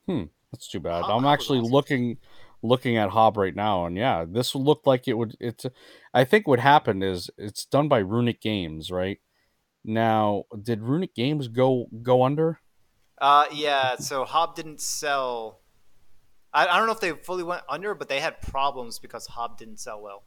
Hmm, 0.07 0.25
that's 0.53 0.67
too 0.67 0.81
bad. 0.81 1.03
Hob- 1.03 1.19
I'm 1.19 1.27
actually 1.27 1.61
awesome. 1.61 1.73
looking 1.73 2.19
looking 2.62 2.97
at 2.97 3.11
Hob 3.11 3.37
right 3.37 3.55
now, 3.55 3.87
and 3.87 3.97
yeah, 3.97 4.24
this 4.28 4.55
looked 4.55 4.87
like 4.87 5.07
it 5.09 5.15
would. 5.15 5.37
It's. 5.41 5.66
I 6.15 6.24
think 6.24 6.47
what 6.49 6.61
happened 6.61 7.05
is 7.05 7.31
it's 7.37 7.65
done 7.65 7.89
by 7.89 7.99
Runic 7.99 8.41
Games, 8.41 8.91
right? 8.91 9.19
Now, 9.85 10.45
did 10.62 10.83
Runic 10.83 11.15
Games 11.15 11.49
go 11.49 11.87
go 12.03 12.23
under? 12.23 12.61
Uh, 13.19 13.47
yeah. 13.53 13.97
So 13.97 14.24
Hob 14.24 14.57
didn't 14.57 14.81
sell. 14.81 15.61
I, 16.53 16.66
I 16.66 16.77
don't 16.78 16.87
know 16.87 16.93
if 16.93 17.01
they 17.01 17.12
fully 17.12 17.43
went 17.45 17.62
under, 17.69 17.95
but 17.95 18.09
they 18.09 18.20
had 18.20 18.41
problems 18.41 18.99
because 18.99 19.27
Hob 19.27 19.59
didn't 19.59 19.78
sell 19.78 20.01
well. 20.03 20.24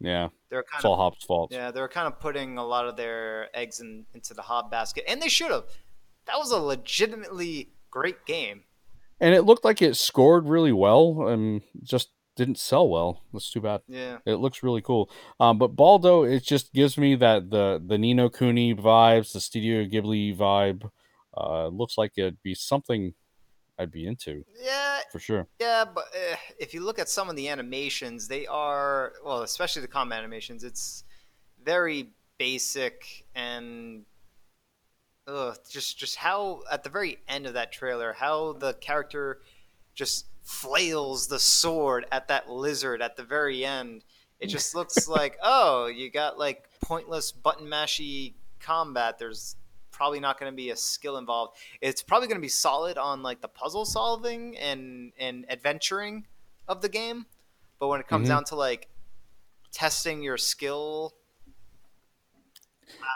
Yeah, 0.00 0.28
They're 0.50 0.64
kind 0.64 0.80
it's 0.80 0.84
of 0.84 0.90
all 0.90 0.96
Hob's 0.96 1.24
fault. 1.24 1.52
yeah, 1.52 1.70
they 1.70 1.80
were 1.80 1.88
kind 1.88 2.06
of 2.06 2.18
putting 2.20 2.58
a 2.58 2.64
lot 2.64 2.86
of 2.86 2.96
their 2.96 3.48
eggs 3.56 3.80
in, 3.80 4.04
into 4.12 4.34
the 4.34 4.42
Hob 4.42 4.70
basket, 4.70 5.04
and 5.08 5.22
they 5.22 5.28
should 5.28 5.50
have. 5.50 5.64
That 6.26 6.36
was 6.38 6.50
a 6.50 6.58
legitimately 6.58 7.70
great 7.90 8.26
game. 8.26 8.64
And 9.20 9.34
it 9.34 9.42
looked 9.42 9.64
like 9.64 9.80
it 9.80 9.96
scored 9.96 10.48
really 10.48 10.72
well, 10.72 11.28
and 11.28 11.62
just 11.82 12.10
didn't 12.36 12.58
sell 12.58 12.88
well. 12.88 13.22
That's 13.32 13.50
too 13.50 13.60
bad. 13.60 13.82
Yeah, 13.86 14.18
It 14.26 14.34
looks 14.36 14.62
really 14.62 14.82
cool. 14.82 15.10
Um, 15.38 15.58
but 15.58 15.76
Baldo, 15.76 16.24
it 16.24 16.42
just 16.42 16.72
gives 16.72 16.98
me 16.98 17.14
that 17.16 17.50
the 17.50 17.82
the 17.84 17.98
Ni 17.98 18.14
no 18.14 18.28
Kuni 18.28 18.74
vibes, 18.74 19.32
the 19.32 19.40
Studio 19.40 19.84
Ghibli 19.84 20.36
vibe. 20.36 20.90
Uh, 21.36 21.68
looks 21.68 21.98
like 21.98 22.12
it'd 22.16 22.42
be 22.42 22.54
something 22.54 23.12
I'd 23.76 23.90
be 23.90 24.06
into 24.06 24.44
yeah, 24.62 25.00
for 25.10 25.18
sure. 25.18 25.48
yeah. 25.60 25.84
But 25.84 26.04
uh, 26.14 26.36
if 26.60 26.74
you 26.74 26.80
look 26.84 27.00
at 27.00 27.08
some 27.08 27.28
of 27.28 27.34
the 27.34 27.48
animations, 27.48 28.28
they 28.28 28.46
are 28.46 29.14
well, 29.24 29.42
especially 29.42 29.82
the 29.82 29.88
combat 29.88 30.18
animations. 30.18 30.62
It's 30.62 31.04
very 31.64 32.10
basic 32.38 33.26
and 33.34 34.04
ugh, 35.26 35.56
just 35.70 35.98
just 35.98 36.16
how 36.16 36.62
at 36.70 36.82
the 36.84 36.90
very 36.90 37.18
end 37.28 37.46
of 37.46 37.54
that 37.54 37.72
trailer, 37.72 38.12
how 38.12 38.52
the 38.54 38.74
character 38.74 39.40
just 39.94 40.26
flails 40.42 41.26
the 41.28 41.38
sword 41.38 42.04
at 42.12 42.28
that 42.28 42.50
lizard 42.50 43.00
at 43.00 43.16
the 43.16 43.24
very 43.24 43.64
end. 43.64 44.04
It 44.40 44.48
just 44.48 44.74
looks 44.74 45.08
like, 45.08 45.38
oh, 45.42 45.86
you 45.86 46.10
got 46.10 46.38
like 46.38 46.68
pointless 46.82 47.32
button 47.32 47.66
mashy 47.66 48.34
combat. 48.60 49.18
There's 49.18 49.56
probably 49.90 50.20
not 50.20 50.38
going 50.40 50.50
to 50.50 50.56
be 50.56 50.70
a 50.70 50.76
skill 50.76 51.18
involved. 51.18 51.56
It's 51.80 52.02
probably 52.02 52.26
going 52.28 52.38
to 52.40 52.42
be 52.42 52.48
solid 52.48 52.98
on 52.98 53.22
like 53.22 53.40
the 53.40 53.48
puzzle 53.48 53.84
solving 53.84 54.56
and 54.58 55.12
and 55.18 55.46
adventuring 55.50 56.26
of 56.68 56.82
the 56.82 56.88
game, 56.88 57.26
but 57.78 57.88
when 57.88 58.00
it 58.00 58.08
comes 58.08 58.26
Mhm. 58.26 58.30
down 58.30 58.44
to 58.46 58.56
like 58.56 58.88
testing 59.70 60.22
your 60.22 60.36
skill, 60.38 61.14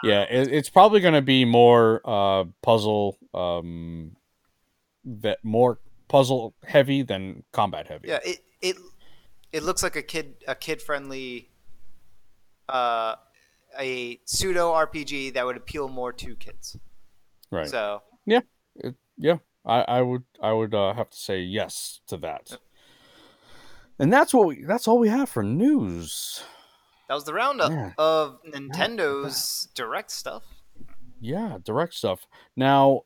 Yeah, 0.03 0.21
it, 0.23 0.47
it's 0.51 0.69
probably 0.69 0.99
going 0.99 1.13
to 1.13 1.21
be 1.21 1.45
more 1.45 2.01
uh, 2.05 2.45
puzzle, 2.61 3.17
um, 3.33 4.15
that 5.05 5.39
more 5.43 5.79
puzzle 6.07 6.53
heavy 6.63 7.01
than 7.03 7.43
combat 7.51 7.87
heavy. 7.87 8.07
yeah, 8.09 8.19
it 8.25 8.39
it 8.61 8.75
it 9.51 9.63
looks 9.63 9.83
like 9.83 9.95
a 9.95 10.01
kid 10.01 10.35
a 10.47 10.55
kid 10.55 10.81
friendly 10.81 11.49
uh 12.67 13.15
a 13.79 14.19
pseudo 14.25 14.73
RPG 14.73 15.33
that 15.33 15.45
would 15.45 15.55
appeal 15.57 15.87
more 15.87 16.11
to 16.13 16.35
kids. 16.35 16.77
right. 17.51 17.69
So 17.69 18.01
It- 18.75 18.95
yeah, 19.17 19.37
I, 19.65 19.81
I 19.81 20.01
would 20.01 20.23
I 20.41 20.53
would 20.53 20.73
uh, 20.73 20.93
have 20.93 21.09
to 21.09 21.17
say 21.17 21.41
yes 21.41 21.99
to 22.07 22.17
that. 22.17 22.57
And 23.99 24.13
that's 24.13 24.33
what 24.33 24.47
we 24.47 24.63
that's 24.63 24.87
all 24.87 24.97
we 24.97 25.09
have 25.09 25.29
for 25.29 25.43
news. 25.43 26.41
That 27.09 27.15
was 27.15 27.25
the 27.25 27.33
roundup 27.33 27.71
Yeah. 27.71 27.91
of 27.97 28.39
Nintendo's 28.43 29.67
direct 29.73 30.11
stuff. 30.11 30.43
Yeah, 31.19 31.57
direct 31.63 31.95
stuff. 31.95 32.27
Now, 32.55 33.01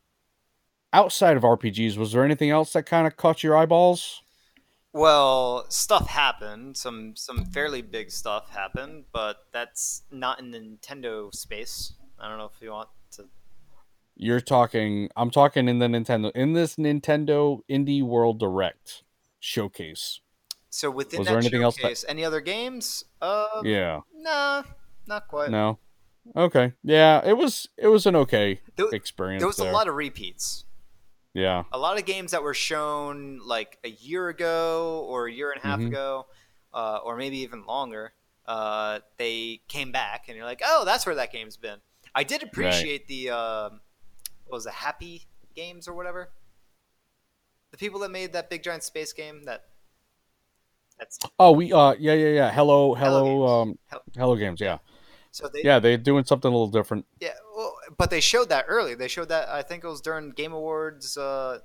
outside 0.92 1.38
of 1.38 1.44
RPGs, 1.44 1.98
was 1.98 2.12
there 2.12 2.24
anything 2.24 2.52
else 2.52 2.74
that 2.74 2.84
kind 2.84 3.08
of 3.08 3.18
caught 3.18 3.42
your 3.44 3.58
eyeballs? 3.58 4.22
Well, 4.92 5.66
stuff 5.70 6.08
happened. 6.08 6.78
Some 6.78 7.16
some 7.16 7.46
fairly 7.46 7.82
big 7.82 8.12
stuff 8.12 8.52
happened, 8.52 9.06
but 9.12 9.38
that's 9.52 10.04
not 10.12 10.40
in 10.40 10.52
the 10.52 10.60
Nintendo 10.60 11.34
space. 11.34 11.94
I 12.20 12.30
don't 12.30 12.38
know 12.38 12.52
if 12.54 12.62
you 12.62 12.70
want 12.72 12.90
to. 13.14 13.26
You're 14.16 14.42
talking. 14.42 15.10
I'm 15.16 15.32
talking 15.32 15.68
in 15.68 15.80
the 15.80 15.88
Nintendo 15.88 16.32
in 16.36 16.54
this 16.54 16.76
Nintendo 16.76 17.62
Indie 17.68 18.04
World 18.04 18.40
Direct 18.40 19.02
showcase. 19.40 20.20
So 20.74 20.90
within 20.90 21.20
Was 21.20 21.28
that 21.28 21.34
there 21.34 21.40
anything 21.40 21.62
else 21.62 21.76
that- 21.76 21.82
showcase, 21.84 22.06
any 22.08 22.26
other 22.26 22.42
games? 22.42 23.04
Uh, 23.22 23.62
Yeah. 23.64 24.02
nah, 24.16 24.64
not 25.06 25.28
quite. 25.28 25.52
No. 25.52 25.78
Okay. 26.36 26.74
Yeah, 26.84 27.22
it 27.24 27.34
was 27.34 27.68
it 27.78 27.90
was 27.90 28.08
an 28.08 28.16
okay 28.16 28.60
There, 28.76 28.88
experience. 28.92 29.42
there 29.42 29.48
was 29.48 29.58
there. 29.58 29.70
a 29.70 29.72
lot 29.74 29.88
of 29.88 29.94
repeats. 29.94 30.66
Yeah. 31.36 31.66
A 31.72 31.78
lot 31.78 32.00
of 32.00 32.06
games 32.06 32.32
that 32.32 32.42
were 32.42 32.56
shown 32.56 33.40
like 33.46 33.78
a 33.84 33.90
year 33.90 34.30
ago 34.30 35.06
or 35.08 35.28
a 35.28 35.32
year 35.32 35.52
and 35.52 35.64
a 35.64 35.68
half 35.68 35.80
Mhm. 35.80 35.88
ago, 35.90 36.26
uh, 36.74 36.98
or 37.04 37.18
maybe 37.18 37.38
even 37.40 37.66
longer. 37.68 38.14
Uh, 38.48 39.02
they 39.18 39.62
came 39.68 39.92
back, 39.92 40.28
and 40.28 40.36
you're 40.36 40.46
like, 40.46 40.62
"Oh, 40.66 40.86
that's 40.86 41.06
where 41.06 41.16
that 41.16 41.32
game's 41.32 41.56
been." 41.58 41.82
I 42.16 42.24
did 42.24 42.42
appreciate 42.42 43.08
the 43.08 43.30
um 43.30 43.82
what 44.46 44.56
was 44.58 44.66
it 44.66 44.74
Happy 44.74 45.28
Games 45.54 45.88
or 45.88 45.94
whatever. 45.94 46.34
The 47.70 47.78
people 47.78 48.00
that 48.00 48.10
made 48.10 48.34
that 48.34 48.50
big 48.50 48.64
giant 48.64 48.84
space 48.84 49.14
game 49.14 49.44
that 49.44 49.66
that's 51.00 51.20
Oh, 51.40 51.52
we 51.52 51.72
uh 51.74 51.94
yeah 52.00 52.14
yeah 52.14 52.28
yeah. 52.30 52.52
Hello 52.52 52.94
hello 52.94 53.24
Games. 53.26 53.52
um 53.52 53.80
Hel- 53.88 54.04
hello 54.16 54.36
games. 54.36 54.62
Yeah. 54.62 54.78
so 55.32 55.48
they 55.48 55.62
Yeah, 55.64 55.80
they're 55.80 55.98
doing 55.98 56.24
something 56.26 56.50
a 56.50 56.52
little 56.52 56.68
different. 56.72 57.06
yeah 57.20 57.34
well, 57.56 57.76
but 57.98 58.10
they 58.10 58.20
showed 58.22 58.50
that 58.50 58.66
early. 58.68 58.96
They 58.96 59.08
showed 59.08 59.30
that 59.30 59.50
I 59.50 59.62
think 59.62 59.84
it 59.84 59.88
was 59.88 60.02
during 60.02 60.32
Game 60.32 60.54
Awards 60.54 61.18
uh, 61.18 61.60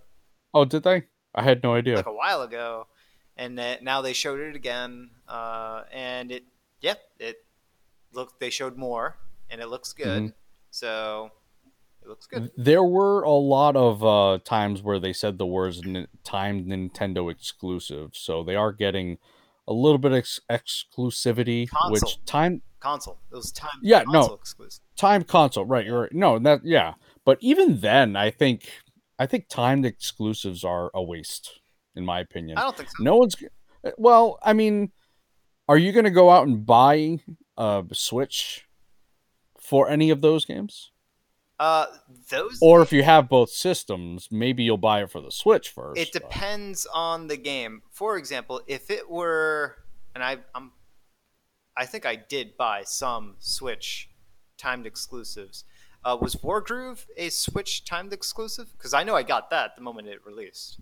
Oh, 0.55 0.65
did 0.65 0.83
they? 0.83 1.05
I 1.35 1.43
had 1.43 1.63
no 1.63 1.75
idea. 1.75 1.97
like 1.97 2.07
a 2.07 2.13
while 2.13 2.43
ago, 2.43 2.87
and 3.37 3.59
that 3.59 3.83
now 3.85 4.01
they 4.03 4.13
showed 4.13 4.41
it 4.41 4.57
again, 4.57 5.11
uh, 5.29 5.85
and 5.93 6.33
it 6.33 6.45
yeah 6.81 6.95
it 7.19 7.45
looked 8.13 8.41
they 8.41 8.51
showed 8.51 8.77
more 8.77 9.17
and 9.51 9.61
it 9.61 9.69
looks 9.69 9.93
good. 9.93 10.23
Mhm. 10.23 10.33
So 10.71 11.31
it 12.09 12.10
looks 12.10 12.26
good. 12.26 12.51
There 12.56 12.82
were 12.82 13.22
a 13.22 13.30
lot 13.30 13.76
of 13.76 14.05
uh, 14.05 14.39
times 14.44 14.82
where 14.82 14.98
they 14.98 15.12
said 15.12 15.39
the 15.39 15.47
words 15.47 15.80
n- 15.85 16.09
timed 16.24 16.66
Nintendo 16.66 17.30
exclusive, 17.30 18.10
so 18.14 18.43
they 18.43 18.56
are 18.56 18.72
getting 18.72 19.18
a 19.66 19.72
little 19.72 19.98
bit 19.98 20.12
of 20.12 20.18
ex- 20.18 20.40
exclusivity. 20.51 21.68
Console. 21.68 21.93
Which 21.93 22.24
time 22.24 22.62
Console. 22.80 23.18
It 23.32 23.36
was 23.36 23.52
time. 23.52 23.70
Yeah, 23.82 24.05
no. 24.06 24.20
console 24.20 24.36
exclusive. 24.36 24.80
timed 24.97 25.26
console, 25.26 25.64
right? 25.64 25.85
You're 25.85 26.02
right. 26.02 26.12
No, 26.12 26.39
that 26.39 26.64
yeah, 26.64 26.94
but 27.24 27.39
even 27.40 27.80
then, 27.80 28.16
I 28.16 28.30
think 28.30 28.70
I 29.18 29.26
think 29.26 29.48
timed 29.48 29.85
exclusives 29.85 30.64
are 30.64 30.90
a 30.94 31.02
waste, 31.02 31.60
in 31.97 32.05
my 32.05 32.20
opinion. 32.20 32.56
I 32.56 32.62
don't 32.62 32.76
think 32.76 32.89
so. 32.89 33.02
No 33.02 33.16
one's 33.16 33.36
well. 33.97 34.39
I 34.43 34.52
mean, 34.52 34.93
are 35.68 35.76
you 35.76 35.93
going 35.93 36.05
to 36.05 36.10
go 36.10 36.30
out 36.30 36.47
and 36.47 36.64
buy 36.64 37.18
a 37.56 37.85
Switch 37.93 38.64
for 39.59 39.89
any 39.89 40.10
of 40.10 40.20
those 40.20 40.44
games? 40.44 40.93
Uh, 41.59 41.86
those. 42.30 42.59
Or 42.62 42.82
if 42.82 42.93
you 42.93 43.02
have 43.02 43.28
both 43.28 43.51
systems, 43.51 44.28
maybe 44.30 44.62
you'll 44.62 44.76
buy 44.76 45.02
it 45.02 45.10
for 45.10 45.20
the 45.20 45.32
Switch 45.32 45.70
first. 45.70 46.01
It 46.01 46.12
depends 46.12 46.86
on 46.94 47.26
the 47.26 47.36
game. 47.36 47.82
For 47.90 48.16
example, 48.16 48.60
if 48.68 48.90
it 48.90 49.10
were, 49.10 49.76
and 50.14 50.22
I, 50.22 50.39
I'm, 50.55 50.70
I 51.76 51.85
think 51.86 52.06
I 52.06 52.14
did 52.16 52.56
buy 52.56 52.82
some 52.85 53.36
Switch 53.40 54.09
timed 54.56 54.86
exclusives. 54.86 55.64
Uh, 56.05 56.16
was 56.20 56.36
Wargroove 56.36 57.06
a 57.16 57.28
Switch 57.28 57.85
timed 57.85 58.12
exclusive? 58.12 58.68
Because 58.76 58.94
I 58.94 59.02
know 59.02 59.16
I 59.16 59.24
got 59.24 59.51
that 59.51 59.74
the 59.74 59.82
moment 59.82 60.06
it 60.06 60.24
released. 60.24 60.78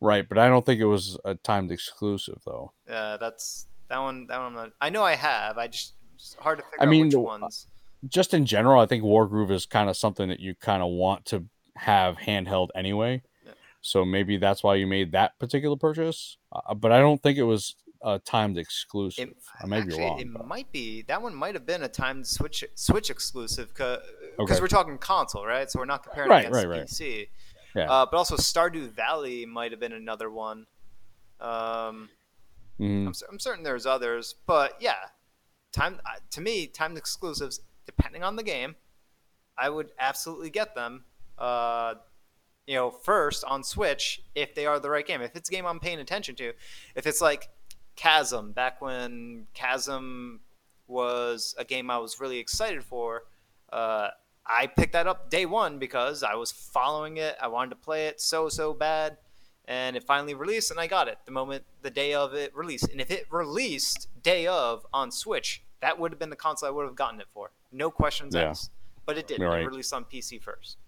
Right, 0.00 0.26
but 0.26 0.38
I 0.38 0.48
don't 0.48 0.64
think 0.64 0.80
it 0.80 0.86
was 0.86 1.18
a 1.24 1.34
timed 1.34 1.70
exclusive 1.72 2.40
though. 2.46 2.72
Uh, 2.88 3.16
that's 3.18 3.66
that 3.88 3.98
one. 3.98 4.26
That 4.28 4.38
one. 4.38 4.46
I'm 4.48 4.54
not, 4.54 4.72
I 4.80 4.90
know 4.90 5.02
I 5.02 5.14
have. 5.14 5.56
I 5.58 5.68
just 5.68 5.92
it's 6.14 6.36
hard 6.40 6.58
to 6.58 6.64
figure 6.64 6.78
I 6.80 6.86
mean, 6.86 7.02
out 7.02 7.04
which 7.06 7.12
the- 7.12 7.20
ones. 7.20 7.66
Just 8.08 8.34
in 8.34 8.46
general, 8.46 8.80
I 8.80 8.86
think 8.86 9.02
Wargroove 9.04 9.50
is 9.50 9.66
kind 9.66 9.88
of 9.90 9.96
something 9.96 10.28
that 10.28 10.40
you 10.40 10.54
kind 10.54 10.82
of 10.82 10.90
want 10.90 11.24
to 11.26 11.44
have 11.76 12.16
handheld 12.16 12.68
anyway. 12.74 13.22
Yeah. 13.44 13.52
So 13.80 14.04
maybe 14.04 14.36
that's 14.36 14.62
why 14.62 14.74
you 14.76 14.86
made 14.86 15.12
that 15.12 15.38
particular 15.38 15.76
purchase. 15.76 16.36
Uh, 16.52 16.74
but 16.74 16.92
I 16.92 16.98
don't 16.98 17.22
think 17.22 17.38
it 17.38 17.42
was 17.44 17.74
a 18.02 18.18
timed 18.18 18.58
exclusive. 18.58 19.30
It, 19.30 19.36
I 19.62 19.66
may 19.66 19.82
be 19.82 19.96
wrong. 19.98 20.20
It 20.20 20.32
but- 20.32 20.46
might 20.46 20.70
be 20.72 21.02
that 21.02 21.20
one. 21.20 21.34
Might 21.34 21.54
have 21.54 21.66
been 21.66 21.82
a 21.82 21.88
timed 21.88 22.26
Switch 22.26 22.62
Switch 22.74 23.10
exclusive 23.10 23.68
because 23.68 24.00
Okay. 24.38 24.60
we're 24.60 24.68
talking 24.68 24.98
console, 24.98 25.46
right? 25.46 25.70
So 25.70 25.78
we're 25.78 25.86
not 25.86 26.02
comparing 26.02 26.30
Right, 26.30 26.46
against 26.46 26.66
right, 26.66 26.78
right. 26.78 26.86
PC. 26.86 27.28
Yeah. 27.74 27.90
Uh, 27.90 28.06
but 28.10 28.16
also 28.16 28.36
Stardew 28.36 28.90
Valley 28.90 29.44
might 29.46 29.70
have 29.70 29.80
been 29.80 29.92
another 29.92 30.30
one. 30.30 30.66
Um, 31.40 32.10
Mhm. 32.80 33.06
I'm, 33.06 33.12
I'm 33.30 33.38
certain 33.38 33.64
there's 33.64 33.86
others, 33.86 34.34
but 34.46 34.76
yeah, 34.80 34.96
time 35.72 35.98
uh, 36.04 36.18
to 36.30 36.40
me, 36.42 36.66
timed 36.66 36.98
exclusives, 36.98 37.60
depending 37.86 38.22
on 38.22 38.36
the 38.36 38.42
game, 38.42 38.76
I 39.56 39.70
would 39.70 39.90
absolutely 39.98 40.50
get 40.50 40.74
them. 40.74 41.04
Uh, 41.38 41.94
you 42.66 42.74
know, 42.74 42.90
first 42.90 43.44
on 43.44 43.62
Switch 43.62 44.22
if 44.34 44.54
they 44.54 44.66
are 44.66 44.80
the 44.80 44.90
right 44.90 45.06
game. 45.06 45.22
If 45.22 45.36
it's 45.36 45.48
a 45.48 45.52
game 45.52 45.66
I'm 45.66 45.80
paying 45.80 46.00
attention 46.00 46.34
to, 46.36 46.52
if 46.94 47.06
it's 47.06 47.20
like 47.20 47.48
Chasm, 47.94 48.52
back 48.52 48.80
when 48.80 49.46
Chasm 49.54 50.40
was 50.88 51.54
a 51.58 51.64
game 51.64 51.90
I 51.90 51.98
was 51.98 52.20
really 52.20 52.38
excited 52.38 52.82
for, 52.82 53.22
uh, 53.72 54.08
I 54.46 54.66
picked 54.68 54.92
that 54.92 55.06
up 55.06 55.30
day 55.30 55.46
one 55.46 55.78
because 55.78 56.22
I 56.22 56.34
was 56.34 56.52
following 56.52 57.16
it. 57.16 57.36
I 57.40 57.48
wanted 57.48 57.70
to 57.70 57.76
play 57.76 58.06
it 58.06 58.20
so 58.20 58.48
so 58.48 58.72
bad, 58.72 59.18
and 59.64 59.96
it 59.96 60.04
finally 60.04 60.34
released, 60.34 60.70
and 60.70 60.78
I 60.78 60.86
got 60.86 61.08
it 61.08 61.18
the 61.24 61.32
moment 61.32 61.64
the 61.82 61.90
day 61.90 62.14
of 62.14 62.34
it 62.34 62.54
released. 62.54 62.88
And 62.90 63.00
if 63.00 63.10
it 63.10 63.26
released 63.30 64.08
day 64.22 64.46
of 64.46 64.86
on 64.92 65.10
Switch, 65.10 65.62
that 65.80 65.98
would 65.98 66.12
have 66.12 66.18
been 66.18 66.30
the 66.30 66.36
console 66.36 66.68
I 66.68 66.72
would 66.72 66.86
have 66.86 66.94
gotten 66.94 67.20
it 67.20 67.26
for, 67.32 67.50
no 67.76 67.90
questions 67.90 68.34
Yeah. 68.34 68.50
asked. 68.50 68.70
But 69.04 69.18
it 69.18 69.28
didn't. 69.28 69.46
Right. 69.46 69.62
It 69.62 69.66
released 69.66 69.92
on 69.92 70.04
PC 70.04 70.38
first. 70.42 70.78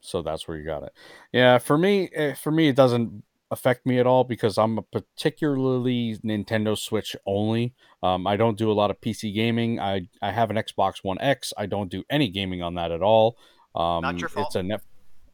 so 0.00 0.22
that's 0.22 0.46
where 0.46 0.56
you 0.56 0.64
got 0.64 0.82
it. 0.84 0.92
Yeah, 1.32 1.58
for 1.58 1.76
me, 1.76 2.08
eh, 2.14 2.34
for 2.34 2.50
me, 2.52 2.68
it 2.68 2.76
doesn't 2.76 3.24
affect 3.50 3.84
me 3.84 3.98
at 3.98 4.06
all 4.06 4.24
because 4.24 4.56
I'm 4.56 4.78
a 4.78 4.82
particularly 4.82 6.16
Nintendo 6.24 6.76
Switch 6.78 7.16
only. 7.26 7.74
Um, 8.02 8.26
I 8.26 8.36
don't 8.36 8.56
do 8.56 8.70
a 8.70 8.74
lot 8.74 8.90
of 8.90 9.00
PC 9.00 9.32
gaming. 9.34 9.80
I 9.80 10.08
I 10.22 10.30
have 10.30 10.50
an 10.50 10.56
Xbox 10.56 11.02
One 11.02 11.20
X. 11.20 11.52
I 11.58 11.66
don't 11.66 11.90
do 11.90 12.04
any 12.08 12.28
gaming 12.28 12.62
on 12.62 12.74
that 12.74 12.92
at 12.92 13.02
all. 13.02 13.36
Um, 13.74 14.02
Not 14.02 14.18
your 14.18 14.28
fault. 14.28 14.46
It's 14.48 14.56
a 14.56 14.62
net, 14.62 14.82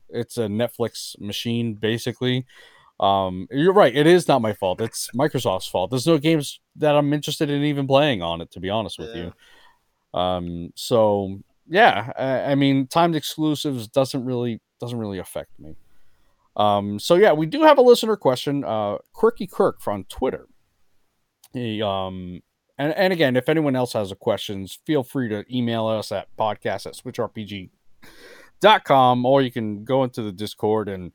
it's 0.09 0.39
a 0.39 0.47
Netflix 0.47 1.19
machine 1.21 1.75
basically. 1.75 2.47
Um, 3.01 3.49
you're 3.51 3.73
right. 3.73 3.95
It 3.95 4.07
is 4.07 4.29
not 4.29 4.41
my 4.41 4.53
fault. 4.53 4.81
It's 4.81 5.11
Microsoft's 5.15 5.67
fault. 5.67 5.91
There's 5.91 6.07
no 6.07 6.19
games 6.19 6.61
that 6.77 6.95
I'm 6.97 7.13
interested 7.13 7.51
in 7.51 7.63
even 7.65 7.87
playing 7.87 8.23
on 8.23 8.41
it. 8.41 8.51
To 8.53 8.61
be 8.61 8.71
honest 8.71 8.99
with 8.99 9.11
Yeah. 9.15 9.25
you. 9.25 9.33
Um, 10.15 10.71
so 10.75 11.41
yeah, 11.69 12.13
I, 12.17 12.53
I 12.53 12.55
mean, 12.55 12.87
timed 12.87 13.17
exclusives 13.17 13.89
doesn't 13.89 14.25
really 14.25 14.61
doesn't 14.81 14.99
really 14.99 15.19
affect 15.19 15.51
me. 15.59 15.77
Um, 16.57 16.99
so 16.99 17.17
yeah, 17.17 17.33
we 17.33 17.47
do 17.47 17.63
have 17.63 17.79
a 17.79 17.83
listener 17.83 18.17
question. 18.17 18.65
Uh, 18.65 18.99
Quirky 19.13 19.47
Kirk 19.47 19.81
from 19.81 20.05
Twitter. 20.05 20.47
He 21.53 21.83
um, 21.83 22.43
and 22.79 22.95
and 22.95 23.13
again, 23.13 23.37
if 23.37 23.49
anyone 23.49 23.77
else 23.77 23.93
has 23.95 24.13
a 24.13 24.17
questions, 24.17 24.79
feel 24.87 25.03
free 25.03 25.29
to 25.29 25.45
email 25.55 25.87
us 25.87 26.13
at 26.13 26.29
podcast 26.39 26.87
at 26.87 26.95
switchrpg.com 26.95 29.27
or 29.27 29.43
you 29.43 29.51
can 29.51 29.85
go 29.85 30.05
into 30.05 30.23
the 30.23 30.33
Discord 30.33 30.89
and 30.89 31.13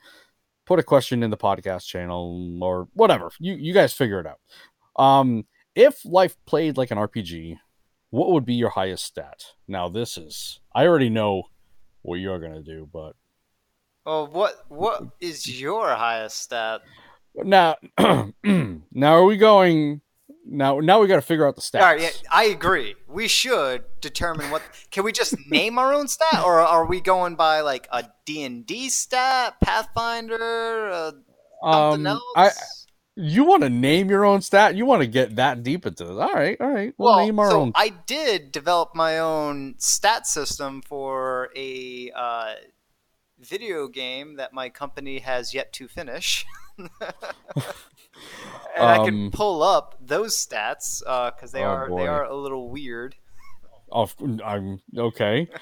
put 0.65 0.79
a 0.79 0.83
question 0.83 1.23
in 1.23 1.29
the 1.29 1.37
podcast 1.37 1.87
channel 1.87 2.59
or 2.61 2.89
whatever. 2.93 3.31
You 3.39 3.53
you 3.53 3.73
guys 3.73 3.93
figure 3.93 4.19
it 4.19 4.27
out. 4.27 4.39
Um, 5.01 5.45
if 5.75 6.03
life 6.03 6.35
played 6.45 6.75
like 6.77 6.91
an 6.91 6.97
RPG, 6.97 7.57
what 8.09 8.31
would 8.31 8.45
be 8.45 8.55
your 8.55 8.69
highest 8.69 9.05
stat? 9.05 9.43
Now 9.67 9.89
this 9.89 10.17
is 10.17 10.59
I 10.73 10.85
already 10.87 11.09
know 11.09 11.43
what 12.01 12.15
you're 12.15 12.39
gonna 12.39 12.61
do, 12.61 12.89
but 12.91 13.15
Well, 14.05 14.27
what 14.27 14.65
what 14.69 15.03
is 15.19 15.59
your 15.59 15.89
highest 15.89 16.41
stat? 16.41 16.81
now 17.35 17.75
now 18.43 19.13
are 19.13 19.25
we 19.25 19.37
going 19.37 20.01
now 20.45 20.79
now 20.79 20.99
we 20.99 21.07
got 21.07 21.15
to 21.15 21.21
figure 21.21 21.47
out 21.47 21.55
the 21.55 21.61
stats. 21.61 21.81
All 21.81 21.87
right, 21.87 22.01
yeah, 22.01 22.09
I 22.31 22.45
agree. 22.45 22.95
We 23.07 23.27
should 23.27 23.83
determine 24.01 24.49
what. 24.51 24.61
Can 24.91 25.03
we 25.03 25.11
just 25.11 25.35
name 25.47 25.77
our 25.77 25.93
own 25.93 26.07
stat, 26.07 26.43
or 26.43 26.59
are 26.59 26.85
we 26.85 27.01
going 27.01 27.35
by 27.35 27.61
like 27.61 27.87
a 27.91 28.05
D 28.25 28.43
and 28.43 28.65
D 28.65 28.89
stat, 28.89 29.55
Pathfinder, 29.61 30.89
uh, 30.89 31.11
something 31.63 32.07
um, 32.07 32.07
else? 32.07 32.21
I 32.35 32.51
you 33.21 33.43
want 33.43 33.63
to 33.63 33.69
name 33.69 34.09
your 34.09 34.25
own 34.25 34.41
stat? 34.41 34.75
You 34.75 34.85
want 34.85 35.01
to 35.01 35.07
get 35.07 35.35
that 35.35 35.63
deep 35.63 35.85
into 35.85 36.05
this? 36.05 36.17
All 36.17 36.33
right, 36.33 36.59
all 36.59 36.69
right. 36.69 36.93
We'll, 36.97 37.15
well, 37.15 37.25
name 37.25 37.39
our 37.39 37.49
so 37.51 37.61
own. 37.61 37.71
I 37.75 37.89
did 38.05 38.51
develop 38.51 38.95
my 38.95 39.19
own 39.19 39.75
stat 39.77 40.25
system 40.27 40.81
for 40.81 41.49
a 41.55 42.11
uh, 42.15 42.53
video 43.39 43.87
game 43.87 44.35
that 44.37 44.53
my 44.53 44.69
company 44.69 45.19
has 45.19 45.53
yet 45.53 45.73
to 45.73 45.87
finish. 45.87 46.45
and 46.77 46.89
I 48.77 48.97
Um, 48.97 49.05
can 49.05 49.31
pull 49.31 49.63
up 49.63 49.95
those 50.01 50.35
stats 50.35 50.99
because 51.35 51.51
they 51.51 51.63
Oh, 51.63 51.67
are 51.69 51.89
boy. 51.89 52.01
they 52.01 52.07
are 52.07 52.23
a 52.23 52.35
little 52.35 52.69
weird. 52.69 53.15
Off, 53.91 54.15
I'm 54.43 54.81
okay. 54.95 55.47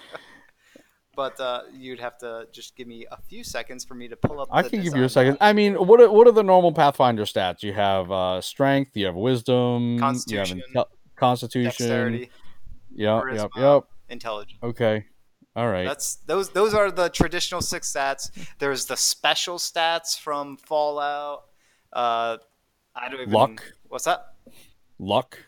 But 1.18 1.40
uh, 1.40 1.64
you'd 1.74 2.00
have 2.00 2.20
to 2.20 2.48
just 2.52 2.76
give 2.76 2.88
me 2.88 3.08
a 3.12 3.18
few 3.20 3.44
seconds 3.44 3.84
for 3.84 3.96
me 3.96 4.08
to 4.08 4.16
pull 4.16 4.40
up. 4.40 4.50
I 4.52 4.62
can 4.62 4.84
give 4.84 4.96
you 4.96 5.04
a 5.04 5.10
second. 5.10 5.40
I 5.42 5.52
mean, 5.52 5.74
what 5.74 6.00
are, 6.00 6.12
what 6.12 6.28
are 6.28 6.32
the 6.32 6.44
normal 6.44 6.72
Pathfinder 6.72 7.24
stats? 7.24 7.64
You 7.64 7.74
have 7.74 8.12
uh, 8.12 8.40
strength, 8.40 8.92
you 8.96 9.08
have 9.08 9.16
wisdom, 9.16 9.98
Constitution, 9.98 10.60
you 10.60 10.64
have 10.76 10.86
constitution. 11.16 11.72
Dexterity, 11.72 12.30
Yep, 12.94 13.24
yep, 13.34 13.50
yep. 13.58 13.84
intelligence. 14.10 14.60
Okay. 14.62 15.06
All 15.56 15.68
right. 15.68 15.86
That's 15.86 16.18
those. 16.28 16.52
Those 16.52 16.76
are 16.76 16.92
the 16.92 17.10
traditional 17.10 17.62
six 17.62 17.92
stats. 17.92 18.30
There's 18.60 18.86
the 18.86 18.96
special 18.96 19.58
stats 19.58 20.20
from 20.20 20.58
Fallout. 20.58 21.46
Uh, 21.92 22.38
I 22.96 23.10
don't 23.10 23.22
even. 23.22 23.34
Luck. 23.34 23.64
What's 23.88 24.06
that? 24.06 24.36
luck. 25.00 25.40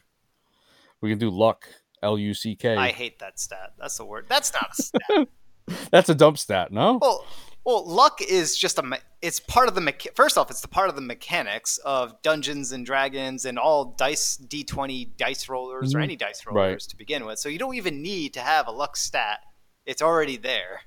We 1.01 1.09
can 1.11 1.19
do 1.19 1.29
luck. 1.29 1.67
L 2.01 2.17
U 2.17 2.33
C 2.33 2.55
K. 2.55 2.75
I 2.75 2.89
hate 2.89 3.19
that 3.19 3.39
stat. 3.39 3.73
That's 3.77 3.97
the 3.97 4.05
word. 4.05 4.25
That's 4.29 4.51
not 4.51 4.71
a 4.71 4.81
stat. 4.81 5.27
That's 5.91 6.09
a 6.09 6.15
dump 6.15 6.37
stat, 6.37 6.71
no? 6.71 6.97
well, 7.01 7.25
well, 7.65 7.85
luck 7.87 8.21
is 8.21 8.57
just 8.57 8.79
a. 8.79 8.99
It's 9.21 9.39
part 9.39 9.67
of 9.67 9.75
the. 9.75 9.81
mecha- 9.81 10.15
First 10.15 10.37
off, 10.37 10.49
it's 10.49 10.61
the 10.61 10.67
part 10.67 10.89
of 10.89 10.95
the 10.95 11.01
mechanics 11.01 11.77
of 11.79 12.19
Dungeons 12.21 12.71
and 12.71 12.85
Dragons 12.85 13.45
and 13.45 13.59
all 13.59 13.93
dice 13.97 14.37
D 14.37 14.63
twenty 14.63 15.05
dice 15.17 15.47
rollers 15.49 15.93
or 15.93 15.99
Mhm. 15.99 16.03
any 16.03 16.15
dice 16.15 16.43
Right. 16.45 16.55
rollers 16.55 16.87
to 16.87 16.95
begin 16.97 17.25
with. 17.25 17.37
So 17.37 17.49
you 17.49 17.59
don't 17.59 17.75
even 17.75 18.01
need 18.01 18.33
to 18.35 18.39
have 18.41 18.67
a 18.67 18.71
luck 18.71 18.95
stat. 18.97 19.39
It's 19.85 20.01
already 20.01 20.37
there. 20.37 20.81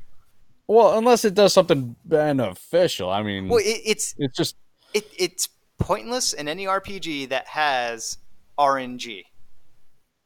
Well, 0.66 0.96
unless 0.96 1.24
it 1.24 1.34
does 1.34 1.52
something 1.52 1.96
beneficial. 2.04 3.10
I 3.10 3.22
mean, 3.22 3.48
Well, 3.48 3.58
it, 3.58 3.80
it's 3.84 4.14
it's 4.18 4.36
just 4.36 4.56
it, 4.94 5.04
it's 5.16 5.48
pointless 5.78 6.32
in 6.32 6.48
any 6.48 6.64
RPG 6.66 7.28
that 7.28 7.46
has 7.48 8.16
RNG 8.58 9.24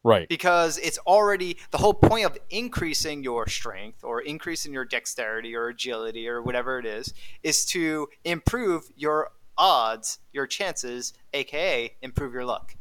right. 0.06 0.28
because 0.28 0.78
it's 0.78 0.98
already 1.06 1.56
the 1.70 1.78
whole 1.78 1.92
point 1.94 2.24
of 2.24 2.38
increasing 2.50 3.22
your 3.22 3.46
strength 3.48 4.02
or 4.04 4.20
increasing 4.20 4.72
your 4.72 4.84
dexterity 4.84 5.54
or 5.54 5.68
agility 5.68 6.28
or 6.28 6.40
whatever 6.42 6.78
it 6.78 6.86
is 6.86 7.12
is 7.42 7.64
to 7.66 8.08
improve 8.24 8.84
your 8.96 9.30
odds, 9.58 10.18
your 10.32 10.46
chances, 10.46 11.12
aka 11.34 11.94
improve 12.02 12.32
your 12.32 12.44
luck. 12.44 12.76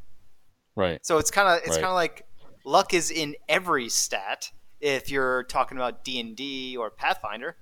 Right. 0.75 1.05
So 1.05 1.17
it's 1.17 1.31
kind 1.31 1.47
of 1.47 1.57
it's 1.59 1.69
Right. 1.69 1.75
kind 1.75 1.85
of 1.85 1.95
like 1.95 2.25
luck 2.65 2.93
is 2.93 3.11
in 3.11 3.35
every 3.47 3.89
stat 3.89 4.51
if 4.81 5.09
you're 5.09 5.43
talking 5.43 5.77
about 5.77 6.03
D&D 6.03 6.75
or 6.77 6.89
Pathfinder. 6.89 7.55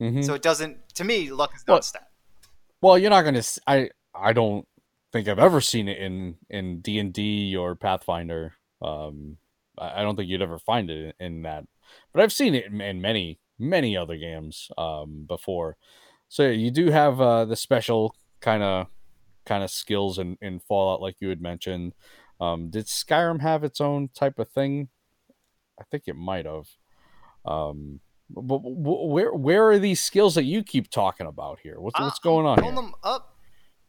hmm 0.00 0.20
So 0.22 0.34
it 0.34 0.42
doesn't 0.42 0.94
to 0.96 1.04
me 1.04 1.30
luck 1.30 1.52
is 1.56 1.64
not 1.66 1.74
Well- 1.74 1.82
stat. 1.82 2.08
Well, 2.82 2.98
you're 2.98 3.08
not 3.10 3.22
going 3.22 3.40
to. 3.40 3.60
I 3.66 3.88
I 4.14 4.34
don't 4.34 4.66
think 5.10 5.26
I've 5.26 5.38
ever 5.38 5.62
seen 5.62 5.88
it 5.88 5.96
in 5.98 6.36
in 6.50 6.80
D 6.80 6.98
and 6.98 7.14
D 7.14 7.56
or 7.56 7.74
Pathfinder. 7.76 8.52
Um, 8.84 9.36
I 9.78 10.02
don't 10.02 10.14
think 10.16 10.28
you'd 10.28 10.42
ever 10.42 10.58
find 10.58 10.90
it 10.90 11.16
in, 11.18 11.42
that, 11.42 11.64
but 12.12 12.22
I've 12.22 12.32
seen 12.32 12.54
it 12.54 12.66
in, 12.66 13.00
many 13.00 13.40
many 13.58 13.96
other 13.96 14.16
games 14.16 14.68
um 14.76 15.24
before. 15.28 15.76
So 16.28 16.48
you 16.48 16.70
do 16.70 16.90
have 16.90 17.20
uh 17.20 17.44
the 17.44 17.56
special 17.56 18.14
kind 18.40 18.62
of 18.62 18.86
kind 19.46 19.64
of 19.64 19.70
skills 19.70 20.18
in 20.18 20.36
in 20.40 20.60
Fallout, 20.60 21.00
like 21.00 21.16
you 21.20 21.28
had 21.28 21.40
mentioned. 21.40 21.94
Um, 22.40 22.70
did 22.70 22.86
Skyrim 22.86 23.40
have 23.40 23.64
its 23.64 23.80
own 23.80 24.08
type 24.14 24.38
of 24.38 24.48
thing? 24.48 24.88
I 25.80 25.84
think 25.90 26.04
it 26.06 26.16
might 26.16 26.46
have. 26.46 26.66
Um, 27.44 28.00
but 28.30 28.58
where 28.64 29.32
where 29.32 29.70
are 29.70 29.78
these 29.78 30.02
skills 30.02 30.34
that 30.34 30.44
you 30.44 30.62
keep 30.62 30.90
talking 30.90 31.26
about 31.26 31.58
here? 31.62 31.78
What's 31.78 31.98
what's 31.98 32.18
Uh, 32.24 32.28
I'm 32.28 32.32
going 32.32 32.46
on 32.46 32.58
Pulling 32.58 32.74
here? 32.74 32.82
them 32.82 32.94
up. 33.02 33.36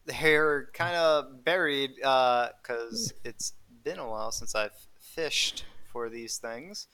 They're 0.06 0.70
kind 0.74 0.96
of 0.96 1.44
buried 1.44 1.92
because 1.96 3.14
it's 3.24 3.54
been 3.86 4.00
a 4.00 4.10
while 4.10 4.32
since 4.34 4.54
I've 4.56 4.74
fished 5.00 5.64
for 5.94 6.10
these 6.10 6.38
things. 6.38 6.88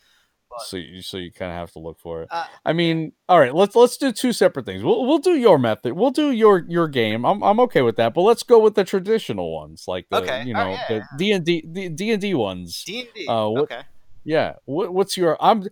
So 0.65 0.75
you 0.75 1.01
so 1.01 1.15
you 1.15 1.31
kind 1.31 1.49
of 1.49 1.57
have 1.57 1.71
to 1.71 1.79
look 1.79 1.97
for 1.97 2.23
it. 2.23 2.27
Uh, 2.29 2.43
I 2.65 2.73
mean, 2.73 3.13
all 3.29 3.39
right, 3.39 3.55
let's 3.55 3.73
let's 3.73 3.95
do 3.95 4.11
two 4.11 4.33
separate 4.33 4.65
things. 4.65 4.83
We'll 4.83 5.05
we'll 5.07 5.17
do 5.19 5.31
your 5.35 5.57
method. 5.57 5.93
We'll 5.93 6.11
do 6.11 6.31
your 6.31 6.65
your 6.67 6.89
game. 6.89 7.25
I'm 7.25 7.41
I'm 7.41 7.61
okay 7.61 7.81
with 7.81 7.95
that. 7.95 8.13
But 8.13 8.23
let's 8.23 8.43
go 8.43 8.59
with 8.59 8.75
the 8.75 8.83
traditional 8.83 9.53
ones, 9.55 9.85
like 9.87 10.07
the 10.09 10.17
Okay, 10.17 10.43
you 10.43 10.53
all 10.53 10.65
know 10.65 10.71
right, 10.75 10.85
the 10.89 11.03
D 11.17 11.31
and 11.31 11.45
D 11.45 11.63
the 11.65 11.87
D 11.87 12.11
and 12.11 12.21
D 12.21 12.33
ones. 12.33 12.83
D 12.83 12.99
and 12.99 13.09
D. 13.15 13.27
Uh, 13.29 13.45
Okay. 13.61 13.81
Yeah. 14.25 14.55
What, 14.65 14.93
what's 14.93 15.15
your? 15.15 15.37
I'm 15.39 15.63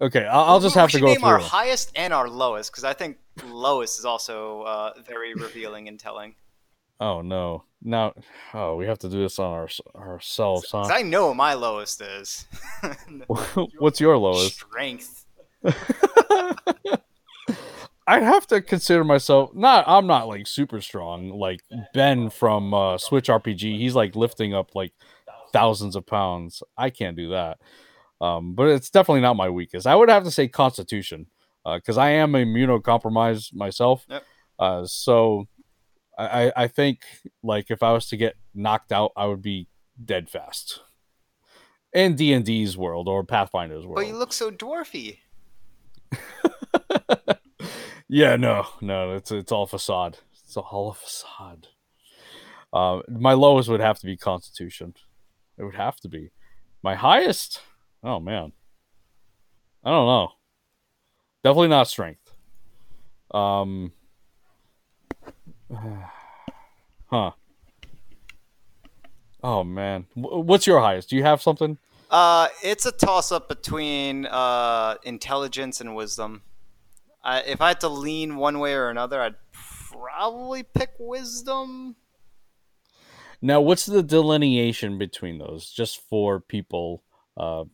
okay. 0.00 0.24
I'll, 0.26 0.44
I'll 0.44 0.60
just 0.60 0.76
We 0.76 0.80
have 0.80 0.88
to 0.92 0.92
should 0.92 1.02
go 1.02 1.08
name 1.08 1.20
through. 1.20 1.28
our 1.28 1.38
highest 1.38 1.92
and 1.94 2.14
our 2.14 2.28
lowest 2.28 2.72
because 2.72 2.84
I 2.84 2.94
think 2.94 3.18
lowest 3.46 3.98
is 3.98 4.06
also 4.06 4.62
uh, 4.62 4.92
very 5.06 5.34
revealing 5.46 5.88
and 5.88 6.00
telling. 6.00 6.34
Oh 7.00 7.22
no! 7.22 7.64
Now, 7.82 8.12
oh, 8.52 8.76
we 8.76 8.84
have 8.86 8.98
to 8.98 9.08
do 9.08 9.20
this 9.20 9.38
on 9.38 9.50
our 9.50 9.68
ourselves, 9.96 10.70
huh? 10.70 10.82
I 10.82 11.00
know 11.02 11.32
my 11.32 11.54
lowest 11.54 12.02
is. 12.02 12.46
What's 13.78 14.00
your 14.00 14.18
lowest? 14.18 14.56
Strength. 14.56 15.24
I'd 18.06 18.22
have 18.22 18.46
to 18.48 18.60
consider 18.60 19.02
myself 19.04 19.54
not. 19.54 19.84
I'm 19.86 20.06
not 20.06 20.28
like 20.28 20.46
super 20.46 20.82
strong 20.82 21.30
like 21.30 21.60
Ben 21.94 22.28
from 22.28 22.74
uh, 22.74 22.98
Switch 22.98 23.28
RPG. 23.28 23.78
He's 23.78 23.94
like 23.94 24.14
lifting 24.14 24.52
up 24.52 24.74
like 24.74 24.92
thousands 25.52 25.96
of 25.96 26.06
pounds. 26.06 26.62
I 26.76 26.90
can't 26.90 27.16
do 27.16 27.30
that. 27.30 27.58
Um, 28.20 28.54
but 28.54 28.68
it's 28.68 28.90
definitely 28.90 29.22
not 29.22 29.36
my 29.36 29.48
weakest. 29.48 29.86
I 29.86 29.94
would 29.94 30.10
have 30.10 30.24
to 30.24 30.30
say 30.30 30.48
Constitution 30.48 31.28
because 31.64 31.96
I 31.96 32.10
am 32.10 32.32
immunocompromised 32.32 33.54
myself. 33.54 34.04
Yep. 34.08 34.24
Uh, 34.58 34.84
so 34.84 35.48
I, 36.24 36.52
I 36.64 36.68
think 36.68 37.00
like 37.42 37.70
if 37.70 37.82
I 37.82 37.92
was 37.92 38.06
to 38.08 38.16
get 38.16 38.36
knocked 38.54 38.92
out, 38.92 39.12
I 39.16 39.26
would 39.26 39.42
be 39.42 39.68
dead 40.02 40.28
fast. 40.28 40.80
In 41.92 42.14
D 42.14 42.32
and 42.32 42.44
D's 42.44 42.76
world 42.76 43.08
or 43.08 43.24
Pathfinder's 43.24 43.84
world. 43.84 43.96
But 43.96 44.06
you 44.06 44.16
look 44.16 44.32
so 44.32 44.50
dwarfy. 44.50 45.18
Yeah, 48.12 48.34
no, 48.34 48.66
no, 48.80 49.14
it's 49.14 49.30
it's 49.30 49.52
all 49.52 49.68
facade. 49.68 50.18
It's 50.32 50.56
all 50.56 50.90
a 50.90 50.94
facade. 50.94 51.68
Uh, 52.72 53.02
my 53.08 53.34
lowest 53.34 53.68
would 53.68 53.80
have 53.80 54.00
to 54.00 54.06
be 54.06 54.16
Constitution. 54.16 54.94
It 55.56 55.62
would 55.62 55.76
have 55.76 56.00
to 56.00 56.08
be. 56.08 56.32
My 56.82 56.96
highest, 56.96 57.60
oh 58.02 58.18
man, 58.18 58.50
I 59.84 59.90
don't 59.90 60.06
know. 60.06 60.32
Definitely 61.44 61.68
not 61.68 61.86
Strength. 61.86 62.32
Um, 63.30 63.92
huh. 67.10 67.30
Oh 69.42 69.64
man, 69.64 70.06
what's 70.14 70.66
your 70.66 70.80
highest? 70.80 71.10
Do 71.10 71.16
you 71.16 71.22
have 71.22 71.40
something? 71.40 71.78
Uh, 72.10 72.48
it's 72.62 72.86
a 72.86 72.92
toss 72.92 73.30
up 73.30 73.48
between 73.48 74.26
uh, 74.26 74.96
intelligence 75.04 75.80
and 75.80 75.94
wisdom. 75.94 76.42
I, 77.22 77.40
if 77.40 77.60
I 77.60 77.68
had 77.68 77.80
to 77.80 77.88
lean 77.88 78.36
one 78.36 78.58
way 78.58 78.74
or 78.74 78.90
another, 78.90 79.22
I'd 79.22 79.36
probably 79.52 80.62
pick 80.62 80.90
wisdom. 80.98 81.96
Now, 83.40 83.60
what's 83.60 83.86
the 83.86 84.02
delineation 84.02 84.98
between 84.98 85.38
those? 85.38 85.70
Just 85.70 86.00
for 86.08 86.40
people 86.40 87.02
uh, 87.36 87.64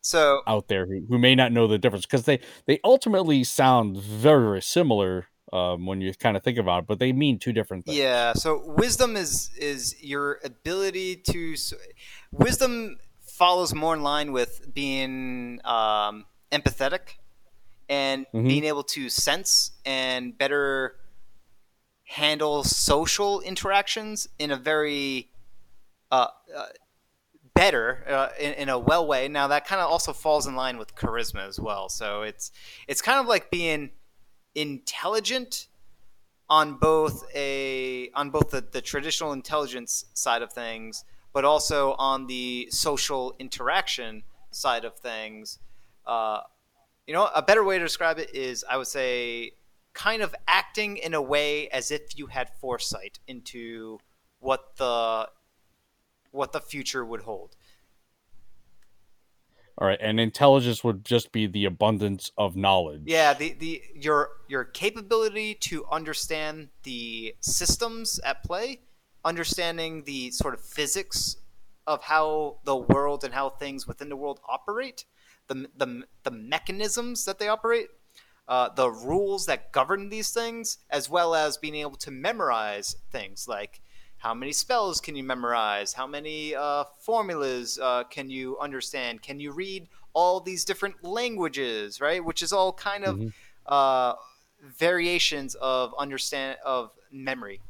So 0.00 0.40
out 0.46 0.68
there 0.68 0.86
who, 0.86 1.02
who 1.08 1.18
may 1.18 1.34
not 1.34 1.52
know 1.52 1.66
the 1.66 1.78
difference 1.78 2.06
because 2.06 2.24
they 2.24 2.40
they 2.66 2.80
ultimately 2.84 3.44
sound 3.44 3.98
very 3.98 4.46
very 4.46 4.62
similar 4.62 5.26
um, 5.52 5.86
when 5.86 6.00
you 6.00 6.12
kind 6.14 6.36
of 6.36 6.42
think 6.42 6.58
about 6.58 6.82
it 6.82 6.86
but 6.86 6.98
they 6.98 7.12
mean 7.12 7.38
two 7.38 7.52
different 7.52 7.84
things 7.84 7.96
yeah, 7.96 8.32
so 8.32 8.62
wisdom 8.66 9.16
is 9.16 9.50
is 9.58 10.00
your 10.02 10.38
ability 10.44 11.16
to. 11.16 11.56
Wisdom 12.32 12.98
follows 13.20 13.74
more 13.74 13.94
in 13.94 14.02
line 14.02 14.32
with 14.32 14.72
being 14.74 15.60
um, 15.64 16.26
empathetic 16.52 17.16
and 17.88 18.26
Mhm. 18.32 18.48
being 18.48 18.64
able 18.64 18.84
to 18.84 19.08
sense 19.08 19.72
and 19.84 20.36
better 20.38 20.96
handle 22.04 22.62
social 22.64 23.40
interactions 23.40 24.28
in 24.38 24.50
a 24.50 24.56
very 24.56 25.30
uh, 26.12 26.26
uh, 26.56 26.66
better 27.54 28.04
uh, 28.08 28.28
in, 28.38 28.52
in 28.54 28.68
a 28.68 28.78
well 28.78 29.06
way. 29.06 29.28
Now 29.28 29.46
that 29.48 29.64
kind 29.66 29.80
of 29.80 29.90
also 29.90 30.12
falls 30.12 30.46
in 30.46 30.54
line 30.56 30.76
with 30.78 30.94
charisma 30.94 31.46
as 31.46 31.58
well. 31.60 31.88
So 31.88 32.22
it's 32.22 32.50
it's 32.88 33.00
kind 33.02 33.18
of 33.20 33.26
like 33.26 33.50
being 33.50 33.90
intelligent 34.60 35.68
on 36.48 36.74
both 36.74 37.24
a 37.34 38.10
on 38.14 38.30
both 38.30 38.50
the, 38.50 38.60
the 38.60 38.80
traditional 38.80 39.32
intelligence 39.32 40.04
side 40.14 40.42
of 40.42 40.52
things, 40.52 41.04
but 41.32 41.44
also 41.44 41.94
on 41.94 42.26
the 42.26 42.68
social 42.70 43.34
interaction 43.38 44.22
side 44.50 44.84
of 44.84 44.96
things. 44.96 45.58
Uh, 46.04 46.40
you 47.06 47.14
know, 47.14 47.28
a 47.34 47.42
better 47.42 47.64
way 47.64 47.78
to 47.78 47.84
describe 47.84 48.18
it 48.18 48.34
is, 48.34 48.64
I 48.68 48.76
would 48.76 48.86
say, 48.86 49.52
kind 49.94 50.22
of 50.22 50.34
acting 50.46 50.96
in 50.96 51.14
a 51.14 51.22
way 51.22 51.68
as 51.68 51.90
if 51.90 52.18
you 52.18 52.26
had 52.26 52.50
foresight 52.60 53.18
into 53.26 53.98
what 54.40 54.76
the 54.76 55.28
what 56.32 56.52
the 56.52 56.60
future 56.60 57.04
would 57.04 57.22
hold. 57.22 57.56
All 59.80 59.86
right, 59.86 59.98
and 59.98 60.20
intelligence 60.20 60.84
would 60.84 61.06
just 61.06 61.32
be 61.32 61.46
the 61.46 61.64
abundance 61.64 62.30
of 62.36 62.54
knowledge. 62.54 63.02
Yeah, 63.06 63.32
the, 63.32 63.54
the 63.54 63.82
your 63.94 64.28
your 64.46 64.64
capability 64.64 65.54
to 65.54 65.86
understand 65.90 66.68
the 66.82 67.34
systems 67.40 68.20
at 68.22 68.44
play, 68.44 68.80
understanding 69.24 70.04
the 70.04 70.32
sort 70.32 70.52
of 70.52 70.60
physics 70.60 71.36
of 71.86 72.02
how 72.02 72.58
the 72.64 72.76
world 72.76 73.24
and 73.24 73.32
how 73.32 73.48
things 73.48 73.86
within 73.86 74.10
the 74.10 74.16
world 74.16 74.40
operate, 74.46 75.06
the 75.46 75.66
the, 75.78 76.02
the 76.24 76.30
mechanisms 76.30 77.24
that 77.24 77.38
they 77.38 77.48
operate, 77.48 77.88
uh, 78.48 78.68
the 78.68 78.90
rules 78.90 79.46
that 79.46 79.72
govern 79.72 80.10
these 80.10 80.30
things, 80.30 80.76
as 80.90 81.08
well 81.08 81.34
as 81.34 81.56
being 81.56 81.76
able 81.76 81.96
to 81.96 82.10
memorize 82.10 82.96
things 83.10 83.48
like 83.48 83.80
how 84.20 84.34
many 84.34 84.52
spells 84.52 85.00
can 85.00 85.16
you 85.16 85.24
memorize, 85.24 85.94
how 85.94 86.06
many 86.06 86.54
uh, 86.54 86.84
formulas 87.00 87.78
uh, 87.82 88.04
can 88.04 88.28
you 88.28 88.58
understand, 88.58 89.22
can 89.22 89.40
you 89.40 89.50
read 89.50 89.88
all 90.12 90.40
these 90.40 90.62
different 90.64 91.02
languages, 91.02 92.02
right? 92.02 92.22
Which 92.22 92.42
is 92.42 92.52
all 92.52 92.72
kind 92.74 93.04
of 93.04 93.16
Mhm. 93.16 93.32
uh, 93.64 94.14
variations 94.62 95.54
of 95.54 95.94
understand 95.98 96.58
of 96.64 96.90
memory. 97.10 97.62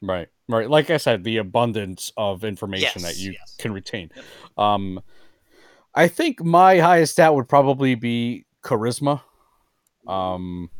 Right, 0.00 0.28
right. 0.48 0.70
Like 0.70 0.90
I 0.90 0.98
said, 0.98 1.24
the 1.24 1.38
abundance 1.38 2.12
of 2.16 2.44
information 2.44 3.02
that 3.02 3.16
you 3.16 3.32
yes. 3.32 3.56
can 3.58 3.72
retain. 3.72 4.10
Um, 4.56 5.02
I 5.94 6.06
think 6.06 6.44
my 6.44 6.78
highest 6.78 7.14
stat 7.14 7.34
would 7.34 7.48
probably 7.48 7.96
be 7.96 8.44
charisma. 8.62 9.22
Um, 10.06 10.70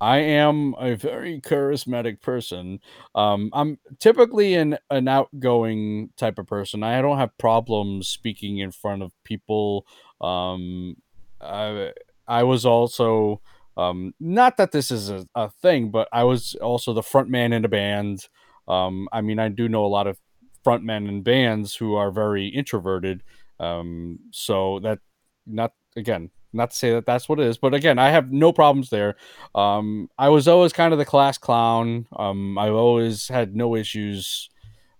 I 0.00 0.18
am 0.18 0.74
a 0.78 0.94
very 0.94 1.40
charismatic 1.40 2.20
person. 2.20 2.80
Um, 3.14 3.50
I'm 3.52 3.78
typically 4.00 4.54
an 4.54 4.78
an 4.90 5.08
outgoing 5.08 6.10
type 6.16 6.38
of 6.38 6.46
person. 6.46 6.82
I 6.82 7.00
don't 7.00 7.18
have 7.18 7.36
problems 7.38 8.08
speaking 8.08 8.58
in 8.58 8.70
front 8.72 9.02
of 9.02 9.12
people. 9.24 9.86
Um, 10.20 10.96
I 11.40 11.92
I 12.26 12.42
was 12.42 12.66
also 12.66 13.40
um, 13.76 14.14
not 14.20 14.56
that 14.56 14.72
this 14.72 14.90
is 14.90 15.10
a, 15.10 15.26
a 15.34 15.50
thing, 15.50 15.90
but 15.90 16.08
I 16.12 16.24
was 16.24 16.54
also 16.56 16.92
the 16.92 17.02
front 17.02 17.28
man 17.28 17.52
in 17.52 17.64
a 17.64 17.68
band. 17.68 18.28
Um, 18.68 19.08
I 19.12 19.20
mean, 19.20 19.38
I 19.38 19.48
do 19.48 19.68
know 19.68 19.84
a 19.84 19.88
lot 19.88 20.06
of 20.06 20.18
front 20.62 20.84
men 20.84 21.06
in 21.06 21.22
bands 21.22 21.76
who 21.76 21.94
are 21.94 22.10
very 22.10 22.48
introverted. 22.48 23.22
Um, 23.60 24.18
so 24.32 24.80
that 24.80 24.98
not 25.46 25.72
again 25.96 26.30
not 26.54 26.70
to 26.70 26.76
say 26.76 26.92
that 26.92 27.06
that's 27.06 27.28
what 27.28 27.40
it 27.40 27.46
is, 27.46 27.58
but 27.58 27.74
again, 27.74 27.98
I 27.98 28.10
have 28.10 28.32
no 28.32 28.52
problems 28.52 28.90
there. 28.90 29.16
Um, 29.54 30.08
I 30.18 30.28
was 30.28 30.48
always 30.48 30.72
kind 30.72 30.92
of 30.92 30.98
the 30.98 31.04
class 31.04 31.38
clown. 31.38 32.06
Um, 32.14 32.56
I've 32.58 32.74
always 32.74 33.28
had 33.28 33.56
no 33.56 33.74
issues 33.74 34.48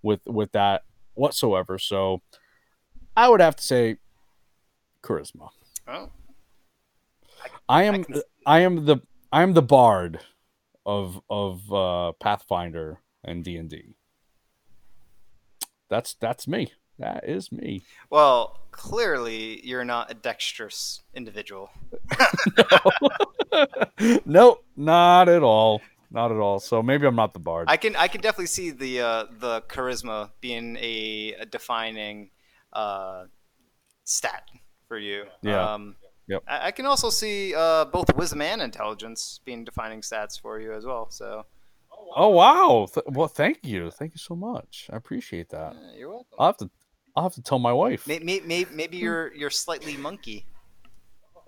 with 0.02 0.20
with 0.26 0.52
that 0.52 0.82
whatsoever. 1.14 1.78
So 1.78 2.22
I 3.16 3.28
would 3.28 3.40
have 3.40 3.56
to 3.56 3.62
say 3.62 3.96
charisma. 5.02 5.50
Oh, 5.86 6.10
I 7.68 7.84
am 7.84 8.04
can 8.04 8.14
see 8.14 8.22
I 8.46 8.60
am 8.60 8.84
the 8.84 8.98
I 9.32 9.42
am 9.42 9.54
the 9.54 9.62
bard 9.62 10.20
of 10.84 11.20
of 11.30 11.72
uh, 11.72 12.12
Pathfinder 12.20 13.00
and 13.22 13.44
D 13.44 13.56
and 13.56 13.70
D. 13.70 13.94
That's 15.88 16.14
that's 16.14 16.46
me. 16.46 16.72
That 16.98 17.28
is 17.28 17.50
me. 17.50 17.82
well, 18.10 18.60
clearly 18.70 19.64
you're 19.66 19.84
not 19.84 20.10
a 20.10 20.14
dexterous 20.14 21.02
individual. 21.14 21.70
no. 23.52 24.18
nope, 24.24 24.64
not 24.76 25.28
at 25.28 25.42
all. 25.42 25.80
Not 26.10 26.30
at 26.30 26.38
all. 26.38 26.60
So 26.60 26.82
maybe 26.82 27.06
I'm 27.06 27.16
not 27.16 27.32
the 27.32 27.40
bard. 27.40 27.66
I 27.68 27.76
can 27.76 27.96
I 27.96 28.06
can 28.06 28.20
definitely 28.20 28.46
see 28.46 28.70
the 28.70 29.00
uh, 29.00 29.24
the 29.40 29.62
charisma 29.62 30.30
being 30.40 30.76
a, 30.76 31.34
a 31.40 31.46
defining 31.46 32.30
uh, 32.72 33.24
stat 34.04 34.48
for 34.88 34.98
you. 34.98 35.24
Yeah. 35.42 35.74
Um, 35.74 35.96
Yep. 36.26 36.42
I, 36.48 36.68
I 36.68 36.70
can 36.70 36.86
also 36.86 37.10
see 37.10 37.54
uh, 37.54 37.84
both 37.84 38.14
wisdom 38.16 38.40
and 38.40 38.62
intelligence 38.62 39.40
being 39.44 39.62
defining 39.62 40.00
stats 40.00 40.40
for 40.40 40.58
you 40.58 40.72
as 40.72 40.86
well. 40.86 41.10
So 41.10 41.44
Oh 42.16 42.28
wow! 42.30 42.86
Th- 42.92 43.04
well, 43.08 43.28
thank 43.28 43.58
you, 43.62 43.90
thank 43.90 44.14
you 44.14 44.18
so 44.18 44.34
much. 44.34 44.88
I 44.90 44.96
appreciate 44.96 45.50
that. 45.50 45.72
uh, 45.72 45.92
you're 45.94 46.08
welcome. 46.08 46.26
I'll 46.38 46.46
have 46.46 46.56
to, 46.58 46.70
I'll 47.16 47.24
have 47.24 47.34
to 47.34 47.42
tell 47.42 47.58
my 47.58 47.72
wife. 47.72 48.06
Maybe, 48.06 48.40
maybe, 48.44 48.66
maybe 48.72 48.96
you're 48.96 49.32
you're 49.34 49.50
slightly 49.50 49.96
monkey. 49.96 50.46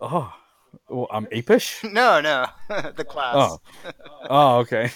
Oh, 0.01 0.33
well, 0.89 1.09
I'm 1.11 1.27
apish. 1.27 1.83
No, 1.93 2.21
no, 2.21 2.47
the 2.97 3.05
class. 3.05 3.35
Oh, 3.37 3.61
oh, 4.31 4.59
okay. 4.59 4.91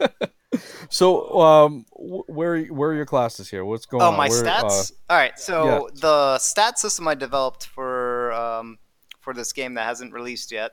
so, 0.90 1.40
um, 1.40 1.86
where 1.92 2.64
where 2.64 2.90
are 2.90 2.94
your 2.94 3.06
classes 3.06 3.48
here? 3.48 3.64
What's 3.64 3.86
going 3.86 4.02
Oh, 4.02 4.08
on? 4.08 4.14
Oh, 4.14 4.16
my 4.16 4.28
Where, 4.28 4.46
uh, 4.46 4.62
stats. 4.62 4.92
All 5.08 5.16
right, 5.16 5.38
so 5.38 5.64
yeah. 5.64 5.80
the 6.00 6.38
stat 6.38 6.78
system 6.78 7.08
I 7.08 7.14
developed 7.14 7.66
for 7.66 8.32
um, 8.32 8.78
for 9.20 9.32
this 9.32 9.52
game 9.52 9.74
that 9.74 9.86
hasn't 9.86 10.12
released 10.12 10.52
yet, 10.52 10.72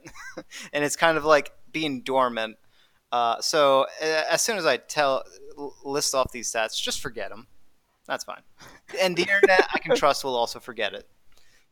and 0.73 0.83
it's 0.83 0.95
kind 0.95 1.17
of 1.17 1.25
like 1.25 1.51
being 1.71 2.01
dormant. 2.01 2.57
Uh, 3.11 3.39
so 3.41 3.85
uh, 4.01 4.23
as 4.29 4.41
soon 4.41 4.57
as 4.57 4.65
I 4.65 4.77
tell 4.77 5.23
list 5.85 6.15
off 6.15 6.31
these 6.31 6.51
stats, 6.51 6.81
just 6.81 6.99
forget 6.99 7.29
them. 7.29 7.47
That's 8.07 8.23
fine. 8.23 8.41
And 9.01 9.15
the 9.15 9.21
internet 9.21 9.67
I 9.73 9.79
can 9.79 9.95
trust 9.95 10.23
will 10.23 10.35
also 10.35 10.59
forget 10.59 10.93
it. 10.93 11.07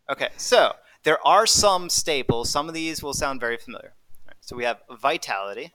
Okay, 0.10 0.30
so 0.38 0.74
there 1.04 1.26
are 1.26 1.46
some 1.46 1.90
staples. 1.90 2.50
Some 2.50 2.68
of 2.68 2.74
these 2.74 3.04
will 3.04 3.14
sound 3.14 3.40
very 3.40 3.58
familiar. 3.58 3.94
Right, 4.26 4.36
so 4.40 4.56
we 4.56 4.64
have 4.64 4.80
vitality. 5.00 5.74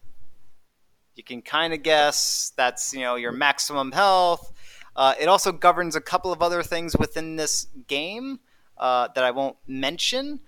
You 1.15 1.23
can 1.23 1.43
kind 1.43 1.73
of 1.73 1.83
guess 1.83 2.53
that's 2.57 2.93
you 2.93 3.01
know 3.01 3.16
your 3.16 3.33
maximum 3.33 3.93
health. 3.93 4.53
Uh, 4.95 5.15
it 5.20 5.28
also 5.28 5.53
governs 5.53 5.95
a 5.95 6.01
couple 6.01 6.33
of 6.33 6.43
other 6.43 6.62
things 6.62 6.97
within 6.97 7.37
this 7.37 7.66
game 7.87 8.41
uh, 8.78 9.09
that 9.15 9.24
I 9.24 9.31
won't 9.31 9.57
mention, 9.66 10.41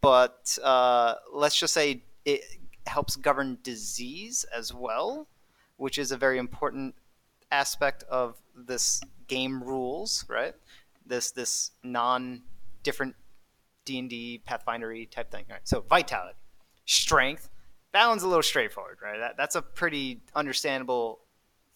but 0.00 0.58
uh, 0.62 1.14
let's 1.32 1.58
just 1.58 1.72
say 1.72 2.02
it 2.24 2.42
helps 2.86 3.14
govern 3.16 3.58
disease 3.62 4.44
as 4.54 4.74
well, 4.74 5.28
which 5.76 5.98
is 5.98 6.10
a 6.10 6.16
very 6.16 6.38
important 6.38 6.96
aspect 7.52 8.02
of 8.10 8.36
this 8.56 9.00
game 9.32 9.62
rules, 9.62 10.24
right? 10.28 10.54
This 11.06 11.30
this 11.30 11.70
non 11.82 12.42
different 12.82 13.14
D 13.84 13.98
and 13.98 14.10
D 14.10 14.42
Pathfindery 14.46 15.10
type 15.10 15.30
thing. 15.30 15.44
All 15.48 15.54
right, 15.54 15.66
so 15.66 15.80
vitality, 15.88 16.36
strength. 16.84 17.48
That 17.92 18.06
one's 18.08 18.22
a 18.22 18.28
little 18.28 18.42
straightforward, 18.42 18.98
right? 19.02 19.18
That, 19.18 19.36
that's 19.36 19.54
a 19.54 19.62
pretty 19.62 20.20
understandable 20.34 21.20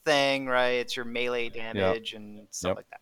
thing, 0.05 0.47
right? 0.47 0.77
It's 0.81 0.97
your 0.97 1.05
melee 1.05 1.49
damage 1.51 2.15
and 2.15 2.47
stuff 2.51 2.71
Yep. 2.71 2.77
like 2.77 2.91
that. 2.91 3.01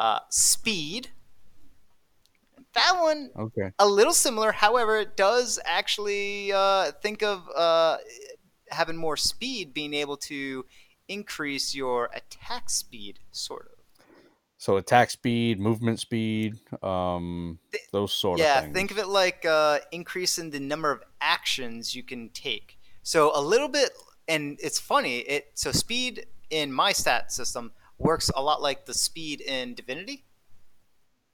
Uh, 0.00 0.18
speed. 0.30 1.08
That 2.74 2.92
one 3.00 3.30
Okay. 3.38 3.70
a 3.78 3.86
little 3.86 4.12
similar. 4.14 4.52
However, 4.52 4.98
it 4.98 5.16
does 5.16 5.58
actually 5.64 6.52
uh, 6.52 6.92
think 7.02 7.22
of 7.22 7.48
uh, 7.54 7.98
having 8.70 8.96
more 8.96 9.16
speed, 9.16 9.72
being 9.74 9.92
able 9.94 10.16
to 10.18 10.64
increase 11.08 11.74
your 11.74 12.10
attack 12.14 12.70
speed, 12.70 13.18
sort 13.30 13.66
of. 13.66 13.72
So 14.58 14.78
attack 14.78 15.10
speed, 15.10 15.60
movement 15.60 16.00
speed, 16.00 16.58
um, 16.82 17.58
Th- 17.72 17.84
those 17.92 18.12
sort 18.14 18.38
yeah, 18.38 18.54
of 18.58 18.64
things. 18.64 18.70
Yeah, 18.70 18.74
think 18.74 18.90
of 18.90 18.98
it 18.98 19.08
like 19.08 19.44
uh, 19.44 19.80
increasing 19.92 20.50
the 20.50 20.60
number 20.60 20.90
of 20.90 21.02
actions 21.20 21.94
you 21.94 22.02
can 22.02 22.30
take. 22.30 22.78
So 23.02 23.32
a 23.34 23.40
little 23.40 23.68
bit, 23.68 23.90
and 24.28 24.58
it's 24.62 24.80
funny. 24.80 25.18
It 25.18 25.50
so 25.54 25.72
speed 25.72 26.26
in 26.50 26.72
my 26.72 26.92
stat 26.92 27.30
system 27.32 27.72
works 27.98 28.30
a 28.34 28.42
lot 28.42 28.62
like 28.62 28.86
the 28.86 28.94
speed 28.94 29.40
in 29.42 29.74
Divinity, 29.74 30.24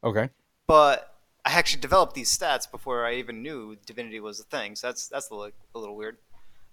Okay. 0.04 0.28
but 0.66 1.14
I 1.44 1.52
actually 1.52 1.80
developed 1.80 2.14
these 2.14 2.36
stats 2.36 2.70
before 2.70 3.06
I 3.06 3.14
even 3.14 3.42
knew 3.42 3.76
Divinity 3.86 4.20
was 4.20 4.40
a 4.40 4.44
thing. 4.44 4.74
So 4.76 4.88
that's 4.88 5.08
that's 5.08 5.30
a 5.30 5.34
little, 5.34 5.52
a 5.74 5.78
little 5.78 5.96
weird. 5.96 6.18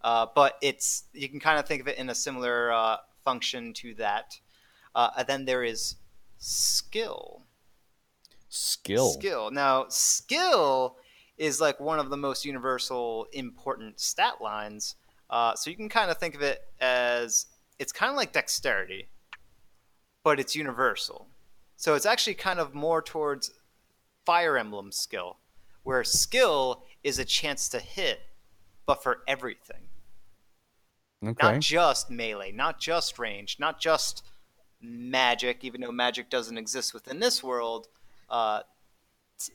Uh, 0.02 0.26
but 0.34 0.58
it's 0.62 1.04
you 1.14 1.28
can 1.28 1.40
kind 1.40 1.60
of 1.60 1.68
think 1.68 1.82
of 1.82 1.88
it 1.88 1.98
in 1.98 2.10
a 2.10 2.16
similar 2.16 2.72
uh, 2.72 2.98
function 3.24 3.74
to 3.74 3.94
that. 3.96 4.40
Uh, 4.96 5.10
and 5.18 5.28
then 5.28 5.46
there 5.46 5.64
is 5.64 5.96
skill. 6.38 7.44
Skill. 8.50 9.12
Skill. 9.12 9.52
Now, 9.52 9.86
skill 9.90 10.98
is 11.38 11.62
like 11.62 11.80
one 11.80 12.00
of 12.00 12.10
the 12.10 12.18
most 12.18 12.46
universal 12.46 13.28
important 13.34 14.00
stat 14.00 14.42
lines. 14.42 14.96
Uh, 15.30 15.54
so 15.56 15.70
you 15.70 15.76
can 15.76 15.90
kind 15.90 16.10
of 16.10 16.18
think 16.18 16.36
of 16.36 16.42
it 16.42 16.62
as 16.82 17.46
it's 17.78 17.92
kind 17.92 18.10
of 18.10 18.18
like 18.18 18.34
dexterity, 18.34 19.10
but 20.24 20.40
it's 20.40 20.56
universal. 20.56 21.28
So 21.78 21.96
it's 21.96 22.06
actually 22.06 22.34
kind 22.34 22.60
of 22.60 22.74
more 22.74 23.02
towards 23.02 23.52
Fire 24.26 24.58
Emblem 24.58 24.92
skill, 24.92 25.38
where 25.84 26.04
skill 26.04 26.84
is 27.04 27.20
a 27.20 27.26
chance 27.26 27.70
to 27.70 27.80
hit, 27.80 28.22
but 28.86 29.02
for 29.02 29.20
everything. 29.28 29.89
Okay. 31.24 31.54
Not 31.54 31.60
just 31.60 32.10
melee, 32.10 32.52
not 32.52 32.80
just 32.80 33.20
range, 33.20 33.58
not 33.60 33.80
just 33.80 34.24
magic, 34.82 35.64
even 35.64 35.82
though 35.82 35.91
magic 35.91 36.30
doesn't 36.30 36.58
exist 36.58 36.94
within 36.94 37.20
this 37.20 37.44
world. 37.44 37.88
Uh, 38.30 38.62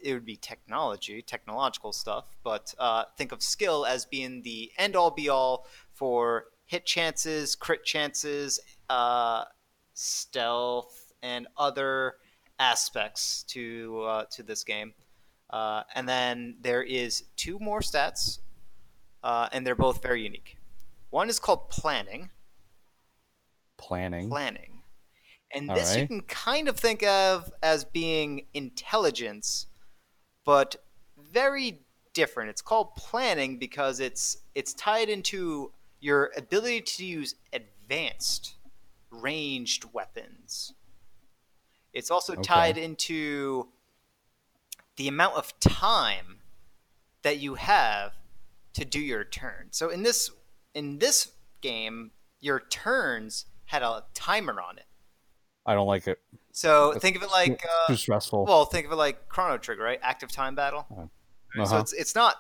it 0.03 0.15
would 0.15 0.25
be 0.25 0.37
technology, 0.37 1.23
technological 1.23 1.93
stuff, 1.93 2.25
but 2.43 2.75
uh, 2.79 3.05
think 3.17 3.33
of 3.33 3.43
skill 3.43 3.85
as 3.87 4.05
being 4.05 4.43
the 4.43 4.73
end 4.79 4.97
all 4.97 5.11
be 5.11 5.29
all 5.29 5.67
for 5.93 6.47
hit 6.67 6.87
chances, 6.87 7.55
crit 7.55 7.85
chances, 7.85 8.61
uh, 8.89 9.45
stealth, 9.95 11.13
and 11.23 11.47
other 11.57 12.17
aspects 12.59 13.43
to 13.45 14.03
uh, 14.07 14.25
to 14.31 14.43
this 14.43 14.65
game. 14.65 14.93
Uh, 15.51 15.83
and 15.95 16.09
then 16.09 16.57
there 16.63 16.83
is 16.83 17.25
two 17.37 17.59
more 17.59 17.81
stats, 17.81 18.39
uh, 19.23 19.49
and 19.53 19.67
they're 19.67 19.75
both 19.75 20.03
very 20.03 20.23
unique. 20.23 20.54
One 21.15 21.29
is 21.29 21.39
called 21.39 21.71
planning. 21.71 22.31
Planning. 23.79 24.29
Planning. 24.29 24.83
And 25.53 25.71
All 25.71 25.77
this 25.77 25.97
you 25.97 26.09
can 26.09 26.23
kind 26.23 26.67
of 26.67 26.77
think 26.77 27.05
of 27.05 27.53
as 27.63 27.85
being 27.85 28.47
intelligence, 28.53 29.67
but 30.45 30.75
very 31.17 31.83
different. 32.15 32.51
It's 32.51 32.63
called 32.63 32.97
planning 32.97 33.61
because 33.61 34.01
it's 34.01 34.39
it's 34.57 34.75
tied 34.75 35.09
into 35.09 35.71
your 36.01 36.33
ability 36.37 36.81
to 36.81 37.05
use 37.05 37.37
advanced 37.53 38.57
ranged 39.13 39.85
weapons. 39.93 40.75
It's 41.93 42.11
also 42.11 42.33
Okay. 42.33 42.43
tied 42.43 42.77
into 42.77 43.69
the 44.97 45.07
amount 45.07 45.37
of 45.37 45.57
time 45.61 46.41
that 47.23 47.39
you 47.39 47.55
have 47.55 48.15
to 48.73 48.85
do 48.85 48.99
your 48.99 49.23
turn. 49.23 49.69
So 49.71 49.91
in 49.91 50.03
this 50.03 50.33
in 50.75 50.99
this 50.99 51.33
game, 51.61 52.11
your 52.41 52.61
turns 52.61 53.47
had 53.67 53.83
a 53.83 54.05
timer 54.15 54.61
on 54.61 54.79
it. 54.79 54.85
I 55.67 55.75
don't 55.75 55.87
like 55.87 56.07
it. 56.07 56.21
So 56.53 56.93
That's 56.93 57.03
think 57.03 57.17
of 57.17 57.23
it 57.23 57.31
like 57.31 57.63
Too 57.87 57.95
uh, 57.95 57.97
stressful. 57.97 58.45
well, 58.45 58.65
think 58.67 58.87
of 58.87 58.93
it 58.93 58.97
like 58.97 59.29
Chrono 59.29 59.57
Trigger, 59.59 59.83
right? 59.83 59.99
Active 60.03 60.31
time 60.31 60.55
battle. 60.55 60.87
So 61.55 61.63
Uh-huh. 61.63 61.79
it's 61.81 61.93
it's 61.93 62.15
not 62.15 62.37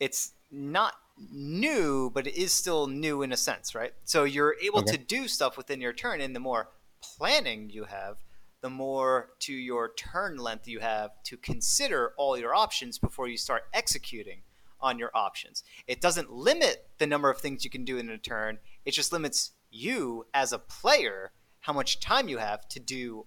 it's 0.00 0.32
not 0.50 0.94
new, 1.30 2.10
but 2.12 2.26
it 2.26 2.36
is 2.36 2.52
still 2.52 2.86
new 2.86 3.22
in 3.22 3.32
a 3.32 3.36
sense, 3.36 3.74
right? 3.74 3.92
So 4.04 4.24
you're 4.24 4.56
able 4.62 4.80
Okay. 4.80 4.92
to 4.92 4.98
do 4.98 5.28
stuff 5.28 5.56
within 5.56 5.80
your 5.80 5.92
turn, 5.92 6.20
and 6.20 6.34
the 6.34 6.40
more 6.40 6.70
planning 7.00 7.70
you 7.70 7.84
have, 7.84 8.16
the 8.60 8.70
more 8.70 9.30
to 9.40 9.52
your 9.52 9.92
turn 9.94 10.36
length 10.38 10.66
you 10.66 10.80
have 10.80 11.10
to 11.24 11.36
consider 11.36 12.14
all 12.16 12.36
your 12.38 12.54
options 12.54 12.98
before 12.98 13.28
you 13.28 13.36
start 13.36 13.64
executing 13.72 14.42
on 14.84 14.98
your 14.98 15.10
options. 15.14 15.64
It 15.88 16.02
doesn't 16.02 16.30
limit 16.30 16.86
the 16.98 17.06
number 17.06 17.30
of 17.30 17.38
things 17.38 17.64
you 17.64 17.70
can 17.70 17.84
do 17.84 17.96
in 17.96 18.10
a 18.10 18.18
turn. 18.18 18.58
It 18.84 18.92
just 18.92 19.12
limits 19.12 19.52
you 19.70 20.26
as 20.34 20.52
a 20.52 20.58
player 20.58 21.32
how 21.60 21.72
much 21.72 21.98
time 21.98 22.28
you 22.28 22.36
have 22.36 22.68
to 22.68 22.78
do 22.78 23.26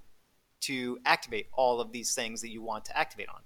to 0.61 0.99
activate 1.03 1.47
all 1.51 1.81
of 1.81 1.91
these 1.91 2.13
things 2.13 2.41
that 2.41 2.51
you 2.51 2.61
want 2.61 2.85
to 2.85 2.97
activate 2.97 3.27
on. 3.29 3.41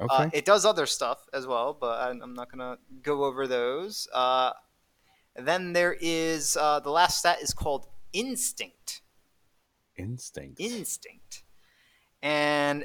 okay. 0.00 0.24
Uh, 0.24 0.30
it 0.32 0.44
does 0.44 0.64
other 0.64 0.86
stuff 0.86 1.18
as 1.32 1.46
well, 1.46 1.76
but 1.78 2.00
I'm, 2.00 2.34
not 2.34 2.50
gonna 2.50 2.78
go 3.02 3.24
over 3.24 3.48
those. 3.48 4.06
Uh, 4.14 4.52
then 5.34 5.72
there 5.72 5.96
is 6.00 6.56
uh, 6.56 6.78
the 6.80 6.90
last 6.90 7.18
stat 7.18 7.38
is 7.42 7.52
called 7.52 7.86
instinct. 8.12 9.02
Instinct. 9.96 10.60
Instinct, 10.60 11.42
and 12.22 12.84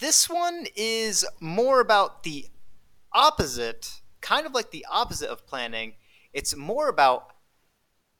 this 0.00 0.28
one 0.28 0.66
is 0.76 1.24
more 1.40 1.80
about 1.80 2.22
the 2.22 2.46
opposite, 3.14 4.00
kind 4.20 4.46
of 4.46 4.52
like 4.52 4.70
the 4.70 4.86
opposite 4.90 5.28
of 5.28 5.46
planning. 5.46 5.94
It's 6.32 6.56
more 6.56 6.88
about 6.88 7.32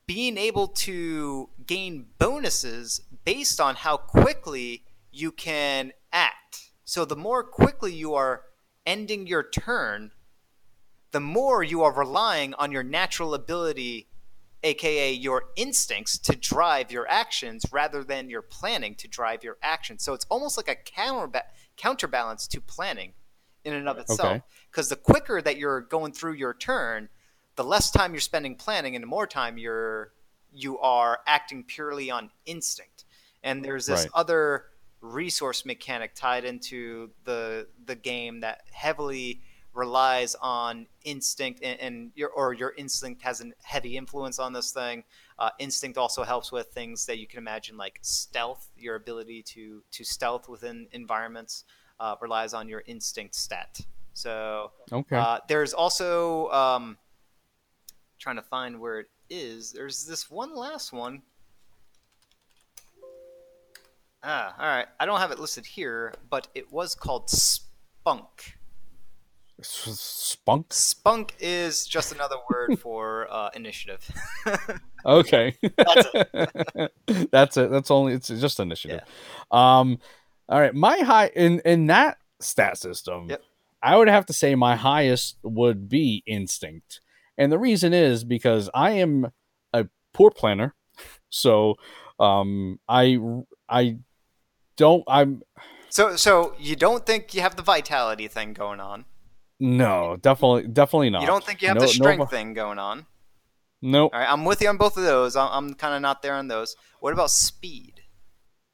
being 0.06 0.36
able 0.36 0.68
to 0.68 1.48
gain 1.66 2.06
bonuses 2.18 3.00
based 3.24 3.60
on 3.60 3.76
how 3.76 3.96
quickly 3.96 4.84
you 5.10 5.30
can 5.30 5.92
act. 6.12 6.72
So 6.84 7.04
the 7.04 7.16
more 7.16 7.44
quickly 7.44 7.94
you 7.94 8.14
are 8.14 8.42
ending 8.84 9.26
your 9.26 9.42
turn, 9.42 10.10
the 11.12 11.20
more 11.20 11.62
you 11.62 11.82
are 11.82 11.92
relying 11.92 12.54
on 12.54 12.72
your 12.72 12.82
natural 12.82 13.34
ability, 13.34 14.08
aka 14.62 15.12
your 15.12 15.44
instincts, 15.56 16.18
to 16.18 16.36
drive 16.36 16.90
your 16.90 17.08
actions 17.08 17.64
rather 17.70 18.02
than 18.02 18.28
your 18.28 18.42
planning 18.42 18.94
to 18.96 19.08
drive 19.08 19.44
your 19.44 19.58
actions. 19.62 20.02
So 20.02 20.14
it's 20.14 20.26
almost 20.28 20.56
like 20.56 20.68
a 20.68 20.76
counterba- 20.76 21.42
counterbalance 21.76 22.46
to 22.48 22.60
planning 22.60 23.12
in 23.64 23.74
and 23.74 23.88
of 23.88 23.98
itself. 23.98 24.20
Okay. 24.20 24.42
Because 24.72 24.88
the 24.88 24.96
quicker 24.96 25.42
that 25.42 25.58
you're 25.58 25.82
going 25.82 26.12
through 26.12 26.32
your 26.32 26.54
turn, 26.54 27.10
the 27.56 27.64
less 27.64 27.90
time 27.90 28.14
you're 28.14 28.20
spending 28.20 28.56
planning 28.56 28.96
and 28.96 29.02
the 29.02 29.06
more 29.08 29.26
time 29.26 29.58
you're 29.58 30.12
you 30.54 30.78
are 30.80 31.20
acting 31.26 31.62
purely 31.64 32.10
on 32.10 32.30
instinct. 32.46 33.04
And 33.42 33.64
there's 33.64 33.86
this 33.86 34.04
Right. 34.04 34.10
other 34.14 34.66
resource 35.00 35.64
mechanic 35.64 36.14
tied 36.14 36.44
into 36.44 37.10
the 37.24 37.68
the 37.84 37.96
game 37.96 38.40
that 38.40 38.62
heavily 38.72 39.42
relies 39.74 40.34
on 40.36 40.86
instinct 41.04 41.60
and, 41.62 41.80
and 41.80 42.12
your 42.14 42.30
or 42.30 42.52
your 42.54 42.72
instinct 42.76 43.22
has 43.22 43.40
a 43.40 43.52
heavy 43.62 43.96
influence 43.96 44.38
on 44.38 44.52
this 44.52 44.70
thing. 44.72 45.04
Uh, 45.38 45.50
instinct 45.58 45.98
also 45.98 46.22
helps 46.22 46.52
with 46.52 46.68
things 46.68 47.06
that 47.06 47.18
you 47.18 47.26
can 47.26 47.38
imagine 47.38 47.76
like 47.76 47.98
stealth, 48.02 48.68
your 48.76 48.96
ability 48.96 49.42
to 49.42 49.82
to 49.90 50.04
stealth 50.04 50.48
within 50.48 50.86
environments 50.92 51.64
uh, 52.00 52.14
relies 52.20 52.54
on 52.54 52.68
your 52.68 52.82
instinct 52.86 53.34
stat. 53.34 53.80
So 54.14 54.72
okay. 54.92 55.16
uh, 55.16 55.38
there's 55.48 55.72
also 55.72 56.50
um, 56.50 56.98
trying 58.18 58.36
to 58.36 58.42
find 58.42 58.78
where 58.80 59.00
it 59.00 59.06
is. 59.30 59.72
There's 59.72 60.04
this 60.04 60.30
one 60.30 60.54
last 60.54 60.92
one. 60.92 61.22
Ah, 64.22 64.54
all 64.58 64.66
right. 64.66 64.86
I 65.00 65.06
don't 65.06 65.18
have 65.18 65.32
it 65.32 65.38
listed 65.38 65.66
here, 65.66 66.14
but 66.30 66.46
it 66.54 66.72
was 66.72 66.94
called 66.94 67.28
Spunk. 67.28 68.56
Spunk. 69.60 70.72
Spunk 70.72 71.34
is 71.40 71.86
just 71.86 72.12
another 72.12 72.36
word 72.50 72.78
for 72.80 73.26
uh, 73.30 73.50
initiative. 73.54 74.08
Okay. 75.04 75.56
That's 75.76 76.06
That's 77.32 77.56
it. 77.56 77.72
That's 77.72 77.90
only. 77.90 78.12
It's 78.12 78.28
just 78.28 78.60
initiative. 78.60 79.00
Yeah. 79.04 79.08
Um. 79.80 79.98
All 80.48 80.60
right. 80.60 80.72
My 80.72 80.98
high 80.98 81.26
in 81.34 81.58
in 81.64 81.88
that 81.88 82.18
stat 82.38 82.78
system. 82.78 83.28
Yep. 83.28 83.42
I 83.82 83.96
would 83.96 84.08
have 84.08 84.26
to 84.26 84.32
say 84.32 84.54
my 84.54 84.76
highest 84.76 85.38
would 85.42 85.88
be 85.88 86.22
instinct, 86.26 87.00
and 87.36 87.50
the 87.50 87.58
reason 87.58 87.92
is 87.92 88.24
because 88.24 88.70
I 88.74 88.92
am 88.92 89.32
a 89.72 89.86
poor 90.12 90.30
planner, 90.30 90.74
so 91.30 91.76
um 92.20 92.78
I 92.88 93.18
I 93.68 93.98
don't 94.76 95.04
I'm 95.08 95.42
so, 95.88 96.16
so 96.16 96.54
you 96.58 96.74
don't 96.76 97.04
think 97.04 97.34
you 97.34 97.42
have 97.42 97.56
the 97.56 97.62
vitality 97.62 98.28
thing 98.28 98.52
going 98.54 98.80
on? 98.80 99.04
no 99.60 100.16
definitely 100.20 100.66
definitely 100.68 101.10
not. 101.10 101.20
You 101.22 101.26
don't 101.28 101.44
think 101.44 101.62
you 101.62 101.68
have 101.68 101.76
No- 101.76 101.82
the 101.82 101.86
no- 101.86 101.92
strength 101.92 102.30
thing 102.30 102.54
going 102.54 102.78
on? 102.78 103.06
Nope. 103.84 104.12
All 104.14 104.20
right, 104.20 104.30
I'm 104.30 104.44
with 104.44 104.62
you 104.62 104.68
on 104.68 104.76
both 104.76 104.96
of 104.96 105.02
those. 105.02 105.34
I'm, 105.34 105.48
I'm 105.50 105.74
kind 105.74 105.94
of 105.94 106.00
not 106.00 106.22
there 106.22 106.34
on 106.34 106.46
those. 106.48 106.76
What 107.00 107.12
about 107.12 107.30
speed? 107.32 108.02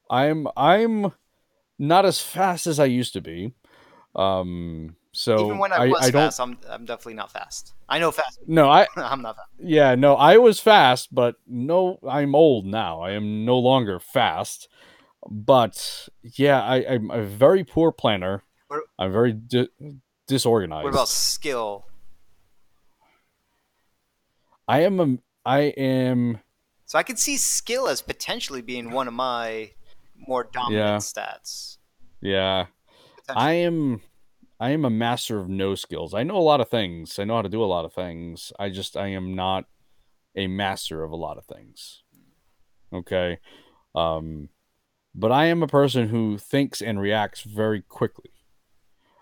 I'm 0.09 0.47
I'm 0.55 1.13
not 1.79 2.05
as 2.05 2.19
fast 2.21 2.67
as 2.67 2.79
I 2.79 2.85
used 2.85 3.13
to 3.13 3.21
be. 3.21 3.53
Um. 4.15 4.95
So 5.11 5.45
Even 5.45 5.57
when 5.57 5.71
I 5.73 5.87
was 5.87 6.01
I 6.01 6.11
don't. 6.11 6.21
fast, 6.27 6.39
I'm, 6.39 6.57
I'm 6.69 6.85
definitely 6.85 7.15
not 7.15 7.31
fast. 7.31 7.73
I 7.89 7.97
know 7.99 8.11
fast. 8.11 8.39
No, 8.45 8.69
I 8.69 8.85
I'm 8.95 9.21
not 9.21 9.35
fast. 9.37 9.49
yeah 9.59 9.95
no 9.95 10.15
I 10.15 10.37
was 10.37 10.59
fast, 10.59 11.13
but 11.13 11.35
no, 11.47 11.99
I'm 12.07 12.35
old 12.35 12.65
now. 12.65 13.01
I 13.01 13.11
am 13.11 13.43
no 13.45 13.57
longer 13.57 13.99
fast. 13.99 14.67
But 15.29 16.07
yeah, 16.21 16.61
I, 16.61 16.85
I'm 16.93 17.11
a 17.11 17.23
very 17.23 17.63
poor 17.63 17.91
planner. 17.91 18.43
What- 18.67 18.83
I'm 18.99 19.11
very 19.11 19.33
di- 19.33 19.67
disorganized. 20.27 20.83
What 20.83 20.93
about 20.93 21.09
skill? 21.09 21.85
I 24.67 24.81
am 24.81 24.99
a 24.99 25.17
I 25.45 25.59
am 25.77 26.39
So 26.85 26.99
I 26.99 27.03
could 27.03 27.17
see 27.19 27.37
skill 27.37 27.87
as 27.87 28.01
potentially 28.01 28.61
being 28.61 28.91
one 28.91 29.07
of 29.07 29.13
my 29.13 29.71
more 30.27 30.43
dominant 30.43 30.85
Yeah. 30.85 30.97
stats. 30.97 31.77
yeah. 32.21 32.65
I 33.35 33.53
am 33.53 34.01
I 34.59 34.71
am 34.71 34.83
a 34.83 34.89
master 34.89 35.39
of 35.39 35.49
no 35.49 35.75
skills. 35.75 36.13
I 36.13 36.23
know 36.23 36.37
a 36.37 36.39
lot 36.39 36.59
of 36.61 36.69
things. 36.69 37.17
I 37.17 37.23
know 37.23 37.35
how 37.35 37.41
to 37.41 37.49
do 37.49 37.63
a 37.63 37.65
lot 37.65 37.85
of 37.85 37.93
things. 37.93 38.51
I 38.59 38.69
just 38.69 38.97
I 38.97 39.07
am 39.07 39.33
not 39.33 39.65
a 40.35 40.47
master 40.47 41.03
of 41.03 41.11
a 41.11 41.15
lot 41.15 41.37
of 41.37 41.45
things. 41.45 42.03
Okay? 42.93 43.39
Um 43.95 44.49
but 45.15 45.31
I 45.31 45.45
am 45.45 45.63
a 45.63 45.67
person 45.67 46.09
who 46.09 46.37
thinks 46.37 46.81
and 46.81 46.99
reacts 46.99 47.41
very 47.41 47.81
quickly. 47.81 48.31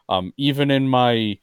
Um, 0.10 0.34
even 0.38 0.70
in 0.70 0.88
my 0.88 1.40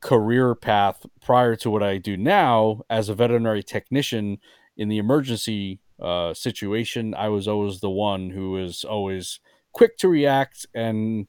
career 0.00 0.54
path 0.54 1.04
prior 1.20 1.56
to 1.56 1.70
what 1.70 1.82
I 1.82 1.98
do 1.98 2.16
now 2.16 2.82
as 2.88 3.08
a 3.08 3.14
veterinary 3.14 3.62
technician 3.62 4.38
in 4.76 4.88
the 4.88 4.98
emergency 4.98 5.80
uh, 6.00 6.32
situation, 6.34 7.14
I 7.14 7.28
was 7.28 7.46
always 7.46 7.80
the 7.80 7.90
one 7.90 8.30
who 8.30 8.52
was 8.52 8.84
always 8.84 9.40
quick 9.72 9.98
to 9.98 10.08
react 10.08 10.66
and 10.74 11.26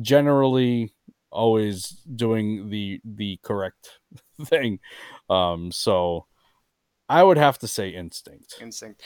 generally 0.00 0.92
always 1.30 1.90
doing 2.14 2.70
the 2.70 3.00
the 3.04 3.38
correct 3.42 3.98
thing. 4.44 4.80
Um, 5.28 5.72
so 5.72 6.26
I 7.08 7.22
would 7.22 7.38
have 7.38 7.58
to 7.58 7.68
say 7.68 7.90
instinct. 7.90 8.56
Instinct. 8.60 9.02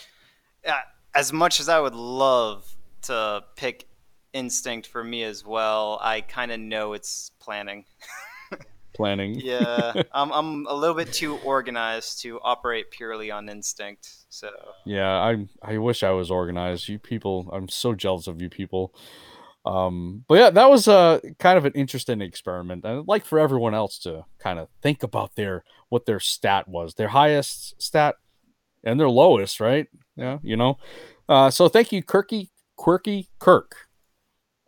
Yeah, 0.65 0.81
as 1.15 1.33
much 1.33 1.61
as 1.61 1.69
I 1.69 1.81
would 1.81 1.95
love 1.95 2.77
to 3.03 3.45
pick 3.57 3.87
instinct 4.33 4.89
for 4.89 5.03
me 5.03 5.25
as 5.25 5.45
well, 5.45 5.99
I 6.01 6.21
kind 6.21 6.53
of 6.53 6.61
know 6.61 6.93
it's 6.95 7.31
planning. 7.41 7.85
planning. 8.95 9.35
yeah, 9.35 9.93
I'm, 10.13 10.33
I'm 10.33 10.67
a 10.67 10.75
little 10.75 10.97
bit 10.97 11.13
too 11.13 11.39
organized 11.39 12.23
to 12.23 12.41
operate 12.43 12.91
purely 12.91 13.31
on 13.31 13.49
instinct. 13.49 14.09
So 14.29 14.51
yeah, 14.85 15.11
I 15.11 15.47
I 15.63 15.79
wish 15.79 16.03
I 16.03 16.11
was 16.11 16.31
organized. 16.31 16.89
You 16.89 16.99
people, 16.99 17.49
I'm 17.53 17.69
so 17.69 17.95
jealous 17.95 18.27
of 18.27 18.41
you 18.41 18.49
people. 18.49 18.95
Um, 19.65 20.25
but 20.29 20.39
yeah, 20.39 20.51
that 20.51 20.71
was 20.71 20.89
a 20.89 20.93
uh, 20.93 21.21
kind 21.39 21.57
of 21.57 21.65
an 21.65 21.73
interesting 21.75 22.21
experiment. 22.21 22.85
I'd 22.85 23.07
like 23.07 23.25
for 23.25 23.39
everyone 23.39 23.75
else 23.75 23.99
to 24.01 24.25
kind 24.39 24.59
of 24.59 24.69
think 24.83 25.03
about 25.03 25.37
their 25.37 25.65
what 25.89 26.07
their 26.07 26.21
stat 26.21 26.69
was, 26.69 26.95
their 26.95 27.09
highest 27.09 27.81
stat 27.81 28.17
and 28.83 28.99
their 28.99 29.09
lowest, 29.09 29.61
right? 29.61 29.87
Yeah, 30.17 30.39
you 30.43 30.57
know. 30.57 30.79
Uh, 31.29 31.51
so 31.51 31.69
thank 31.69 31.93
you, 31.93 32.03
Kirky 32.03 32.49
Quirky 32.77 33.29
Kirk 33.39 33.77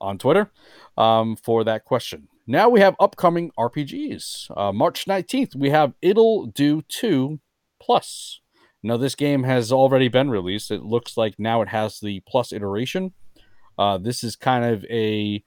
on 0.00 0.18
Twitter 0.18 0.52
um, 0.96 1.36
for 1.36 1.64
that 1.64 1.84
question. 1.84 2.28
Now 2.46 2.68
we 2.68 2.80
have 2.80 2.94
upcoming 3.00 3.50
RPGs. 3.58 4.56
Uh, 4.56 4.72
March 4.72 5.06
19th, 5.06 5.56
we 5.56 5.70
have 5.70 5.94
Ittle 6.02 6.46
Dew 6.46 6.82
2 6.88 7.40
Plus. 7.80 8.40
Now, 8.82 8.98
this 8.98 9.14
game 9.14 9.44
has 9.44 9.72
already 9.72 10.08
been 10.08 10.28
released. 10.28 10.70
It 10.70 10.82
looks 10.82 11.16
like 11.16 11.36
now 11.38 11.62
it 11.62 11.68
has 11.68 12.00
the 12.00 12.20
plus 12.28 12.52
iteration. 12.52 13.14
Uh, 13.78 13.98
this 13.98 14.24
is 14.24 14.36
kind 14.36 14.64
of 14.64 14.84
a 14.84 15.42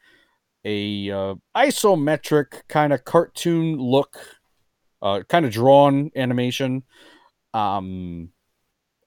a 0.66 1.12
uh, 1.12 1.36
isometric 1.56 2.68
kind 2.68 2.92
of 2.92 3.06
cartoon 3.06 3.78
look, 3.78 4.18
uh, 5.02 5.22
kind 5.30 5.46
of 5.46 5.52
drawn 5.52 6.12
animation, 6.16 6.84
um, 7.54 8.30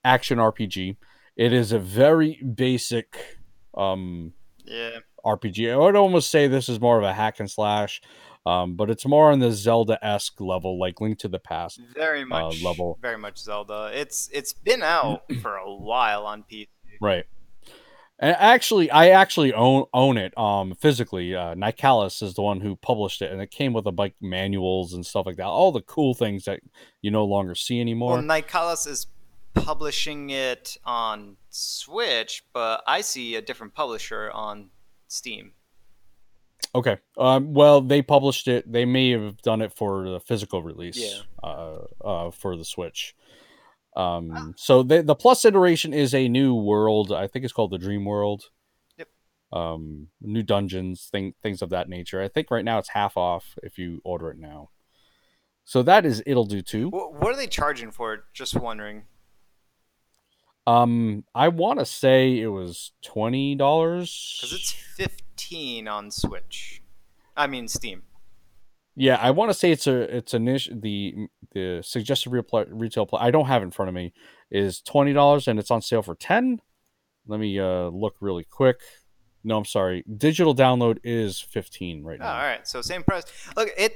action 0.03 0.39
RPG. 0.39 0.97
It 1.35 1.53
is 1.53 1.71
a 1.71 1.79
very 1.79 2.41
basic 2.41 3.39
um, 3.75 4.33
yeah 4.65 4.99
RPG. 5.25 5.71
I 5.71 5.77
would 5.77 5.95
almost 5.95 6.29
say 6.29 6.47
this 6.47 6.69
is 6.69 6.79
more 6.79 6.97
of 6.97 7.03
a 7.03 7.13
hack 7.13 7.39
and 7.39 7.49
slash, 7.49 8.01
um, 8.45 8.75
but 8.75 8.89
it's 8.89 9.05
more 9.05 9.31
on 9.31 9.39
the 9.39 9.51
Zelda 9.51 10.03
esque 10.03 10.41
level, 10.41 10.79
like 10.79 10.99
Link 10.99 11.19
to 11.19 11.27
the 11.27 11.39
Past. 11.39 11.79
Very 11.93 12.23
uh, 12.23 12.25
much 12.25 12.61
uh, 12.61 12.67
level. 12.67 12.97
Very 13.01 13.17
much 13.17 13.37
Zelda. 13.37 13.91
It's 13.93 14.29
it's 14.33 14.53
been 14.53 14.81
out 14.81 15.23
for 15.41 15.55
a 15.57 15.73
while 15.73 16.25
on 16.25 16.43
PC. 16.51 16.67
Right. 16.99 17.25
And 18.21 18.35
actually, 18.39 18.91
I 18.91 19.09
actually 19.09 19.51
own 19.51 19.85
own 19.95 20.17
it 20.17 20.37
um, 20.37 20.75
physically. 20.75 21.35
Uh, 21.35 21.55
Nicalis 21.55 22.21
is 22.21 22.35
the 22.35 22.43
one 22.43 22.61
who 22.61 22.75
published 22.75 23.23
it, 23.23 23.31
and 23.31 23.41
it 23.41 23.49
came 23.49 23.73
with 23.73 23.87
a 23.87 23.91
bike 23.91 24.13
manuals 24.21 24.93
and 24.93 25.03
stuff 25.03 25.25
like 25.25 25.37
that. 25.37 25.47
All 25.47 25.71
the 25.71 25.81
cool 25.81 26.13
things 26.13 26.45
that 26.45 26.59
you 27.01 27.09
no 27.09 27.25
longer 27.25 27.55
see 27.55 27.81
anymore. 27.81 28.13
Well, 28.13 28.21
Nicalis 28.21 28.85
is 28.85 29.07
publishing 29.55 30.29
it 30.29 30.77
on 30.85 31.37
Switch, 31.49 32.45
but 32.53 32.83
I 32.85 33.01
see 33.01 33.35
a 33.35 33.41
different 33.41 33.73
publisher 33.73 34.29
on 34.31 34.69
Steam. 35.07 35.53
Okay. 36.75 36.97
Um, 37.17 37.53
well, 37.53 37.81
they 37.81 38.03
published 38.03 38.47
it. 38.47 38.71
They 38.71 38.85
may 38.85 39.09
have 39.11 39.41
done 39.41 39.61
it 39.61 39.73
for 39.73 40.07
the 40.07 40.19
physical 40.19 40.61
release. 40.61 40.97
Yeah. 40.97 41.21
Uh, 41.43 41.79
uh, 42.01 42.31
for 42.31 42.55
the 42.55 42.63
Switch. 42.65 43.15
Um, 43.95 44.31
ah. 44.33 44.47
so 44.55 44.83
the 44.83 45.01
the 45.01 45.15
plus 45.15 45.43
iteration 45.43 45.93
is 45.93 46.13
a 46.13 46.29
new 46.29 46.55
world. 46.55 47.11
I 47.11 47.27
think 47.27 47.43
it's 47.43 47.53
called 47.53 47.71
the 47.71 47.77
Dream 47.77 48.05
World. 48.05 48.45
Yep. 48.97 49.07
Um, 49.51 50.07
new 50.21 50.43
dungeons, 50.43 51.09
thing, 51.11 51.33
things 51.41 51.61
of 51.61 51.69
that 51.71 51.89
nature. 51.89 52.21
I 52.21 52.27
think 52.29 52.51
right 52.51 52.63
now 52.63 52.79
it's 52.79 52.89
half 52.89 53.17
off 53.17 53.57
if 53.63 53.77
you 53.77 54.01
order 54.03 54.29
it 54.31 54.37
now. 54.37 54.69
So 55.63 55.83
that 55.83 56.05
is 56.05 56.23
Ittle 56.25 56.45
Dew 56.45 56.61
2. 56.61 56.89
What 56.89 57.33
are 57.33 57.35
they 57.35 57.47
charging 57.47 57.91
for 57.91 58.13
it? 58.13 58.21
Just 58.33 58.55
wondering. 58.55 59.03
Um, 60.67 61.23
I 61.33 61.47
want 61.47 61.79
to 61.79 61.85
say 61.85 62.39
it 62.39 62.47
was 62.47 62.91
twenty 63.01 63.55
dollars 63.55 64.37
because 64.39 64.53
it's 64.53 64.71
fifteen 64.71 65.87
on 65.87 66.11
Switch. 66.11 66.83
I 67.35 67.47
mean 67.47 67.67
Steam. 67.67 68.03
Yeah, 68.95 69.15
I 69.15 69.31
want 69.31 69.49
to 69.49 69.53
say 69.53 69.71
it's 69.71 69.87
a 69.87 70.15
it's 70.15 70.33
a 70.33 70.39
niche. 70.39 70.69
The 70.73 71.27
the 71.53 71.81
suggested 71.83 72.29
real 72.29 72.45
retail 72.69 73.05
play 73.05 73.19
I 73.21 73.31
don't 73.31 73.47
have 73.47 73.63
in 73.63 73.71
front 73.71 73.89
of 73.89 73.95
me 73.95 74.13
is 74.49 74.81
twenty 74.81 75.13
dollars 75.13 75.47
and 75.47 75.59
it's 75.59 75.71
on 75.71 75.81
sale 75.81 76.01
for 76.01 76.15
ten. 76.15 76.61
Let 77.27 77.39
me 77.39 77.59
uh 77.59 77.87
look 77.87 78.15
really 78.19 78.43
quick. 78.43 78.81
No, 79.43 79.57
I'm 79.57 79.65
sorry. 79.65 80.03
Digital 80.17 80.53
download 80.53 80.99
is 81.03 81.39
fifteen 81.39 82.03
right 82.03 82.19
now. 82.19 82.31
Oh, 82.31 82.35
all 82.35 82.43
right, 82.43 82.67
so 82.67 82.81
same 82.81 83.03
price. 83.03 83.23
Look, 83.55 83.69
it 83.77 83.95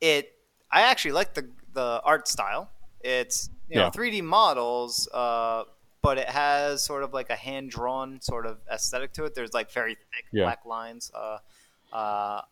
it 0.00 0.32
I 0.70 0.82
actually 0.82 1.12
like 1.12 1.34
the 1.34 1.48
the 1.72 2.00
art 2.04 2.28
style. 2.28 2.70
It's 3.00 3.50
you 3.68 3.76
know 3.76 3.86
yeah. 3.86 3.90
3D 3.90 4.22
models. 4.22 5.08
Uh, 5.12 5.64
but 6.02 6.18
it 6.18 6.28
has 6.28 6.82
sort 6.82 7.04
of 7.04 7.14
like 7.14 7.30
a 7.30 7.36
hand 7.36 7.70
drawn 7.70 8.20
sort 8.20 8.44
of 8.44 8.58
aesthetic 8.70 9.12
to 9.14 9.24
it. 9.24 9.34
There's 9.34 9.54
like 9.54 9.70
very 9.70 9.94
thick 9.94 10.24
yeah. 10.32 10.44
black 10.44 10.66
lines 10.66 11.12
uh, 11.14 11.38
uh, 11.92 12.42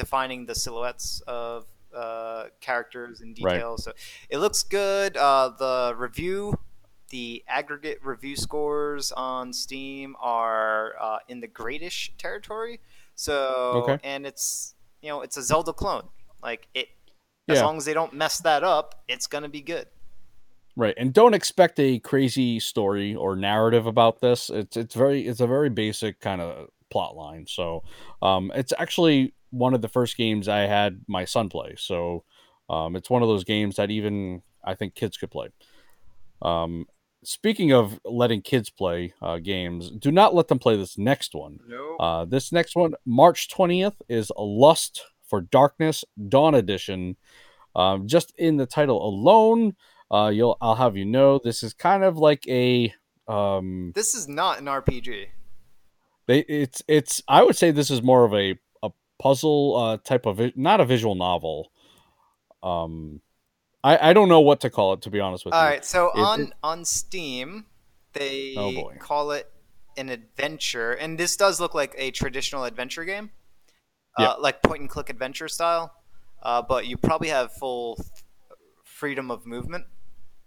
defining 0.00 0.46
the 0.46 0.54
silhouettes 0.54 1.22
of 1.26 1.66
uh, 1.94 2.44
characters 2.62 3.20
and 3.20 3.34
details. 3.34 3.86
Right. 3.86 3.94
So 3.94 4.02
it 4.30 4.38
looks 4.38 4.62
good. 4.62 5.14
Uh, 5.16 5.50
the 5.58 5.94
review, 5.94 6.58
the 7.10 7.44
aggregate 7.46 7.98
review 8.02 8.34
scores 8.34 9.12
on 9.12 9.52
Steam 9.52 10.16
are 10.18 10.94
uh, 10.98 11.18
in 11.28 11.40
the 11.40 11.48
greatish 11.48 12.12
territory. 12.16 12.80
So 13.14 13.84
okay. 13.84 13.98
and 14.02 14.26
it's 14.26 14.74
you 15.02 15.10
know 15.10 15.20
it's 15.20 15.36
a 15.36 15.42
Zelda 15.42 15.74
clone. 15.74 16.08
Like 16.42 16.66
it, 16.72 16.88
as 17.46 17.60
long 17.60 17.76
as 17.76 17.84
they 17.84 17.92
don't 17.92 18.14
mess 18.14 18.38
that 18.38 18.64
up, 18.64 19.02
it's 19.06 19.26
gonna 19.26 19.50
be 19.50 19.60
good. 19.60 19.86
Right, 20.76 20.94
and 20.96 21.12
don't 21.12 21.34
expect 21.34 21.78
a 21.78 21.98
crazy 21.98 22.58
story 22.58 23.14
or 23.14 23.36
narrative 23.36 23.84
about 23.84 24.20
this. 24.20 24.48
It's 24.48 24.78
it's 24.78 24.94
very 24.94 25.28
it's 25.28 25.40
a 25.40 25.46
very 25.46 25.68
basic 25.68 26.20
kind 26.20 26.40
of 26.40 26.70
plot 26.90 27.16
line. 27.16 27.46
So, 27.46 27.82
um, 28.22 28.52
it's 28.54 28.72
actually 28.78 29.32
one 29.50 29.74
of 29.74 29.82
the 29.82 29.88
first 29.88 30.16
games 30.16 30.48
I 30.48 30.60
had 30.60 31.00
my 31.06 31.24
son 31.24 31.48
play. 31.48 31.74
So, 31.76 32.24
um, 32.68 32.96
it's 32.96 33.10
one 33.10 33.22
of 33.22 33.28
those 33.28 33.44
games 33.44 33.76
that 33.76 33.90
even 33.90 34.42
I 34.64 34.74
think 34.74 34.94
kids 34.94 35.16
could 35.16 35.30
play. 35.30 35.48
Um, 36.42 36.86
speaking 37.22 37.72
of 37.72 38.00
letting 38.04 38.42
kids 38.42 38.70
play 38.70 39.14
uh, 39.20 39.38
games, 39.38 39.90
do 39.90 40.10
not 40.10 40.34
let 40.34 40.48
them 40.48 40.58
play 40.58 40.76
this 40.76 40.96
next 40.96 41.34
one. 41.34 41.60
No. 41.66 41.96
Uh, 41.96 42.24
this 42.24 42.52
next 42.52 42.76
one, 42.76 42.94
March 43.04 43.48
twentieth, 43.48 44.00
is 44.08 44.30
Lust 44.38 45.02
for 45.26 45.40
Darkness 45.40 46.04
Dawn 46.28 46.54
Edition. 46.54 47.16
Um, 47.74 48.08
just 48.08 48.32
in 48.36 48.56
the 48.56 48.66
title 48.66 49.04
alone, 49.06 49.76
uh, 50.10 50.30
you'll 50.32 50.56
I'll 50.60 50.74
have 50.74 50.96
you 50.96 51.04
know 51.04 51.40
this 51.42 51.62
is 51.62 51.72
kind 51.72 52.04
of 52.04 52.16
like 52.16 52.46
a 52.48 52.92
um. 53.28 53.92
This 53.94 54.14
is 54.14 54.28
not 54.28 54.58
an 54.58 54.66
RPG. 54.66 55.26
They 56.26 56.40
it's 56.40 56.82
it's 56.88 57.22
I 57.28 57.42
would 57.42 57.56
say 57.56 57.70
this 57.70 57.90
is 57.90 58.02
more 58.02 58.24
of 58.24 58.34
a 58.34 58.58
puzzle 59.20 59.76
uh 59.76 59.96
type 59.98 60.26
of 60.26 60.40
not 60.56 60.80
a 60.80 60.84
visual 60.84 61.14
novel. 61.14 61.70
Um, 62.62 63.20
I 63.84 64.10
I 64.10 64.12
don't 64.12 64.28
know 64.28 64.40
what 64.40 64.60
to 64.60 64.70
call 64.70 64.94
it 64.94 65.02
to 65.02 65.10
be 65.10 65.20
honest 65.20 65.44
with 65.44 65.54
All 65.54 65.60
you. 65.60 65.64
All 65.64 65.70
right, 65.70 65.84
so 65.84 66.08
it, 66.08 66.18
on 66.18 66.40
it, 66.40 66.52
on 66.62 66.84
Steam, 66.84 67.66
they 68.12 68.54
oh 68.56 68.92
call 68.98 69.32
it 69.32 69.50
an 69.96 70.08
adventure, 70.08 70.92
and 70.92 71.18
this 71.18 71.36
does 71.36 71.60
look 71.60 71.74
like 71.74 71.94
a 71.96 72.10
traditional 72.10 72.64
adventure 72.64 73.04
game, 73.04 73.30
uh, 74.18 74.34
like 74.38 74.62
point 74.62 74.80
and 74.80 74.90
click 74.90 75.10
adventure 75.10 75.48
style. 75.48 75.92
Uh, 76.42 76.62
but 76.62 76.86
you 76.86 76.96
probably 76.96 77.28
have 77.28 77.52
full 77.52 78.02
freedom 78.84 79.30
of 79.30 79.46
movement 79.46 79.84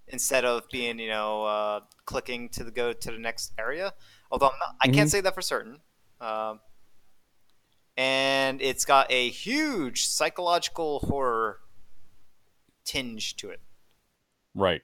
instead 0.08 0.46
of 0.46 0.68
being 0.70 1.00
you 1.00 1.10
know 1.10 1.46
uh, 1.46 1.80
clicking 2.06 2.50
to 2.50 2.64
the, 2.64 2.72
go 2.72 2.94
to 2.94 3.12
the 3.12 3.20
next 3.20 3.54
area. 3.60 3.94
Although 4.32 4.48
not, 4.48 4.76
i 4.82 4.88
mm-hmm. 4.88 4.96
can't 4.96 5.12
say 5.12 5.22
that 5.22 5.36
for 5.36 5.42
certain. 5.42 5.80
Um, 6.20 6.60
and 7.98 8.62
it's 8.62 8.86
got 8.86 9.12
a 9.12 9.30
huge 9.30 10.06
psychological 10.06 11.00
horror 11.00 11.60
tinge 12.86 13.36
to 13.38 13.50
it. 13.50 13.62
Right. 14.56 14.82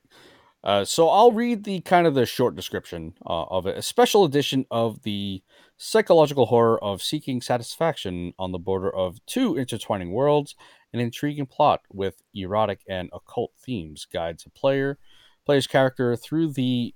Uh, 0.63 0.83
so 0.83 1.09
I'll 1.09 1.31
read 1.31 1.63
the 1.63 1.79
kind 1.81 2.05
of 2.05 2.15
the 2.15 2.25
short 2.25 2.55
description 2.55 3.13
uh, 3.25 3.43
of 3.43 3.65
it. 3.65 3.77
A 3.77 3.81
special 3.81 4.25
edition 4.25 4.65
of 4.69 5.03
the 5.03 5.41
psychological 5.77 6.47
horror 6.47 6.83
of 6.83 7.01
seeking 7.01 7.41
satisfaction 7.41 8.33
on 8.37 8.51
the 8.51 8.59
border 8.59 8.93
of 8.93 9.25
two 9.25 9.57
intertwining 9.57 10.11
worlds. 10.11 10.55
An 10.91 10.99
intriguing 10.99 11.45
plot 11.45 11.81
with 11.93 12.23
erotic 12.33 12.81
and 12.89 13.09
occult 13.13 13.51
themes 13.63 14.07
guides 14.11 14.45
a 14.45 14.49
player 14.49 14.97
player's 15.45 15.67
character 15.67 16.15
through 16.15 16.51
the 16.51 16.93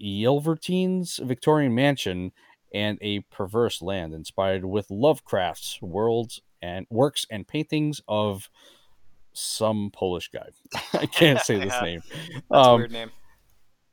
Yelvertons 0.00 1.18
Victorian 1.24 1.74
mansion 1.74 2.30
and 2.72 2.98
a 3.00 3.20
perverse 3.30 3.80
land 3.82 4.12
inspired 4.14 4.64
with 4.64 4.90
Lovecraft's 4.90 5.80
worlds 5.82 6.40
and 6.60 6.86
works 6.90 7.26
and 7.30 7.46
paintings 7.46 8.00
of 8.08 8.48
some 9.32 9.90
Polish 9.92 10.30
guy. 10.30 10.48
I 10.92 11.06
can't 11.06 11.40
say 11.40 11.58
this 11.58 11.72
Yeah. 11.80 11.80
name. 11.82 12.02
That's 12.10 12.44
a 12.50 12.54
Um, 12.56 12.76
weird 12.78 12.92
name. 12.92 13.10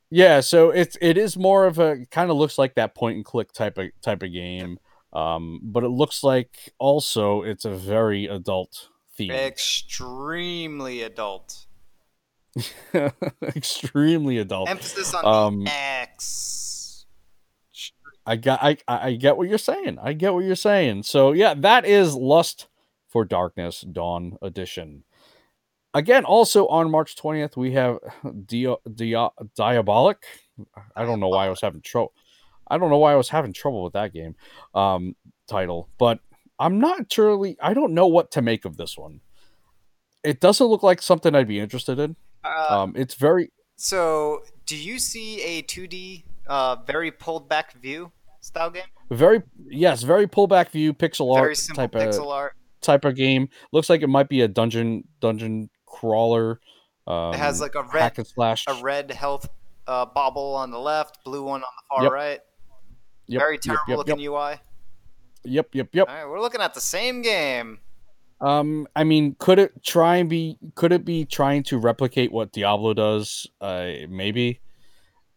yeah, 0.10 0.40
so 0.40 0.70
it's 0.72 0.98
it 1.02 1.18
is 1.18 1.38
more 1.38 1.66
of 1.68 1.78
a 1.80 2.06
kind 2.12 2.32
of 2.32 2.38
looks 2.38 2.58
like 2.58 2.76
that 2.76 2.96
point 2.96 3.16
and 3.18 3.26
click 3.26 3.52
type 3.52 3.78
of 3.78 3.90
type 4.02 4.24
of 4.24 4.32
game. 4.34 4.80
Um, 5.14 5.60
but 5.64 5.84
it 5.84 5.90
looks 5.90 6.24
like 6.24 6.74
also 6.80 7.42
it's 7.44 7.64
a 7.64 7.72
very 7.74 8.26
adult 8.26 8.90
theme. 9.16 9.32
Extremely 9.32 11.04
adult. 11.04 11.68
Extremely 13.44 14.38
adult. 14.38 14.70
Emphasis 14.70 15.14
on 15.14 15.26
Um, 15.26 15.68
X. 15.68 16.65
I 18.26 18.36
got 18.36 18.60
I 18.62 18.78
I 18.88 19.14
get 19.14 19.38
what 19.38 19.48
you're 19.48 19.58
saying. 19.58 20.00
I 20.02 20.14
get 20.14 20.34
what 20.34 20.44
you're 20.44 20.56
saying. 20.56 21.04
So 21.04 21.32
yeah, 21.32 21.54
that 21.56 21.86
is 21.86 22.16
Lust 22.16 22.68
for 23.08 23.24
Darkness 23.26 23.82
Dawn 23.82 24.38
Edition. 24.42 25.04
Again, 25.94 26.26
also 26.26 26.68
on 26.68 26.92
March 26.92 27.16
20th, 27.16 27.56
we 27.56 27.72
have 27.72 28.00
Dio, 28.46 28.80
Dio, 28.94 29.32
Diabolic. 29.56 30.18
I 30.96 31.06
don't 31.06 31.22
know 31.22 31.30
why 31.30 31.46
I 31.46 31.50
was 31.50 31.62
having 31.62 31.82
trouble. 31.82 32.14
I 32.68 32.78
don't 32.78 32.90
know 32.90 32.98
why 32.98 33.14
I 33.14 33.16
was 33.16 33.30
having 33.30 33.54
trouble 33.54 33.84
with 33.84 33.94
that 33.94 34.12
game 34.12 34.36
um, 34.74 35.16
title, 35.48 35.88
but 35.98 36.20
I'm 36.60 36.80
not 36.80 37.10
truly. 37.10 37.56
I 37.62 37.74
don't 37.74 37.94
know 37.94 38.08
what 38.08 38.32
to 38.32 38.42
make 38.42 38.66
of 38.66 38.76
this 38.76 38.98
one. 38.98 39.22
It 40.24 40.42
doesn't 40.42 40.66
look 40.68 40.84
like 40.84 41.02
something 41.02 41.34
I'd 41.36 41.48
be 41.48 41.60
interested 41.60 42.00
in. 42.00 42.18
Uh, 42.44 42.66
Um, 42.70 42.94
it's 42.98 43.14
very 43.14 43.52
so, 43.78 44.44
do 44.66 44.78
you 44.78 45.00
see 45.00 45.42
a 45.42 45.62
2D, 45.62 46.24
uh, 46.48 46.78
very 46.88 47.12
pulled 47.12 47.48
back 47.50 47.74
view 47.82 48.12
style 48.42 48.70
game? 48.70 48.84
very 49.12 49.42
yes, 49.68 50.04
very 50.04 50.28
pullback 50.28 50.70
view 50.70 50.94
pixel 50.94 51.34
art 51.36 51.44
Very 51.44 51.56
simple 51.56 51.84
type 51.88 51.96
of 51.96 52.02
pixel 52.02 52.32
art. 52.32 52.54
type 52.82 53.06
of 53.06 53.16
game. 53.16 53.50
Looks 53.72 53.90
like 53.90 54.02
it 54.02 54.08
might 54.10 54.30
be 54.30 54.42
a 54.42 54.48
dungeon 54.48 55.04
dungeon 55.20 55.70
crawler. 55.86 56.60
Um, 57.08 57.34
It 57.34 57.38
has 57.38 57.62
like 57.62 57.76
a 57.76 57.84
red 57.84 58.16
slash. 58.28 58.66
a 58.68 58.76
red 58.82 59.12
health 59.12 59.48
uh, 59.88 60.06
bobble 60.08 60.56
on 60.56 60.72
the 60.72 60.80
left, 60.80 61.24
blue 61.24 61.44
one 61.44 61.62
on 61.62 61.68
the 61.78 61.84
far 61.96 62.04
Yep. 62.04 62.12
right. 62.12 62.40
Yep, 63.28 63.40
Very 63.42 63.58
terrible 63.60 63.84
yep, 63.90 63.98
looking 63.98 64.20
UI. 64.20 64.56
yep, 65.44 65.70
yep, 65.74 65.90
yep. 65.94 66.10
All 66.10 66.16
right, 66.16 66.26
we're 66.28 66.42
looking 66.42 66.62
at 66.62 66.74
the 66.74 66.82
same 66.82 67.22
game. 67.22 67.80
Um, 68.42 68.88
I 68.96 69.04
mean, 69.04 69.36
could 69.40 69.60
it 69.60 69.84
try 69.84 70.18
and 70.18 70.30
be? 70.30 70.58
Could 70.76 70.92
it 70.92 71.06
be 71.06 71.26
trying 71.26 71.64
to 71.64 71.78
replicate 71.78 72.32
what 72.32 72.52
Diablo 72.52 72.94
does? 72.94 73.48
Uh, 73.62 73.92
maybe. 74.10 74.60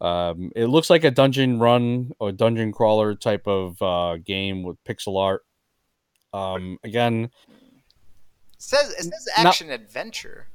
Um, 0.00 0.52
it 0.54 0.66
looks 0.66 0.90
like 0.90 1.02
a 1.04 1.10
dungeon 1.10 1.58
run 1.58 2.12
or 2.20 2.30
dungeon 2.32 2.72
crawler 2.72 3.14
type 3.14 3.46
of 3.48 3.80
uh, 3.82 4.16
game 4.18 4.62
with 4.62 4.76
pixel 4.84 5.18
art. 5.20 5.42
Um, 6.32 6.78
again, 6.84 7.30
It 7.48 8.62
says 8.62 8.90
it 8.90 9.02
says 9.04 9.28
Not- 9.38 9.46
action 9.46 9.70
adventure. 9.70 10.48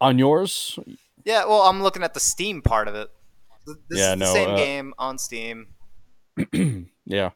on 0.00 0.18
yours, 0.18 0.78
Yeah, 1.24 1.44
well, 1.46 1.62
I'm 1.62 1.82
looking 1.82 2.02
at 2.02 2.14
the 2.14 2.20
Steam 2.20 2.62
part 2.62 2.88
of 2.88 2.94
it. 2.94 3.10
This 3.66 3.98
Yeah, 3.98 4.12
is 4.14 4.18
the 4.18 4.24
no, 4.24 4.32
same 4.32 4.50
uh, 4.50 4.56
game 4.56 4.94
on 4.98 5.18
Steam. 5.18 5.68
yeah. 7.06 7.30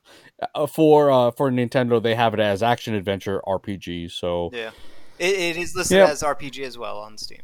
Uh, 0.55 0.67
for 0.67 1.11
uh, 1.11 1.31
for 1.33 1.51
Nintendo, 1.51 2.03
they 2.03 2.15
have 2.15 2.35
it 2.35 2.41
as 2.41 2.63
action 2.63 2.95
adventure 2.95 3.41
RPG. 3.47 4.11
So 4.13 4.51
Yeah, 4.53 4.71
it, 5.19 5.35
it 5.35 5.57
is 5.57 5.75
listed 5.75 5.97
Yep. 5.99 6.09
as 6.09 6.23
RPG 6.23 6.65
as 6.65 6.77
well 6.79 6.99
on 6.99 7.17
Steam. 7.19 7.43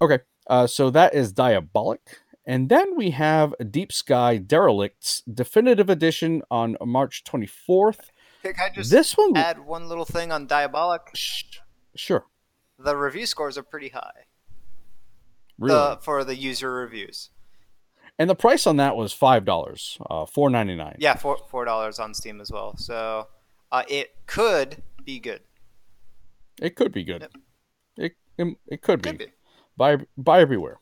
Okay, 0.00 0.18
uh, 0.48 0.66
so 0.66 0.90
that 0.90 1.14
is 1.14 1.32
Diabolic. 1.32 2.00
And 2.46 2.68
then 2.68 2.96
we 2.96 3.10
have 3.10 3.54
Deep 3.70 3.92
Sky 3.92 4.38
Derelicts 4.38 5.22
Definitive 5.22 5.90
Edition 5.90 6.42
on 6.50 6.76
March 6.84 7.24
24th. 7.24 8.10
Can 8.42 8.54
I 8.62 8.68
just 8.72 8.90
This 8.90 9.16
one, 9.16 9.36
add 9.36 9.66
one 9.66 9.88
little 9.88 10.04
thing 10.04 10.30
on 10.30 10.46
Diabolic? 10.46 11.00
Sure, 11.96 12.26
The 12.78 12.96
review 12.96 13.26
scores 13.26 13.58
are 13.58 13.62
pretty 13.64 13.88
high 13.88 14.26
really. 15.58 15.74
the, 15.74 15.98
for 16.02 16.22
the 16.22 16.36
user 16.36 16.72
reviews. 16.72 17.30
and 18.18 18.30
the 18.30 18.34
price 18.36 18.66
on 18.66 18.76
that 18.76 18.96
was 18.96 19.12
five 19.12 19.44
dollars, 19.44 19.98
uh, 20.08 20.26
four 20.26 20.48
ninety 20.50 20.76
nine. 20.76 20.96
Yeah, 21.00 21.16
four 21.16 21.38
four 21.50 21.64
dollars 21.64 21.98
on 21.98 22.14
Steam 22.14 22.40
as 22.40 22.52
well. 22.52 22.76
So 22.76 23.26
uh, 23.72 23.82
it 23.88 24.14
could 24.26 24.82
be 25.04 25.18
good. 25.18 25.40
It 26.62 26.76
could 26.76 26.92
be 26.92 27.02
good. 27.02 27.22
Yep. 27.22 27.32
It, 27.96 28.12
it 28.38 28.56
it 28.68 28.82
could 28.82 29.02
be. 29.02 29.10
Could 29.10 29.18
be. 29.18 29.26
Buy 29.76 29.96
buy 30.16 30.40
everywhere. 30.40 30.78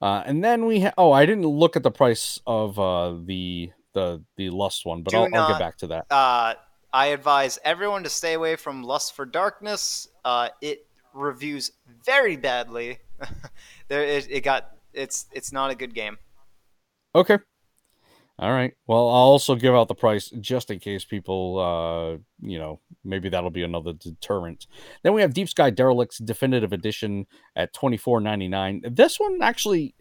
Uh, 0.00 0.22
and 0.26 0.44
then 0.44 0.66
we 0.66 0.80
ha- 0.80 0.94
oh 0.98 1.12
I 1.12 1.24
didn't 1.26 1.46
look 1.46 1.76
at 1.76 1.82
the 1.82 1.90
price 1.90 2.40
of 2.46 2.78
uh, 2.78 3.14
the 3.24 3.70
the 3.94 4.22
the 4.36 4.50
Lust 4.50 4.84
one, 4.84 5.02
but 5.02 5.14
I'll, 5.14 5.28
I'll 5.34 5.48
get 5.48 5.58
back 5.58 5.78
to 5.78 5.86
that. 5.88 6.06
Uh, 6.10 6.54
I 6.92 7.06
advise 7.08 7.58
everyone 7.64 8.04
to 8.04 8.10
stay 8.10 8.34
away 8.34 8.56
from 8.56 8.82
Lust 8.82 9.14
for 9.14 9.24
Darkness. 9.24 10.08
Uh, 10.24 10.48
it 10.60 10.86
reviews 11.14 11.72
very 12.04 12.36
badly. 12.36 12.98
there, 13.88 14.04
it, 14.04 14.28
it 14.30 14.40
got 14.42 14.70
it's 14.92 15.26
it's 15.32 15.52
not 15.52 15.70
a 15.70 15.74
good 15.74 15.94
game. 15.94 16.18
Okay. 17.14 17.38
All 18.38 18.52
right. 18.52 18.74
Well, 18.86 19.08
I'll 19.08 19.32
also 19.32 19.54
give 19.54 19.74
out 19.74 19.88
the 19.88 19.94
price 19.94 20.28
just 20.40 20.70
in 20.70 20.78
case 20.78 21.06
people, 21.06 21.58
uh, 21.58 22.18
you 22.46 22.58
know, 22.58 22.80
maybe 23.02 23.30
that'll 23.30 23.48
be 23.50 23.62
another 23.62 23.94
deterrent. 23.94 24.66
Then 25.02 25.14
we 25.14 25.22
have 25.22 25.32
Deep 25.32 25.48
Sky 25.48 25.70
Derelicts 25.70 26.18
Definitive 26.18 26.72
Edition 26.72 27.26
at 27.54 27.72
twenty 27.72 27.96
four 27.96 28.20
ninety 28.20 28.46
nine. 28.48 28.82
This 28.84 29.18
one 29.18 29.38
actually 29.40 29.94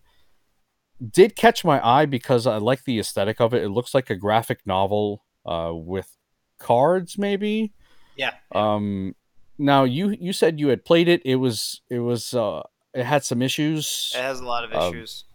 did 1.12 1.36
catch 1.36 1.64
my 1.64 1.86
eye 1.86 2.06
because 2.06 2.46
I 2.46 2.58
like 2.58 2.84
the 2.84 3.00
aesthetic 3.00 3.40
of 3.40 3.54
it. 3.54 3.64
It 3.64 3.70
looks 3.70 3.94
like 3.94 4.10
a 4.10 4.16
graphic 4.16 4.60
novel 4.66 5.24
uh, 5.46 5.72
with 5.74 6.18
cards, 6.60 7.18
maybe. 7.18 7.72
Yeah. 8.18 8.32
Um, 8.54 9.16
now 9.58 9.86
you 9.86 10.10
you 10.20 10.34
said 10.34 10.60
you 10.60 10.68
had 10.68 10.84
played 10.84 11.08
it. 11.08 11.22
It 11.24 11.36
was 11.36 11.82
it 11.90 12.00
was 12.00 12.34
uh, 12.34 12.64
it 12.94 13.06
had 13.06 13.24
some 13.24 13.42
issues. 13.42 14.12
It 14.14 14.22
has 14.22 14.42
a 14.42 14.46
lot 14.46 14.66
of 14.66 14.74
Um, 14.74 14.94
issues. 14.94 15.24
yeah. 15.30 15.35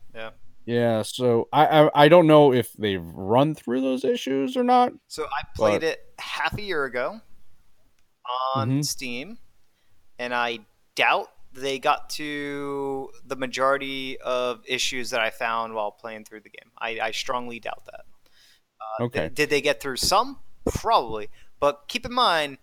Yeah, 0.71 1.03
so 1.03 1.49
I, 1.53 1.67
I 1.67 1.91
I 2.05 2.09
don't 2.09 2.29
know 2.29 2.53
if 2.53 2.73
they've 2.75 3.05
run 3.05 3.57
through 3.57 3.81
those 3.81 4.05
issues 4.05 4.57
or 4.57 4.63
not. 4.63 4.93
So 5.09 5.25
I 5.25 5.43
played 5.57 5.81
but- 5.81 5.89
it 5.89 6.01
half 6.19 6.57
a 6.57 6.63
year 6.63 6.85
ago 6.85 7.21
on 8.55 8.71
Mhm. 8.71 8.85
Steam, 8.85 9.39
and 10.19 10.33
I 10.33 10.61
doubt 10.95 11.29
they 11.53 11.81
got 11.81 12.09
to 12.11 13.11
the 13.25 13.35
majority 13.35 14.21
of 14.21 14.63
issues 14.65 15.11
that 15.11 15.21
I 15.21 15.31
found 15.31 15.75
while 15.75 15.91
playing 15.91 16.25
through 16.25 16.43
the 16.43 16.51
game. 16.51 16.71
I, 16.79 17.01
I 17.01 17.11
strongly 17.11 17.59
doubt 17.59 17.85
that. 17.87 18.05
Uh, 18.81 19.05
Okay. 19.07 19.21
th- 19.23 19.35
did 19.35 19.51
they 19.51 19.61
get 19.61 19.81
through 19.81 19.97
some? 19.97 20.39
Probably. 20.67 21.29
But 21.59 21.87
keep 21.89 22.07
in 22.07 22.13
mind, 22.13 22.59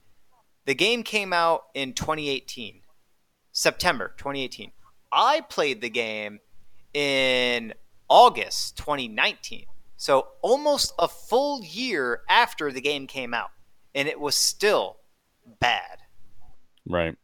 the 0.64 0.74
game 0.76 1.04
came 1.04 1.34
out 1.34 1.66
in 1.74 1.92
2018, 1.94 2.84
September 3.52 4.14
2018. 4.18 4.72
I 5.12 5.42
played 5.42 5.82
the 5.82 5.90
game 5.90 6.40
in 6.94 7.74
August 8.10 8.78
2019. 8.78 9.66
So 9.98 10.28
almost 10.42 10.94
a 11.00 11.08
full 11.08 11.64
year 11.64 12.22
after 12.30 12.72
the 12.72 12.82
game 12.82 13.08
came 13.08 13.34
out. 13.34 13.50
And 13.96 14.08
it 14.08 14.20
was 14.20 14.36
still 14.36 14.98
bad. 15.60 16.00
Right. 16.88 17.16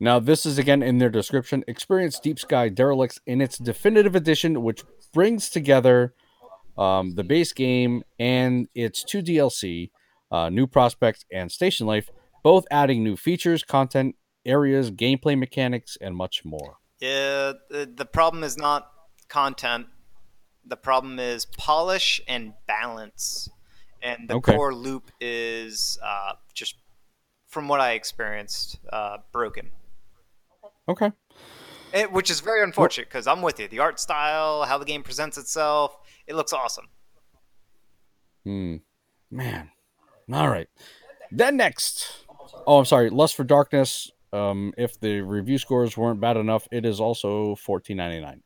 Now 0.00 0.18
this 0.18 0.44
is 0.44 0.58
again 0.58 0.82
in 0.82 0.98
their 0.98 1.10
description. 1.10 1.62
Experience 1.68 2.18
Deep 2.18 2.38
Sky 2.38 2.68
Derelicts 2.68 3.20
in 3.24 3.40
its 3.40 3.56
definitive 3.56 4.16
edition, 4.16 4.62
which 4.62 4.82
brings 5.14 5.48
together 5.48 6.14
um, 6.76 7.14
the 7.14 7.22
base 7.22 7.52
game 7.52 8.02
and 8.18 8.66
its 8.74 9.04
two 9.04 9.22
DLC, 9.22 9.90
uh, 10.32 10.48
New 10.48 10.66
Prospect 10.66 11.24
and 11.32 11.52
Station 11.52 11.86
Life, 11.86 12.10
both 12.42 12.66
adding 12.70 13.04
new 13.04 13.16
features, 13.16 13.62
content, 13.62 14.16
areas, 14.44 14.90
gameplay 14.90 15.38
mechanics, 15.38 15.96
and 16.00 16.16
much 16.16 16.44
more. 16.44 16.78
Yeah, 17.00 17.52
the, 17.70 17.90
the 17.94 18.04
problem 18.04 18.42
is 18.42 18.56
not 18.56 18.90
content. 19.28 19.86
The 20.64 20.76
problem 20.76 21.18
is 21.18 21.44
polish 21.44 22.20
and 22.28 22.54
balance. 22.66 23.48
And 24.02 24.28
the 24.28 24.34
Okay. 24.34 24.56
core 24.56 24.74
loop 24.74 25.10
is 25.20 25.98
uh, 26.02 26.32
just, 26.54 26.76
from 27.48 27.68
what 27.68 27.80
I 27.80 27.92
experienced, 27.92 28.78
uh, 28.92 29.18
broken. 29.32 29.70
Okay. 30.88 31.12
It, 31.94 32.10
which 32.10 32.30
is 32.30 32.40
very 32.40 32.62
unfortunate 32.62 33.08
because 33.08 33.26
I'm 33.26 33.42
with 33.42 33.60
you. 33.60 33.68
The 33.68 33.78
art 33.78 34.00
style, 34.00 34.64
how 34.64 34.78
the 34.78 34.84
game 34.84 35.02
presents 35.02 35.38
itself, 35.38 35.96
it 36.26 36.34
looks 36.34 36.52
awesome. 36.52 36.88
Hmm. 38.44 38.76
Man. 39.30 39.70
All 40.32 40.48
right. 40.48 40.68
Then 41.30 41.56
next. 41.56 42.24
Oh, 42.66 42.78
I'm 42.78 42.84
sorry. 42.84 43.10
Lust 43.10 43.34
for 43.36 43.44
Darkness. 43.44 44.10
Um, 44.32 44.72
if 44.78 44.98
the 44.98 45.20
review 45.20 45.58
scores 45.58 45.96
weren't 45.96 46.20
bad 46.20 46.36
enough, 46.36 46.66
it 46.72 46.86
is 46.86 47.00
also 47.00 47.54
fourteen 47.56 47.98
ninety 47.98 48.20
nine. 48.20 48.42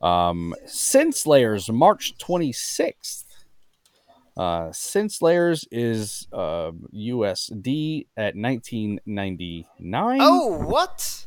Um, 0.00 0.54
Sin 0.66 1.12
Slayers, 1.12 1.68
March 1.70 2.16
twenty 2.18 2.52
sixth. 2.52 3.24
Uh, 4.36 4.70
Sin 4.70 5.08
Slayers 5.08 5.66
is 5.72 6.28
uh, 6.32 6.70
USD 6.94 8.06
at 8.16 8.36
nineteen 8.36 9.00
ninety 9.04 9.66
nine. 9.80 10.20
Oh, 10.22 10.64
what? 10.64 11.26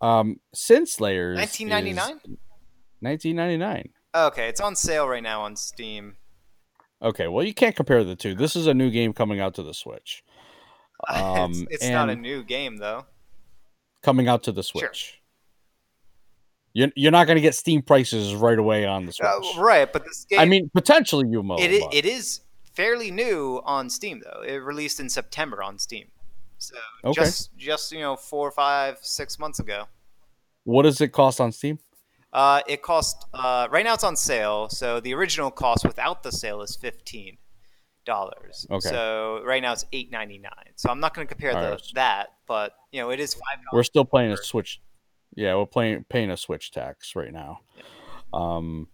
um, 0.00 0.40
Sin 0.52 0.84
Slayers. 0.84 1.38
1999? 1.38 2.38
Nineteen 3.00 3.36
ninety 3.36 3.56
nine. 3.56 3.90
Okay, 4.14 4.48
it's 4.48 4.60
on 4.60 4.76
sale 4.76 5.08
right 5.08 5.22
now 5.22 5.42
on 5.42 5.56
Steam. 5.56 6.16
Okay, 7.00 7.28
well, 7.28 7.44
you 7.44 7.54
can't 7.54 7.74
compare 7.74 8.04
the 8.04 8.14
two. 8.14 8.34
This 8.34 8.54
is 8.54 8.66
a 8.66 8.74
new 8.74 8.90
game 8.90 9.12
coming 9.12 9.40
out 9.40 9.54
to 9.54 9.62
the 9.62 9.74
Switch. 9.74 10.24
Um, 11.08 11.50
it's 11.68 11.82
it's 11.82 11.88
not 11.88 12.10
a 12.10 12.14
new 12.14 12.44
game 12.44 12.76
though. 12.76 13.06
coming 14.04 14.28
out 14.28 14.44
to 14.44 14.52
the 14.52 14.62
Sure. 14.62 15.18
You're, 16.74 16.88
you're 16.96 17.12
not 17.12 17.26
going 17.26 17.36
to 17.36 17.42
get 17.42 17.54
Steam 17.54 17.82
prices 17.82 18.34
right 18.34 18.58
away 18.58 18.86
on 18.86 19.04
the 19.04 19.12
Switch. 19.12 19.28
Uh, 19.28 19.60
right, 19.60 19.92
but 19.92 20.04
this 20.04 20.24
game 20.24 20.38
I 20.40 20.44
mean, 20.46 20.70
potentially 20.72 21.28
you 21.28 21.42
will. 21.42 21.58
It, 21.58 21.82
it 21.92 22.06
is 22.06 22.40
fairly 22.74 23.10
new 23.10 23.60
on 23.64 23.90
Steam 23.90 24.22
though. 24.24 24.42
It 24.42 24.56
released 24.56 24.98
in 25.00 25.08
September 25.08 25.62
on 25.62 25.78
Steam. 25.78 26.08
So 26.58 26.76
Okay. 27.04 27.20
just 27.20 27.56
just 27.56 27.92
you 27.92 28.00
know 28.00 28.16
four, 28.16 28.50
five, 28.50 28.98
six 29.02 29.38
months 29.38 29.58
ago. 29.58 29.86
what 30.64 30.82
does 30.84 31.00
it 31.00 31.08
cost 31.08 31.40
on 31.40 31.52
Steam? 31.52 31.78
Uh, 32.32 32.62
it 32.66 32.80
cost 32.80 33.26
uh, 33.34 33.68
right 33.70 33.84
now 33.84 33.94
it's 33.94 34.04
on 34.04 34.16
sale. 34.16 34.68
So 34.68 35.00
the 35.00 35.12
original 35.12 35.50
cost 35.50 35.84
without 35.84 36.22
the 36.22 36.32
sale 36.32 36.62
is 36.62 36.76
fifteen 36.76 37.36
dollars. 38.06 38.66
Okay. 38.70 38.88
So 38.88 39.42
right 39.44 39.60
now 39.60 39.72
it's 39.72 39.84
eight 39.92 40.10
ninety 40.10 40.38
nine. 40.38 40.72
So 40.76 40.88
I'm 40.88 41.00
not 41.00 41.14
going 41.14 41.26
to 41.26 41.34
compare 41.34 41.52
the, 41.52 41.64
Alright. 41.64 41.82
that, 41.94 42.34
but 42.46 42.74
you 42.92 43.00
know 43.00 43.10
it 43.10 43.20
is 43.20 43.34
five 43.34 43.58
We're 43.72 43.82
still 43.82 44.04
playing 44.04 44.32
a 44.32 44.36
Switch. 44.36 44.80
Yeah, 45.34 45.56
we're 45.56 45.66
playing 45.66 46.04
paying 46.08 46.30
a 46.30 46.36
Switch 46.36 46.70
tax 46.70 47.16
right 47.16 47.32
now. 47.32 47.60
Um, 48.32 48.88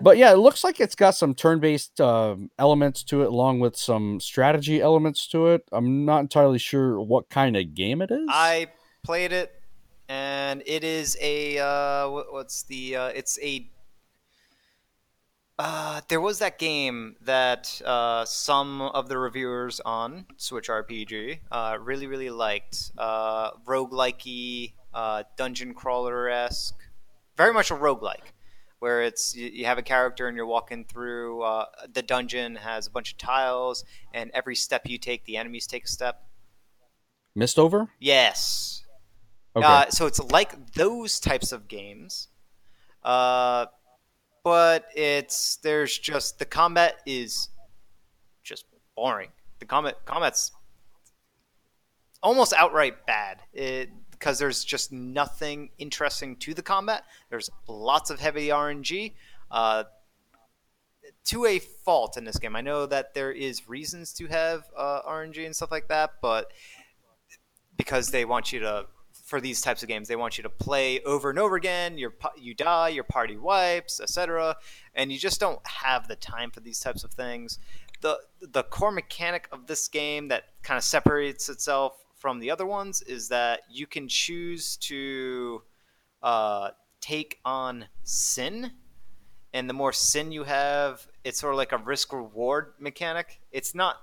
but 0.00 0.16
yeah, 0.16 0.32
it 0.32 0.38
looks 0.38 0.64
like 0.64 0.80
it's 0.80 0.94
got 0.94 1.12
some 1.12 1.34
turn-based 1.34 2.00
um 2.00 2.50
elements 2.58 3.02
to 3.04 3.22
it, 3.22 3.28
along 3.28 3.60
with 3.60 3.76
some 3.76 4.20
strategy 4.20 4.80
elements 4.80 5.26
to 5.28 5.48
it. 5.48 5.62
I'm 5.72 6.04
not 6.04 6.20
entirely 6.20 6.58
sure 6.58 7.00
what 7.00 7.28
kind 7.28 7.56
of 7.56 7.74
game 7.74 8.02
it 8.02 8.10
is. 8.10 8.26
I 8.28 8.68
played 9.02 9.32
it, 9.32 9.52
and 10.08 10.62
it 10.66 10.84
is 10.84 11.16
a 11.20 11.58
uh, 11.58 12.08
what's 12.08 12.62
the? 12.64 12.96
Uh, 12.96 13.06
it's 13.08 13.38
a. 13.42 13.70
Uh, 15.60 16.00
there 16.08 16.20
was 16.20 16.38
that 16.38 16.56
game 16.56 17.16
that 17.22 17.82
uh, 17.84 18.24
some 18.24 18.80
of 18.80 19.08
the 19.08 19.18
reviewers 19.18 19.80
on 19.80 20.24
Switch 20.36 20.68
RPG 20.68 21.40
uh, 21.50 21.78
really, 21.80 22.06
really 22.06 22.30
liked. 22.30 22.92
Uh, 22.96 23.50
roguelike 23.66 24.72
uh, 24.94 25.24
dungeon 25.36 25.74
crawler 25.74 26.28
esque. 26.28 26.78
Very 27.36 27.52
much 27.52 27.70
a 27.70 27.74
roguelike, 27.74 28.32
where 28.80 29.02
it's 29.02 29.34
you, 29.36 29.48
you 29.48 29.64
have 29.66 29.78
a 29.78 29.82
character 29.82 30.26
and 30.28 30.36
you're 30.36 30.46
walking 30.46 30.84
through. 30.84 31.42
Uh, 31.42 31.66
the 31.92 32.02
dungeon 32.02 32.56
has 32.56 32.86
a 32.86 32.90
bunch 32.90 33.12
of 33.12 33.18
tiles, 33.18 33.84
and 34.12 34.30
every 34.34 34.56
step 34.56 34.82
you 34.86 34.98
take, 34.98 35.24
the 35.24 35.36
enemies 35.36 35.66
take 35.66 35.84
a 35.84 35.88
step. 35.88 36.24
Mistover. 37.36 37.88
Yes. 38.00 38.84
Okay. 39.54 39.66
Uh, 39.66 39.88
so 39.90 40.06
it's 40.06 40.20
like 40.32 40.72
those 40.74 41.20
types 41.20 41.52
of 41.52 41.68
games, 41.68 42.28
uh, 43.04 43.66
but 44.44 44.86
it's 44.94 45.56
there's 45.56 45.96
just 45.98 46.38
the 46.38 46.44
combat 46.44 46.96
is 47.06 47.48
just 48.42 48.66
boring. 48.96 49.30
The 49.60 49.66
combat 49.66 50.04
combat's 50.04 50.52
almost 52.22 52.52
outright 52.52 53.06
bad. 53.06 53.40
It 53.52 53.90
because 54.18 54.38
there's 54.38 54.64
just 54.64 54.92
nothing 54.92 55.70
interesting 55.78 56.36
to 56.36 56.54
the 56.54 56.62
combat. 56.62 57.04
There's 57.30 57.50
lots 57.68 58.10
of 58.10 58.20
heavy 58.20 58.48
RNG. 58.48 59.14
Uh, 59.50 59.84
to 61.24 61.46
a 61.46 61.58
fault 61.58 62.16
in 62.16 62.24
this 62.24 62.38
game. 62.38 62.56
I 62.56 62.60
know 62.60 62.86
that 62.86 63.14
there 63.14 63.32
is 63.32 63.68
reasons 63.68 64.12
to 64.14 64.26
have 64.26 64.64
uh, 64.76 65.02
RNG 65.02 65.44
and 65.44 65.54
stuff 65.54 65.70
like 65.70 65.88
that, 65.88 66.14
but 66.20 66.52
because 67.76 68.10
they 68.10 68.24
want 68.24 68.52
you 68.52 68.60
to 68.60 68.86
for 69.24 69.40
these 69.42 69.60
types 69.60 69.82
of 69.82 69.88
games 69.90 70.08
they 70.08 70.16
want 70.16 70.38
you 70.38 70.42
to 70.42 70.48
play 70.48 71.00
over 71.02 71.28
and 71.28 71.38
over 71.38 71.56
again 71.56 71.98
your 71.98 72.14
you 72.38 72.54
die 72.54 72.88
your 72.88 73.04
party 73.04 73.36
wipes 73.36 74.00
etc 74.00 74.56
and 74.94 75.12
you 75.12 75.18
just 75.18 75.38
don't 75.38 75.60
have 75.66 76.08
the 76.08 76.16
time 76.16 76.50
for 76.50 76.60
these 76.60 76.80
types 76.80 77.04
of 77.04 77.10
things 77.10 77.58
the 78.00 78.18
the 78.40 78.62
core 78.62 78.90
mechanic 78.90 79.46
of 79.52 79.66
this 79.66 79.86
game 79.86 80.28
that 80.28 80.44
kind 80.62 80.78
of 80.78 80.84
separates 80.84 81.50
itself 81.50 81.92
from 82.18 82.40
the 82.40 82.50
other 82.50 82.66
ones 82.66 83.02
is 83.02 83.28
that 83.28 83.60
you 83.70 83.86
can 83.86 84.08
choose 84.08 84.76
to 84.78 85.62
uh, 86.22 86.70
take 87.00 87.38
on 87.44 87.86
sin 88.02 88.72
and 89.54 89.68
the 89.68 89.74
more 89.74 89.92
sin 89.92 90.30
you 90.32 90.44
have 90.44 91.06
it's 91.24 91.38
sort 91.40 91.52
of 91.54 91.58
like 91.58 91.72
a 91.72 91.78
risk 91.78 92.12
reward 92.12 92.74
mechanic 92.78 93.40
it's 93.52 93.74
not 93.74 93.96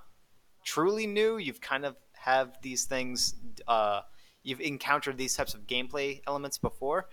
truly 0.64 1.06
new. 1.06 1.38
You've 1.38 1.60
kind 1.60 1.84
of 1.84 1.96
have 2.14 2.58
these 2.62 2.84
things. 2.84 3.34
Uh, 3.68 4.00
you've 4.42 4.60
encountered 4.60 5.16
these 5.16 5.36
types 5.36 5.54
of 5.54 5.66
gameplay 5.66 6.20
elements 6.26 6.58
before, 6.58 7.08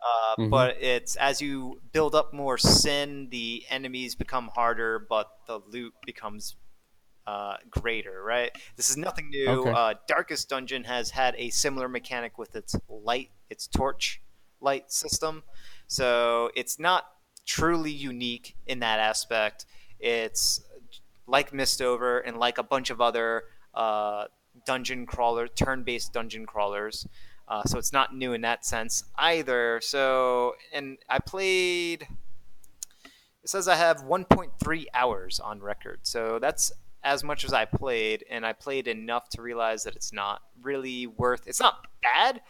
uh, 0.00 0.36
Mhm. 0.36 0.50
but 0.50 0.76
it's 0.82 1.16
as 1.16 1.40
you 1.40 1.80
build 1.92 2.14
up 2.14 2.32
more 2.32 2.58
sin, 2.58 3.28
the 3.30 3.64
enemies 3.68 4.14
become 4.14 4.48
harder, 4.54 4.98
but 4.98 5.28
the 5.46 5.58
loot 5.68 5.94
becomes 6.06 6.56
uh, 7.26 7.56
greater. 7.70 8.22
Right? 8.22 8.50
This 8.76 8.90
is 8.90 8.96
nothing 8.96 9.30
new. 9.30 9.48
Okay. 9.48 9.70
Uh, 9.70 9.94
Darkest 10.06 10.48
Dungeon 10.48 10.84
has 10.84 11.10
had 11.10 11.34
a 11.36 11.50
similar 11.50 11.88
mechanic 11.88 12.38
with 12.38 12.54
its 12.56 12.76
light, 12.88 13.30
its 13.50 13.66
torch 13.66 14.20
light 14.60 14.90
system. 14.92 15.42
So 15.86 16.50
it's 16.56 16.78
not 16.78 17.06
truly 17.46 17.92
unique 17.92 18.56
in 18.66 18.80
that 18.80 18.98
aspect. 18.98 19.66
It's 20.00 20.60
like 21.26 21.52
Mistover 21.52 22.18
and 22.18 22.36
like 22.38 22.58
a 22.58 22.62
bunch 22.62 22.90
of 22.90 23.00
other 23.00 23.44
uh, 23.74 24.24
dungeon 24.66 25.06
crawler, 25.06 25.48
turn-based 25.48 26.12
dungeon 26.12 26.46
crawlers. 26.46 27.06
Uh, 27.46 27.62
so 27.64 27.78
it's 27.78 27.92
not 27.92 28.14
new 28.14 28.32
in 28.32 28.40
that 28.40 28.64
sense 28.64 29.04
either. 29.16 29.80
So, 29.82 30.54
and 30.72 30.98
I 31.08 31.18
played. 31.18 32.08
It 33.42 33.50
says 33.50 33.68
I 33.68 33.76
have 33.76 34.04
1.3 34.04 34.84
hours 34.94 35.38
on 35.40 35.60
record. 35.60 36.00
So 36.02 36.38
that's 36.38 36.72
as 37.04 37.22
much 37.22 37.44
as 37.44 37.52
I 37.52 37.66
played, 37.66 38.24
and 38.30 38.44
I 38.44 38.52
played 38.52 38.88
enough 38.88 39.28
to 39.30 39.42
realize 39.42 39.84
that 39.84 39.94
it's 39.94 40.12
not 40.12 40.42
really 40.62 41.06
worth. 41.06 41.46
It's 41.46 41.60
not 41.60 41.86
bad, 42.02 42.40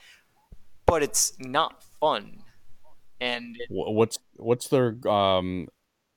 but 0.87 1.03
it's 1.03 1.33
not 1.39 1.83
fun. 2.01 2.45
And 3.21 3.57
it, 3.59 3.67
What's 3.69 4.19
what's 4.37 4.69
their 4.69 4.97
um 5.09 5.69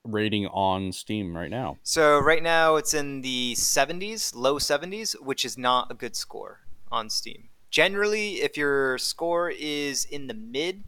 rating 0.04 0.48
on 0.48 0.92
Steam 0.92 1.36
right 1.36 1.50
now? 1.50 1.78
So 1.84 2.20
right 2.20 2.44
now 2.44 2.76
it's 2.76 2.94
in 2.94 3.22
the 3.22 3.54
70s, 3.56 4.34
low 4.36 4.58
70s, 4.58 5.14
which 5.22 5.44
is 5.44 5.58
not 5.58 5.92
a 5.92 5.94
good 5.94 6.16
score 6.16 6.62
on 6.92 7.10
Steam. 7.10 7.50
Generally, 7.70 8.36
if 8.42 8.56
your 8.56 8.98
score 8.98 9.50
is 9.50 10.06
in 10.06 10.28
the 10.28 10.34
mid 10.34 10.84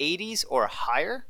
80s 0.00 0.44
or 0.48 0.66
higher, 0.66 1.26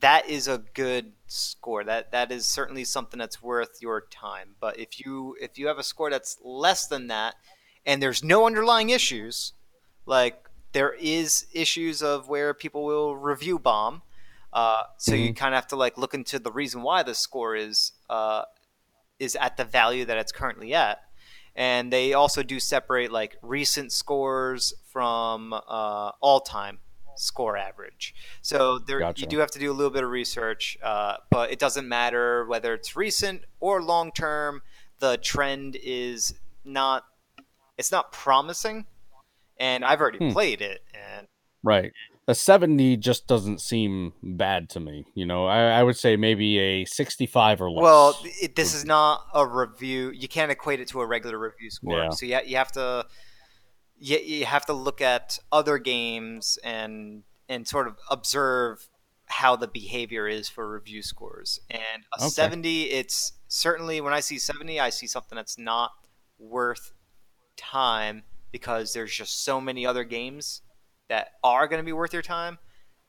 that 0.00 0.28
is 0.28 0.48
a 0.48 0.62
good 0.74 1.12
score. 1.26 1.84
That 1.84 2.12
that 2.12 2.30
is 2.30 2.46
certainly 2.46 2.84
something 2.84 3.18
that's 3.18 3.42
worth 3.42 3.78
your 3.80 4.02
time. 4.10 4.56
But 4.60 4.78
if 4.78 5.00
you 5.00 5.36
if 5.40 5.58
you 5.58 5.66
have 5.68 5.78
a 5.78 5.82
score 5.82 6.10
that's 6.10 6.38
less 6.44 6.86
than 6.86 7.08
that 7.08 7.36
and 7.84 8.02
there's 8.02 8.22
no 8.22 8.46
underlying 8.46 8.90
issues, 8.90 9.52
like 10.04 10.48
there 10.72 10.94
is 10.94 11.46
issues 11.52 12.02
of 12.02 12.28
where 12.28 12.52
people 12.54 12.84
will 12.84 13.16
review 13.16 13.58
bomb, 13.58 14.02
uh, 14.52 14.82
so 14.98 15.14
you 15.14 15.34
kind 15.34 15.54
of 15.54 15.58
have 15.58 15.68
to 15.68 15.76
like 15.76 15.96
look 15.98 16.14
into 16.14 16.38
the 16.38 16.52
reason 16.52 16.82
why 16.82 17.02
the 17.02 17.14
score 17.14 17.56
is 17.56 17.92
uh, 18.10 18.42
is 19.18 19.36
at 19.36 19.56
the 19.56 19.64
value 19.64 20.04
that 20.04 20.18
it's 20.18 20.32
currently 20.32 20.74
at. 20.74 21.00
And 21.54 21.90
they 21.90 22.12
also 22.12 22.42
do 22.42 22.60
separate 22.60 23.10
like 23.10 23.36
recent 23.40 23.90
scores 23.90 24.74
from 24.92 25.54
uh, 25.54 26.10
all 26.20 26.40
time 26.40 26.80
score 27.18 27.56
average. 27.56 28.14
So 28.42 28.78
there 28.78 28.98
Gotcha. 29.00 29.20
you 29.20 29.26
do 29.26 29.38
have 29.38 29.50
to 29.52 29.58
do 29.58 29.70
a 29.70 29.74
little 29.74 29.92
bit 29.92 30.04
of 30.04 30.10
research, 30.10 30.76
uh, 30.82 31.16
but 31.30 31.50
it 31.50 31.58
doesn't 31.58 31.88
matter 31.88 32.44
whether 32.46 32.74
it's 32.74 32.96
recent 32.96 33.42
or 33.60 33.82
long 33.82 34.12
term. 34.12 34.62
The 34.98 35.16
trend 35.18 35.76
is 35.82 36.34
not 36.64 37.04
it's 37.78 37.92
not 37.92 38.10
promising, 38.12 38.86
and 39.58 39.84
I've 39.84 40.00
already 40.00 40.18
Hmm. 40.18 40.30
played 40.32 40.62
it, 40.62 40.82
and 40.94 41.28
Right. 41.62 41.92
A 42.28 42.34
70 42.34 42.96
just 42.96 43.26
doesn't 43.28 43.60
seem 43.60 44.12
bad 44.22 44.68
to 44.70 44.80
me. 44.80 45.04
You 45.14 45.26
know, 45.26 45.46
I, 45.46 45.78
I 45.78 45.82
would 45.84 45.96
say 45.96 46.16
maybe 46.16 46.58
a 46.58 46.84
65 46.84 47.60
or 47.60 47.70
less. 47.70 47.82
Well, 47.82 48.18
it, 48.24 48.56
this 48.56 48.74
is 48.74 48.84
not 48.84 49.26
a 49.32 49.46
review. 49.46 50.10
You 50.10 50.26
can't 50.26 50.50
equate 50.50 50.80
it 50.80 50.88
to 50.88 51.00
a 51.02 51.06
regular 51.06 51.38
review 51.38 51.70
score. 51.70 51.98
Yeah. 51.98 52.10
So 52.10 52.26
you, 52.26 52.38
you 52.44 52.56
have 52.56 52.72
to 52.72 53.06
you, 53.98 54.18
you 54.18 54.44
have 54.44 54.66
to 54.66 54.72
look 54.72 55.00
at 55.00 55.38
other 55.52 55.78
games 55.78 56.58
and 56.64 57.22
and 57.48 57.66
sort 57.66 57.86
of 57.86 57.96
observe 58.10 58.88
how 59.26 59.56
the 59.56 59.68
behavior 59.68 60.26
is 60.28 60.48
for 60.48 60.70
review 60.70 61.02
scores. 61.02 61.60
And 61.70 62.04
a 62.16 62.22
Okay. 62.22 62.28
70, 62.28 62.84
it's 62.90 63.32
certainly 63.48 64.00
when 64.00 64.12
I 64.12 64.20
see 64.20 64.38
70, 64.38 64.78
I 64.80 64.90
see 64.90 65.06
something 65.06 65.36
that's 65.36 65.58
not 65.58 65.92
worth 66.38 66.92
time 67.56 68.22
because 68.52 68.92
there's 68.92 69.14
just 69.14 69.44
so 69.44 69.60
many 69.60 69.84
other 69.86 70.04
games 70.04 70.62
that 71.08 71.32
are 71.42 71.66
going 71.68 71.80
to 71.80 71.84
be 71.84 71.92
worth 71.92 72.12
your 72.12 72.22
time 72.22 72.58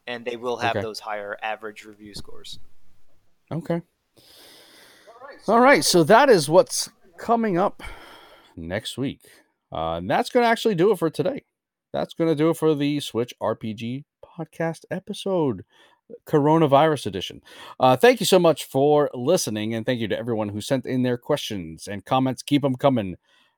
and 0.05 0.23
they 0.25 0.35
will 0.37 0.57
have 0.57 0.75
Okay. 0.75 0.81
those 0.81 0.99
higher 0.99 1.37
average 1.41 1.83
review 1.85 2.13
scores. 2.13 2.59
Okay. 3.51 3.81
All 5.47 5.59
right. 5.59 5.83
So 5.83 6.03
that 6.03 6.29
is 6.29 6.49
what's 6.49 6.89
coming 7.17 7.57
up 7.57 7.81
next 8.55 8.97
week. 8.97 9.21
Uh, 9.71 9.95
and 9.95 10.09
that's 10.09 10.29
going 10.29 10.43
to 10.43 10.49
actually 10.49 10.75
do 10.75 10.91
it 10.91 10.99
for 10.99 11.09
today. 11.09 11.43
That's 11.93 12.13
going 12.13 12.29
to 12.29 12.35
do 12.35 12.49
it 12.49 12.57
for 12.57 12.75
the 12.75 12.99
Switch 12.99 13.33
RPG 13.41 14.03
podcast 14.23 14.85
episode, 14.91 15.63
coronavirus 16.27 17.07
edition. 17.07 17.41
Uh, 17.79 17.95
thank 17.95 18.19
you 18.19 18.25
so 18.25 18.39
much 18.39 18.65
for 18.65 19.09
listening. 19.13 19.73
And 19.73 19.85
thank 19.85 19.99
you 19.99 20.07
to 20.07 20.17
everyone 20.17 20.49
who 20.49 20.61
sent 20.61 20.85
in 20.85 21.03
their 21.03 21.17
questions 21.17 21.87
and 21.87 22.05
comments. 22.05 22.43
Keep 22.43 22.61
them 22.61 22.75
coming. 22.75 23.15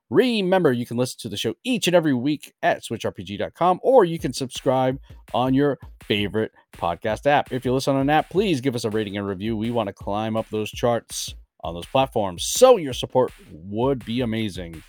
Remember, 0.09 0.71
you 0.71 0.85
can 0.85 0.97
listen 0.97 1.19
to 1.19 1.29
the 1.29 1.37
show 1.37 1.53
each 1.63 1.87
and 1.87 1.95
every 1.95 2.15
week 2.15 2.53
at 2.63 2.83
switchrpg.com 2.83 3.79
or 3.83 4.05
you 4.05 4.17
can 4.17 4.33
subscribe 4.33 4.99
on 5.33 5.53
your 5.53 5.77
favorite 6.03 6.51
podcast 6.75 7.27
app. 7.27 7.51
If 7.51 7.63
you 7.63 7.73
listen 7.73 7.95
on 7.95 8.01
an 8.01 8.09
app, 8.09 8.29
please 8.29 8.59
give 8.59 8.75
us 8.75 8.85
a 8.85 8.89
rating 8.89 9.17
and 9.17 9.27
review. 9.27 9.55
We 9.55 9.69
want 9.69 9.87
to 9.87 9.93
climb 9.93 10.35
up 10.35 10.49
those 10.49 10.71
charts 10.71 11.35
on 11.61 11.73
those 11.73 11.85
platforms, 11.85 12.45
so 12.45 12.77
your 12.77 12.93
support 12.93 13.33
would 13.51 14.03
be 14.05 14.21
amazing. 14.21 14.81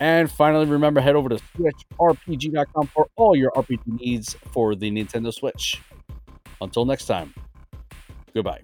And 0.00 0.30
finally, 0.30 0.66
remember 0.66 1.00
head 1.00 1.16
over 1.16 1.28
to 1.28 1.36
switchrpg.com 1.56 2.86
for 2.88 3.08
all 3.16 3.36
your 3.36 3.50
RPG 3.52 4.00
needs 4.00 4.34
for 4.52 4.74
the 4.74 4.90
Nintendo 4.90 5.32
Switch. 5.32 5.80
Until 6.60 6.84
next 6.84 7.06
time, 7.06 7.34
goodbye. 8.32 8.60